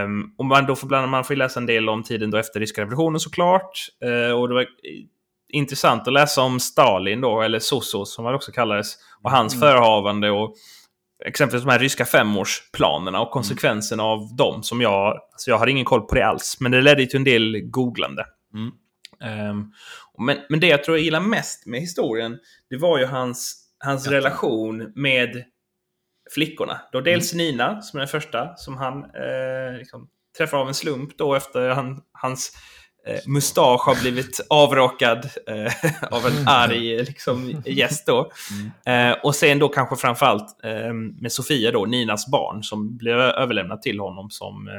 Um, 0.05 0.36
och 0.38 0.45
man, 0.45 0.66
då 0.66 0.76
får, 0.76 0.88
bland, 0.88 1.12
man 1.12 1.24
får 1.24 1.36
läsa 1.36 1.60
en 1.60 1.66
del 1.66 1.89
om 1.89 2.03
tiden 2.03 2.32
då 2.32 2.38
efter 2.38 2.60
ryska 2.60 2.82
revolutionen 2.82 3.20
såklart. 3.20 3.72
Eh, 4.03 4.32
och 4.32 4.47
det 4.47 4.53
var 4.53 4.62
eh, 4.62 4.68
intressant 5.53 6.07
att 6.07 6.14
läsa 6.14 6.41
om 6.41 6.60
Stalin 6.60 7.22
då, 7.22 7.41
eller 7.41 7.60
Soso 7.60 8.05
som 8.05 8.26
han 8.26 8.36
också 8.36 8.51
kallades, 8.51 8.95
och 9.24 9.32
hans 9.32 9.53
Mm. 9.53 9.62
förehavande 9.62 10.32
och 10.32 10.55
exempelvis 11.26 11.66
de 11.66 11.72
här 11.72 11.80
ryska 11.80 12.05
femårsplanerna 12.05 13.22
och 13.22 13.32
konsekvenserna 13.32 14.03
av 14.03 14.36
dem 14.36 14.64
som 14.64 14.82
jag, 14.82 15.07
alltså 15.32 15.51
jag 15.51 15.57
hade 15.57 15.72
ingen 15.72 15.86
koll 15.86 16.01
på 16.01 16.16
det 16.16 16.26
alls, 16.28 16.57
men 16.60 16.72
det 16.72 16.82
ledde 16.82 17.05
till 17.05 17.18
en 17.18 17.24
del 17.24 17.62
googlande. 17.64 18.26
Mm. 18.53 18.72
Ehm, 19.24 19.72
men, 20.20 20.38
men 20.49 20.59
det 20.59 20.67
jag 20.67 20.84
tror 20.84 20.97
jag 20.97 21.03
gillar 21.03 21.20
mest 21.20 21.65
med 21.65 21.80
historien, 21.80 22.38
det 22.70 22.78
var 22.78 22.99
ju 22.99 23.05
hans, 23.05 23.65
hans 23.84 24.05
Ja. 24.05 24.11
relation 24.11 24.91
med 24.95 25.43
flickorna. 26.34 26.82
Då 26.91 27.01
dels 27.01 27.34
Mm. 27.34 27.45
Nina, 27.45 27.82
som 27.82 27.97
är 27.97 28.01
den 28.01 28.07
första, 28.07 28.55
som 28.55 28.78
han 28.78 29.03
eh, 29.03 29.78
liksom, 29.78 30.07
träffar 30.38 30.57
av 30.57 30.67
en 30.67 30.74
slump 30.74 31.17
då 31.17 31.36
efter 31.36 31.70
han, 31.70 32.01
hans 32.11 32.51
eh, 33.07 33.20
mustasch 33.28 33.86
har 33.86 34.01
blivit 34.01 34.39
avrakad 34.49 35.30
eh, 35.47 35.74
av 36.11 36.26
en 36.26 36.47
arg 36.47 37.03
liksom, 37.03 37.63
gäst 37.65 38.05
då. 38.07 38.31
Mm. 38.85 39.11
Eh, 39.11 39.18
och 39.23 39.35
sen 39.35 39.60
då 39.60 39.69
kanske 39.69 39.95
framförallt 39.95 40.64
eh, 40.64 40.93
med 40.93 41.31
Sofia 41.31 41.72
då, 41.72 41.85
Ninas 41.85 42.27
barn, 42.27 42.64
som 42.64 42.98
blev 42.98 43.19
överlämnat 43.19 43.81
till 43.81 43.99
honom 43.99 44.30
som... 44.30 44.69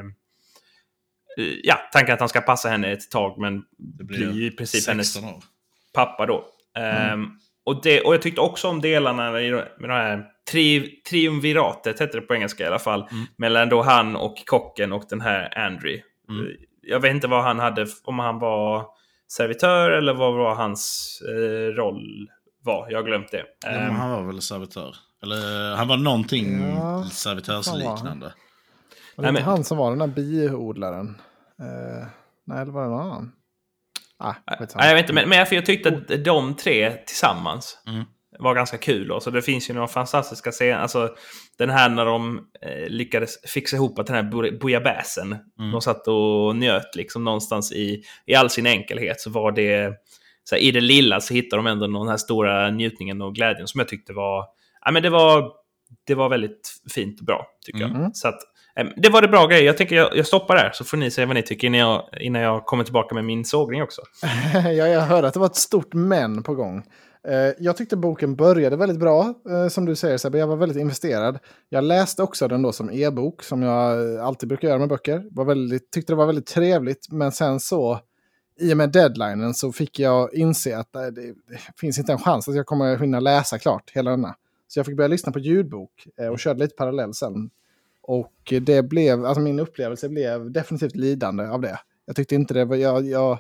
Eh, 1.38 1.44
eh, 1.44 1.52
ja, 1.62 1.78
tanken 1.92 2.14
att 2.14 2.20
han 2.20 2.28
ska 2.28 2.40
passa 2.40 2.68
henne 2.68 2.92
ett 2.92 3.10
tag, 3.10 3.38
men 3.38 3.62
Det 3.98 4.04
blir 4.04 4.32
ju 4.32 4.46
i 4.46 4.50
princip 4.50 4.82
16 4.82 4.92
hennes 4.92 5.16
år. 5.16 5.42
pappa 5.94 6.26
då. 6.26 6.44
Ehm, 6.78 7.26
och, 7.64 7.82
det, 7.82 8.00
och 8.00 8.14
jag 8.14 8.22
tyckte 8.22 8.40
också 8.40 8.68
om 8.68 8.80
delarna 8.80 9.40
i- 9.40 9.50
med 9.50 9.90
det 9.90 9.92
här 9.92 10.24
tri, 10.52 11.00
triumviratet, 11.10 12.00
hette 12.00 12.16
det 12.16 12.22
på 12.26 12.34
engelska 12.34 12.64
i 12.64 12.66
alla 12.66 12.78
fall, 12.78 13.00
Mm. 13.12 13.24
mellan 13.36 13.68
då 13.68 13.82
han 13.82 14.16
och 14.16 14.34
kocken 14.46 14.92
och 14.92 15.04
den 15.10 15.20
här 15.20 15.58
Andrew. 15.58 16.02
Mm. 16.28 16.46
Eh, 16.46 16.52
Jag 16.82 17.00
vet 17.00 17.14
inte 17.14 17.26
vad 17.26 17.42
han 17.44 17.58
hade, 17.58 17.86
om 18.04 18.18
han 18.18 18.38
var 18.38 18.86
servitör 19.28 19.90
eller 19.90 20.14
vad 20.14 20.34
var 20.34 20.54
hans 20.54 21.18
eh, 21.28 21.74
roll 21.74 22.28
var. 22.62 22.90
Jag 22.90 22.98
har 22.98 23.04
glömt 23.06 23.30
det. 23.30 23.44
Ja, 23.64 23.70
Ehm, 23.70 23.94
han 23.96 24.10
var 24.10 24.22
väl 24.22 24.42
servitör? 24.42 24.96
Eller 25.22 25.76
han 25.76 25.88
var 25.88 25.96
någonting 25.96 26.60
Ja, 26.74 27.04
servitörsliknande. 27.12 28.32
Var 29.16 29.24
det 29.24 29.32
Nej, 29.32 29.38
inte 29.40 29.42
men- 29.48 29.50
han 29.56 29.64
som 29.64 29.78
var 29.78 29.90
den 29.90 29.98
där 29.98 30.06
biodlaren? 30.06 31.20
Eh, 31.60 32.06
nej, 32.46 32.62
eller 32.62 32.72
var 32.72 32.82
det 32.82 32.88
någon 32.88 33.00
annan? 33.00 33.32
Ah, 34.18 34.34
vet 34.60 34.74
Nej, 34.76 34.88
jag 34.88 34.94
vet 34.94 35.02
inte, 35.02 35.12
men, 35.12 35.28
men 35.28 35.38
jag 35.50 35.66
tyckte 35.66 35.88
att 35.88 36.24
de 36.24 36.54
tre 36.56 36.90
tillsammans 37.06 37.78
Mm. 37.86 38.04
var 38.38 38.54
ganska 38.54 38.78
kul. 38.78 39.08
Då. 39.08 39.20
Så 39.20 39.30
det 39.30 39.42
finns 39.42 39.70
ju 39.70 39.74
några 39.74 39.88
fantastiska 39.88 40.50
scener. 40.50 40.78
Alltså, 40.78 41.14
den 41.58 41.70
här 41.70 41.88
när 41.88 42.04
de 42.04 42.38
eh, 42.62 42.88
lyckades 42.88 43.40
fixa 43.50 43.76
ihop 43.76 43.98
att 43.98 44.06
den 44.06 44.16
här 44.16 44.22
bou- 44.22 44.58
bouillabaisen, 44.60 45.36
Mm. 45.58 45.72
de 45.72 45.80
satt 45.80 46.08
och 46.08 46.56
njöt 46.56 46.96
liksom 46.96 47.24
någonstans 47.24 47.72
i, 47.72 48.02
i 48.26 48.34
all 48.34 48.50
sin 48.50 48.66
enkelhet, 48.66 49.20
så 49.20 49.30
var 49.30 49.52
det 49.52 49.94
så 50.44 50.54
här, 50.54 50.62
i 50.62 50.70
det 50.70 50.80
lilla 50.80 51.20
så 51.20 51.34
hittar 51.34 51.56
de 51.56 51.66
ändå 51.66 51.86
den 51.86 52.08
här 52.08 52.16
stora 52.16 52.70
njutningen 52.70 53.22
och 53.22 53.34
glädjen 53.34 53.66
som 53.68 53.78
jag 53.78 53.88
tyckte 53.88 54.12
var... 54.12 54.44
Ja, 54.84 54.90
men 54.90 55.02
det 55.02 55.10
var, 55.10 55.52
det 56.06 56.14
var 56.14 56.28
väldigt 56.28 56.80
fint 56.94 57.20
och 57.20 57.26
bra, 57.26 57.46
tycker 57.66 57.84
Mm. 57.84 58.02
jag. 58.02 58.16
Så 58.16 58.28
att, 58.28 58.34
eh, 58.34 58.40
Ehm, 58.76 58.88
det 58.96 59.08
var 59.08 59.22
det 59.22 59.28
bra 59.28 59.46
grejer. 59.46 59.64
Jag 59.64 59.76
tänker 59.76 59.96
jag, 59.96 60.16
jag 60.16 60.26
stoppar 60.26 60.56
där, 60.56 60.70
så 60.72 60.84
får 60.84 60.96
ni 60.96 61.10
säga 61.10 61.26
vad 61.26 61.36
ni 61.36 61.42
tycker 61.42 61.66
innan 61.66 61.80
jag, 61.80 62.08
innan 62.20 62.42
jag 62.42 62.66
kommer 62.66 62.84
tillbaka 62.84 63.14
med 63.14 63.24
min 63.24 63.44
sågning 63.44 63.82
också. 63.82 64.02
ja, 64.54 64.70
jag 64.70 65.00
hörde 65.00 65.28
att 65.28 65.34
det 65.34 65.40
var 65.40 65.46
ett 65.46 65.56
stort 65.56 65.94
men 65.94 66.42
på 66.42 66.54
gång. 66.54 66.82
Eh, 67.28 67.54
jag 67.58 67.76
tyckte 67.76 67.96
boken 67.96 68.36
började 68.36 68.76
väldigt 68.76 68.98
bra, 68.98 69.34
eh, 69.50 69.68
som 69.68 69.84
du 69.84 69.96
säger 69.96 70.18
Sebbe. 70.18 70.38
Jag 70.38 70.46
var 70.46 70.56
väldigt 70.56 70.78
investerad. 70.78 71.38
Jag 71.68 71.84
läste 71.84 72.22
också 72.22 72.48
den 72.48 72.62
då 72.62 72.72
som 72.72 72.90
e-bok, 72.90 73.42
som 73.42 73.62
jag 73.62 74.16
alltid 74.16 74.48
brukar 74.48 74.68
göra 74.68 74.78
med 74.78 74.88
böcker. 74.88 75.24
Var 75.30 75.44
väldigt, 75.44 75.90
tyckte 75.90 76.12
det 76.12 76.16
var 76.16 76.26
väldigt 76.26 76.46
trevligt, 76.46 77.06
men 77.10 77.32
sen 77.32 77.60
så, 77.60 78.00
i 78.60 78.72
och 78.72 78.76
med 78.76 78.92
deadlinen, 78.92 79.54
så 79.54 79.72
fick 79.72 79.98
jag 79.98 80.34
inse 80.34 80.78
att 80.78 80.96
eh, 80.96 81.02
det, 81.02 81.22
det 81.22 81.58
finns 81.80 81.98
inte 81.98 82.12
en 82.12 82.18
chans 82.18 82.48
att 82.48 82.56
jag 82.56 82.66
kommer 82.66 82.98
hinna 82.98 83.20
läsa 83.20 83.58
klart 83.58 83.90
hela 83.94 84.10
denna. 84.10 84.34
Så 84.68 84.78
jag 84.78 84.86
fick 84.86 84.96
börja 84.96 85.08
lyssna 85.08 85.32
på 85.32 85.38
ljudbok 85.38 86.06
och 86.30 86.38
körde 86.38 86.58
lite 86.60 86.74
parallell 86.76 87.14
sen. 87.14 87.50
Och 88.10 88.52
det 88.62 88.82
blev, 88.82 89.24
alltså 89.24 89.40
min 89.40 89.60
upplevelse 89.60 90.08
blev 90.08 90.50
definitivt 90.52 90.96
lidande 90.96 91.44
av 91.44 91.60
det. 91.60 91.80
Jag 92.06 92.16
tyckte 92.16 92.34
inte 92.34 92.54
det 92.54 92.64
var, 92.64 92.76
jag, 92.76 93.06
jag 93.06 93.38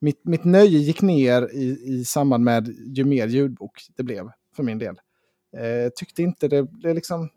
mitt, 0.00 0.24
mitt 0.24 0.44
nöje 0.44 0.78
gick 0.78 1.02
ner 1.02 1.48
i, 1.52 1.78
i 1.84 2.04
samband 2.04 2.44
med 2.44 2.68
ju 2.96 3.04
mer 3.04 3.26
ljudbok 3.26 3.82
det 3.96 4.02
blev 4.02 4.30
för 4.56 4.62
min 4.62 4.78
del. 4.78 5.00
Eh, 5.56 5.90
tyckte 5.96 6.22
inte 6.22 6.48
det, 6.48 6.66
det 6.82 6.94
liksom, 6.94 7.28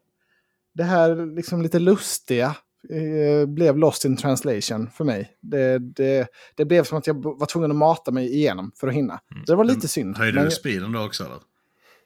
det 0.73 0.83
här 0.83 1.35
liksom 1.35 1.61
lite 1.61 1.79
lustiga 1.79 2.55
eh, 2.89 3.45
blev 3.47 3.77
lost 3.77 4.05
in 4.05 4.17
translation 4.17 4.89
för 4.89 5.03
mig. 5.03 5.31
Det, 5.41 5.79
det, 5.79 6.27
det 6.55 6.65
blev 6.65 6.83
som 6.83 6.97
att 6.97 7.07
jag 7.07 7.23
var 7.23 7.45
tvungen 7.45 7.71
att 7.71 7.77
mata 7.77 8.11
mig 8.11 8.35
igenom 8.35 8.71
för 8.75 8.87
att 8.87 8.93
hinna. 8.93 9.19
Så 9.45 9.51
det 9.51 9.55
var 9.55 9.63
lite 9.63 9.87
synd. 9.87 10.17
Höjde 10.17 10.35
Men- 10.35 10.45
du 10.45 10.51
speeden 10.51 10.91
då 10.91 11.05
också 11.05 11.23
eller? 11.23 11.37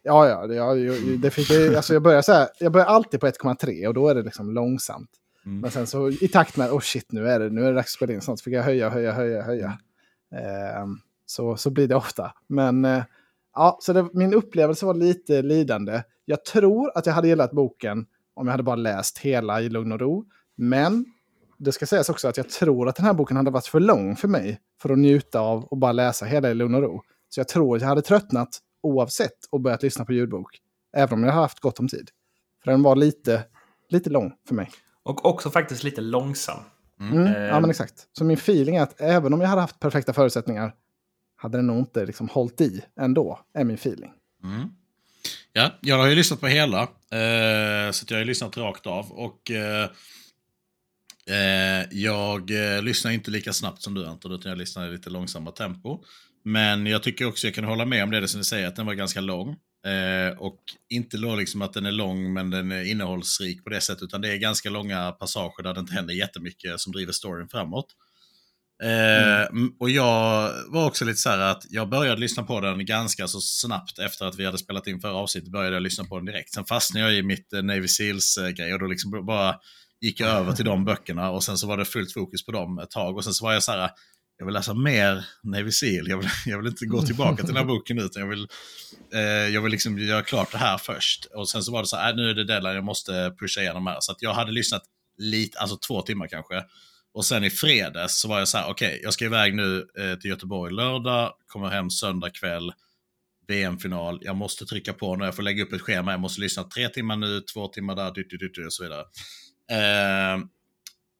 Ja, 0.03 0.27
ja, 0.27 0.47
det, 0.47 0.55
ja 0.55 0.75
ju- 0.75 1.17
det 1.17 1.29
fick 1.29 1.49
jag, 1.51 1.75
alltså 1.75 1.93
jag, 1.93 2.01
börjar 2.01 2.21
så 2.21 2.33
här, 2.33 2.47
jag 2.59 2.71
börjar 2.71 2.87
alltid 2.87 3.19
på 3.19 3.27
1,3 3.27 3.87
och 3.87 3.93
då 3.93 4.07
är 4.07 4.15
det 4.15 4.21
liksom 4.21 4.51
långsamt. 4.51 5.09
Mm. 5.45 5.59
Men 5.59 5.71
sen 5.71 5.87
så 5.87 6.09
i 6.09 6.27
takt 6.27 6.57
med, 6.57 6.71
oh 6.71 6.79
shit, 6.79 7.11
nu 7.11 7.27
är 7.27 7.39
det, 7.39 7.49
nu 7.49 7.61
är 7.61 7.65
det 7.65 7.73
dags 7.73 7.85
att 7.85 7.95
spela 7.95 8.13
in, 8.13 8.21
snart 8.21 8.39
så 8.39 8.43
fick 8.43 8.53
jag 8.53 8.63
höja, 8.63 8.89
höja, 8.89 9.11
höja, 9.11 9.41
höja. 9.41 9.77
Ehm, 10.35 10.97
så, 11.25 11.57
så 11.57 11.69
blir 11.69 11.87
det 11.87 11.95
ofta. 11.95 12.33
Men 12.47 12.85
eh, 12.85 13.03
ja, 13.55 13.77
så 13.81 13.93
det, 13.93 14.09
min 14.13 14.33
upplevelse 14.33 14.85
var 14.85 14.93
lite 14.93 15.41
lidande. 15.41 16.03
Jag 16.25 16.45
tror 16.45 16.97
att 16.97 17.05
jag 17.05 17.13
hade 17.13 17.27
gillat 17.27 17.51
boken 17.51 18.05
om 18.33 18.47
jag 18.47 18.51
hade 18.51 18.63
bara 18.63 18.75
läst 18.75 19.17
hela 19.17 19.61
i 19.61 19.69
lugn 19.69 19.91
och 19.91 19.99
ro. 19.99 20.25
Men 20.55 21.05
det 21.57 21.71
ska 21.71 21.85
sägas 21.85 22.09
också 22.09 22.27
att 22.27 22.37
jag 22.37 22.49
tror 22.49 22.89
att 22.89 22.95
den 22.95 23.05
här 23.05 23.13
boken 23.13 23.37
hade 23.37 23.51
varit 23.51 23.65
för 23.65 23.79
lång 23.79 24.15
för 24.15 24.27
mig 24.27 24.59
för 24.81 24.89
att 24.89 24.97
njuta 24.97 25.39
av 25.39 25.63
och 25.63 25.77
bara 25.77 25.91
läsa 25.91 26.25
hela 26.25 26.51
i 26.51 26.53
lugn 26.53 26.75
och 26.75 26.81
ro. 26.81 27.01
Så 27.29 27.39
jag 27.39 27.47
tror 27.47 27.75
att 27.75 27.81
jag 27.81 27.89
hade 27.89 28.01
tröttnat 28.01 28.59
oavsett 28.83 29.45
och 29.49 29.61
börjat 29.61 29.83
lyssna 29.83 30.05
på 30.05 30.13
ljudbok. 30.13 30.59
Även 30.97 31.13
om 31.13 31.23
jag 31.23 31.31
har 31.33 31.41
haft 31.41 31.59
gott 31.59 31.79
om 31.79 31.87
tid. 31.87 32.09
För 32.63 32.71
den 32.71 32.83
var 32.83 32.95
lite, 32.95 33.43
lite 33.89 34.09
lång 34.09 34.33
för 34.47 34.55
mig. 34.55 34.71
Och 35.03 35.25
också 35.25 35.49
faktiskt 35.49 35.83
lite 35.83 36.01
långsam. 36.01 36.59
Mm, 36.99 37.27
Eh. 37.27 37.41
ja, 37.41 37.59
men 37.59 37.69
exakt. 37.69 38.07
Så 38.17 38.23
min 38.23 38.37
feeling 38.37 38.75
är 38.75 38.81
att 38.81 39.01
även 39.01 39.33
om 39.33 39.41
jag 39.41 39.47
hade 39.47 39.61
haft 39.61 39.79
perfekta 39.79 40.13
förutsättningar 40.13 40.75
hade 41.35 41.57
den 41.57 41.67
nog 41.67 41.77
inte 41.79 42.05
liksom 42.05 42.29
hållit 42.29 42.61
i 42.61 42.81
ändå, 42.99 43.39
är 43.53 43.63
min 43.63 43.75
feeling. 43.75 44.11
Mm. 44.43 44.69
Ja, 45.53 45.71
jag 45.81 45.97
har 45.97 46.07
ju 46.07 46.15
lyssnat 46.15 46.39
på 46.39 46.47
hela. 46.47 46.81
Eh, 46.81 47.91
så 47.91 48.03
att 48.03 48.09
jag 48.09 48.17
har 48.17 48.19
ju 48.19 48.25
lyssnat 48.25 48.57
rakt 48.57 48.87
av. 48.87 49.11
Och 49.11 49.51
eh, 49.51 49.89
eh, 51.27 51.87
jag 51.91 52.51
eh, 52.75 52.81
lyssnar 52.81 53.11
inte 53.11 53.31
lika 53.31 53.53
snabbt 53.53 53.81
som 53.81 53.93
du 53.93 54.05
Anton, 54.05 54.31
utan 54.31 54.49
jag 54.49 54.57
lyssnar 54.57 54.87
i 54.87 54.91
lite 54.91 55.09
långsammare 55.09 55.55
tempo. 55.55 56.03
Men 56.43 56.85
jag 56.87 57.03
tycker 57.03 57.25
också 57.27 57.47
jag 57.47 57.55
kan 57.55 57.63
hålla 57.63 57.85
med 57.85 58.03
om 58.03 58.11
det, 58.11 58.19
det 58.19 58.27
som 58.27 58.39
ni 58.39 58.43
säger, 58.43 58.67
att 58.67 58.75
den 58.75 58.85
var 58.85 58.93
ganska 58.93 59.21
lång. 59.21 59.49
Eh, 59.87 60.37
och 60.37 60.59
inte 60.89 61.17
då 61.17 61.35
liksom 61.35 61.61
att 61.61 61.73
den 61.73 61.85
är 61.85 61.91
lång 61.91 62.33
men 62.33 62.49
den 62.49 62.71
är 62.71 62.83
innehållsrik 62.83 63.63
på 63.63 63.69
det 63.69 63.81
sättet, 63.81 64.03
utan 64.03 64.21
det 64.21 64.31
är 64.33 64.37
ganska 64.37 64.69
långa 64.69 65.11
passager 65.11 65.63
där 65.63 65.73
det 65.73 65.79
inte 65.79 65.93
händer 65.93 66.13
jättemycket 66.13 66.79
som 66.79 66.91
driver 66.93 67.11
storyn 67.13 67.49
framåt. 67.49 67.85
Eh, 68.83 69.41
m- 69.41 69.75
Och 69.79 69.89
jag 69.89 70.51
var 70.67 70.85
också 70.87 71.05
lite 71.05 71.17
så 71.19 71.29
här 71.29 71.37
att 71.39 71.63
jag 71.69 71.89
började 71.89 72.21
lyssna 72.21 72.43
på 72.43 72.61
den 72.61 72.85
ganska 72.85 73.27
så 73.27 73.41
snabbt 73.41 73.99
efter 73.99 74.25
att 74.25 74.35
vi 74.39 74.45
hade 74.45 74.57
spelat 74.57 74.87
in 74.87 75.01
förra 75.01 75.13
avsnittet. 75.15 75.51
Började 75.51 75.75
jag 75.75 75.83
lyssna 75.83 76.03
på 76.03 76.17
den 76.17 76.25
direkt. 76.25 76.53
Sen 76.53 76.65
fastnade 76.65 77.05
jag 77.05 77.13
i 77.15 77.23
mitt 77.23 77.53
eh, 77.53 77.63
Navy 77.63 77.87
Seals-grej 77.87 78.73
och 78.73 78.79
då 78.79 78.85
liksom 78.85 79.25
bara 79.25 79.55
gick 80.01 80.19
jag 80.19 80.29
över 80.29 80.53
till 80.53 80.65
de 80.65 80.85
böckerna 80.85 81.29
och 81.31 81.43
sen 81.43 81.57
så 81.57 81.67
var 81.67 81.77
det 81.77 81.85
fullt 81.85 82.13
fokus 82.13 82.45
på 82.45 82.51
dem 82.51 82.79
ett 82.79 82.91
tag. 82.91 83.17
Och 83.17 83.23
sen 83.23 83.33
så 83.33 83.45
var 83.45 83.53
jag 83.53 83.63
så 83.63 83.71
här, 83.71 83.89
jag 84.41 84.45
vill 84.45 84.53
läsa 84.53 84.73
mer 84.73 85.25
Navy 85.43 85.71
Seal. 85.71 86.07
Jag 86.07 86.17
vill, 86.17 86.29
jag 86.45 86.57
vill 86.57 86.67
inte 86.67 86.85
gå 86.85 87.01
tillbaka 87.01 87.35
till 87.35 87.45
den 87.45 87.57
här 87.57 87.63
boken 87.63 87.97
nu, 87.97 88.03
utan 88.03 88.21
jag 88.21 88.29
vill, 88.29 88.47
eh, 89.13 89.21
jag 89.21 89.61
vill 89.61 89.71
liksom 89.71 89.99
göra 89.99 90.21
klart 90.21 90.51
det 90.51 90.57
här 90.57 90.77
först. 90.77 91.25
Och 91.25 91.49
sen 91.49 91.63
så 91.63 91.71
var 91.71 91.81
det 91.81 91.87
så 91.87 91.95
här, 91.95 92.09
äh, 92.09 92.15
nu 92.15 92.29
är 92.29 92.33
det 92.33 92.43
deadline, 92.43 92.75
jag 92.75 92.83
måste 92.83 93.35
pusha 93.39 93.61
igenom 93.61 93.87
här. 93.87 93.97
Så 93.99 94.15
jag 94.19 94.33
hade 94.33 94.51
lyssnat 94.51 94.83
lite, 95.17 95.59
alltså 95.59 95.77
två 95.77 96.01
timmar 96.01 96.27
kanske. 96.27 96.63
Och 97.13 97.25
sen 97.25 97.43
i 97.43 97.49
fredags 97.49 98.21
så 98.21 98.27
var 98.27 98.39
jag 98.39 98.47
så 98.47 98.57
här, 98.57 98.69
okej, 98.69 98.99
jag 99.03 99.13
ska 99.13 99.25
iväg 99.25 99.55
nu 99.55 99.87
eh, 99.99 100.19
till 100.19 100.29
Göteborg 100.29 100.73
lördag, 100.73 101.33
kommer 101.47 101.69
hem 101.69 101.89
söndag 101.89 102.29
kväll, 102.29 102.71
VM-final. 103.47 104.19
Jag 104.21 104.35
måste 104.35 104.65
trycka 104.65 104.93
på 104.93 105.15
nu, 105.15 105.25
jag 105.25 105.35
får 105.35 105.43
lägga 105.43 105.63
upp 105.63 105.73
ett 105.73 105.81
schema, 105.81 106.11
jag 106.11 106.19
måste 106.19 106.41
lyssna 106.41 106.63
tre 106.63 106.89
timmar 106.89 107.15
nu, 107.15 107.41
två 107.53 107.67
timmar 107.67 107.95
där, 107.95 108.11
dyt, 108.11 108.29
dyt, 108.29 108.39
dyt, 108.39 108.65
och 108.65 108.73
så 108.73 108.83
vidare. 108.83 109.05
Eh, 109.71 110.43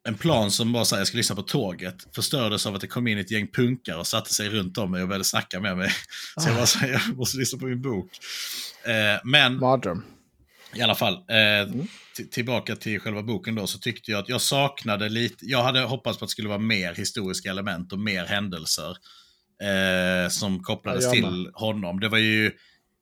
en 0.08 0.16
plan 0.18 0.52
som 0.52 0.74
var 0.74 0.84
så 0.84 0.96
här, 0.96 1.00
jag 1.00 1.08
skulle 1.08 1.20
lyssna 1.20 1.36
på 1.36 1.42
tåget, 1.42 1.96
förstördes 2.16 2.66
av 2.66 2.76
att 2.76 2.82
det 2.82 2.88
kom 2.88 3.08
in 3.08 3.18
ett 3.18 3.32
gäng 3.32 3.48
punkar 3.48 3.98
och 3.98 4.08
satte 4.08 4.34
sig 4.34 4.50
runt 4.50 4.78
om 4.78 4.92
mig 4.92 5.02
och 5.02 5.08
började 5.08 5.24
snacka 5.24 5.60
med 5.60 5.78
mig. 5.78 5.92
Så 6.38 6.50
jag 6.50 6.56
var 6.56 6.66
så 6.66 6.80
här, 6.80 6.88
jag 6.90 7.18
måste 7.18 7.38
lyssna 7.38 7.60
på 7.60 7.66
min 7.66 7.82
bok. 7.82 8.12
Eh, 8.86 9.20
men 9.24 9.60
Mardröm. 9.60 10.04
i 10.76 10.82
alla 10.82 10.96
fall, 10.96 11.14
eh, 11.14 11.74
t- 12.18 12.24
tillbaka 12.32 12.76
till 12.76 13.00
själva 13.00 13.24
boken 13.24 13.56
då, 13.56 13.68
så 13.68 13.80
tyckte 13.80 14.12
jag 14.12 14.20
att 14.20 14.30
jag 14.30 14.42
saknade 14.42 15.10
lite, 15.10 15.46
jag 15.46 15.64
hade 15.64 15.80
hoppats 15.80 16.20
på 16.20 16.26
att 16.26 16.30
det 16.30 16.32
skulle 16.32 16.50
vara 16.50 16.60
mer 16.60 16.94
historiska 16.94 17.50
element 17.50 17.94
och 17.94 18.00
mer 18.00 18.26
händelser 18.26 18.90
eh, 19.64 20.30
som 20.30 20.64
kopplades 20.64 21.12
till 21.12 21.50
honom. 21.54 22.00
Det 22.00 22.10
var 22.10 22.18
ju, 22.18 22.52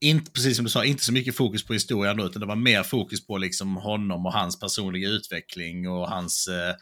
inte, 0.02 0.32
precis 0.32 0.56
som 0.56 0.66
du 0.66 0.72
sa, 0.72 0.86
inte 0.86 1.04
så 1.04 1.14
mycket 1.14 1.36
fokus 1.36 1.66
på 1.66 1.74
historien 1.74 2.18
då, 2.18 2.26
utan 2.26 2.40
det 2.40 2.46
var 2.46 2.56
mer 2.56 2.84
fokus 2.84 3.28
på 3.28 3.38
liksom 3.38 3.76
honom 3.76 4.26
och 4.26 4.34
hans 4.34 4.60
personliga 4.60 5.10
utveckling 5.10 5.90
och 5.90 6.10
hans 6.10 6.48
eh, 6.48 6.76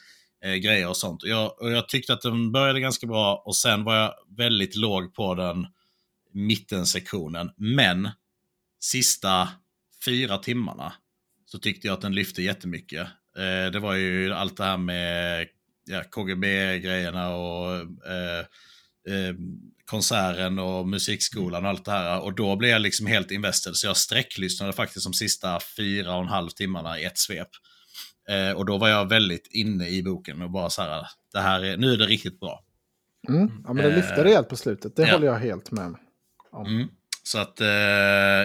eh, 0.51 0.55
grejer 0.55 0.87
och 0.87 0.97
sånt. 0.97 1.23
Och 1.23 1.29
jag, 1.29 1.61
och 1.61 1.71
jag 1.71 1.89
tyckte 1.89 2.13
att 2.13 2.21
den 2.21 2.51
började 2.51 2.79
ganska 2.79 3.07
bra 3.07 3.43
och 3.45 3.55
sen 3.55 3.83
var 3.83 3.95
jag 3.95 4.13
väldigt 4.37 4.75
låg 4.75 5.13
på 5.13 5.35
den 5.35 5.67
mittensektionen. 6.33 7.49
Men 7.57 8.09
sista 8.79 9.49
fyra 10.05 10.37
timmarna 10.37 10.93
så 11.45 11.59
tyckte 11.59 11.87
jag 11.87 11.93
att 11.93 12.01
den 12.01 12.15
lyfte 12.15 12.43
jättemycket. 12.43 13.07
Eh, 13.37 13.71
det 13.71 13.79
var 13.79 13.93
ju 13.93 14.33
allt 14.33 14.57
det 14.57 14.63
här 14.63 14.77
med 14.77 15.47
ja, 15.85 16.03
KGB-grejerna 16.03 17.35
och 17.35 17.75
eh, 18.09 18.39
eh, 19.07 19.35
konserten 19.87 20.59
och 20.59 20.87
musikskolan 20.87 21.63
och 21.63 21.69
allt 21.69 21.85
det 21.85 21.91
här. 21.91 22.19
Och 22.19 22.35
då 22.35 22.55
blev 22.55 22.71
jag 22.71 22.81
liksom 22.81 23.07
helt 23.07 23.31
invested. 23.31 23.75
Så 23.75 23.87
jag 23.87 23.97
sträcklyssnade 23.97 24.73
faktiskt 24.73 25.05
de 25.05 25.13
sista 25.13 25.59
fyra 25.77 26.15
och 26.15 26.21
en 26.21 26.27
halv 26.27 26.49
timmarna 26.49 26.99
i 26.99 27.03
ett 27.03 27.17
svep. 27.17 27.49
Eh, 28.29 28.57
och 28.57 28.65
då 28.65 28.77
var 28.77 28.87
jag 28.89 29.09
väldigt 29.09 29.47
inne 29.51 29.89
i 29.89 30.03
boken 30.03 30.41
och 30.41 30.51
bara 30.51 30.69
så 30.69 30.81
här, 30.81 31.07
det 31.33 31.39
här 31.39 31.63
är, 31.63 31.77
nu 31.77 31.93
är 31.93 31.97
det 31.97 32.05
riktigt 32.05 32.39
bra. 32.39 32.63
Mm. 33.29 33.51
Ja, 33.63 33.73
men 33.73 33.83
det 33.83 33.95
lyfte 33.95 34.13
Eh, 34.13 34.23
rejält 34.23 34.49
på 34.49 34.57
slutet. 34.57 34.95
Det 34.95 35.01
ja. 35.01 35.13
håller 35.13 35.27
jag 35.27 35.39
helt 35.39 35.71
med 35.71 35.95
om. 36.51 36.65
Mm. 36.67 36.87
Så 37.23 37.37
att 37.39 37.61
eh, 37.61 37.67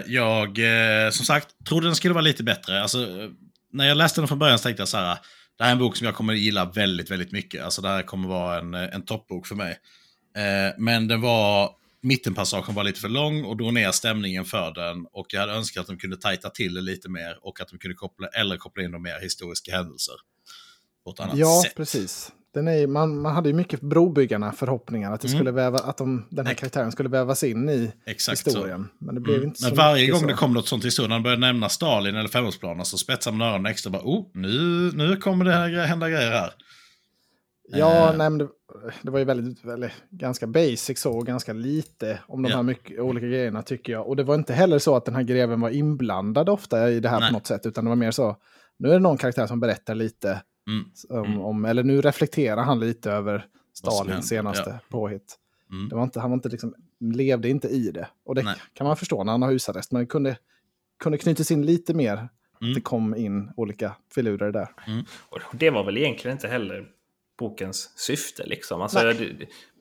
jag, 0.07 0.49
eh, 0.59 1.11
som 1.11 1.27
sagt, 1.27 1.49
trodde 1.69 1.87
den 1.87 1.97
skulle 1.97 2.15
vara 2.15 2.23
lite 2.23 2.43
bättre. 2.43 2.83
Alltså, 2.83 2.99
eh, 3.03 3.29
när 3.73 3.89
jag 3.89 3.97
läste 3.97 4.21
den 4.21 4.29
från 4.29 4.39
början 4.39 4.59
så 4.59 4.63
tänkte 4.63 4.81
jag 4.81 4.89
så 4.89 4.97
här, 4.97 5.19
det 5.59 5.65
här 5.65 5.71
är 5.71 5.73
en 5.73 5.79
bok 5.79 5.97
som 5.97 6.05
jag 6.05 6.15
kommer 6.15 6.33
gilla 6.33 6.65
väldigt, 6.65 7.11
väldigt 7.11 7.33
mycket. 7.33 7.65
Alltså 7.65 7.83
det 7.83 7.89
här 7.89 8.03
kommer 8.03 8.29
vara 8.29 8.59
en, 8.59 8.75
en 8.75 9.05
toppbok 9.05 9.47
för 9.47 9.55
mig. 9.55 9.79
Eh, 10.37 10.75
men 10.79 11.09
den 11.09 11.21
var, 11.21 11.71
mittenpassagen 12.01 12.75
var 12.75 12.85
lite 12.85 13.01
för 13.01 13.09
lång 13.09 13.45
och 13.45 13.57
drog 13.57 13.75
ner 13.75 13.91
stämningen 13.91 14.45
för 14.45 14.75
den. 14.75 15.07
Och 15.13 15.27
jag 15.29 15.41
hade 15.41 15.53
önskat 15.53 15.81
att 15.81 15.87
de 15.87 15.97
kunde 15.99 16.17
tajta 16.17 16.51
till 16.51 16.75
det 16.75 16.81
lite 16.81 17.09
mer 17.09 17.39
och 17.43 17.61
att 17.61 17.69
de 17.69 17.79
kunde 17.79 17.95
koppla, 17.95 18.27
eller 18.29 18.57
koppla 18.57 18.83
in 18.83 18.91
de 18.93 19.03
mer 19.03 19.21
historiska 19.21 19.77
händelser. 19.77 20.15
På 21.05 21.11
ett 21.11 21.21
annat 21.21 21.37
Ja, 21.39 21.63
sätt. 21.65 21.75
precis. 21.77 22.33
Den 22.55 22.69
är, 22.69 22.87
man, 22.87 23.21
man 23.21 23.35
hade 23.35 23.49
ju 23.49 23.55
mycket 23.55 23.81
brobyggarna 23.81 24.53
förhoppningar 24.53 25.13
att, 25.13 25.21
det 25.21 25.29
Mm. 25.29 25.39
skulle 25.39 25.51
väva, 25.51 25.79
att 25.79 25.97
de, 25.97 26.27
den 26.31 26.47
här 26.47 26.55
karaktären 26.55 26.93
skulle 26.93 27.09
vävas 27.09 27.45
in 27.45 27.69
i 27.69 27.93
Exakt 28.07 28.39
så. 28.41 28.51
historien. 28.51 28.89
Men 28.99 29.15
det 29.15 29.21
blev 29.21 29.37
Mm. 29.37 29.49
inte 29.49 29.61
så 29.61 29.67
Men 29.69 29.77
varje 29.77 29.95
mycket 30.03 30.13
gång 30.13 30.21
så. 30.21 30.27
det 30.27 30.35
kom 30.35 30.55
något 30.55 30.69
sånt 30.69 30.85
i 30.85 30.87
historien, 30.87 31.09
när 31.11 31.17
de 31.17 31.23
började 31.23 31.41
nämna 31.41 31.69
Stalin 31.69 32.17
eller 32.17 32.29
femårsplanen, 32.29 32.85
så 32.85 32.99
spetsar 32.99 33.33
man 33.33 33.49
öronen 33.49 33.67
extra. 33.73 33.91
Bara, 33.91 34.03
oh, 34.03 34.27
nu, 34.35 34.49
nu 34.95 35.17
kommer 35.17 35.45
det 35.45 35.53
här, 35.53 35.87
hända 35.87 36.09
grejer 36.11 36.31
här. 36.31 36.53
Ja, 37.79 38.11
Eh. 38.11 38.17
nej, 38.17 38.31
men 38.31 38.39
det, 38.39 38.49
det 39.03 39.11
var 39.11 39.19
ju 39.19 39.25
väldigt, 39.25 39.65
eller, 39.65 39.93
ganska 40.11 40.47
basic 40.47 41.01
så, 41.01 41.13
och 41.13 41.27
ganska 41.27 41.53
lite 41.53 42.19
om 42.27 42.43
de 42.43 42.51
Ja. 42.51 42.57
här 42.57 42.63
mycket, 42.63 43.01
olika 43.01 43.27
grejerna 43.27 43.63
tycker 43.63 43.93
jag. 43.93 44.09
Och 44.09 44.17
det 44.17 44.23
var 44.25 44.35
inte 44.35 44.55
heller 44.55 44.79
så 44.79 44.97
att 44.97 45.05
den 45.05 45.15
här 45.15 45.23
greven 45.23 45.61
var 45.61 45.71
inblandad 45.71 46.49
ofta 46.49 46.91
i 46.91 47.01
det 47.01 47.09
här 47.09 47.21
Nej. 47.21 47.29
på 47.29 47.33
något 47.33 47.47
sätt, 47.47 47.67
utan 47.67 47.85
det 47.85 47.89
var 47.89 47.97
mer 47.97 48.11
så, 48.11 48.37
nu 48.79 48.89
är 48.89 48.93
det 48.93 48.99
någon 48.99 49.17
karaktär 49.17 49.47
som 49.47 49.61
berättar 49.61 49.95
lite, 49.95 50.43
Mm. 50.67 50.85
om, 51.09 51.25
Mm. 51.33 51.41
om, 51.41 51.65
eller 51.65 51.83
nu 51.83 52.01
reflekterar 52.01 52.63
han 52.63 52.81
lite 52.81 53.11
över 53.13 53.47
Stalins 53.75 54.29
senaste 54.29 54.71
ja. 54.71 54.79
påhitt. 54.89 55.39
Mm. 55.71 55.89
Det 55.89 55.95
var 55.97 56.03
inte, 56.03 56.21
han 56.21 56.31
var 56.31 56.35
inte 56.37 56.49
liksom 56.49 56.75
levde 57.01 57.49
inte 57.49 57.69
i 57.69 57.91
det. 57.91 58.09
Och 58.25 58.35
det 58.35 58.43
Nej. 58.43 58.55
kan 58.75 58.87
man 58.87 58.97
förstå 58.97 59.25
när 59.25 59.33
han 59.33 59.43
har 59.43 59.51
husarrest. 59.51 59.93
Men 59.93 60.01
det 60.03 60.07
kunde, 60.07 60.37
kunde 61.03 61.19
knytas 61.19 61.51
in 61.51 61.67
lite 61.67 61.95
mer. 61.95 62.13
Mm. 62.17 62.29
Att 62.71 62.75
det 62.75 62.81
kom 62.81 63.15
in 63.17 63.51
olika 63.57 63.97
filurer 64.15 64.53
där. 64.53 64.69
Och 65.29 65.39
det 65.53 65.71
var 65.71 65.85
väl 65.85 65.97
egentligen 65.99 66.37
inte 66.37 66.49
heller 66.49 66.87
bokens 67.49 67.93
syfte. 67.99 68.47
Liksom. 68.47 68.83
Alltså, 68.83 68.99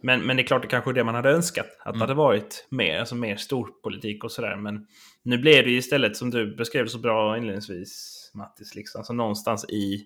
men, 0.03 0.21
men 0.21 0.37
det 0.37 0.43
är 0.43 0.47
klart, 0.47 0.61
det 0.61 0.67
kanske 0.67 0.91
är 0.91 0.93
det 0.93 1.03
man 1.03 1.15
hade 1.15 1.29
önskat. 1.29 1.67
Att 1.79 1.85
Mm. 1.87 1.99
det 1.99 2.03
hade 2.03 2.13
varit 2.13 2.67
mer, 2.69 2.99
alltså 2.99 3.15
mer 3.15 3.35
storpolitik 3.35 4.23
och 4.23 4.31
sådär. 4.31 4.55
Men 4.55 4.87
nu 5.23 5.37
blev 5.37 5.63
det 5.65 5.71
istället, 5.71 6.17
som 6.17 6.29
du 6.29 6.55
beskrev 6.55 6.87
så 6.87 6.97
bra 6.99 7.37
inledningsvis, 7.37 8.17
Mattis, 8.33 8.75
liksom, 8.75 8.99
alltså 8.99 9.13
någonstans 9.13 9.65
i... 9.69 10.05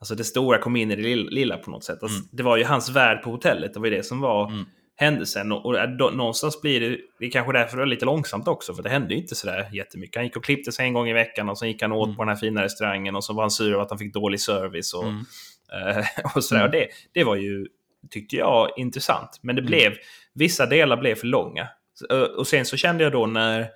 Alltså 0.00 0.14
det 0.14 0.24
stora 0.24 0.58
kom 0.58 0.76
in 0.76 0.90
i 0.90 0.96
det 0.96 1.16
lilla, 1.16 1.56
på 1.56 1.70
något 1.70 1.84
sätt. 1.84 2.02
Alltså, 2.02 2.18
Mm. 2.18 2.28
Det 2.32 2.42
var 2.42 2.56
ju 2.56 2.64
hans 2.64 2.90
värld 2.90 3.22
på 3.22 3.30
hotellet, 3.30 3.74
det 3.74 3.80
var 3.80 3.86
ju 3.86 3.96
det 3.96 4.02
som 4.02 4.20
var 4.20 4.50
Mm. 4.50 4.64
händelsen. 4.96 5.52
Och, 5.52 5.66
och 5.66 5.96
då, 5.98 6.10
någonstans 6.10 6.60
blir 6.62 6.80
det, 6.80 6.98
det 7.18 7.26
är 7.26 7.30
kanske 7.30 7.52
därför 7.52 7.76
det 7.76 7.82
är 7.82 7.86
lite 7.86 8.04
långsamt 8.04 8.48
också, 8.48 8.74
för 8.74 8.82
det 8.82 8.88
hände 8.88 9.14
ju 9.14 9.20
inte 9.20 9.34
sådär 9.34 9.68
jättemycket. 9.72 10.16
Han 10.16 10.24
gick 10.24 10.36
och 10.36 10.44
klippte 10.44 10.72
sig 10.72 10.86
en 10.86 10.92
gång 10.92 11.08
i 11.08 11.12
veckan 11.12 11.48
och 11.48 11.58
sen 11.58 11.68
gick 11.68 11.82
han 11.82 11.92
åt 11.92 12.06
Mm. 12.06 12.16
på 12.16 12.22
den 12.22 12.28
här 12.28 12.36
fina 12.36 12.62
restaurangen 12.62 13.16
och 13.16 13.24
så 13.24 13.32
var 13.32 13.42
han 13.42 13.50
sur 13.50 13.72
över 13.72 13.82
att 13.82 13.90
han 13.90 13.98
fick 13.98 14.14
dålig 14.14 14.40
service. 14.40 14.94
Och, 14.94 15.04
Mm. 15.04 15.24
Och 16.34 16.44
sådär. 16.44 16.64
Och 16.64 16.70
det, 16.70 16.88
det 17.12 17.24
var 17.24 17.36
ju, 17.36 17.66
tyckte 18.10 18.36
jag, 18.36 18.68
intressant. 18.76 19.38
Men 19.42 19.56
det 19.56 19.62
blev, 19.62 19.92
vissa 20.34 20.66
delar 20.66 20.96
blev 20.96 21.14
för 21.14 21.26
långa. 21.26 21.68
Eh, 22.10 22.18
Och 22.20 22.46
sen 22.46 22.64
så 22.64 22.76
kände 22.76 23.04
jag 23.04 23.12
då 23.12 23.26
när 23.26 23.68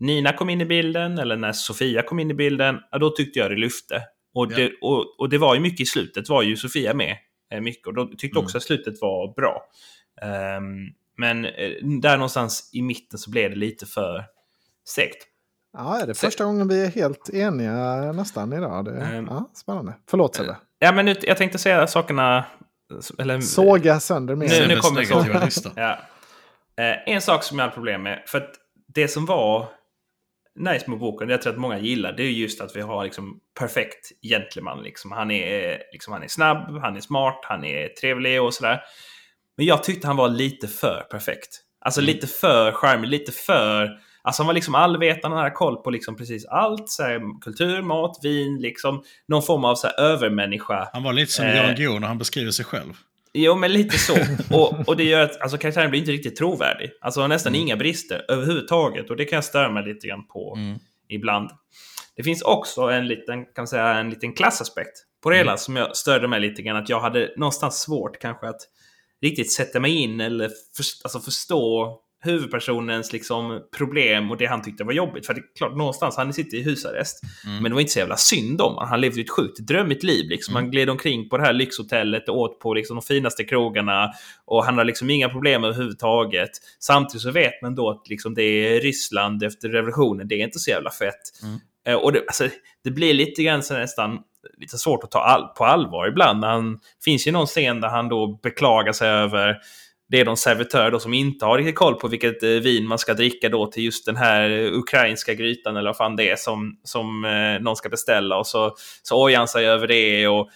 Nina 0.00 0.32
kom 0.32 0.50
in 0.50 0.60
i 0.60 0.64
bilden, 0.66 1.18
eller 1.18 1.36
när 1.36 1.52
Sofia 1.52 2.02
kom 2.02 2.18
in 2.20 2.30
i 2.30 2.34
bilden, 2.34 2.78
ja, 2.90 2.98
då 2.98 3.10
tyckte 3.10 3.38
jag 3.38 3.50
det 3.50 3.56
lyfte. 3.56 4.02
Och 4.34 4.48
det, 4.48 4.72
och, 4.80 5.20
och 5.20 5.28
det 5.28 5.38
var 5.38 5.54
ju 5.54 5.60
mycket 5.60 5.80
i 5.80 5.86
slutet, 5.86 6.28
var 6.28 6.42
ju 6.42 6.56
Sofia 6.56 6.94
med. 6.94 7.16
eh, 7.52 7.60
Mycket, 7.60 7.86
och 7.86 7.94
då 7.94 8.06
tyckte 8.06 8.26
jag 8.38 8.44
också 8.44 8.56
att 8.56 8.62
slutet 8.62 8.94
var 9.00 9.34
bra. 9.34 9.62
Ehm, 10.22 10.86
men 11.18 11.44
eh, 11.44 11.70
där 12.02 12.16
någonstans 12.16 12.70
i 12.72 12.82
mitten 12.82 13.18
så 13.18 13.30
blev 13.30 13.50
det 13.50 13.56
lite 13.56 13.86
för 13.86 14.24
segt. 14.88 15.26
Ja, 15.72 16.00
är 16.02 16.06
det 16.06 16.14
Så- 16.14 16.26
första 16.26 16.44
gången 16.44 16.68
vi 16.68 16.84
är 16.84 16.90
helt 16.90 17.30
eniga 17.30 18.12
nästan 18.12 18.52
idag? 18.52 18.84
Det, 18.84 19.00
Ehm. 19.00 19.26
ja, 19.30 19.50
spännande. 19.54 19.94
Förlåt 20.10 20.34
Sebbe. 20.34 20.56
Ja, 20.78 20.92
men 20.92 21.04
nu, 21.04 21.14
jag 21.22 21.36
tänkte 21.36 21.58
säga 21.58 21.86
sakerna... 21.86 22.44
Eller, 23.18 23.40
Såga 23.40 24.00
sönder 24.00 24.34
mer. 24.34 24.48
Nu- 24.48 24.66
nu 24.66 24.76
kommer 24.76 25.04
så. 25.04 25.14
negativa 25.18 25.44
lista. 25.44 25.70
Ja. 25.76 25.98
Eh, 26.84 27.14
en 27.14 27.20
sak 27.20 27.42
som 27.44 27.58
jag 27.58 27.64
hade 27.64 27.74
problem 27.74 28.02
med, 28.02 28.22
för 28.26 28.38
att 28.38 28.50
det 28.94 29.08
som 29.08 29.26
var 29.26 29.68
nice 30.58 30.90
med 30.90 30.98
boken, 30.98 31.28
det 31.28 31.34
jag 31.34 31.42
tror 31.42 31.52
att 31.52 31.58
många 31.58 31.78
gillar, 31.78 32.12
det 32.12 32.22
är 32.22 32.30
just 32.30 32.60
att 32.60 32.76
vi 32.76 32.80
har 32.80 33.04
liksom 33.04 33.40
perfekt 33.58 34.12
gentleman. 34.22 34.82
Liksom. 34.82 35.12
Han, 35.12 35.30
är, 35.30 35.78
liksom, 35.92 36.12
han 36.12 36.22
är 36.22 36.28
snabb, 36.28 36.78
han 36.82 36.96
är 36.96 37.00
smart, 37.00 37.40
han 37.42 37.64
är 37.64 37.88
trevlig 37.88 38.42
och 38.42 38.54
sådär. 38.54 38.80
Men 39.56 39.66
jag 39.66 39.82
tyckte 39.84 40.06
han 40.06 40.16
var 40.16 40.28
lite 40.28 40.68
för 40.68 41.06
perfekt. 41.10 41.60
Alltså 41.80 42.00
Mm. 42.00 42.06
lite 42.14 42.26
för 42.26 42.72
charmig, 42.72 43.08
lite 43.10 43.32
för... 43.32 43.90
Alltså 44.26 44.42
han 44.42 44.46
var 44.46 44.54
liksom 44.54 44.74
allvetande, 44.74 45.36
han 45.36 45.44
hade 45.44 45.50
koll 45.56 45.76
på 45.76 45.90
liksom 45.90 46.16
precis 46.16 46.46
allt. 46.46 46.88
Så 46.90 47.02
här, 47.02 47.40
kultur, 47.40 47.82
mat, 47.82 48.18
vin, 48.22 48.58
liksom. 48.60 49.02
Någon 49.28 49.42
form 49.42 49.64
av 49.64 49.74
så 49.74 49.86
här, 49.86 50.00
övermänniska. 50.00 50.88
Han 50.92 51.02
var 51.02 51.12
lite 51.12 51.32
som 51.32 51.44
Eh. 51.44 51.56
Jan 51.56 51.74
Guillou 51.74 51.98
när 51.98 52.08
han 52.08 52.18
beskriver 52.18 52.50
sig 52.50 52.64
själv. 52.64 52.92
Jo, 53.32 53.54
men 53.54 53.72
lite 53.72 53.98
så. 53.98 54.16
Och, 54.56 54.88
och 54.88 54.96
det 54.96 55.04
gör 55.04 55.20
att 55.22 55.40
alltså, 55.40 55.58
karaktären 55.58 55.90
blir 55.90 56.00
inte 56.00 56.12
riktigt 56.12 56.36
trovärdig. 56.36 56.90
Alltså 57.00 57.20
har 57.20 57.28
nästan 57.28 57.50
Mm. 57.54 57.62
inga 57.62 57.76
brister 57.76 58.24
överhuvudtaget. 58.28 59.10
Och 59.10 59.16
det 59.16 59.24
kan 59.24 59.36
jag 59.36 59.44
störa 59.44 59.70
mig 59.70 59.84
lite 59.84 60.06
grann 60.06 60.26
på 60.26 60.54
Mm. 60.56 60.78
ibland. 61.08 61.50
Det 62.16 62.22
finns 62.22 62.42
också 62.42 62.80
en 62.82 63.06
liten, 63.08 63.44
kan 63.44 63.52
man 63.56 63.66
säga, 63.66 63.88
en 63.88 64.10
liten 64.10 64.32
klassaspekt 64.32 64.98
på 65.22 65.30
det 65.30 65.36
Mm. 65.36 65.46
hela 65.46 65.56
som 65.56 65.76
jag 65.76 65.96
störde 65.96 66.28
mig 66.28 66.40
lite 66.40 66.62
grann. 66.62 66.76
Att 66.76 66.88
jag 66.88 67.00
hade 67.00 67.32
någonstans 67.36 67.80
svårt 67.80 68.18
kanske 68.18 68.48
att 68.48 68.60
riktigt 69.22 69.52
sätta 69.52 69.80
mig 69.80 69.94
in 70.02 70.20
eller 70.20 70.48
för, 70.48 70.84
alltså 71.04 71.20
förstå 71.20 71.98
huvudpersonens 72.26 73.12
liksom, 73.12 73.60
problem 73.76 74.30
och 74.30 74.36
det 74.36 74.46
han 74.46 74.62
tyckte 74.62 74.84
var 74.84 74.92
jobbigt. 74.92 75.26
För 75.26 75.34
det 75.34 75.40
är 75.40 75.56
klart, 75.58 75.76
någonstans, 75.76 76.16
han 76.16 76.32
sitter 76.32 76.56
i 76.56 76.62
husarrest. 76.62 77.20
Mm. 77.46 77.62
Men 77.62 77.70
det 77.70 77.74
var 77.74 77.80
inte 77.80 77.92
så 77.92 77.98
jävla 77.98 78.16
synd 78.16 78.60
om 78.60 78.74
honom. 78.74 78.88
Han 78.88 79.00
levde 79.00 79.20
ett 79.20 79.30
sjukt 79.30 79.58
drömmigt 79.58 80.02
liv. 80.02 80.28
Liksom. 80.28 80.54
Han 80.54 80.64
Mm. 80.64 80.70
gled 80.70 80.90
omkring 80.90 81.28
på 81.28 81.36
det 81.38 81.44
här 81.44 81.52
lyxhotellet 81.52 82.28
och 82.28 82.38
åt 82.38 82.60
på 82.60 82.74
liksom, 82.74 82.96
de 82.96 83.02
finaste 83.02 83.44
krogarna. 83.44 84.10
Och 84.44 84.64
han 84.64 84.78
har 84.78 84.84
liksom 84.84 85.10
inga 85.10 85.28
problem 85.28 85.64
överhuvudtaget. 85.64 86.50
Samtidigt 86.80 87.22
så 87.22 87.30
vet 87.30 87.62
man 87.62 87.74
då 87.74 87.90
att 87.90 88.08
liksom, 88.08 88.34
det 88.34 88.42
är 88.42 88.80
Ryssland 88.80 89.42
efter 89.42 89.68
revolutionen. 89.68 90.28
Det 90.28 90.34
är 90.34 90.44
inte 90.44 90.58
så 90.58 90.70
jävla 90.70 90.90
fett. 90.90 91.42
Mm. 91.42 91.58
Eh, 91.86 91.94
Och 91.94 92.12
det, 92.12 92.18
alltså, 92.26 92.48
det 92.84 92.90
blir 92.90 93.14
lite 93.14 93.42
grann 93.42 93.62
så 93.62 93.74
nästan 93.74 94.18
lite 94.58 94.78
svårt 94.78 95.04
att 95.04 95.10
ta 95.10 95.18
all, 95.18 95.46
på 95.48 95.64
allvar 95.64 96.08
ibland. 96.08 96.44
Han, 96.44 96.80
finns 97.04 97.26
ju 97.26 97.32
någon 97.32 97.46
scen 97.46 97.80
där 97.80 97.88
han 97.88 98.08
då 98.08 98.38
beklagar 98.42 98.92
sig 98.92 99.08
över 99.08 99.56
det 100.08 100.20
är 100.20 100.24
de 100.24 100.36
servitörer 100.36 100.90
då 100.90 100.98
som 100.98 101.14
inte 101.14 101.44
har 101.44 101.58
riktigt 101.58 101.76
koll 101.76 101.94
på 101.94 102.08
vilket 102.08 102.42
eh, 102.42 102.48
vin 102.50 102.86
man 102.86 102.98
ska 102.98 103.14
dricka 103.14 103.48
då 103.48 103.66
till 103.66 103.84
just 103.84 104.06
den 104.06 104.16
här 104.16 104.50
eh, 104.50 104.72
ukrainska 104.72 105.34
grytan 105.34 105.76
eller 105.76 105.88
vad 105.88 105.96
fan 105.96 106.16
det 106.16 106.30
är 106.30 106.36
som, 106.36 106.78
som 106.84 107.24
eh, 107.24 107.62
någon 107.62 107.76
ska 107.76 107.88
beställa. 107.88 108.36
Och 108.36 108.46
så, 108.46 108.76
så 109.02 109.22
ojar 109.22 109.38
han 109.38 109.48
sig 109.48 109.66
över 109.66 109.86
det 109.86 110.28
och 110.28 110.50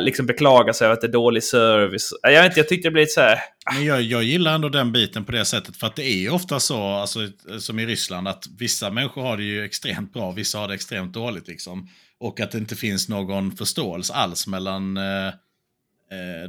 liksom 0.00 0.26
beklagar 0.26 0.72
sig 0.72 0.84
över 0.84 0.94
att 0.94 1.00
det 1.00 1.06
är 1.06 1.12
dålig 1.12 1.44
service. 1.44 2.12
Jag 2.22 2.30
vet 2.30 2.44
inte, 2.44 2.60
jag 2.60 2.68
tyckte 2.68 2.88
det 2.88 2.92
blev 2.92 3.02
lite 3.02 3.12
så 3.12 3.20
här... 3.20 3.38
Ah. 3.64 3.74
Men 3.74 3.84
jag, 3.84 4.02
jag 4.02 4.22
gillar 4.22 4.54
ändå 4.54 4.68
den 4.68 4.92
biten 4.92 5.24
på 5.24 5.32
det 5.32 5.44
sättet. 5.44 5.76
För 5.76 5.86
att 5.86 5.96
det 5.96 6.04
är 6.04 6.16
ju 6.16 6.30
ofta 6.30 6.60
så, 6.60 6.82
alltså, 6.82 7.28
som 7.58 7.78
i 7.78 7.86
Ryssland, 7.86 8.28
att 8.28 8.44
vissa 8.58 8.90
människor 8.90 9.22
har 9.22 9.36
det 9.36 9.42
ju 9.42 9.64
extremt 9.64 10.12
bra, 10.12 10.30
vissa 10.30 10.58
har 10.58 10.68
det 10.68 10.74
extremt 10.74 11.14
dåligt. 11.14 11.48
Liksom. 11.48 11.88
Och 12.18 12.40
att 12.40 12.50
det 12.50 12.58
inte 12.58 12.76
finns 12.76 13.08
någon 13.08 13.56
förståelse 13.56 14.12
alls 14.12 14.46
mellan 14.46 14.96
eh, 14.96 15.32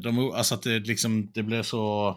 de, 0.02 0.32
alltså 0.32 0.56
att 0.56 0.64
det, 0.64 0.80
liksom, 0.80 1.32
det 1.34 1.44
blir 1.44 1.64
så 1.64 2.16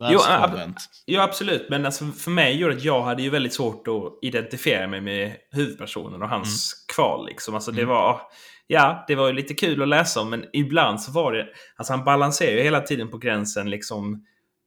Jo, 0.00 0.06
världsfrånvänt. 0.06 0.76
Ja, 1.04 1.22
absolut. 1.22 1.66
Men 1.70 1.86
alltså, 1.86 2.04
för 2.04 2.30
mig 2.30 2.56
gjorde 2.56 2.74
att 2.74 2.84
jag 2.84 3.02
hade 3.02 3.22
ju 3.22 3.30
väldigt 3.30 3.54
svårt 3.54 3.88
att 3.88 4.18
identifiera 4.22 4.86
mig 4.86 5.00
med 5.00 5.36
huvudpersonen 5.50 6.22
och 6.22 6.28
hans 6.28 6.84
kval. 6.94 7.26
Liksom. 7.26 7.54
Alltså, 7.54 7.70
det 7.70 7.82
Mm. 7.82 7.94
var... 7.94 8.20
Ja, 8.66 9.04
det 9.08 9.14
var 9.14 9.26
ju 9.26 9.32
lite 9.32 9.54
kul 9.54 9.82
att 9.82 9.88
läsa 9.88 10.20
om, 10.20 10.30
men 10.30 10.44
ibland 10.52 11.00
så 11.00 11.12
var 11.12 11.32
det... 11.32 11.46
Alltså 11.76 11.92
han 11.92 12.04
balanserar 12.04 12.50
ju 12.56 12.62
hela 12.62 12.80
tiden 12.80 13.10
på 13.10 13.18
gränsen 13.18 13.70
liksom 13.70 14.24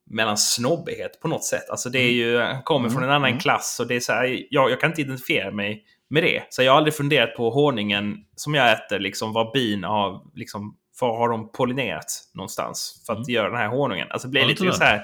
mellan 0.09 0.37
snobbighet 0.37 1.21
på 1.21 1.27
något 1.27 1.43
sätt. 1.43 1.69
Alltså 1.69 1.89
det 1.89 1.99
är 1.99 2.11
ju, 2.11 2.39
han 2.39 2.63
kommer 2.63 2.89
från 2.89 3.03
en 3.03 3.09
annan 3.09 3.29
Mm. 3.29 3.39
klass 3.39 3.77
och 3.79 3.87
det 3.87 3.95
är 3.95 3.99
så 3.99 4.13
här, 4.13 4.39
jag, 4.49 4.71
jag 4.71 4.81
kan 4.81 4.89
inte 4.89 5.01
identifiera 5.01 5.51
mig 5.51 5.83
med 6.09 6.23
det. 6.23 6.43
Så 6.49 6.63
jag 6.63 6.71
har 6.71 6.77
aldrig 6.77 6.93
funderat 6.93 7.35
på 7.35 7.49
honungen 7.49 8.17
som 8.35 8.55
jag 8.55 8.71
äter, 8.71 8.99
liksom 8.99 9.33
vad 9.33 9.51
bin 9.51 9.83
har, 9.83 10.21
liksom, 10.35 10.75
var 11.01 11.17
har 11.17 11.29
de 11.29 11.51
pollinerat 11.51 12.05
någonstans 12.33 13.03
för 13.05 13.13
att 13.13 13.19
Mm. 13.19 13.29
göra 13.29 13.49
den 13.49 13.57
här 13.57 13.67
honungen? 13.67 14.07
Alltså 14.09 14.27
du 14.27 14.45
lite 14.45 14.73
så 14.73 14.83
här... 14.83 15.03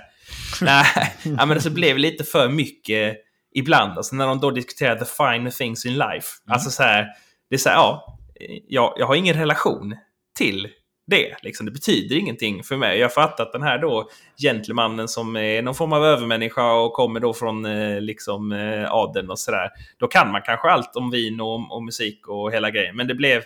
Nej, 0.61 0.85
ja, 1.23 1.45
men 1.45 1.51
alltså, 1.51 1.69
det 1.69 1.75
blev 1.75 1.97
lite 1.97 2.23
för 2.23 2.49
mycket 2.49 3.17
ibland. 3.55 3.97
Alltså 3.97 4.15
när 4.15 4.27
de 4.27 4.39
då 4.39 4.51
diskuterar 4.51 4.95
the 4.95 5.05
fine 5.05 5.51
things 5.51 5.85
in 5.85 5.93
life. 5.93 6.27
Mm. 6.45 6.53
Alltså 6.53 6.69
så 6.69 6.83
här, 6.83 7.07
det 7.49 7.55
är 7.55 7.59
så 7.59 7.69
här, 7.69 7.75
ja, 7.75 8.19
jag, 8.67 8.93
jag 8.97 9.05
har 9.07 9.15
ingen 9.15 9.35
relation 9.35 9.95
till 10.37 10.67
det. 11.07 11.35
Liksom. 11.41 11.65
Det 11.65 11.71
betyder 11.71 12.15
ingenting 12.15 12.63
för 12.63 12.77
mig. 12.77 12.99
Jag 12.99 13.13
fattar 13.13 13.43
att 13.43 13.51
den 13.51 13.63
här 13.63 13.77
då 13.77 14.09
gentlemannen 14.41 15.07
som 15.07 15.35
är 15.35 15.61
någon 15.61 15.75
form 15.75 15.93
av 15.93 16.05
övermänniska 16.05 16.73
och 16.73 16.93
kommer 16.93 17.19
då 17.19 17.33
från 17.33 17.65
eh, 17.65 18.01
liksom, 18.01 18.51
eh, 18.51 18.91
adeln 18.91 19.29
och 19.29 19.39
sådär. 19.39 19.69
Då 19.99 20.07
kan 20.07 20.31
man 20.31 20.41
kanske 20.41 20.69
allt 20.69 20.95
om 20.95 21.11
vin 21.11 21.41
och, 21.41 21.75
och 21.75 21.83
musik 21.83 22.27
och 22.27 22.51
hela 22.51 22.69
grejen. 22.69 22.95
Men 22.95 23.07
det 23.07 23.15
blev... 23.15 23.43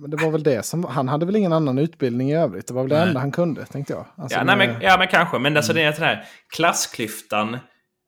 Men 0.00 0.10
det 0.10 0.16
var 0.16 0.30
väl 0.30 0.42
det 0.42 0.62
som, 0.62 0.84
han 0.84 1.08
hade 1.08 1.26
väl 1.26 1.36
ingen 1.36 1.52
annan 1.52 1.78
utbildning 1.78 2.30
i 2.30 2.36
övrigt. 2.36 2.66
Det 2.66 2.74
var 2.74 2.82
väl 2.82 2.88
det 2.90 2.98
Nej. 2.98 3.08
enda 3.08 3.20
han 3.20 3.32
kunde, 3.32 3.64
tänkte 3.66 3.92
jag. 3.92 4.06
Alltså, 4.16 4.38
Ja, 4.38 4.44
nej, 4.44 4.56
men, 4.56 4.80
ja, 4.82 4.98
men 4.98 5.08
kanske. 5.08 5.38
Men 5.38 5.56
alltså, 5.56 5.72
Mm. 5.72 5.82
det 5.82 5.88
är 5.88 5.92
den 5.92 6.02
här 6.08 6.24
klassklyftan. 6.56 7.58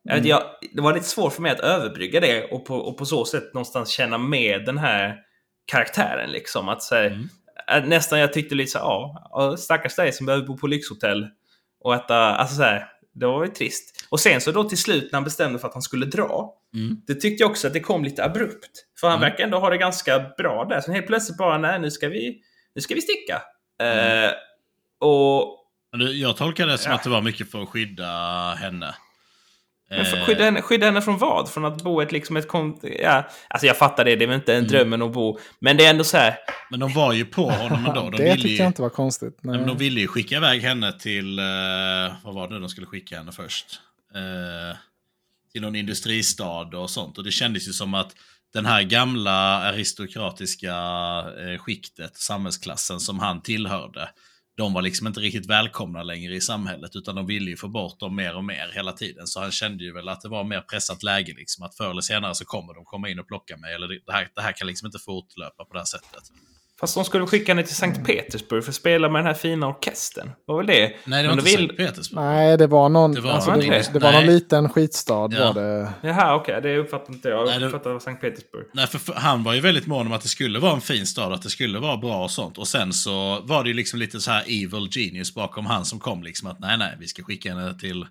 Mm. 0.09 0.25
jag, 0.25 0.43
det 0.73 0.81
var 0.81 0.93
lite 0.93 1.05
svårt 1.05 1.33
för 1.33 1.41
mig 1.41 1.51
att 1.51 1.59
överbrygga 1.59 2.19
det 2.19 2.43
och 2.51 2.65
på, 2.65 2.75
och 2.75 2.97
på 2.97 3.05
så 3.05 3.25
sätt 3.25 3.53
någonstans 3.53 3.89
känna 3.89 4.17
med 4.17 4.65
den 4.65 4.77
här 4.77 5.15
karaktären. 5.71 6.29
Liksom. 6.31 6.69
Att, 6.69 6.83
så 6.83 6.95
här, 6.95 7.05
Mm. 7.07 7.29
att 7.67 7.87
Nästan 7.87 8.19
jag 8.19 8.33
tyckte 8.33 8.55
lite 8.55 8.71
så 8.71 8.77
här, 8.79 8.85
ja, 8.85 9.55
stackars 9.57 9.95
dig 9.95 10.13
som 10.13 10.25
behöver 10.25 10.47
bo 10.47 10.57
på 10.57 10.67
lyxhotell. 10.67 11.27
Och 11.83 11.95
äta, 11.95 12.15
alltså 12.17 12.55
så 12.55 12.63
här, 12.63 12.87
det 13.13 13.25
var 13.25 13.45
ju 13.45 13.51
trist. 13.51 14.07
Och 14.09 14.19
sen 14.19 14.41
så 14.41 14.51
då 14.51 14.63
till 14.63 14.77
slut 14.77 15.03
när 15.11 15.17
han 15.17 15.23
bestämde 15.23 15.59
för 15.59 15.67
att 15.67 15.73
han 15.73 15.81
skulle 15.81 16.05
dra. 16.05 16.53
Mm. 16.73 17.01
Det 17.07 17.15
tyckte 17.15 17.43
jag 17.43 17.51
också 17.51 17.67
att 17.67 17.73
det 17.73 17.79
kom 17.79 18.03
lite 18.03 18.23
abrupt. 18.25 18.69
För 18.99 19.07
han 19.07 19.17
Mm. 19.17 19.29
verkar 19.29 19.43
ändå 19.43 19.59
ha 19.59 19.69
det 19.69 19.77
ganska 19.77 20.19
bra 20.37 20.65
där. 20.65 20.81
Sen 20.81 20.93
helt 20.93 21.07
plötsligt 21.07 21.37
bara, 21.37 21.57
nej 21.57 21.79
nu 21.79 21.91
ska 21.91 22.09
vi, 22.09 22.41
nu 22.75 22.81
ska 22.81 22.95
vi 22.95 23.01
sticka. 23.01 23.41
Mm. 23.81 24.23
Eh, 24.25 24.31
och 24.99 25.57
Jag 26.13 26.37
tolkar 26.37 26.67
det 26.67 26.77
som 26.77 26.89
Ja. 26.91 26.95
att 26.95 27.03
det 27.03 27.09
var 27.09 27.21
mycket 27.21 27.51
för 27.51 27.61
att 27.63 27.69
skydda 27.69 28.07
henne. 28.59 28.95
Men 29.89 30.05
för, 30.05 30.17
Eh, 30.17 30.23
skydda, 30.25 30.43
henne, 30.43 30.61
skydda 30.61 30.85
henne 30.85 31.01
från 31.01 31.17
vad? 31.17 31.49
Från 31.49 31.65
att 31.65 31.83
bo 31.83 32.01
ett, 32.01 32.11
liksom 32.11 32.37
ett 32.37 32.47
kont... 32.47 32.83
Ja, 32.99 33.27
alltså 33.47 33.67
jag 33.67 33.77
fattar 33.77 34.05
det, 34.05 34.15
det 34.15 34.25
är 34.25 34.27
väl 34.27 34.35
inte 34.35 34.53
en 34.53 34.57
Mm. 34.59 34.69
drömmen 34.71 35.01
att 35.01 35.11
bo. 35.13 35.39
Men 35.59 35.77
det 35.77 35.85
är 35.85 35.89
ändå 35.89 36.03
så 36.03 36.17
här... 36.17 36.37
Men 36.69 36.79
de 36.79 36.93
var 36.93 37.13
ju 37.13 37.25
på 37.25 37.49
honom 37.49 37.85
ändå. 37.85 38.01
De 38.01 38.11
det 38.17 38.23
ville 38.23 38.33
tyckte 38.35 38.47
ju, 38.49 38.55
jag 38.55 38.67
inte 38.67 38.81
var 38.81 38.89
konstigt. 38.89 39.37
Nej, 39.41 39.51
Nej. 39.51 39.59
men 39.59 39.67
de 39.67 39.77
ville 39.77 39.99
ju 39.99 40.07
skicka 40.07 40.35
iväg 40.35 40.61
henne 40.61 40.99
till, 40.99 41.39
eh, 41.39 41.45
vad 42.23 42.33
var 42.35 42.47
det 42.47 42.59
de 42.59 42.69
skulle 42.69 42.87
skicka 42.87 43.17
henne 43.17 43.31
först? 43.31 43.79
Eh, 44.15 44.77
till 45.51 45.61
någon 45.61 45.75
industristad 45.75 46.77
och 46.77 46.89
sånt. 46.89 47.17
Och 47.17 47.23
det 47.23 47.31
kändes 47.31 47.67
ju 47.67 47.73
som 47.73 47.93
att 47.93 48.15
den 48.53 48.65
här 48.65 48.83
gamla 48.83 49.31
aristokratiska 49.61 50.75
eh, 51.39 51.57
skiktet, 51.57 52.17
samhällsklassen 52.17 52.99
som 52.99 53.19
han 53.19 53.41
tillhörde, 53.41 54.09
de 54.57 54.73
var 54.73 54.81
liksom 54.81 55.07
inte 55.07 55.19
riktigt 55.19 55.49
välkomna 55.49 56.03
längre 56.03 56.35
i 56.35 56.41
samhället, 56.41 56.95
utan 56.95 57.15
de 57.15 57.25
ville 57.25 57.49
ju 57.49 57.57
få 57.57 57.67
bort 57.67 57.99
dem 57.99 58.15
mer 58.15 58.35
och 58.35 58.43
mer 58.43 58.71
hela 58.73 58.91
tiden. 58.91 59.27
Så 59.27 59.41
han 59.41 59.51
kände 59.51 59.83
ju 59.83 59.93
väl 59.93 60.09
att 60.09 60.21
det 60.21 60.29
var 60.29 60.43
mer 60.43 60.61
pressat 60.61 61.03
läge, 61.03 61.33
liksom, 61.37 61.65
att 61.65 61.77
förr 61.77 61.91
eller 61.91 62.01
senare 62.01 62.35
så 62.35 62.45
kommer 62.45 62.73
de 62.73 62.85
komma 62.85 63.09
in 63.09 63.19
och 63.19 63.27
plocka 63.27 63.57
mig, 63.57 63.73
eller 63.73 63.87
det 63.87 64.11
här, 64.11 64.27
det 64.35 64.41
här 64.41 64.51
kan 64.51 64.67
liksom 64.67 64.85
inte 64.85 64.99
fortlöpa 64.99 65.65
på 65.65 65.73
det 65.73 65.79
här 65.79 65.85
sättet. 65.85 66.23
Fast 66.81 66.95
de 66.95 67.05
skulle 67.05 67.27
skicka 67.27 67.51
henne 67.51 67.63
till 67.63 67.75
Sankt 67.75 68.05
Petersburg 68.07 68.63
för 68.63 68.71
att 68.71 68.75
spela 68.75 69.09
med 69.09 69.19
den 69.19 69.25
här 69.27 69.33
fina 69.33 69.67
orkestern. 69.67 70.31
Var 70.47 70.57
väl 70.57 70.65
det? 70.65 70.73
Nej, 71.05 71.23
det 71.23 71.29
var 71.29 71.35
Men 71.35 71.45
inte 71.47 71.57
vill- 71.57 71.67
Sankt 71.67 71.77
Petersburg. 71.77 72.23
Nej, 72.23 72.57
det 72.57 72.67
var 72.67 72.89
någon, 72.89 73.11
Det 73.11 73.21
var- 73.21 73.31
alltså, 73.31 73.51
det, 73.51 73.89
det 73.93 73.99
var 73.99 74.11
någon 74.11 74.25
liten 74.25 74.69
skitstad 74.69 75.29
Ja. 75.31 75.53
var 75.53 75.61
det. 75.61 75.91
Jaha, 76.01 76.35
okej. 76.35 76.59
det 76.63 76.77
uppfattar 76.77 77.13
inte 77.13 77.29
jag. 77.29 77.47
Jag 77.47 77.61
det- 77.61 77.65
uppfattar 77.67 77.99
Sankt 77.99 78.21
Petersburg. 78.21 78.65
Nej, 78.73 78.87
för, 78.87 79.13
han 79.13 79.43
var 79.43 79.53
ju 79.53 79.59
väldigt 79.59 79.87
mån 79.87 80.07
om 80.07 80.13
att 80.13 80.21
det 80.21 80.27
skulle 80.29 80.59
vara 80.59 80.73
en 80.73 80.81
fin 80.81 81.05
stad, 81.05 81.33
att 81.33 81.41
det 81.41 81.49
skulle 81.49 81.79
vara 81.79 81.97
bra 81.97 82.23
och 82.23 82.31
sånt. 82.31 82.57
Och 82.57 82.67
sen 82.67 82.93
så 82.93 83.39
var 83.43 83.63
det 83.63 83.69
ju 83.69 83.75
liksom 83.75 83.99
lite 83.99 84.19
så 84.19 84.31
här 84.31 84.43
evil 84.47 84.87
genius 84.91 85.33
bakom 85.33 85.65
han 85.65 85.85
som 85.85 85.99
kom 85.99 86.23
liksom 86.23 86.47
att 86.47 86.59
nej, 86.59 86.77
nej, 86.77 86.97
vi 86.99 87.07
ska 87.07 87.23
skicka 87.23 87.49
henne 87.53 87.79
till 87.79 88.05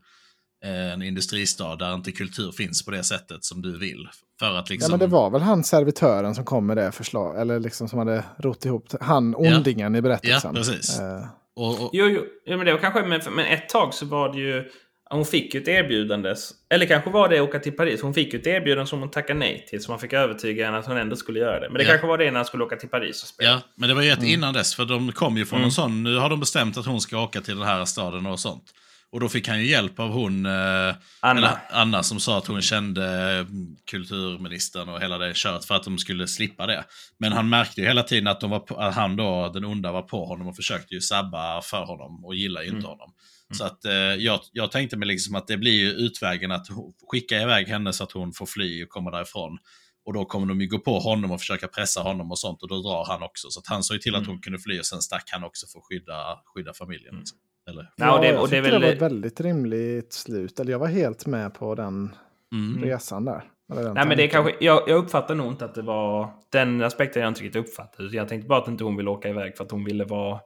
en 0.63 1.03
industristad 1.03 1.77
där 1.77 1.95
inte 1.95 2.13
kultur 2.13 2.53
finns 2.53 2.85
på 2.85 2.91
det 2.91 3.05
sättet 3.05 3.45
som 3.45 3.63
du 3.63 3.79
vill. 3.79 4.09
För 4.39 4.47
att 4.47 4.71
Ja, 4.71 4.75
liksom... 4.75 4.91
men 4.91 4.99
det 5.01 5.07
var 5.07 5.31
väl 5.31 5.41
han 5.43 5.65
servitören 5.65 6.35
som 6.35 6.45
kom 6.45 6.67
med 6.67 6.77
det 6.77 6.93
förslag, 6.93 7.41
eller 7.41 7.61
liksom 7.61 7.89
som 7.89 7.99
hade 7.99 8.25
rott 8.39 8.65
ihop, 8.65 8.87
han 9.01 9.35
ondingen 9.35 9.95
i 9.97 10.01
berättelsen. 10.03 10.51
Ja, 10.55 10.61
precis. 10.61 11.01
Eh, 11.01 11.25
och, 11.57 11.71
och, 11.85 11.91
Jo, 11.93 12.07
jo, 12.07 12.23
jo 12.47 12.57
men 12.57 12.67
det 12.67 12.73
var 12.73 12.79
kanske... 12.81 13.03
Men, 13.03 13.21
men 13.31 13.47
ett 13.47 13.69
tag 13.69 13.95
så 13.95 14.07
var 14.07 14.33
det 14.33 14.39
ju... 14.39 14.71
Hon 15.13 15.25
fick 15.27 15.55
ju 15.55 15.61
ett 15.61 15.69
erbjudande. 15.69 16.35
Eller 16.71 16.87
kanske 16.87 17.11
var 17.11 17.29
det 17.29 17.39
att 17.39 17.49
åka 17.49 17.59
till 17.59 17.73
Paris. 17.73 18.03
Hon 18.03 18.15
fick 18.15 18.33
ju 18.33 18.41
ett 18.41 18.47
erbjudande 18.47 18.87
som 18.89 19.01
hon 19.01 19.11
tackade 19.11 19.39
nej 19.39 19.67
till. 19.71 19.83
Så 19.83 19.91
man 19.93 19.99
fick 20.01 20.13
övertyga 20.13 20.65
henne 20.65 20.79
att 20.79 20.87
hon 20.87 20.97
ändå 20.97 21.17
skulle 21.17 21.39
göra 21.41 21.61
det. 21.61 21.69
Men 21.69 21.79
det 21.79 21.83
Ja. 21.85 21.89
kanske 21.91 22.07
var 22.07 22.19
det 22.19 22.25
när 22.31 22.37
han 22.39 22.45
skulle 22.45 22.65
åka 22.65 22.77
till 22.77 22.89
Paris 22.89 23.23
och 23.23 23.29
spela. 23.29 23.51
ja, 23.51 23.61
men 23.75 23.89
det 23.89 23.95
var 23.95 24.03
ju 24.03 24.11
ett 24.11 24.19
Mm. 24.19 24.31
innan 24.31 24.55
dess, 24.55 24.75
för 24.75 24.85
de 24.85 25.13
kom 25.13 25.37
ju 25.37 25.47
från 25.47 25.57
Mm. 25.59 25.67
en 25.67 25.73
sån, 25.73 26.03
nu 26.03 26.17
har 26.17 26.31
de 26.31 26.41
bestämt 26.41 26.77
att 26.79 26.87
hon 26.87 27.01
ska 27.01 27.19
åka 27.23 27.41
till 27.41 27.57
den 27.59 27.67
här 27.67 27.85
staden 27.85 28.27
och 28.27 28.41
sånt. 28.41 28.65
Och 29.13 29.21
då 29.21 29.29
fick 29.29 29.49
han 29.49 29.59
ju 29.61 29.67
hjälp 29.67 30.01
av 30.01 30.11
hon, 30.11 30.47
eh, 30.47 30.95
Anna. 31.21 31.61
Anna 31.71 32.03
som 32.03 32.21
sa 32.21 32.39
att 32.39 32.47
hon 32.47 32.63
kände 32.63 33.05
mm, 33.39 33.77
kulturministern 33.91 34.89
och 34.89 35.01
hela 35.01 35.19
det 35.19 35.35
köret 35.37 35.65
för 35.65 35.75
att 35.75 35.83
de 35.85 35.99
skulle 35.99 36.29
slippa 36.29 36.67
det. 36.67 36.85
Men 37.19 37.33
han 37.33 37.49
märkte 37.49 37.81
ju 37.81 37.87
hela 37.87 38.03
tiden 38.03 38.27
att, 38.27 38.41
de 38.41 38.51
var 38.51 38.59
på, 38.61 38.75
att 38.77 38.95
han 38.95 39.17
då, 39.17 39.49
den 39.55 39.65
onda, 39.65 39.93
var 39.93 40.03
på 40.03 40.25
honom 40.25 40.47
och 40.49 40.57
försökte 40.57 40.95
ju 40.95 41.01
sabba 41.01 41.63
för 41.63 41.85
honom 41.85 42.25
och 42.25 42.35
gillar 42.35 42.61
ju 42.63 42.67
inte 42.67 42.79
Mm. 42.79 42.89
honom. 42.91 43.13
Så 43.53 43.65
att 43.65 43.85
eh, 43.85 43.93
jag, 43.93 44.41
jag 44.53 44.71
tänkte 44.71 44.97
mig 44.97 45.09
liksom 45.09 45.35
att 45.35 45.47
det 45.47 45.57
blir 45.57 45.73
ju 45.73 45.91
utvägen 45.91 46.53
att 46.53 46.67
skicka 47.11 47.43
iväg 47.43 47.69
henne 47.69 47.93
så 47.93 48.05
att 48.05 48.13
hon 48.13 48.33
får 48.33 48.47
fly 48.47 48.85
och 48.85 48.89
komma 48.89 49.11
därifrån. 49.11 49.59
Och 50.07 50.13
då 50.13 50.25
kommer 50.25 50.47
de 50.47 50.61
ju 50.61 50.67
gå 50.69 50.79
på 50.79 50.99
honom 50.99 51.31
och 51.31 51.41
försöka 51.41 51.69
pressa 51.69 52.01
honom 52.01 52.31
och 52.31 52.39
sånt 52.39 52.63
och 52.63 52.69
då 52.69 52.83
drar 52.83 53.05
han 53.09 53.23
också. 53.23 53.51
Så 53.51 53.63
han 53.65 53.83
såg 53.83 53.95
ju 53.95 53.99
till 53.99 54.15
att 54.15 54.19
Mm. 54.19 54.31
hon 54.31 54.41
kunde 54.41 54.59
fly 54.59 54.81
och 54.81 54.87
sen 54.87 55.01
stack 55.03 55.29
han 55.33 55.45
också 55.45 55.67
för 55.67 55.79
att 55.79 55.85
skydda, 55.85 56.39
skydda 56.55 56.73
familjen. 56.75 57.15
Liksom. 57.19 57.39
Eller, 57.71 57.91
Ja, 57.97 58.15
och 58.15 58.21
det, 58.21 58.27
jag 58.29 58.43
och 58.43 58.49
det 58.49 58.57
är 58.57 58.63
tyckte 58.63 58.71
väl... 58.73 58.81
det 58.81 58.87
var 58.87 58.95
ett 58.95 59.03
väldigt 59.03 59.41
rimligt 59.41 60.13
slut. 60.13 60.61
Eller 60.61 60.73
jag 60.73 60.79
var 60.79 60.87
helt 60.87 61.27
med 61.27 61.55
på 61.55 61.75
den 61.75 62.15
mm. 62.53 62.85
resan 62.85 63.25
där. 63.25 63.43
Nej, 63.69 64.07
men 64.07 64.17
det 64.17 64.23
är 64.25 64.29
kanske, 64.29 64.55
jag, 64.61 64.83
jag 64.89 64.97
uppfattar 64.97 65.35
nog 65.35 65.47
inte 65.53 65.65
att 65.65 65.75
det 65.75 65.83
var 65.83 66.31
den 66.53 66.83
aspekten 66.83 67.23
jag 67.23 67.31
inte 67.31 67.43
riktigt 67.43 67.63
uppfattade. 67.63 68.17
Jag 68.17 68.29
tänkte 68.29 68.49
bara 68.49 68.59
att 68.63 68.69
inte 68.69 68.85
hon 68.85 68.97
ville 68.97 69.11
åka 69.11 69.29
iväg 69.29 69.57
för 69.57 69.65
att 69.65 69.71
hon 69.71 69.85
ville 69.85 70.05
vara 70.05 70.41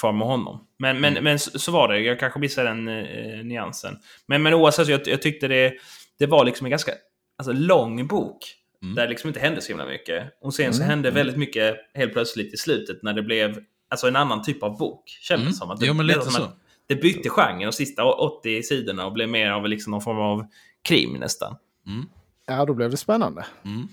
kvar 0.00 0.12
med 0.12 0.26
honom. 0.26 0.66
Men, 0.78 1.00
men, 1.00 1.12
Mm. 1.12 1.24
men 1.24 1.38
så, 1.38 1.58
så 1.58 1.72
var 1.72 1.88
det. 1.88 2.00
Jag 2.00 2.20
kanske 2.20 2.40
missade 2.40 2.68
den 2.68 2.88
eh, 2.88 3.44
nyansen. 3.44 3.96
Men, 4.26 4.42
men 4.42 4.54
oavsett, 4.54 4.86
så 4.86 4.92
jag, 4.92 5.00
jag 5.06 5.22
tyckte 5.22 5.48
det, 5.48 5.72
det 6.18 6.26
var 6.26 6.44
liksom 6.44 6.66
en 6.66 6.70
ganska 6.70 6.92
alltså, 7.38 7.52
lång 7.52 8.06
bok. 8.06 8.38
Mm. 8.82 8.94
Där 8.94 9.02
det 9.02 9.08
liksom 9.08 9.28
inte 9.28 9.40
hände 9.40 9.60
så 9.60 9.68
himla 9.68 9.86
mycket. 9.86 10.24
Och 10.40 10.54
sen 10.54 10.74
så 10.74 10.82
Mm. 10.82 10.90
hände 10.90 11.10
väldigt 11.10 11.36
mycket 11.36 11.76
helt 11.94 12.12
plötsligt 12.12 12.54
i 12.54 12.56
slutet 12.56 13.02
när 13.02 13.12
det 13.12 13.22
blev 13.22 13.58
alltså, 13.92 14.08
en 14.08 14.16
annan 14.16 14.42
typ 14.42 14.62
av 14.62 14.78
bok. 14.78 15.02
Kändes 15.20 15.42
Mm. 15.46 15.52
som. 15.52 15.70
Att 15.70 15.80
det, 15.80 15.86
Jo, 15.86 15.94
men 15.94 16.06
det, 16.06 16.12
lite 16.12 16.24
som 16.24 16.32
så. 16.32 16.42
Att 16.42 16.56
det 16.86 16.96
bytte 16.96 17.28
genre 17.28 17.64
de 17.64 17.72
sista 17.72 18.04
80 18.04 18.62
sidorna 18.62 19.06
och 19.06 19.12
blev 19.12 19.28
mer 19.28 19.50
av 19.50 19.68
liksom 19.68 19.90
någon 19.90 20.00
form 20.02 20.18
av 20.18 20.46
krim 20.84 21.12
nästan. 21.12 21.56
Mm. 21.86 22.06
Ja, 22.46 22.64
då 22.64 22.74
blev 22.74 22.90
det 22.90 22.96
spännande. 22.96 23.46
Mm. 23.64 23.88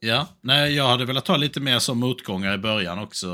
Ja, 0.00 0.26
nej, 0.40 0.74
jag 0.76 0.88
hade 0.88 1.04
velat 1.04 1.24
ta 1.24 1.36
lite 1.36 1.60
mer 1.60 1.78
som 1.78 1.98
motgångar 1.98 2.54
i 2.54 2.58
början 2.58 2.98
också. 2.98 3.28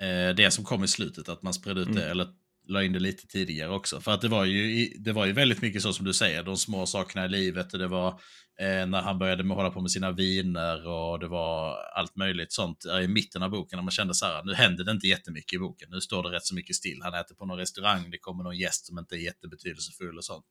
Eh, 0.00 0.34
det 0.36 0.50
som 0.50 0.64
kom 0.64 0.84
i 0.84 0.88
slutet, 0.88 1.28
att 1.28 1.42
man 1.42 1.54
spred 1.54 1.78
ut 1.78 1.86
det, 1.94 2.00
Mm. 2.02 2.10
eller 2.10 2.26
la 2.68 2.82
in 2.84 2.92
det 2.92 2.98
lite 2.98 3.26
tidigare 3.26 3.70
också. 3.70 4.00
För 4.00 4.12
att 4.12 4.20
det 4.20 4.28
var 4.28 4.44
ju, 4.44 4.86
det 4.98 5.12
var 5.12 5.26
ju 5.26 5.32
väldigt 5.32 5.62
mycket 5.62 5.82
så 5.82 5.92
som 5.92 6.04
du 6.06 6.12
säger, 6.14 6.42
de 6.42 6.56
små 6.56 6.86
sakerna 6.86 7.24
i 7.24 7.28
livet. 7.28 7.72
Och 7.72 7.78
det 7.78 7.88
var 7.88 8.20
eh, 8.60 8.86
när 8.86 9.00
han 9.02 9.18
började 9.18 9.44
med, 9.44 9.56
hålla 9.56 9.70
på 9.70 9.80
med 9.80 9.90
sina 9.90 10.10
viner 10.10 10.86
och 10.88 11.18
det 11.18 11.28
var 11.28 11.76
allt 11.94 12.16
möjligt 12.16 12.52
sånt 12.52 12.84
eh, 12.84 12.98
i 13.00 13.08
mitten 13.08 13.42
av 13.42 13.50
boken. 13.50 13.76
När 13.76 13.82
man 13.82 13.90
kände 13.90 14.14
så 14.14 14.26
här, 14.26 14.42
nu 14.44 14.54
händer 14.54 14.84
det 14.84 14.90
inte 14.90 15.06
jättemycket 15.06 15.52
i 15.52 15.58
boken. 15.58 15.88
Nu 15.90 16.00
står 16.00 16.22
det 16.22 16.28
rätt 16.28 16.44
så 16.44 16.54
mycket 16.54 16.76
still. 16.76 17.00
Han 17.02 17.14
äter 17.14 17.34
på 17.34 17.46
någon 17.46 17.58
restaurang, 17.58 18.10
det 18.10 18.18
kommer 18.18 18.44
någon 18.44 18.56
gäst 18.58 18.86
som 18.86 18.98
inte 18.98 19.14
är 19.14 19.18
jättebetydelsefull 19.18 20.16
och 20.18 20.24
sånt. 20.24 20.44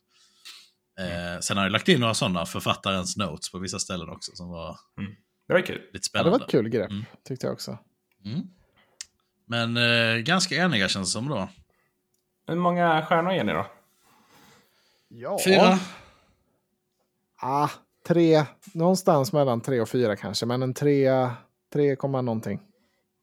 Eh, 0.99 1.39
sen 1.39 1.57
har 1.57 1.63
jag 1.65 1.71
lagt 1.71 1.87
in 1.89 1.99
några 1.99 2.13
sådana 2.13 2.45
författarens 2.45 3.17
notes 3.17 3.51
på 3.51 3.59
vissa 3.59 3.79
ställen 3.79 4.09
också 4.09 4.31
som 4.35 4.49
var 4.49 4.79
Det 5.47 5.53
var 5.53 5.61
kul. 5.61 5.75
lite 5.75 5.87
Ja, 5.91 5.99
det 5.99 6.03
spännande. 6.03 6.31
var 6.37 6.45
ett 6.45 6.51
kul 6.51 6.69
grepp, 6.69 6.91
Mm. 6.91 7.05
tyckte 7.27 7.45
jag 7.45 7.53
också. 7.53 7.77
Mm. 8.25 8.41
Men 9.45 9.77
eh, 9.77 10.17
ganska 10.21 10.55
eniga 10.55 10.87
känns 10.89 11.07
det 11.09 11.11
som 11.11 11.27
då. 11.27 11.49
Hur 12.47 12.55
många 12.55 13.05
stjärnor 13.05 13.33
ger 13.33 13.43
ni 13.43 13.53
då? 13.53 13.67
Ja. 15.07 15.39
Fyra. 15.45 15.79
Ah, 17.41 17.69
tre, 18.07 18.43
någonstans 18.73 19.33
mellan 19.33 19.61
tre 19.61 19.81
och 19.81 19.89
fyra 19.89 20.15
kanske, 20.15 20.45
men 20.45 20.63
en 20.63 20.73
trea, 20.73 21.35
3, 21.73 21.95
komma 21.95 22.21
någonting 22.21 22.59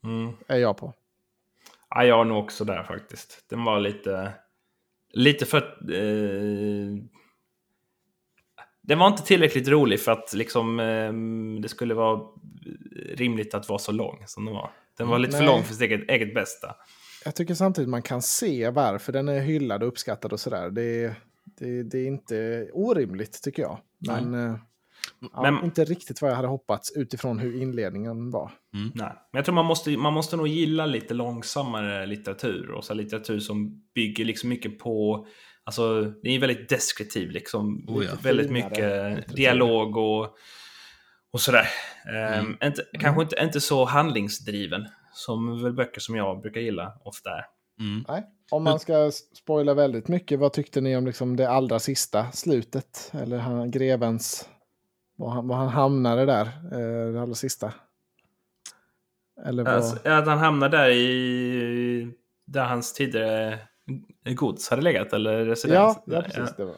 Mm. 0.05 0.32
är 0.47 0.56
jag 0.59 0.77
på. 0.77 0.93
Ja, 1.90 2.05
jag 2.05 2.20
är 2.20 2.24
nog 2.24 2.44
också 2.44 2.65
där 2.65 2.82
faktiskt. 2.82 3.44
Den 3.51 3.65
var 3.65 3.81
lite... 3.81 4.32
Lite 5.12 5.47
för... 5.47 5.59
Eh, 5.94 6.98
den 8.82 8.98
var 8.98 9.06
inte 9.06 9.23
tillräckligt 9.23 9.69
rolig 9.69 10.01
för 10.01 10.12
att 10.12 10.32
liksom, 10.35 10.81
eh, 10.81 11.12
det 11.62 11.69
skulle 11.69 11.94
vara 11.94 12.20
rimligt 13.15 13.55
att 13.55 13.69
vara 13.69 13.78
så 13.78 13.93
lång 13.93 14.24
som 14.27 14.44
den 14.44 14.55
var. 14.55 14.70
Den 14.97 15.09
var 15.09 15.19
lite 15.19 15.32
för 15.32 15.44
Nej. 15.44 15.47
lång 15.55 15.62
för 15.62 15.73
sitt 15.74 15.82
eget, 15.82 16.11
eget 16.11 16.35
bästa. 16.35 16.74
Jag 17.24 17.35
tycker 17.35 17.55
samtidigt 17.55 17.89
man 17.89 18.02
kan 18.02 18.23
se 18.23 18.70
varför 18.70 19.12
den 19.12 19.28
är 19.28 19.40
hyllad 19.40 19.82
och 19.82 19.89
uppskattad 19.89 20.32
och 20.32 20.40
sådär. 20.40 20.70
Det, 20.70 21.15
det, 21.44 21.82
det 21.82 21.98
är 21.98 22.06
inte 22.06 22.69
orimligt 22.73 23.43
tycker 23.43 23.62
jag. 23.62 23.78
Men, 23.98 24.35
eh, 24.35 24.56
ja, 25.32 25.43
Men- 25.43 25.64
inte 25.64 25.85
riktigt 25.85 26.22
vad 26.22 26.31
jag 26.31 26.36
hade 26.36 26.48
hoppats 26.48 26.93
utifrån 26.97 27.39
hur 27.39 27.62
inledningen 27.62 28.31
var. 28.31 28.51
Nej. 28.72 28.90
Men 28.94 29.39
jag 29.39 29.44
tror 29.44 29.55
man 29.55 29.64
måste, 29.64 29.97
man 29.97 30.12
måste 30.12 30.36
nog 30.36 30.48
gilla 30.48 30.86
lite 30.86 31.14
långsammare 31.14 32.06
litteratur. 32.06 32.70
Och 32.70 32.85
så 32.85 32.94
litteratur 32.94 33.40
som 33.40 33.82
bygger 33.94 34.24
liksom 34.24 34.48
mycket 34.48 34.78
på... 34.78 35.26
Alltså, 35.66 36.02
det 36.22 36.28
är 36.35 36.39
väldigt 36.39 36.68
deskriptiv 36.68 37.31
liksom. 37.31 37.85
Oh 37.89 38.05
ja. 38.05 38.10
Väldigt 38.22 38.47
Finare 38.47 38.64
mycket 38.70 38.78
litteratur. 39.16 39.36
dialog 39.36 39.97
och, 39.97 40.36
och 41.32 41.40
sådär. 41.40 41.66
Ehm, 42.09 42.44
Mm. 42.47 42.56
inte, 42.64 42.85
Kanske 43.01 43.22
inte, 43.22 43.36
inte 43.43 43.60
så 43.60 43.85
handlingsdriven. 43.85 44.89
Som 45.12 45.62
väl 45.62 45.72
böcker 45.72 46.01
som 46.01 46.16
jag 46.16 46.40
brukar 46.40 46.60
gilla 46.60 46.93
ofta 47.05 47.31
är. 47.31 47.44
Mm. 47.81 48.05
Nej. 48.09 48.24
Om 48.51 48.64
man 48.64 48.81
ska 48.81 49.10
spoila 49.35 49.74
väldigt 49.74 50.09
mycket, 50.09 50.39
vad 50.39 50.52
tyckte 50.52 50.81
ni 50.81 50.97
om 50.97 51.06
liksom 51.06 51.36
det 51.36 51.48
allra 51.51 51.78
sista 51.78 52.32
slutet? 52.32 53.10
Eller 53.22 53.39
han, 53.39 53.70
grevens, 53.70 54.48
var 55.16 55.31
han, 55.31 55.49
var 55.49 55.57
han 55.57 55.69
hamnade 55.69 56.27
där, 56.27 56.47
eh, 56.47 57.12
det 57.12 57.23
allra 57.23 57.35
sista? 57.35 57.73
Eller 59.47 59.65
vad? 59.65 59.74
Alltså, 59.74 60.09
att 60.09 60.27
han 60.27 60.39
hamnar 60.39 60.69
där 60.69 60.91
i... 60.91 62.12
Där 62.47 62.65
hans 62.65 62.93
tidigare 62.93 63.59
gods 64.24 64.70
hade 64.70 64.82
legat, 64.82 65.12
eller 65.12 65.45
residens. 65.45 65.99
ja, 66.07 66.15
ja, 66.15 66.23
precis. 66.23 66.57
Det 66.57 66.65
var. 66.65 66.74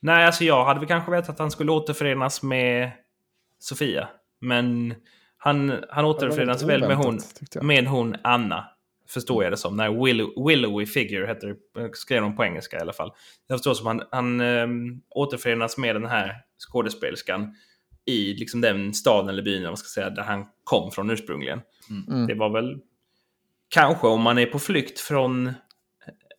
Nej, 0.00 0.26
alltså 0.26 0.44
jag 0.44 0.64
hade 0.64 0.80
väl 0.80 0.88
kanske 0.88 1.10
vetat 1.10 1.30
att 1.30 1.38
han 1.38 1.50
skulle 1.50 1.72
återförenas 1.72 2.42
med 2.42 2.90
Sofia. 3.58 4.08
Men 4.40 4.94
han, 5.36 5.84
han 5.88 6.04
återförenas 6.04 6.62
väl 6.62 6.80
med 6.80 6.96
hon, 6.96 7.20
med 7.62 7.86
hon 7.86 8.16
Anna. 8.22 8.64
Förstår 9.08 9.44
jag 9.44 9.52
det 9.52 9.56
som. 9.56 9.76
Nej, 9.76 10.04
Willow, 10.04 10.46
Willowy 10.46 10.86
Figure 10.86 11.26
heter 11.26 11.56
det. 11.74 11.96
Skrev 11.96 12.22
de 12.22 12.36
på 12.36 12.44
engelska 12.44 12.76
i 12.76 12.80
alla 12.80 12.92
fall. 12.92 13.12
Jag 13.46 13.58
förstår 13.58 13.74
som 13.74 13.86
han, 13.86 14.02
han 14.10 14.40
um, 14.40 15.02
återförenas 15.10 15.78
med 15.78 15.96
den 15.96 16.06
här 16.06 16.45
skådespelerskan 16.58 17.54
i 18.04 18.34
liksom 18.34 18.60
den 18.60 18.94
staden 18.94 19.28
eller 19.28 19.42
byn, 19.42 19.62
man 19.62 19.76
ska 19.76 19.88
säga, 20.00 20.10
där 20.10 20.22
han 20.22 20.44
kom 20.64 20.90
från 20.90 21.10
ursprungligen. 21.10 21.60
Mm. 22.08 22.26
Det 22.26 22.34
var 22.34 22.50
väl 22.50 22.78
kanske 23.68 24.06
om 24.06 24.22
man 24.22 24.38
är 24.38 24.46
på 24.46 24.58
flykt 24.58 25.00
från 25.00 25.52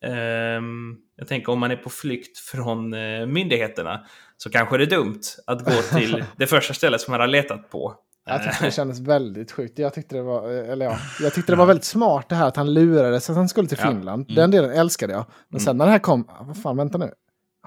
ehm, 0.01 0.95
jag 1.15 1.27
tänker 1.27 1.51
om 1.51 1.59
man 1.59 1.71
är 1.71 1.75
på 1.75 1.89
flykt 1.89 2.37
från 2.37 2.93
eh, 2.93 3.25
myndigheterna 3.25 4.05
så 4.37 4.49
kanske 4.49 4.77
det 4.77 4.83
är 4.83 4.89
dumt 4.89 5.21
att 5.47 5.65
gå 5.65 5.71
till 5.97 6.23
det 6.37 6.47
första 6.47 6.73
stället 6.73 7.01
som 7.01 7.11
man 7.11 7.19
har 7.19 7.27
letat 7.27 7.69
på. 7.71 7.95
Jag 8.25 8.43
tyckte 8.43 8.57
Eh, 8.57 8.65
det 8.65 8.71
kändes 8.71 8.99
väldigt 8.99 9.51
sjukt. 9.51 9.79
Jag 9.79 9.93
tyckte 9.93 10.15
det 10.15 10.21
var, 10.23 10.51
eh, 10.63 10.69
eller 10.69 10.85
ja, 10.85 10.97
jag 11.21 11.33
tyckte 11.33 11.51
det 11.51 11.55
var 11.55 11.65
väldigt 11.65 11.83
smart 11.85 12.29
det 12.29 12.35
här 12.35 12.47
att 12.47 12.55
han 12.55 12.73
lurades 12.73 13.29
att 13.29 13.35
han 13.35 13.49
skulle 13.49 13.67
till 13.67 13.77
Ja. 13.81 13.87
Finland. 13.91 14.23
Mm. 14.29 14.35
Den 14.35 14.51
delen 14.51 14.71
älskade 14.71 15.13
jag. 15.13 15.25
Men 15.49 15.57
Mm. 15.57 15.65
sen 15.65 15.77
när 15.77 15.85
det 15.85 15.91
här 15.91 15.99
kom, 15.99 16.25
ah, 16.29 16.43
vad 16.43 16.61
fan 16.61 16.77
vänta 16.77 16.97
nu. 16.97 17.11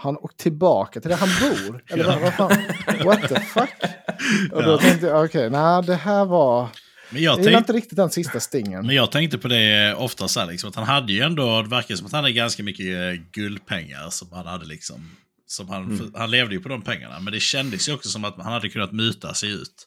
Han 0.03 0.17
åkt 0.17 0.37
tillbaka 0.37 1.01
till 1.01 1.11
där 1.11 1.17
han 1.17 1.29
bor? 1.41 1.85
Eller 1.89 2.05
vad, 2.05 2.21
vad 2.21 2.35
fan? 2.35 2.57
What 3.05 3.29
the 3.29 3.41
fuck? 3.41 3.71
Och 4.53 4.63
då 4.63 4.79
tänkte 4.79 5.07
jag, 5.07 5.25
okej, 5.25 5.51
nej 5.51 5.83
det 5.83 5.95
här 5.95 6.25
var... 6.25 6.69
Men 7.11 7.23
jag, 7.23 7.39
Jag 7.39 7.45
gillar 7.45 7.59
inte 7.59 7.73
riktigt 7.73 7.97
den 7.97 8.11
sista 8.11 8.41
stingen. 8.41 8.87
men 8.87 8.97
jag 8.97 9.13
tänkte 9.13 9.39
på 9.39 9.49
det 9.49 9.95
ofta 9.95 10.29
så 10.29 10.41
här, 10.41 10.47
liksom, 10.47 10.71
att 10.71 10.77
han 10.77 10.85
hade 10.85 11.13
ju 11.13 11.21
ändå, 11.21 11.63
det 11.63 11.69
verkar 11.69 11.95
som 11.97 12.07
att 12.07 12.13
han 12.13 12.25
hade 12.25 12.33
ganska 12.33 12.63
mycket 12.63 12.87
eh, 12.87 13.23
guldpengar 13.33 14.11
som 14.11 14.33
han 14.33 14.47
hade 14.47 14.67
liksom. 14.67 15.11
Som 15.47 15.69
han, 15.69 15.99
för, 15.99 16.19
han 16.19 16.31
levde 16.31 16.55
ju 16.55 16.61
på 16.61 16.69
de 16.69 16.83
pengarna, 16.83 17.21
men 17.21 17.33
det 17.33 17.41
kändes 17.41 17.89
ju 17.89 17.93
också 17.95 18.09
som 18.09 18.25
att 18.25 18.37
han 18.37 18.53
hade 18.53 18.69
kunnat 18.69 18.93
muta 18.93 19.35
sig 19.35 19.51
ut. 19.51 19.87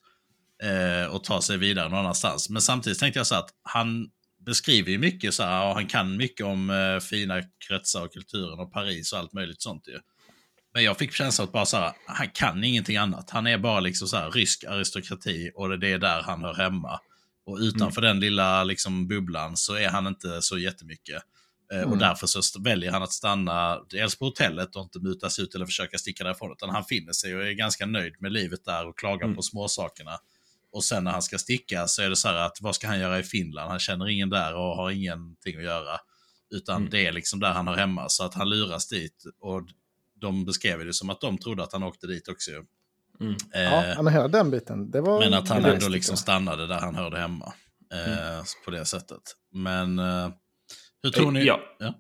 Eh, 0.64 1.16
och 1.16 1.24
ta 1.24 1.42
sig 1.42 1.58
vidare 1.58 1.90
någon 1.90 2.00
annanstans. 2.00 2.50
Men 2.50 2.62
samtidigt 2.62 3.00
tänkte 3.00 3.20
jag 3.20 3.28
så 3.28 3.36
att 3.36 3.50
han 3.64 4.08
beskriver 4.46 4.92
ju 4.92 4.98
mycket 4.98 5.34
så 5.34 5.44
här, 5.44 5.68
och 5.68 5.74
han 5.74 5.88
kan 5.88 6.18
mycket 6.18 6.46
om 6.46 6.70
eh, 6.70 7.00
fina 7.00 7.42
kretsar 7.68 8.02
och 8.06 8.14
kulturen 8.14 8.60
och 8.60 8.74
Paris 8.74 9.14
och 9.14 9.20
allt 9.20 9.34
möjligt 9.34 9.62
sånt 9.62 9.88
ju. 9.88 10.00
Men 10.74 10.84
jag 10.84 10.98
fick 10.98 11.12
känslan 11.14 11.48
att 11.48 11.54
bara 11.54 11.66
så 11.66 11.78
här, 11.78 11.94
han 12.06 12.30
kan 12.30 12.64
ingenting 12.64 12.98
annat. 12.98 13.30
Han 13.30 13.48
är 13.48 13.58
bara 13.58 13.80
liksom 13.80 14.08
så 14.08 14.18
här 14.18 14.32
rysk 14.32 14.64
aristokrati 14.64 15.52
och 15.56 15.80
det 15.80 15.88
är 15.88 15.98
där 15.98 16.22
han 16.22 16.42
hör 16.44 16.54
hemma. 16.54 17.00
Och 17.46 17.58
utanför 17.58 18.02
den 18.02 18.20
lilla 18.20 18.64
liksom 18.64 19.08
bubblan 19.08 19.58
så 19.58 19.76
är 19.76 19.90
han 19.90 20.08
inte 20.08 20.42
så 20.42 20.58
jättemycket. 20.58 21.24
Eh, 21.74 21.80
Och 21.80 21.88
Mm. 21.88 22.00
därför 22.00 22.28
så 22.28 22.42
väljer 22.62 22.92
han 22.92 23.04
att 23.04 23.12
stanna 23.12 23.80
dels 23.90 24.16
på 24.16 24.26
hotellet 24.26 24.76
och 24.76 24.84
inte 24.84 25.00
mutas 25.00 25.40
ut 25.40 25.56
eller 25.56 25.66
försöka 25.66 25.98
sticka 25.98 26.24
därifrån. 26.24 26.52
Utan 26.52 26.70
han 26.70 26.84
finner 26.86 27.14
sig 27.14 27.36
och 27.36 27.44
är 27.48 27.52
ganska 27.52 27.86
nöjd 27.86 28.14
med 28.20 28.32
livet 28.32 28.66
där 28.66 28.88
och 28.88 28.98
klagar 28.98 29.26
Mm. 29.26 29.36
på 29.36 29.42
småsakerna. 29.42 30.12
Och 30.74 30.84
sen 30.84 31.04
när 31.04 31.12
han 31.12 31.22
ska 31.22 31.38
sticka 31.38 31.88
så 31.88 32.02
är 32.02 32.10
det 32.10 32.16
så 32.16 32.28
här 32.28 32.36
att 32.36 32.58
vad 32.62 32.76
ska 32.76 32.88
han 32.88 33.00
göra 33.00 33.20
i 33.20 33.24
Finland? 33.24 33.70
Han 33.70 33.80
känner 33.80 34.10
ingen 34.10 34.30
där 34.30 34.56
och 34.56 34.76
har 34.76 34.92
ingenting 34.92 35.58
att 35.58 35.64
göra. 35.64 35.98
Utan 36.56 36.78
Mm. 36.78 36.90
det 36.90 37.08
är 37.08 37.12
liksom 37.12 37.40
där 37.40 37.52
han 37.52 37.68
hör 37.68 37.76
hemma. 37.76 38.10
Så 38.10 38.24
att 38.26 38.34
han 38.34 38.50
luras 38.50 38.88
dit. 38.88 39.24
Och 39.40 39.62
de 40.22 40.46
beskrev 40.46 40.86
det 40.86 40.94
som 40.94 41.10
att 41.10 41.22
de 41.22 41.38
trodde 41.38 41.64
att 41.64 41.74
han 41.74 41.84
åkte 41.84 42.08
dit 42.08 42.28
också. 42.28 42.52
Mm. 43.20 43.36
Eh, 43.54 43.62
Ja, 43.62 44.02
men 44.02 44.14
hela 44.14 44.28
den 44.28 44.52
biten. 44.52 44.92
Det 44.92 45.02
var 45.02 45.20
men 45.20 45.34
att 45.34 45.50
han 45.50 45.66
ändå 45.66 45.88
liksom 45.88 46.18
stannade 46.18 46.68
där 46.68 46.80
han 46.80 46.96
hörde 46.96 47.20
hemma. 47.20 47.54
Eh, 47.94 48.30
Mm. 48.34 48.44
På 48.66 48.72
det 48.72 48.86
sättet. 48.86 49.22
Men 49.52 50.00
eh, 50.00 50.30
hur 51.04 51.10
tror 51.10 51.32
ni? 51.32 51.46
Ja. 51.46 51.60
Ja. 51.80 51.94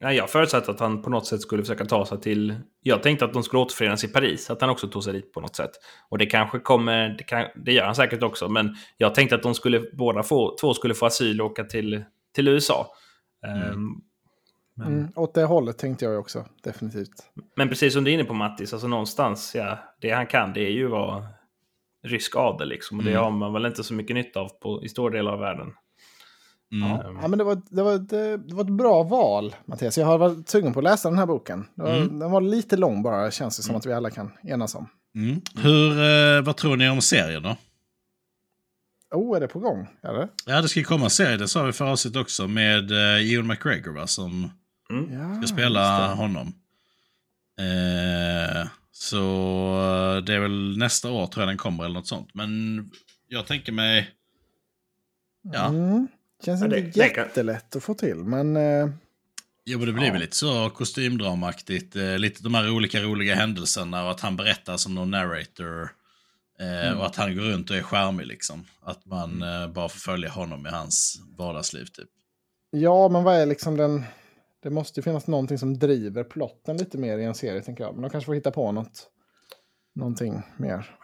Nej, 0.00 0.16
jag 0.16 0.30
förutsatte 0.30 0.70
att 0.70 0.80
han 0.80 1.02
på 1.02 1.10
något 1.10 1.26
sätt 1.26 1.40
skulle 1.40 1.62
försöka 1.62 1.84
ta 1.84 2.06
sig 2.06 2.20
till... 2.20 2.54
Jag 2.82 3.02
tänkte 3.02 3.24
att 3.24 3.32
de 3.32 3.42
skulle 3.42 3.62
återförenas 3.62 4.04
i 4.04 4.08
Paris, 4.08 4.50
att 4.50 4.60
han 4.60 4.70
också 4.70 4.88
tog 4.88 5.04
sig 5.04 5.12
dit 5.12 5.32
på 5.32 5.40
något 5.40 5.56
sätt. 5.56 5.70
Och 6.08 6.18
det 6.18 6.26
kanske 6.26 6.58
kommer... 6.58 7.08
Det, 7.18 7.24
kan, 7.24 7.46
det 7.64 7.72
gör 7.72 7.84
han 7.84 7.94
säkert 7.94 8.22
också, 8.22 8.48
men 8.48 8.76
jag 8.96 9.14
tänkte 9.14 9.34
att 9.36 9.42
de 9.42 9.54
skulle 9.54 9.80
båda 9.92 10.22
få... 10.22 10.56
Två 10.60 10.74
skulle 10.74 10.94
få 10.94 11.06
asyl 11.06 11.40
och 11.40 11.46
åka 11.46 11.64
till, 11.64 12.04
till 12.34 12.48
USA. 12.48 12.86
Mm. 13.46 13.62
Ehm, 13.62 13.88
men, 14.74 14.86
Mm, 14.86 15.08
åt 15.16 15.34
det 15.34 15.44
hållet 15.44 15.78
tänkte 15.78 16.04
jag 16.04 16.18
också, 16.20 16.44
definitivt. 16.62 17.30
men 17.56 17.68
precis 17.68 17.92
som 17.92 18.04
du 18.04 18.10
är 18.10 18.14
inne 18.14 18.24
på 18.24 18.34
Mattis, 18.34 18.72
alltså 18.72 18.88
någonstans, 18.88 19.54
ja, 19.54 19.78
det 20.00 20.10
han 20.10 20.26
kan 20.26 20.52
det 20.52 20.60
är 20.60 20.70
ju 20.70 20.86
vara 20.86 21.26
rysk 22.06 22.36
adel 22.36 22.68
liksom. 22.68 22.98
Och 22.98 23.04
det 23.04 23.10
Mm. 23.10 23.22
har 23.22 23.30
man 23.30 23.52
väl 23.52 23.66
inte 23.66 23.84
så 23.84 23.94
mycket 23.94 24.16
nytta 24.16 24.40
av 24.40 24.48
på, 24.48 24.84
i 24.84 24.88
stora 24.88 25.10
delar 25.12 25.32
av 25.32 25.38
världen. 25.38 25.72
Mm. 26.72 26.92
Ehm, 26.92 27.18
Ja, 27.22 27.28
men 27.28 27.38
det, 27.38 27.44
var, 27.44 27.62
det, 27.70 27.82
var 27.82 27.94
ett, 27.94 28.12
eh, 28.12 28.18
det 28.18 28.54
var 28.54 28.64
ett 28.64 28.70
bra 28.70 29.02
val, 29.02 29.56
Mattias. 29.64 29.98
Jag 29.98 30.06
har 30.06 30.18
varit 30.18 30.48
sugen 30.48 30.72
på 30.72 30.80
att 30.80 30.84
läsa 30.84 31.08
den 31.10 31.18
här 31.18 31.26
boken. 31.26 31.66
Det 31.74 31.82
var, 31.82 31.96
Mm. 31.96 32.18
Den 32.18 32.30
var 32.30 32.40
lite 32.40 32.76
lång 32.76 33.02
bara, 33.02 33.30
känns 33.30 33.56
det 33.56 33.62
som 33.62 33.76
att 33.76 33.86
vi 33.86 33.92
alla 33.92 34.10
kan 34.10 34.30
enas 34.42 34.74
om. 34.74 34.88
Mm. 35.14 35.40
Hur, 35.56 35.90
eh, 35.90 36.42
vad 36.42 36.56
tror 36.56 36.76
ni 36.76 36.88
om 36.88 37.00
serien 37.00 37.42
då? 37.42 37.56
Oh, 39.14 39.36
är 39.36 39.40
det 39.40 39.48
på 39.48 39.58
gång? 39.58 39.86
Eller? 40.02 40.28
Ja, 40.46 40.62
det 40.62 40.68
ska 40.68 40.80
ju 40.80 40.84
komma 40.84 41.04
en 41.04 41.10
serie, 41.10 41.36
det 41.36 41.48
sa 41.48 41.62
vi 41.62 41.72
förra 41.72 41.90
avsnittet 41.90 42.20
också, 42.20 42.48
med 42.48 42.90
uh, 42.90 43.32
Ewan 43.34 43.46
McGregor 43.46 43.92
va, 43.92 44.06
som 44.06 44.50
mm. 44.90 45.12
Ja, 45.12 45.42
ska 45.42 45.54
spela 45.54 46.08
det. 46.08 46.14
honom. 46.14 46.46
Eh, 47.60 48.66
så 48.92 49.18
eh, 50.16 50.24
det 50.24 50.34
är 50.34 50.40
väl 50.40 50.78
nästa 50.78 51.10
år 51.10 51.26
tror 51.26 51.42
jag 51.42 51.48
den 51.48 51.56
kommer 51.58 51.84
eller 51.84 51.94
något 51.94 52.06
sånt. 52.06 52.34
Men 52.34 52.50
jag 53.28 53.46
tänker 53.46 53.72
mig... 53.72 54.10
Ja. 55.52 55.66
Mm. 55.66 56.08
Känns 56.44 56.60
Ja, 56.60 56.68
det- 56.68 56.78
inte 56.78 57.08
kan- 57.08 57.24
jättelätt 57.24 57.76
att 57.76 57.82
få 57.82 57.94
till, 57.94 58.16
men... 58.16 58.56
Eh, 58.56 58.88
Jo, 59.64 59.78
men 59.78 59.86
det 59.86 59.92
blir 59.92 60.06
Ja. 60.06 60.12
väl 60.12 60.20
lite 60.20 60.36
så 60.36 60.70
kostymdramaktigt. 60.70 61.96
Eh, 61.96 62.18
lite 62.18 62.42
de 62.42 62.54
här 62.54 62.70
olika 62.70 63.00
roliga 63.02 63.34
händelserna 63.34 64.04
och 64.04 64.10
att 64.10 64.20
han 64.20 64.36
berättar 64.36 64.76
som 64.76 64.94
någon 64.94 65.10
narrator. 65.10 65.82
Eh, 66.60 66.86
Mm. 66.86 66.98
Och 66.98 67.06
att 67.06 67.16
han 67.16 67.36
går 67.36 67.42
runt 67.42 67.70
och 67.70 67.76
är 67.76 67.82
charmig 67.82 68.26
liksom. 68.26 68.64
Att 68.82 69.06
man 69.06 69.42
eh, 69.42 69.68
bara 69.68 69.88
får 69.88 69.98
följa 69.98 70.30
honom 70.30 70.66
i 70.66 70.70
hans 70.70 71.20
vardagsliv 71.38 71.84
typ. 71.84 72.08
ja, 72.70 73.08
men 73.08 73.24
vad 73.24 73.36
är 73.36 73.46
liksom 73.46 73.76
den... 73.76 74.04
Det 74.62 74.70
måste 74.70 75.00
ju 75.00 75.04
finnas 75.04 75.26
någonting 75.26 75.58
som 75.58 75.78
driver 75.78 76.24
plotten 76.24 76.76
lite 76.76 76.98
mer 76.98 77.18
i 77.18 77.24
en 77.24 77.34
serie, 77.34 77.62
tänker 77.62 77.84
jag. 77.84 77.94
Men 77.94 78.02
de 78.02 78.10
kanske 78.10 78.26
får 78.26 78.34
hitta 78.34 78.50
på 78.50 78.72
något. 78.72 79.06
Någonting 79.94 80.42
mer. 80.56 80.96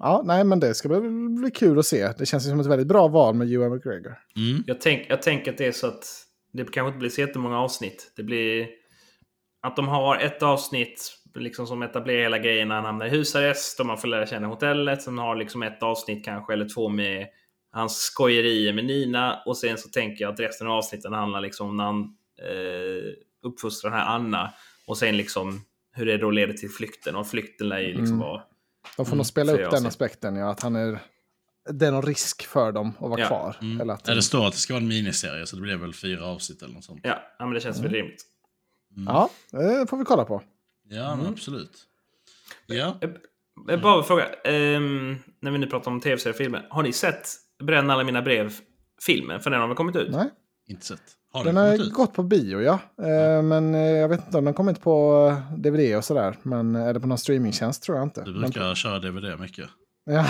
Ja, 0.00 0.22
nej, 0.24 0.44
men 0.44 0.60
det 0.60 0.74
ska 0.74 0.88
bli, 0.88 1.00
bli 1.40 1.50
kul 1.50 1.78
att 1.78 1.86
se. 1.86 2.12
Det 2.18 2.26
känns 2.26 2.44
som 2.48 2.60
ett 2.60 2.66
väldigt 2.66 2.88
bra 2.88 3.08
val 3.08 3.34
med 3.34 3.52
Ewan 3.52 3.72
McGregor. 3.72 4.18
Mm. 4.36 4.64
Jag, 4.66 4.80
tänk, 4.80 5.06
jag 5.08 5.22
tänker 5.22 5.50
att 5.52 5.58
det 5.58 5.66
är 5.66 5.72
så 5.72 5.86
att 5.86 6.04
det 6.52 6.64
kanske 6.72 6.88
inte 6.88 6.98
blir 6.98 7.10
så 7.10 7.20
jättemånga 7.20 7.58
avsnitt. 7.58 8.12
Det 8.16 8.22
blir 8.22 8.68
att 9.62 9.76
de 9.76 9.88
har 9.88 10.16
ett 10.16 10.42
avsnitt 10.42 11.12
liksom 11.34 11.66
som 11.66 11.82
etablerar 11.82 12.22
hela 12.22 12.38
grejen 12.38 12.68
när 12.68 12.74
han 12.74 12.84
hamnar 12.84 13.06
i 13.06 13.10
husarrest 13.10 13.80
och 13.80 13.86
man 13.86 13.98
får 13.98 14.08
lära 14.08 14.26
känna 14.26 14.46
hotellet. 14.46 15.02
Sen 15.02 15.18
har 15.18 15.36
liksom 15.36 15.62
ett 15.62 15.82
avsnitt 15.82 16.24
kanske 16.24 16.52
eller 16.52 16.68
två 16.68 16.88
med 16.88 17.26
hans 17.72 17.96
skojerier 17.96 18.72
med 18.72 18.84
Nina. 18.84 19.42
Och 19.46 19.56
sen 19.56 19.78
så 19.78 19.88
tänker 19.88 20.24
jag 20.24 20.32
att 20.32 20.40
resten 20.40 20.66
av 20.66 20.72
avsnitten 20.72 21.12
handlar 21.12 21.40
liksom 21.40 21.68
om 21.68 21.76
när 21.76 21.84
han 21.84 22.00
eh, 22.42 23.12
uppfostrar 23.42 23.90
den 23.90 24.00
här 24.00 24.06
Anna. 24.14 24.52
Och 24.86 24.96
sen 24.96 25.16
liksom 25.16 25.60
hur 25.92 26.06
det 26.06 26.16
då 26.18 26.30
leder 26.30 26.52
till 26.54 26.70
flykten. 26.70 27.16
Och 27.16 27.26
flykten 27.26 27.68
lär 27.68 27.78
ju 27.80 27.86
liksom 27.86 28.06
Mm. 28.06 28.18
vara... 28.18 28.42
De 28.96 29.06
får 29.06 29.10
Mm, 29.12 29.16
nog 29.16 29.26
spela 29.26 29.52
upp 29.52 29.70
den 29.70 29.86
aspekten, 29.86 30.36
ja, 30.36 30.50
att 30.50 30.60
han 30.60 30.76
är... 30.76 30.98
Det 31.70 31.86
är 31.86 31.92
någon 31.92 32.02
risk 32.02 32.46
för 32.46 32.72
dem 32.72 32.92
att 33.00 33.10
vara 33.10 33.20
Ja. 33.20 33.26
kvar. 33.26 33.56
Mm. 33.62 33.80
Eller 33.80 33.94
att, 33.94 34.08
Ja, 34.08 34.14
det 34.14 34.22
står 34.22 34.46
att 34.46 34.52
det 34.52 34.58
ska 34.58 34.74
vara 34.74 34.82
en 34.82 34.88
miniserie 34.88 35.46
så 35.46 35.56
det 35.56 35.62
blir 35.62 35.76
väl 35.76 35.94
fyra 35.94 36.26
avsnitt 36.26 36.62
eller 36.62 36.74
något 36.74 36.84
sånt. 36.84 37.00
Ja, 37.02 37.22
ja 37.38 37.44
men 37.46 37.54
det 37.54 37.60
känns 37.60 37.78
väl 37.80 37.90
rimligt. 37.90 38.22
Mm. 38.96 39.06
Ja, 39.14 39.30
det 39.50 39.86
får 39.90 39.96
vi 39.96 40.04
kolla 40.04 40.24
på. 40.24 40.42
Ja, 40.88 41.10
men 41.10 41.20
Mm. 41.20 41.32
absolut. 41.32 41.78
Ja. 42.66 42.98
Jag 43.68 43.80
bara 43.80 43.98
en 43.98 44.04
fråga. 44.04 44.24
Ehm, 44.44 45.16
när 45.40 45.50
vi 45.50 45.58
nu 45.58 45.66
pratar 45.66 45.90
om 45.90 46.00
tv-serier 46.00 46.32
och 46.34 46.38
filmer. 46.38 46.66
Har 46.70 46.82
ni 46.82 46.92
sett 46.92 47.28
Bränn 47.62 47.90
alla 47.90 48.04
mina 48.04 48.22
brev-filmen? 48.22 49.40
För 49.40 49.50
den 49.50 49.60
har 49.60 49.68
väl 49.68 49.76
kommit 49.76 49.96
ut? 49.96 50.10
Nej, 50.10 50.28
Inte 50.66 50.86
sett. 50.86 51.02
Har 51.32 51.44
den 51.44 51.54
den 51.54 51.66
har 51.66 51.74
ut? 51.74 51.92
gått 51.92 52.12
på 52.14 52.22
bio, 52.22 52.60
ja. 52.62 52.78
Eh, 53.02 53.42
Men 53.42 53.74
eh, 53.74 53.80
jag 53.80 54.08
vet 54.08 54.26
inte 54.26 54.38
om 54.38 54.44
den 54.44 54.54
kommit 54.54 54.80
på 54.80 55.26
eh, 55.50 55.56
DVD 55.58 55.96
och 55.96 56.04
sådär. 56.04 56.36
Men 56.42 56.76
är 56.76 56.94
det 56.94 57.00
på 57.00 57.06
någon 57.06 57.18
streamingtjänst 57.18 57.82
tror 57.82 57.96
jag 57.98 58.06
inte. 58.06 58.22
Du 58.24 58.30
Men- 58.32 58.40
brukar 58.40 58.74
köra 58.74 58.98
DVD 58.98 59.40
mycket. 59.40 59.68
Ja, 60.04 60.26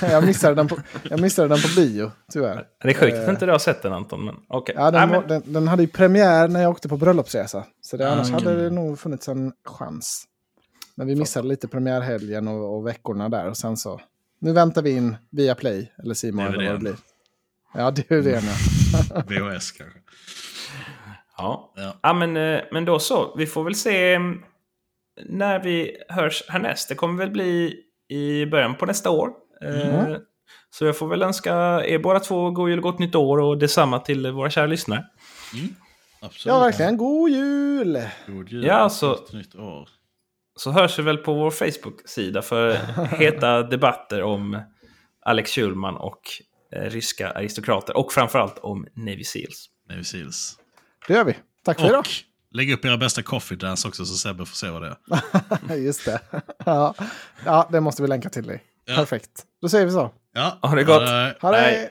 jag, 0.10 0.26
missade 0.26 0.54
den 0.54 0.68
på, 0.68 0.76
jag 1.10 1.20
missade 1.20 1.48
den 1.48 1.58
på 1.58 1.68
bio, 1.76 2.10
tyvärr. 2.32 2.64
Det 2.82 2.88
är 2.90 2.94
sjukt 2.94 3.16
att 3.16 3.24
Eh, 3.24 3.30
inte 3.30 3.46
du 3.46 3.52
har 3.52 3.58
sett 3.58 3.82
den 3.82 3.92
Anton. 3.92 4.24
Men 4.24 4.34
okej. 4.48 4.74
Ja, 4.78 4.90
den, 4.90 5.08
Nej, 5.08 5.18
men, 5.20 5.28
den, 5.28 5.52
den 5.52 5.68
hade 5.68 5.82
ju 5.82 5.88
premiär 5.88 6.48
när 6.48 6.62
jag 6.62 6.70
åkte 6.70 6.88
på 6.88 6.96
bröllopsresa. 6.96 7.64
Så 7.80 7.96
det, 7.96 8.08
Ah, 8.08 8.12
annars 8.12 8.32
okej. 8.32 8.44
hade 8.48 8.62
det 8.64 8.70
nog 8.70 8.98
funnits 8.98 9.28
en 9.28 9.52
chans. 9.64 10.24
Men 10.94 11.06
vi 11.06 11.16
missade 11.16 11.48
lite 11.48 11.68
premiärhelgen 11.68 12.48
och, 12.48 12.76
och 12.76 12.86
veckorna 12.86 13.28
där. 13.28 13.48
Och 13.48 13.56
sen 13.56 13.76
så... 13.76 14.00
Nu 14.40 14.52
väntar 14.52 14.82
vi 14.82 14.90
in 14.90 15.16
via 15.30 15.54
Play 15.54 15.92
eller 16.02 16.14
Simon 16.14 16.46
eller 16.46 16.64
vad 16.64 16.74
det 16.74 16.78
blir. 16.78 16.96
Ja, 17.74 17.90
det 17.90 18.10
är 18.10 18.22
det. 18.22 18.30
Ja. 18.30 19.22
VHS 19.26 19.72
kanske. 19.78 19.98
ja. 21.36 21.72
Ja. 21.76 21.94
Ja, 22.02 22.12
men, 22.12 22.36
eh, 22.36 22.60
men 22.72 22.84
då 22.84 22.98
så. 22.98 23.34
Vi 23.36 23.46
får 23.46 23.64
väl 23.64 23.74
se 23.74 24.14
mm, 24.14 24.42
när 25.28 25.58
vi 25.62 25.96
hörs 26.08 26.42
härnäst. 26.48 26.88
Det 26.88 26.94
kommer 26.94 27.18
väl 27.24 27.30
bli 27.30 27.76
i 28.08 28.46
början 28.46 28.74
på 28.74 28.86
nästa 28.86 29.10
år. 29.10 29.28
Eh, 29.64 30.00
Mm. 30.06 30.20
Så 30.72 30.84
jag 30.86 30.98
får 30.98 31.08
väl 31.08 31.22
önska 31.22 31.52
er 31.84 31.98
båda 31.98 32.20
två 32.20 32.50
god 32.50 32.68
jul 32.70 32.78
och 32.78 32.82
gott 32.82 32.98
nytt 32.98 33.14
år 33.14 33.38
och 33.40 33.58
detsamma 33.58 33.98
till 33.98 34.30
våra 34.32 34.50
kära 34.50 34.66
lyssnare. 34.66 35.04
Mm. 35.54 35.74
Absolut. 36.20 36.46
ja, 36.54 36.60
verkligen. 36.60 36.96
God 36.96 37.30
jul! 37.30 38.02
God 38.26 38.48
jul. 38.48 38.64
Ja, 38.64 38.74
alltså- 38.74 39.08
Gott 39.08 39.32
nytt 39.32 39.54
år. 39.54 39.88
Så 40.56 40.70
hörs 40.70 40.98
vi 40.98 41.02
väl 41.02 41.16
på 41.18 41.34
vår 41.34 41.50
Facebook-sida 41.50 42.42
för 42.42 42.74
heta 43.16 43.62
debatter 43.70 44.22
om 44.22 44.60
Alex 45.24 45.50
Schulman 45.54 45.96
och 45.96 46.20
ryska 46.72 47.30
aristokrater. 47.30 47.96
Och 47.96 48.12
framförallt 48.12 48.58
om 48.58 48.86
Navy 48.94 49.24
Seals. 49.24 49.66
Navy 49.88 50.04
Seals. 50.04 50.56
Det 51.08 51.14
gör 51.14 51.24
vi. 51.24 51.36
Tack 51.64 51.80
för 51.80 51.86
idag. 51.88 52.04
Lägg 52.52 52.72
upp 52.72 52.84
era 52.84 52.96
bästa 52.96 53.22
coffee 53.22 53.56
dance 53.56 53.88
också 53.88 54.04
så 54.04 54.14
Sebbe 54.14 54.46
får 54.46 54.56
se 54.56 54.68
vad 54.68 54.82
det 54.82 54.96
är. 55.68 55.76
Just 55.76 56.04
det. 56.04 56.20
ja. 56.64 56.94
ja, 57.44 57.68
det 57.72 57.80
måste 57.80 58.02
vi 58.02 58.08
länka 58.08 58.28
till 58.28 58.46
dig. 58.46 58.62
Ja. 58.84 58.96
Perfekt. 58.96 59.30
Då 59.62 59.68
säger 59.68 59.86
vi 59.86 59.92
så. 59.92 60.10
Ja, 60.34 60.58
Ha 60.62 60.74
det 60.74 60.84
gott. 60.84 61.00
det. 61.06 61.36
Ha 61.40 61.50
det! 61.52 61.90